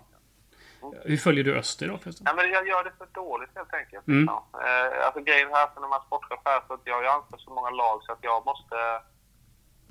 Hur 1.05 1.17
följer 1.17 1.45
du 1.45 1.59
Öster 1.59 1.89
då 1.89 1.99
förresten? 1.99 2.25
Ja, 2.29 2.35
men 2.35 2.51
jag 2.51 2.67
gör 2.69 2.85
det 2.85 2.93
för 2.99 3.07
dåligt 3.07 3.51
helt 3.55 3.75
enkelt. 3.75 4.07
Mm. 4.09 4.25
Ja. 4.25 4.47
Eh, 4.67 5.07
alltså 5.07 5.21
grejen 5.21 5.49
här, 5.53 5.67
för 5.75 5.81
när 5.81 5.89
man 5.89 6.01
är 6.01 6.05
sportchef 6.07 6.41
här, 6.45 6.63
så 6.67 6.75
att 6.75 6.81
jag 6.85 7.05
ansvar 7.07 7.39
för 7.39 7.45
så 7.45 7.51
många 7.55 7.71
lag 7.71 8.03
så 8.03 8.13
att 8.13 8.19
jag 8.23 8.45
måste... 8.47 8.77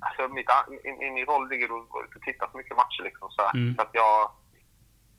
alltså 0.05 0.27
mitt, 0.27 0.47
min, 0.83 1.13
min- 1.13 1.25
roll 1.25 1.49
ligger 1.49 1.65
att 1.65 1.89
gå 1.89 2.03
ut 2.03 2.15
och 2.15 2.21
titta 2.21 2.47
på 2.47 2.57
mycket 2.57 2.77
matcher 2.77 3.03
liksom 3.03 3.29
så, 3.31 3.41
här. 3.41 3.53
Mm. 3.55 3.75
så 3.75 3.81
att 3.81 3.89
jag... 3.93 4.31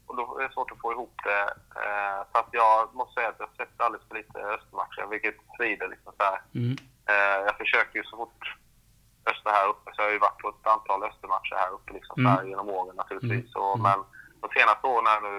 Och 0.07 0.17
då 0.17 0.39
är 0.39 0.49
det 0.49 0.55
svårt 0.55 0.71
att 0.71 0.81
få 0.81 0.93
ihop 0.93 1.15
det. 1.25 1.43
Eh, 1.83 2.21
så 2.33 2.39
att 2.39 2.49
jag 2.53 2.95
måste 2.95 3.15
säga 3.15 3.29
att 3.29 3.39
jag 3.45 3.49
sett 3.57 3.81
alldeles 3.81 4.09
för 4.09 4.15
lite 4.15 4.39
Östermatcher, 4.39 5.07
vilket 5.11 5.37
svider 5.57 5.89
liksom 5.89 6.13
så. 6.19 6.25
Mm. 6.59 6.77
Eh, 7.13 7.39
jag 7.49 7.57
försöker 7.57 7.99
ju 7.99 8.05
så 8.05 8.17
fort 8.17 8.57
Öster 9.31 9.51
här 9.51 9.69
uppe, 9.69 9.91
så 9.95 10.03
jag 10.03 10.07
har 10.07 10.13
ju 10.13 10.19
varit 10.19 10.39
på 10.43 10.49
ett 10.49 10.67
antal 10.67 11.03
Östermatcher 11.05 11.57
här 11.57 11.71
uppe 11.77 11.93
liksom, 11.93 12.15
Mm. 12.21 12.33
så 12.35 12.39
här, 12.41 12.49
genom 12.49 12.69
åren 12.69 12.97
naturligtvis. 12.97 13.55
Och, 13.55 13.75
Mm. 13.79 13.83
Men 13.83 13.99
de 14.43 14.49
senaste 14.59 14.87
åren 14.87 15.07
här 15.07 15.21
nu 15.21 15.37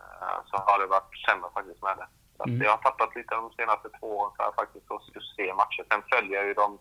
eh, 0.00 0.38
så 0.50 0.56
har 0.56 0.78
det 0.78 0.86
varit 0.86 1.12
sämre 1.26 1.50
faktiskt 1.54 1.82
med 1.82 1.96
det. 1.96 2.06
Så 2.36 2.42
att 2.42 2.48
Mm. 2.48 2.62
Jag 2.62 2.70
har 2.70 2.82
tappat 2.82 3.14
lite 3.16 3.34
de 3.34 3.52
senaste 3.52 3.88
två 3.98 4.08
åren 4.18 4.32
så 4.36 4.42
här, 4.42 4.52
faktiskt 4.52 4.90
att 4.90 5.02
se 5.36 5.54
matcher. 5.54 5.84
Sen 5.90 6.02
följer 6.12 6.34
jag 6.38 6.46
ju 6.46 6.54
dem 6.54 6.78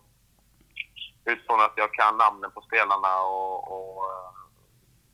utifrån 1.25 1.61
att 1.61 1.73
jag 1.75 1.93
kan 1.93 2.17
namnen 2.17 2.51
på 2.51 2.61
spelarna 2.61 3.21
och, 3.21 3.57
och 3.75 4.03
eh, 4.11 4.31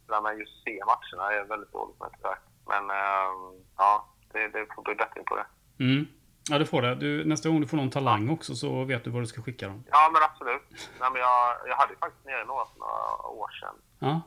det 0.07 0.13
där 0.13 0.21
med 0.21 0.39
just 0.39 0.63
se 0.63 0.79
matcherna 0.85 1.33
är 1.33 1.43
väldigt 1.45 1.71
dåligt 1.71 1.99
med 1.99 2.09
tyvärr. 2.17 2.39
Men 2.65 2.89
eh, 2.89 3.31
ja, 3.77 4.07
det, 4.33 4.47
det 4.47 4.67
får 4.75 4.81
bli 4.83 4.95
bättre 4.95 5.23
på 5.23 5.35
det. 5.35 5.45
Mm. 5.83 6.07
Ja, 6.49 6.59
du 6.59 6.65
får 6.65 6.81
det. 6.81 6.95
Du, 6.95 7.25
nästa 7.25 7.49
gång 7.49 7.61
du 7.61 7.67
får 7.67 7.77
någon 7.77 7.89
talang 7.89 8.29
också 8.29 8.55
så 8.55 8.83
vet 8.83 9.03
du 9.03 9.09
vad 9.09 9.21
du 9.21 9.27
ska 9.27 9.41
skicka 9.41 9.67
dem. 9.67 9.83
Ja, 9.91 10.09
men 10.13 10.21
absolut. 10.23 10.89
Nej, 10.99 11.09
men 11.11 11.21
jag, 11.21 11.55
jag 11.67 11.75
hade 11.75 11.93
ju 11.93 11.97
faktiskt 11.99 12.25
nere 12.25 12.45
några 12.45 12.65
för 12.65 12.79
några 12.79 13.27
år 13.27 13.49
sedan. 13.59 13.75
Ja. 13.99 14.21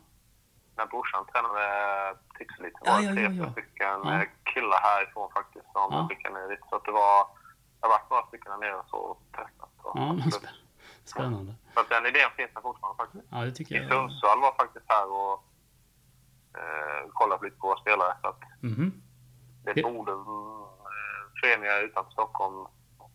När 0.76 0.86
brorsan 0.86 1.26
tränade. 1.32 1.60
Det 2.38 2.70
Ja, 2.84 2.92
var 2.92 3.00
ja, 3.02 3.12
tre 3.12 3.22
ja, 3.22 3.52
stycken 3.52 4.00
Ja. 4.04 4.12
eh, 4.22 4.28
killar 4.44 4.80
härifrån 4.82 5.30
faktiskt 5.32 5.64
som 5.72 5.88
Ja. 5.92 6.06
skickade 6.10 6.34
ner 6.40 6.48
dit. 6.48 6.60
Så 6.70 6.76
att 6.76 6.84
det 6.84 6.90
var... 6.92 7.26
Det 7.80 7.86
har 7.86 7.90
varit 7.90 8.10
några 8.10 8.26
stycken 8.26 8.50
där 8.52 8.58
nere 8.58 8.74
och 8.74 8.88
så 8.88 9.16
testat. 9.32 9.70
Och, 9.82 9.98
Ja, 9.98 10.12
men 10.12 10.18
spä- 10.30 10.56
spännande. 11.04 11.54
Så 11.74 11.80
att 11.80 11.88
den 11.88 12.06
idén 12.06 12.30
finns 12.36 12.50
där 12.54 12.60
fortfarande 12.60 12.96
faktiskt. 13.02 13.24
Ja, 13.30 13.38
det 13.44 13.52
tycker 13.52 13.74
I 13.74 13.78
jag. 13.78 13.88
Sundsvall 13.90 14.40
var 14.40 14.52
faktiskt 14.62 14.84
här 14.88 15.06
och 15.20 15.34
eh, 16.60 17.08
kollade 17.12 17.44
lite 17.44 17.56
på 17.56 17.66
våra 17.66 17.80
spelare. 17.80 18.12
Så 18.22 18.28
att 18.28 18.40
Mhm. 18.60 19.02
det 19.64 19.72
Det- 19.72 19.82
borde 19.82 20.12
mm, 20.12 20.24
eh, 20.90 21.22
föreningar 21.40 21.82
utanför 21.84 22.10
Stockholm 22.12 22.66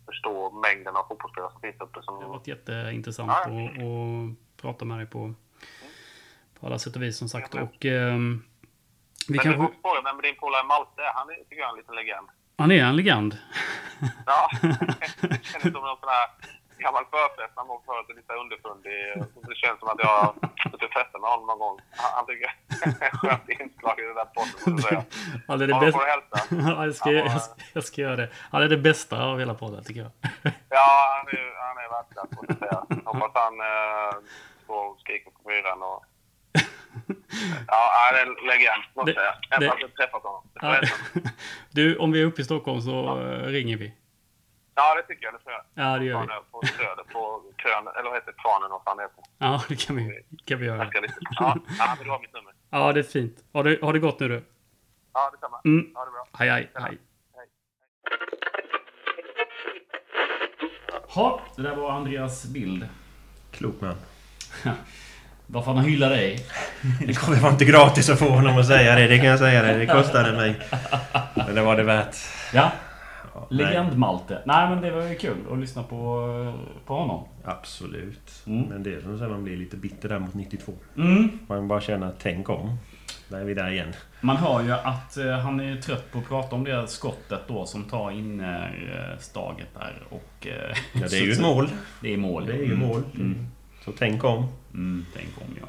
förstå 0.05 0.51
mängden 0.51 0.95
av 0.95 1.03
fotbollsspelare 1.07 1.51
som 1.51 1.61
finns 1.61 1.81
uppe. 1.81 2.01
Som, 2.03 2.19
Det 2.19 2.25
har 2.25 2.29
varit 2.33 2.47
jätteintressant 2.47 3.31
Ja. 3.31 3.41
att, 3.41 3.49
att 3.49 4.61
prata 4.61 4.85
med 4.85 4.97
dig 4.97 5.05
på, 5.07 5.33
på 6.59 6.65
alla 6.67 6.79
sätt 6.79 6.95
och 6.95 7.01
vis 7.01 7.17
som 7.17 7.29
sagt. 7.29 7.53
Och 7.53 7.85
ehm, 7.85 8.43
vi 9.27 9.35
men 9.35 9.39
kanske... 9.39 9.61
du 9.61 9.67
fråga 9.81 10.01
vem 10.03 10.21
din 10.21 10.35
polare 10.39 10.63
Malte 10.63 11.01
är. 11.01 11.13
Han 11.13 11.29
är, 11.29 11.35
tycker 11.35 11.55
jag 11.55 11.67
är 11.67 11.71
en 11.73 11.77
liten 11.77 11.95
legend. 11.95 12.27
Han 12.57 12.71
är 12.71 12.83
en 12.85 12.95
legend. 12.95 13.37
Ja, 14.25 14.49
det 15.21 15.43
känns 15.45 15.61
som 15.63 15.71
någon 15.71 15.97
sån 15.99 16.09
här 16.09 16.29
gammal 16.85 17.05
förfest 17.15 17.53
när 17.57 17.65
man 17.71 17.77
får 17.85 18.15
lite 18.19 18.33
underfundig. 18.43 18.97
Det 19.49 19.55
känns 19.63 19.79
som 19.79 19.87
att 19.93 19.99
jag 20.05 20.13
har 20.21 20.31
suttit 20.63 20.83
och 20.87 20.93
festat 20.99 21.21
med 21.21 21.29
honom 21.33 21.45
någon 21.51 21.59
gång. 21.65 21.77
Han, 22.15 22.25
tycker 22.25 22.47
det 22.99 23.05
är 23.05 23.09
ett 23.09 23.17
skönt 23.21 23.49
inslag 23.49 23.95
i 23.99 24.03
den 24.09 24.15
där 24.21 24.29
podden, 24.37 24.73
måste 24.75 24.93
jag. 24.95 25.03
Han 25.49 25.61
är 25.61 25.67
det 25.67 25.73
Honom 25.73 25.85
bästa. 25.87 25.99
får 25.99 26.07
hälsa. 26.15 26.37
Ja, 26.71 26.85
jag, 26.85 26.95
ska, 26.95 27.11
jag, 27.11 27.41
ska, 27.41 27.53
jag 27.73 27.83
ska 27.83 28.01
göra 28.01 28.15
det. 28.15 28.29
Han 28.51 28.61
är 28.65 28.69
det 28.75 28.77
bästa 28.89 29.15
av 29.31 29.39
hela 29.39 29.53
podden, 29.53 29.83
tycker 29.83 30.01
jag. 30.01 30.11
Ja, 30.69 30.89
han 31.15 31.23
är, 31.35 31.43
han 31.67 31.77
är 31.83 31.87
världsklass, 31.95 32.29
måste 32.31 32.55
jag 32.59 32.59
säga. 32.59 33.01
Hoppas 33.11 33.31
han 33.33 33.55
eh, 33.71 34.13
står 34.63 34.81
och 34.89 34.99
skriker 34.99 35.31
på 35.31 35.49
myran 35.49 35.81
och... 35.83 36.03
Ja, 37.67 37.89
han 38.07 38.15
är 38.19 38.21
en 38.25 38.33
legend, 38.47 38.83
måste 38.95 39.11
jag 39.11 39.17
säga. 39.19 39.33
Även 39.51 39.59
det- 39.67 39.71
om 39.73 39.77
jag 39.79 39.93
träffat 39.95 40.23
honom. 40.23 40.41
Det 40.53 40.59
Ja. 40.61 41.21
Du, 41.71 41.97
om 41.97 42.11
vi 42.11 42.21
är 42.21 42.25
uppe 42.25 42.41
i 42.41 42.45
Stockholm 42.45 42.81
så 42.81 43.19
eh, 43.21 43.43
ringer 43.47 43.77
vi. 43.77 43.93
Ja, 44.75 44.95
det 44.95 45.03
tycker 45.07 45.25
jag. 45.25 45.33
Det 45.33 45.43
får 45.43 45.51
jag. 45.51 45.63
Ja, 45.73 45.97
det 45.99 46.05
gör 46.05 46.21
vi. 46.21 46.27
På 46.51 46.61
Söder, 46.67 47.03
på 47.13 47.41
Krön, 47.55 47.87
eller 47.97 48.09
vad 48.09 48.13
heter 48.13 48.31
det? 48.31 48.41
Kranen, 48.41 48.69
vad 48.71 48.83
fan 48.83 48.97
det 48.97 49.03
heter. 49.03 49.23
Ja, 49.37 49.63
det 49.69 49.85
kan 49.85 49.95
vi, 49.95 50.25
kan 50.45 50.59
vi 50.59 50.65
göra. 50.65 50.91
Ja, 51.39 51.55
ja, 51.79 51.95
men 51.97 52.05
du 52.05 52.11
har 52.11 52.19
mitt 52.19 52.33
nummer. 52.33 52.53
Ja, 52.69 52.93
det 52.93 52.99
är 52.99 53.03
fint. 53.03 53.37
Ha 53.53 53.63
det, 53.63 53.81
ha 53.81 53.91
det 53.91 53.99
gott 53.99 54.19
nu 54.19 54.27
du. 54.27 54.43
Ja, 55.13 55.29
detsamma. 55.33 55.61
Mm. 55.65 55.95
Ha 55.95 56.05
det 56.05 56.11
bra. 56.11 56.25
Hej, 56.33 56.49
hej, 56.49 56.69
hej. 56.75 56.97
Ja, 61.15 61.41
det 61.55 61.61
där 61.61 61.75
var 61.75 61.91
Andreas 61.91 62.45
bild. 62.45 62.87
Klok 63.51 63.81
man. 63.81 63.95
Varför 65.47 65.71
han 65.71 65.85
hyllar 65.85 66.09
dig. 66.09 66.45
Det 67.07 67.41
vara 67.41 67.51
inte 67.51 67.65
gratis 67.65 68.09
att 68.09 68.19
få 68.19 68.29
honom 68.29 68.57
att 68.57 68.67
säga 68.67 68.95
det, 68.95 69.07
det 69.07 69.17
kan 69.17 69.25
jag 69.25 69.39
säga 69.39 69.61
dig. 69.61 69.79
Det 69.79 69.93
kostade 69.93 70.31
mig. 70.31 70.61
Men 71.35 71.55
det 71.55 71.61
var 71.61 71.75
det 71.75 71.83
värt. 71.83 72.15
Ja, 72.53 72.71
Ja, 73.35 73.47
nej, 73.51 73.65
legend-Malte. 73.65 74.41
Nej 74.45 74.69
men 74.69 74.81
det 74.81 74.91
var 74.91 75.03
ju 75.03 75.15
kul 75.15 75.37
att 75.51 75.59
lyssna 75.59 75.83
på, 75.83 75.97
på 76.85 76.93
honom. 76.95 77.27
Absolut. 77.43 78.43
Mm. 78.47 78.61
Men 78.69 78.83
det 78.83 78.93
är 78.93 79.01
som 79.01 79.17
så 79.19 79.27
man 79.29 79.43
blir 79.43 79.57
lite 79.57 79.77
bitter 79.77 80.09
där 80.09 80.19
mot 80.19 80.33
92. 80.33 80.73
Mm. 80.97 81.29
Man 81.47 81.67
bara 81.67 81.81
känner, 81.81 82.11
tänk 82.19 82.49
om. 82.49 82.77
Där 83.29 83.39
är 83.39 83.43
vi 83.45 83.53
där 83.53 83.71
igen. 83.71 83.93
Man 84.21 84.37
hör 84.37 84.63
ju 84.63 84.71
att 84.71 85.17
eh, 85.17 85.31
han 85.31 85.59
är 85.59 85.75
trött 85.81 86.11
på 86.11 86.17
att 86.19 86.27
prata 86.27 86.55
om 86.55 86.63
det 86.63 86.87
skottet 86.87 87.41
då 87.47 87.65
som 87.65 87.83
tar 87.83 88.11
in 88.11 88.39
eh, 88.39 89.17
staget 89.19 89.67
där 89.73 90.03
och... 90.09 90.47
Eh, 90.47 90.77
Ja, 90.93 91.07
det 91.09 91.17
är 91.17 91.21
ju 91.25 91.31
ett 91.31 91.41
mål. 91.41 91.69
Det 92.01 92.13
är 92.13 92.17
mål. 92.17 92.45
Det 92.45 92.53
är 92.53 92.57
ju 92.57 92.73
Mm. 92.73 92.87
mål. 92.87 93.03
Mm. 93.15 93.47
Så 93.85 93.91
tänk 93.91 94.23
om. 94.23 94.47
Mm, 94.73 95.05
tänk 95.15 95.29
om 95.37 95.55
ja. 95.61 95.65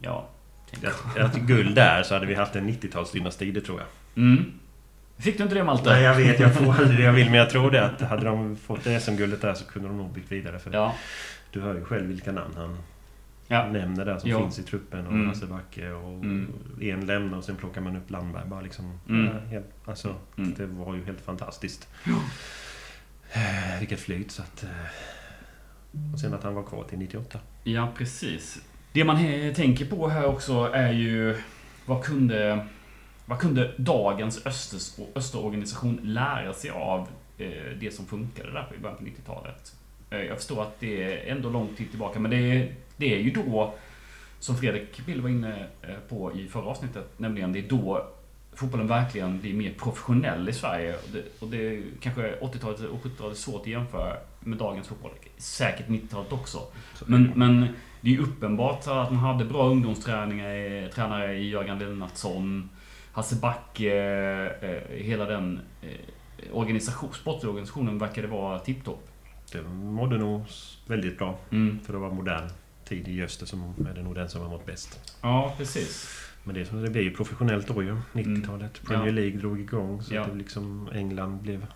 Ja. 0.00 0.24
Tänk 0.70 0.84
om. 0.84 1.10
Jag 1.16 1.32
tycker 1.34 1.46
guld 1.46 1.74
där 1.74 2.02
så 2.02 2.14
hade 2.14 2.26
vi 2.26 2.34
haft 2.34 2.56
en 2.56 2.68
90-talsdynasti, 2.68 3.52
det 3.52 3.60
tror 3.60 3.80
jag. 3.80 3.88
Mm. 4.24 4.44
Fick 5.18 5.36
du 5.38 5.42
inte 5.42 5.54
det 5.54 5.64
Malte? 5.64 5.90
Nej, 5.90 6.02
jag 6.02 6.14
vet. 6.16 6.40
Jag 6.40 6.54
får 6.54 6.72
aldrig 6.74 6.98
det 6.98 7.04
jag 7.04 7.12
vill. 7.12 7.30
Men 7.30 7.38
jag 7.38 7.50
tror 7.50 7.70
det 7.70 7.84
att 7.84 8.00
hade 8.00 8.24
de 8.24 8.56
fått 8.56 8.84
det 8.84 9.00
SM-guldet 9.00 9.40
där 9.40 9.54
så 9.54 9.64
kunde 9.64 9.88
de 9.88 9.96
nog 9.98 10.12
byggt 10.12 10.32
vidare. 10.32 10.58
För 10.58 10.72
Ja. 10.72 10.94
Du 11.52 11.60
hör 11.60 11.74
ju 11.74 11.84
själv 11.84 12.06
vilka 12.06 12.32
namn 12.32 12.54
han 12.56 12.78
Ja. 13.48 13.66
nämner 13.66 14.04
där 14.04 14.18
som 14.18 14.30
Ja. 14.30 14.38
finns 14.38 14.58
i 14.58 14.62
truppen. 14.62 15.06
Och 15.06 15.12
Mm. 15.12 15.28
Hasse 15.28 15.46
Backe 15.46 15.90
och 15.92 16.12
Mm. 16.24 16.52
en 16.80 17.06
lämnar 17.06 17.38
och 17.38 17.44
sen 17.44 17.56
plockar 17.56 17.80
man 17.80 17.96
upp 17.96 18.10
Landberg. 18.10 18.42
Bara 18.48 18.60
liksom, 18.60 18.98
Mm. 19.08 19.48
helt, 19.48 19.66
alltså, 19.84 20.14
Mm. 20.38 20.54
Det 20.56 20.66
var 20.66 20.94
ju 20.94 21.04
helt 21.04 21.20
fantastiskt. 21.20 21.88
Eh, 23.32 23.78
Vilket 23.78 24.00
flyt 24.00 24.30
så 24.30 24.42
att... 24.42 24.62
eh, 24.62 24.68
Och 26.12 26.20
sen 26.20 26.34
att 26.34 26.42
han 26.42 26.54
var 26.54 26.62
kvar 26.62 26.84
till 26.84 26.98
98. 26.98 27.38
Ja, 27.64 27.88
precis. 27.98 28.62
Det 28.92 29.04
man 29.04 29.16
tänker 29.54 29.84
på 29.86 30.08
här 30.08 30.24
också 30.24 30.70
är 30.74 30.92
ju 30.92 31.36
vad 31.86 32.04
kunde, 32.04 32.66
vad 33.26 33.38
kunde 33.38 33.72
dagens 33.76 34.46
Östers, 34.46 34.98
Österorganisation 35.14 36.00
lära 36.02 36.52
sig 36.52 36.70
av 36.70 37.08
eh, 37.38 37.48
det 37.80 37.94
som 37.94 38.06
funkade 38.06 38.52
där 38.52 38.72
i 38.78 38.82
början 38.82 38.98
på 38.98 39.04
90-talet? 39.04 39.76
Eh, 40.10 40.20
jag 40.20 40.36
förstår 40.36 40.62
att 40.62 40.80
det 40.80 41.02
är 41.02 41.32
ändå 41.32 41.50
lång 41.50 41.68
tid 41.76 41.90
tillbaka, 41.90 42.20
men 42.20 42.30
det 42.30 42.36
är, 42.36 42.74
det 42.96 43.14
är 43.14 43.18
ju 43.18 43.30
då, 43.30 43.74
som 44.38 44.56
Fredrik 44.56 45.06
Bill 45.06 45.20
var 45.20 45.28
inne 45.28 45.66
eh, 45.82 45.94
på 46.08 46.32
i 46.32 46.48
förra 46.48 46.64
avsnittet, 46.64 47.18
nämligen 47.18 47.52
det 47.52 47.58
är 47.58 47.68
då 47.68 48.06
fotbollen 48.54 48.86
verkligen 48.86 49.40
blir 49.40 49.54
mer 49.54 49.72
professionell 49.78 50.48
i 50.48 50.52
Sverige. 50.52 50.94
Och 50.94 51.08
det, 51.12 51.42
och 51.42 51.48
det 51.48 51.56
är 51.56 51.82
kanske 52.00 52.22
80-talet 52.40 52.80
och 52.80 53.02
70-talet 53.04 53.36
är 53.36 53.40
svårt 53.40 53.60
att 53.60 53.66
jämföra 53.66 54.16
med 54.40 54.58
dagens 54.58 54.88
fotboll. 54.88 55.10
Säkert 55.36 55.88
90-talet 55.88 56.32
också. 56.32 56.58
Men, 57.06 57.32
men 57.36 57.68
det 58.00 58.10
är 58.10 58.14
ju 58.14 58.22
uppenbart 58.22 58.86
att 58.86 59.12
man 59.12 59.16
hade 59.16 59.44
bra 59.44 59.68
ungdomstränare 59.68 60.88
tränare 60.88 61.34
i 61.34 61.50
Jörgen 61.50 61.78
Lennartsson, 61.78 62.68
Hasse 63.12 63.36
Backe, 63.36 63.94
eh, 64.60 64.96
hela 64.96 65.24
den 65.24 65.60
eh, 65.82 65.90
organisation, 66.52 67.12
sportliga 67.14 67.50
organisationen 67.50 67.98
verkade 67.98 68.26
vara 68.26 68.58
tipptopp. 68.58 69.08
Det 69.52 69.62
mådde 69.62 70.18
nog 70.18 70.44
väldigt 70.86 71.18
bra. 71.18 71.38
Mm. 71.50 71.80
För 71.84 71.92
det 71.92 71.98
var 71.98 72.10
modern 72.10 72.50
tid 72.84 73.08
i 73.08 73.22
Öster 73.22 73.46
som 73.46 73.74
är 73.90 73.94
det 73.94 74.02
nog 74.02 74.14
den 74.14 74.28
som 74.28 74.42
har 74.42 74.48
mått 74.48 74.66
bäst. 74.66 75.16
Ja, 75.22 75.54
precis. 75.58 76.18
Men 76.44 76.54
det, 76.54 76.64
det 76.82 76.90
blev 76.90 77.04
ju 77.04 77.10
professionellt 77.14 77.66
då 77.68 77.82
ju. 77.82 77.96
90-talet. 78.12 78.82
Premier 78.84 79.06
Ja. 79.06 79.12
League 79.12 79.38
drog 79.38 79.60
igång. 79.60 80.02
Så 80.02 80.14
Ja. 80.14 80.22
att 80.22 80.28
det 80.30 80.34
liksom 80.38 80.88
England 80.92 81.38
blev... 81.42 81.66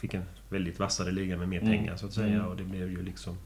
Fick 0.00 0.14
en 0.14 0.22
väldigt 0.48 0.78
vassare 0.78 1.10
liga 1.10 1.36
med 1.36 1.48
mer 1.48 1.60
Mm. 1.60 1.70
pengar 1.72 1.96
så 1.96 2.06
att 2.06 2.12
säga. 2.12 2.34
Mm. 2.34 2.46
Och 2.46 2.56
det 2.56 2.64
blev 2.64 2.90
ju 2.90 3.02
liksom... 3.02 3.38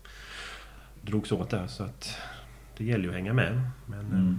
Drogs 1.02 1.32
åt 1.32 1.50
där 1.50 1.66
så 1.66 1.82
att... 1.82 2.16
Det 2.76 2.84
gäller 2.84 3.04
ju 3.04 3.08
att 3.08 3.14
hänga 3.16 3.32
med. 3.32 3.70
Men... 3.86 4.38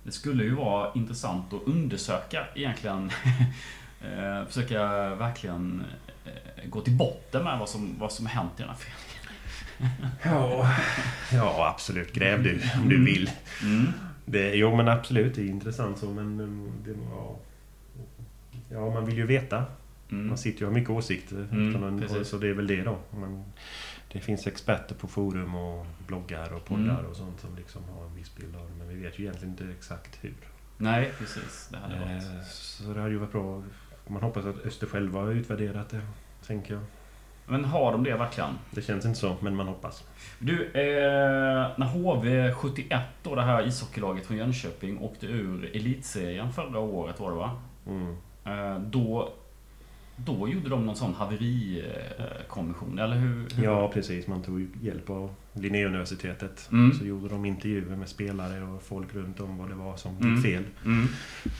Mm. 0.00 0.06
Det 0.06 0.12
skulle 0.12 0.44
ju 0.44 0.54
vara 0.54 0.90
intressant 0.94 1.52
att 1.52 1.62
undersöka 1.66 2.46
egentligen. 2.54 3.10
eh, 4.00 4.46
försöka 4.46 4.84
verkligen 5.14 5.84
eh, 6.24 6.68
gå 6.68 6.80
till 6.80 6.96
botten 6.96 7.44
med 7.44 7.58
vad 7.58 7.68
som, 7.68 7.98
vad 7.98 8.12
som 8.12 8.26
hänt 8.26 8.52
i 8.56 8.62
den 8.62 8.68
här 8.68 8.76
föreningen. 8.76 9.06
Ja, 10.22 10.74
ja 11.32 11.68
absolut. 11.74 12.12
Gräv 12.12 12.42
du 12.42 12.60
om 12.82 12.88
du 12.88 13.04
vill. 13.04 13.30
Mm. 13.62 13.86
Det, 14.24 14.54
jo 14.54 14.76
men 14.76 14.88
absolut, 14.88 15.34
det 15.34 15.42
är 15.42 15.46
intressant 15.46 15.98
så 15.98 16.06
men... 16.06 16.36
Det, 16.84 16.94
ja, 17.10 17.38
ja, 18.68 18.90
man 18.90 19.06
vill 19.06 19.16
ju 19.16 19.26
veta. 19.26 19.64
Mm. 20.10 20.28
Man 20.28 20.38
sitter 20.38 20.60
ju 20.60 20.66
och 20.66 20.72
har 20.72 20.78
mycket 20.78 20.90
åsikter. 20.90 21.48
Mm, 21.52 22.24
så 22.24 22.38
det 22.38 22.48
är 22.48 22.52
väl 22.52 22.66
det 22.66 22.82
då. 22.82 22.98
Man, 23.10 23.44
det 24.12 24.20
finns 24.20 24.46
experter 24.46 24.94
på 24.94 25.08
forum 25.08 25.54
och 25.54 25.86
bloggar 26.06 26.52
och 26.52 26.64
poddar 26.64 26.82
Mm. 26.98 27.06
och 27.06 27.16
sånt 27.16 27.40
som 27.40 27.56
liksom 27.56 27.82
har 27.96 28.04
en 28.04 28.14
viss 28.14 28.34
bild 28.36 28.56
av 28.56 28.62
det. 28.70 28.74
Men 28.78 28.88
vi 28.88 28.94
vet 28.94 29.18
ju 29.18 29.22
egentligen 29.24 29.50
inte 29.50 29.64
exakt 29.78 30.18
hur. 30.24 30.34
Nej, 30.76 31.12
precis. 31.18 31.68
Det 31.70 31.76
hade 31.78 31.94
varit... 32.00 32.22
Eh, 32.22 32.42
Så 32.44 32.82
det 32.92 33.00
hade 33.00 33.12
ju 33.12 33.18
varit 33.18 33.32
bra. 33.32 33.62
Man 34.06 34.22
hoppas 34.22 34.44
att 34.44 34.66
Öster 34.66 34.86
själva 34.86 35.20
har 35.20 35.30
utvärderat 35.30 35.88
det, 35.88 36.00
tänker 36.46 36.74
jag. 36.74 36.82
Men 37.46 37.64
har 37.64 37.92
de 37.92 38.04
det 38.04 38.14
verkligen? 38.16 38.50
Det 38.70 38.82
känns 38.82 39.04
inte 39.04 39.18
så, 39.18 39.36
men 39.40 39.56
man 39.56 39.68
hoppas. 39.68 40.04
Du, 40.38 40.64
eh, 40.66 41.70
när 41.76 41.86
HV71 41.86 43.00
då, 43.22 43.34
det 43.34 43.42
här 43.42 43.66
ishockeylaget 43.66 44.26
från 44.26 44.36
Jönköping, 44.36 44.98
åkte 44.98 45.26
ur 45.26 45.70
elitserien 45.76 46.52
förra 46.52 46.78
året 46.78 47.20
var 47.20 47.30
det 47.30 47.36
va? 47.36 47.62
Mm. 47.86 48.16
Eh, 48.44 48.80
då, 48.80 49.32
då 50.24 50.48
gjorde 50.48 50.68
de 50.68 50.86
någon 50.86 50.96
sån 50.96 51.14
haverikommission, 51.14 52.98
eller 52.98 53.16
hur? 53.16 53.48
hur? 53.56 53.64
Ja, 53.64 53.88
precis. 53.88 54.26
Man 54.26 54.42
tog 54.42 54.68
hjälp 54.82 55.10
av 55.10 55.34
Linnéuniversitetet. 55.52 56.68
Mm. 56.72 56.92
Så 56.98 57.04
gjorde 57.04 57.28
de 57.28 57.44
intervjuer 57.44 57.96
med 57.96 58.08
spelare 58.08 58.62
och 58.62 58.82
folk 58.82 59.14
runt 59.14 59.40
om 59.40 59.58
vad 59.58 59.68
det 59.68 59.74
var 59.74 59.96
som 59.96 60.16
Mm. 60.16 60.34
gick 60.34 60.44
fel. 60.44 60.64
Mm. 60.84 61.06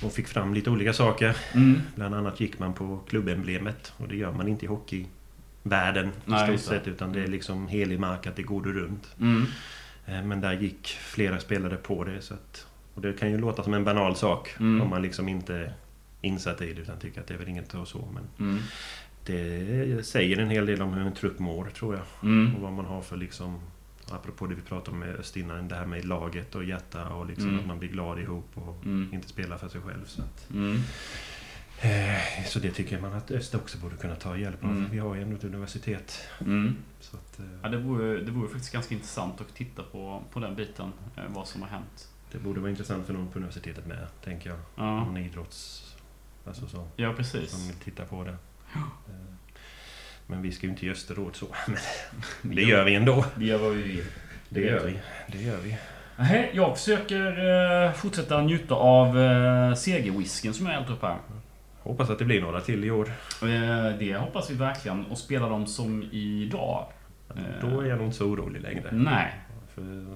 Och 0.05 0.13
fick 0.13 0.29
fram 0.29 0.55
lite 0.55 0.71
olika 0.71 0.93
saker. 0.93 1.37
Mm. 1.55 1.81
Bland 1.95 2.15
annat 2.15 2.41
gick 2.41 2.59
man 2.59 2.73
på 2.73 3.01
klubbemblemet. 3.09 3.93
Och 3.97 4.09
det 4.09 4.17
gör 4.17 4.33
man 4.33 4.49
inte 4.49 4.65
i 4.65 4.69
hockeyvärlden 4.69 6.07
i 6.09 6.11
Nej, 6.25 6.39
stort 6.39 6.51
just 6.53 6.71
det. 6.71 6.79
sett. 6.79 6.89
Utan 6.89 7.13
det 7.13 7.23
är 7.23 7.27
liksom 7.29 7.69
helig 7.69 8.01
mark 8.01 8.27
att 8.27 8.37
det 8.37 8.43
går 8.43 8.63
du 8.63 8.73
runt. 8.73 9.15
Mm. 9.21 9.45
Eh, 10.07 10.23
Men 10.25 10.41
där 10.41 10.53
gick 10.53 10.87
flera 10.87 11.39
spelare 11.41 11.77
på 11.77 12.05
det. 12.05 12.23
Så 12.23 12.35
att, 12.35 12.67
och 12.95 13.03
det 13.03 13.13
kan 13.13 13.31
ju 13.31 13.39
låta 13.39 13.63
som 13.63 13.75
en 13.75 13.85
banal 13.85 14.17
sak. 14.17 14.55
Mm. 14.61 14.81
Om 14.83 14.91
man 14.91 15.03
liksom 15.03 15.29
inte 15.29 15.73
insatt 16.21 16.63
i 16.63 16.73
det. 16.73 16.81
Utan 16.81 16.99
tycker 16.99 17.21
att 17.21 17.27
det 17.27 17.35
är 17.35 17.39
väl 17.39 17.49
inget 17.49 17.75
och 17.75 17.89
så. 17.89 18.09
Men 18.15 18.49
Mm. 18.49 18.63
det 19.25 20.07
säger 20.07 20.39
en 20.39 20.51
hel 20.51 20.67
del 20.67 20.83
om 20.83 20.93
hur 20.93 21.07
en 21.07 21.15
trupp 21.15 21.39
mår 21.39 21.65
tror 21.71 21.95
jag. 21.95 22.05
Mm. 22.31 22.55
Och 22.55 22.61
vad 22.63 22.73
man 22.73 22.85
har 22.85 23.03
för 23.03 23.17
liksom 23.17 23.61
Apropå 24.13 24.47
det 24.47 24.55
vi 24.55 24.63
pratade 24.63 24.91
om 24.91 24.99
med 24.99 25.17
öst 25.17 25.37
innan, 25.37 25.69
det 25.69 25.75
här 25.75 25.87
med 25.87 26.05
laget 26.05 26.55
och 26.55 26.65
hjärta 26.65 27.09
och 27.09 27.27
liksom 27.27 27.49
Mm. 27.49 27.61
att 27.61 27.67
man 27.67 27.79
blir 27.79 27.89
glad 27.89 28.19
ihop 28.19 28.49
och 28.55 28.85
Mm. 28.85 29.09
inte 29.13 29.29
spelar 29.29 29.59
för 29.59 29.69
sig 29.69 29.81
själv. 29.81 30.05
Så, 30.07 30.23
att, 30.23 30.51
Mm. 30.51 30.77
eh, 31.81 32.45
så 32.47 32.59
det 32.59 32.71
tycker 32.71 33.01
man 33.01 33.13
att 33.13 33.31
öst 33.31 33.55
också 33.55 33.79
borde 33.79 33.97
kunna 33.97 34.15
ta 34.17 34.37
hjälp 34.37 34.65
av. 34.65 34.71
Mm. 34.71 34.91
Vi 34.91 34.99
har 34.99 35.15
ju 35.15 35.23
ändå 35.23 35.37
ett 35.37 35.45
universitet. 35.45 36.29
Mm. 36.41 36.77
Så 37.01 37.17
att, 37.17 37.41
Ja, 37.63 37.69
eh, 37.69 37.71
det 37.73 37.79
vore, 37.79 38.21
det 38.21 38.31
vore 38.31 38.49
faktiskt 38.49 38.73
ganska 38.73 38.95
intressant 38.95 39.41
att 39.41 39.55
titta 39.55 39.83
på, 39.83 40.23
på 40.33 40.41
den 40.41 40.55
biten, 40.57 40.93
eh, 41.17 41.23
vad 41.29 41.49
som 41.49 41.63
har 41.63 41.69
hänt. 41.69 42.09
det 42.33 42.39
borde 42.39 42.61
vara 42.61 42.71
intressant 42.71 43.07
för 43.07 43.13
någon 43.15 43.29
på 43.29 43.39
universitetet 43.39 43.87
med, 43.87 44.07
tänker 44.25 44.51
jag. 44.51 44.59
Ja, 44.77 45.05
Någon 45.05 45.17
idrotts... 45.17 45.90
Alltså 46.45 46.67
så, 46.67 46.89
ja 46.97 47.13
precis. 47.17 47.51
som 47.51 47.67
vill 47.67 47.77
titta 47.77 48.05
på 48.05 48.25
det. 48.25 48.37
Eh, 48.75 48.81
Men 50.27 50.43
vi 50.43 50.53
ska 50.53 50.67
ju 50.67 50.73
inte 50.73 50.87
ge 50.87 50.93
Österåt 50.93 51.37
så. 51.37 51.47
Men 52.43 52.57
det 52.57 52.63
gör 52.63 52.85
vi 52.85 52.95
ändå. 52.95 53.25
Vi 53.37 53.47
gör 53.47 53.59
vad 53.59 53.73
vi 53.73 53.83
vill. 53.83 54.05
Det 54.49 54.61
gör 54.61 54.85
vi. 54.87 54.99
Det 55.33 55.43
gör 55.43 55.57
vi. 55.59 55.77
Jag 56.53 56.79
försöker 56.79 57.27
eh, 57.87 57.93
fortsätta 57.93 58.43
njuta 58.43 58.75
av 58.75 59.19
eh, 59.19 59.75
segerwhisken 59.75 60.55
som 60.55 60.67
jag 60.67 60.73
hällt 60.73 60.91
upp 60.91 61.03
här. 61.03 61.17
Hoppas 61.83 62.11
att 62.11 62.19
det 62.19 62.25
blir 62.25 62.41
några 62.41 62.61
till 62.61 62.85
i 62.85 62.91
år. 62.91 63.11
Det 63.99 64.17
hoppas 64.17 64.51
vi 64.51 64.55
verkligen. 64.55 65.07
Och 65.07 65.19
spela 65.19 65.49
dem 65.49 65.67
som 65.67 66.03
idag. 66.13 66.87
Då 67.61 67.81
är 67.81 67.87
jag 67.87 67.99
nog 67.99 68.07
inte 68.07 68.17
så 68.17 68.27
orolig 68.27 68.61
längre. 68.63 68.89
Nej. 68.93 69.33
För 69.75 70.07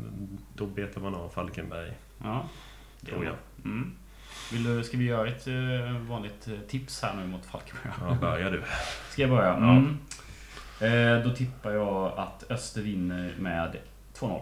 då 0.54 0.66
betar 0.66 1.00
man 1.00 1.14
av 1.14 1.28
Falkenberg, 1.28 1.92
Ja. 2.22 2.44
tror 3.08 3.24
jag. 3.24 3.34
Mm. 3.64 3.92
Vill 4.52 4.64
du, 4.64 4.84
ska 4.84 4.96
vi 4.96 5.04
göra 5.04 5.28
ett 5.28 5.46
eh, 5.46 5.96
vanligt 6.08 6.48
eh, 6.48 6.54
tips 6.68 7.02
här 7.02 7.14
nu 7.16 7.26
mot 7.26 7.46
Falkenberg? 7.46 7.92
Ja, 8.00 8.14
börjar 8.20 8.50
du. 8.50 8.62
Ska 9.10 9.22
jag 9.22 9.30
börja? 9.30 9.48
Ja. 9.48 9.56
Mm. 9.76 9.98
Eh, 10.80 11.24
då 11.24 11.34
tippar 11.34 11.70
jag 11.72 12.18
att 12.18 12.50
Öster 12.50 12.82
vinner 12.82 13.34
med 13.38 13.76
2-0. 14.18 14.40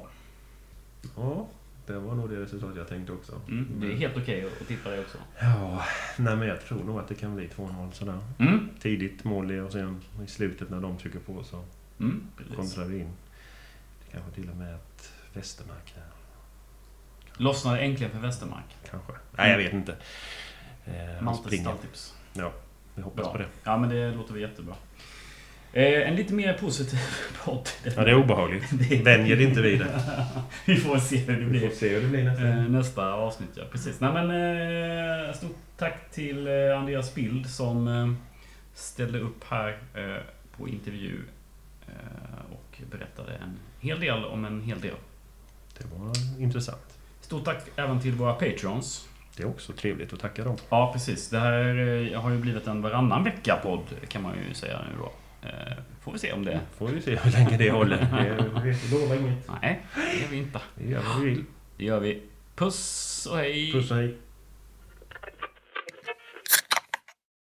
Ja, 1.17 1.47
det 1.87 1.93
var 1.99 2.15
nog 2.15 2.31
det 2.31 2.37
resultat 2.43 2.71
jag 2.77 2.89
tänkte 2.89 3.13
också. 3.13 3.41
Mm. 3.49 3.69
Det 3.81 3.87
är 3.93 3.97
helt 3.97 4.17
okej 4.17 4.47
att 4.61 4.69
tippa 4.69 4.91
det 4.91 5.01
också. 5.01 5.19
Ja, 5.41 5.85
nej 6.17 6.37
men 6.37 6.49
jag 6.49 6.61
tror 6.65 6.85
nog 6.85 6.99
att 6.99 7.09
det 7.09 7.15
kan 7.15 7.37
bli 7.37 7.49
2-0 7.49 7.91
sådär. 7.93 8.19
Mm. 8.39 8.69
Tidigt 8.81 9.25
mål 9.25 9.61
och 9.61 9.73
sen 9.73 10.01
i 10.25 10.27
slutet 10.27 10.71
när 10.71 10.81
de 10.81 10.99
trycker 10.99 11.19
på 11.19 11.45
så 11.45 11.65
Mm. 12.01 12.27
Precis. 12.37 12.57
kontrar 12.57 12.85
vi 12.85 12.99
in. 12.99 13.09
Det 14.07 14.13
kanske 14.13 14.31
till 14.31 14.51
och 14.51 14.57
med 14.57 14.75
att 14.75 15.13
Västermark 15.35 15.93
här. 15.97 16.05
Lossnar 17.37 17.75
det 17.77 17.81
äntligen 17.81 18.13
för 18.13 18.19
Västermark? 18.19 18.77
Kanske. 18.91 19.13
Nej, 19.39 19.51
jag 19.51 19.59
vet 19.59 19.73
inte. 19.73 19.97
Eh, 20.85 21.23
Maltes 21.23 21.61
stalltips. 21.61 22.15
Vi 22.95 23.03
hoppas 23.03 23.23
Bra. 23.25 23.33
på 23.33 23.39
det. 23.39 23.47
Ja, 23.65 23.77
men 23.79 23.91
det 23.91 24.11
låter 24.15 24.33
väl 24.33 24.43
jättebra. 24.43 24.75
Eh, 25.73 26.09
en 26.09 26.17
lite 26.17 26.35
mer 26.35 26.53
positiv 26.55 26.99
podd. 27.45 27.69
Ja, 27.97 28.05
det 28.05 28.11
är 28.11 28.15
obehagligt. 28.15 28.65
Det- 28.89 29.03
Vänjer 29.03 29.41
inte 29.41 29.63
vid 29.63 29.79
det. 29.81 30.01
Vi 30.67 30.77
får 30.77 30.99
se 30.99 31.17
hur 31.17 31.33
det 31.33 31.45
Vi 31.45 31.61
får 31.61 31.67
blir. 31.67 31.71
se 31.77 31.89
hur 31.89 32.01
det 32.03 32.09
blir 32.09 32.25
nästa 32.25 32.47
Eh, 32.49 32.57
nästa 32.57 33.13
avsnitt, 33.13 33.49
ja. 33.55 33.63
Precis. 33.73 34.01
Nej, 34.01 34.13
men, 34.13 34.31
eh, 35.29 35.35
stort 35.35 35.57
tack 35.77 36.11
till 36.11 36.47
eh, 36.47 36.79
Andreas 36.79 37.15
Bild 37.15 37.51
som 37.51 37.89
eh, 37.89 38.13
ställde 38.75 39.19
upp 39.19 39.45
här 39.49 39.69
eh, 39.95 40.23
på 40.57 40.69
intervju 40.69 41.21
och 42.53 42.81
berättade 42.91 43.33
en 43.35 43.59
hel 43.81 44.01
del 44.01 44.25
om 44.25 44.45
en 44.45 44.61
hel 44.63 44.81
del. 44.81 44.95
Det 45.79 45.85
var 45.97 46.13
intressant. 46.43 46.99
Stort 47.21 47.45
tack 47.45 47.63
även 47.77 48.01
till 48.01 48.13
våra 48.13 48.35
patrons. 48.35 49.09
Det 49.37 49.43
är 49.43 49.49
också 49.49 49.73
trevligt 49.73 50.13
att 50.13 50.21
tacka 50.21 50.45
dem. 50.45 50.57
Ja, 50.69 50.91
precis. 50.93 51.29
Det 51.31 51.39
här 51.39 51.65
eh, 52.13 52.21
har 52.21 52.31
ju 52.31 52.39
blivit 52.39 52.67
en 52.67 52.83
varannan 52.83 53.25
vecka-podd 53.25 53.85
kan 54.09 54.23
man 54.23 54.35
ju 54.49 54.55
säga 54.55 54.81
nu 54.91 54.97
då. 54.99 55.13
Eh, 55.49 55.77
får 56.01 56.13
vi 56.13 56.19
se 56.19 56.33
om 56.33 56.45
det... 56.45 56.61
Får 56.79 56.89
vi 56.89 57.01
se 57.01 57.17
hur 57.17 57.33
länge 57.33 57.57
det 57.57 57.71
håller. 57.71 57.97
Det, 58.65 58.71
vi 58.71 58.99
lovar 58.99 59.17
inget. 59.17 59.51
Nej, 59.63 59.81
det 59.95 60.21
gör 60.21 60.29
vi 60.31 60.37
inte. 60.37 60.61
Vi 60.75 60.91
gör 60.91 61.03
vad 61.03 61.21
vi 61.21 61.31
vill. 61.31 61.45
Det 61.77 61.85
gör 61.85 62.01
vi. 62.01 62.23
Puss 62.55 63.27
och 63.31 63.37
hej! 63.37 63.73
Puss 63.73 63.91
och 63.91 63.97
hej. 63.97 64.17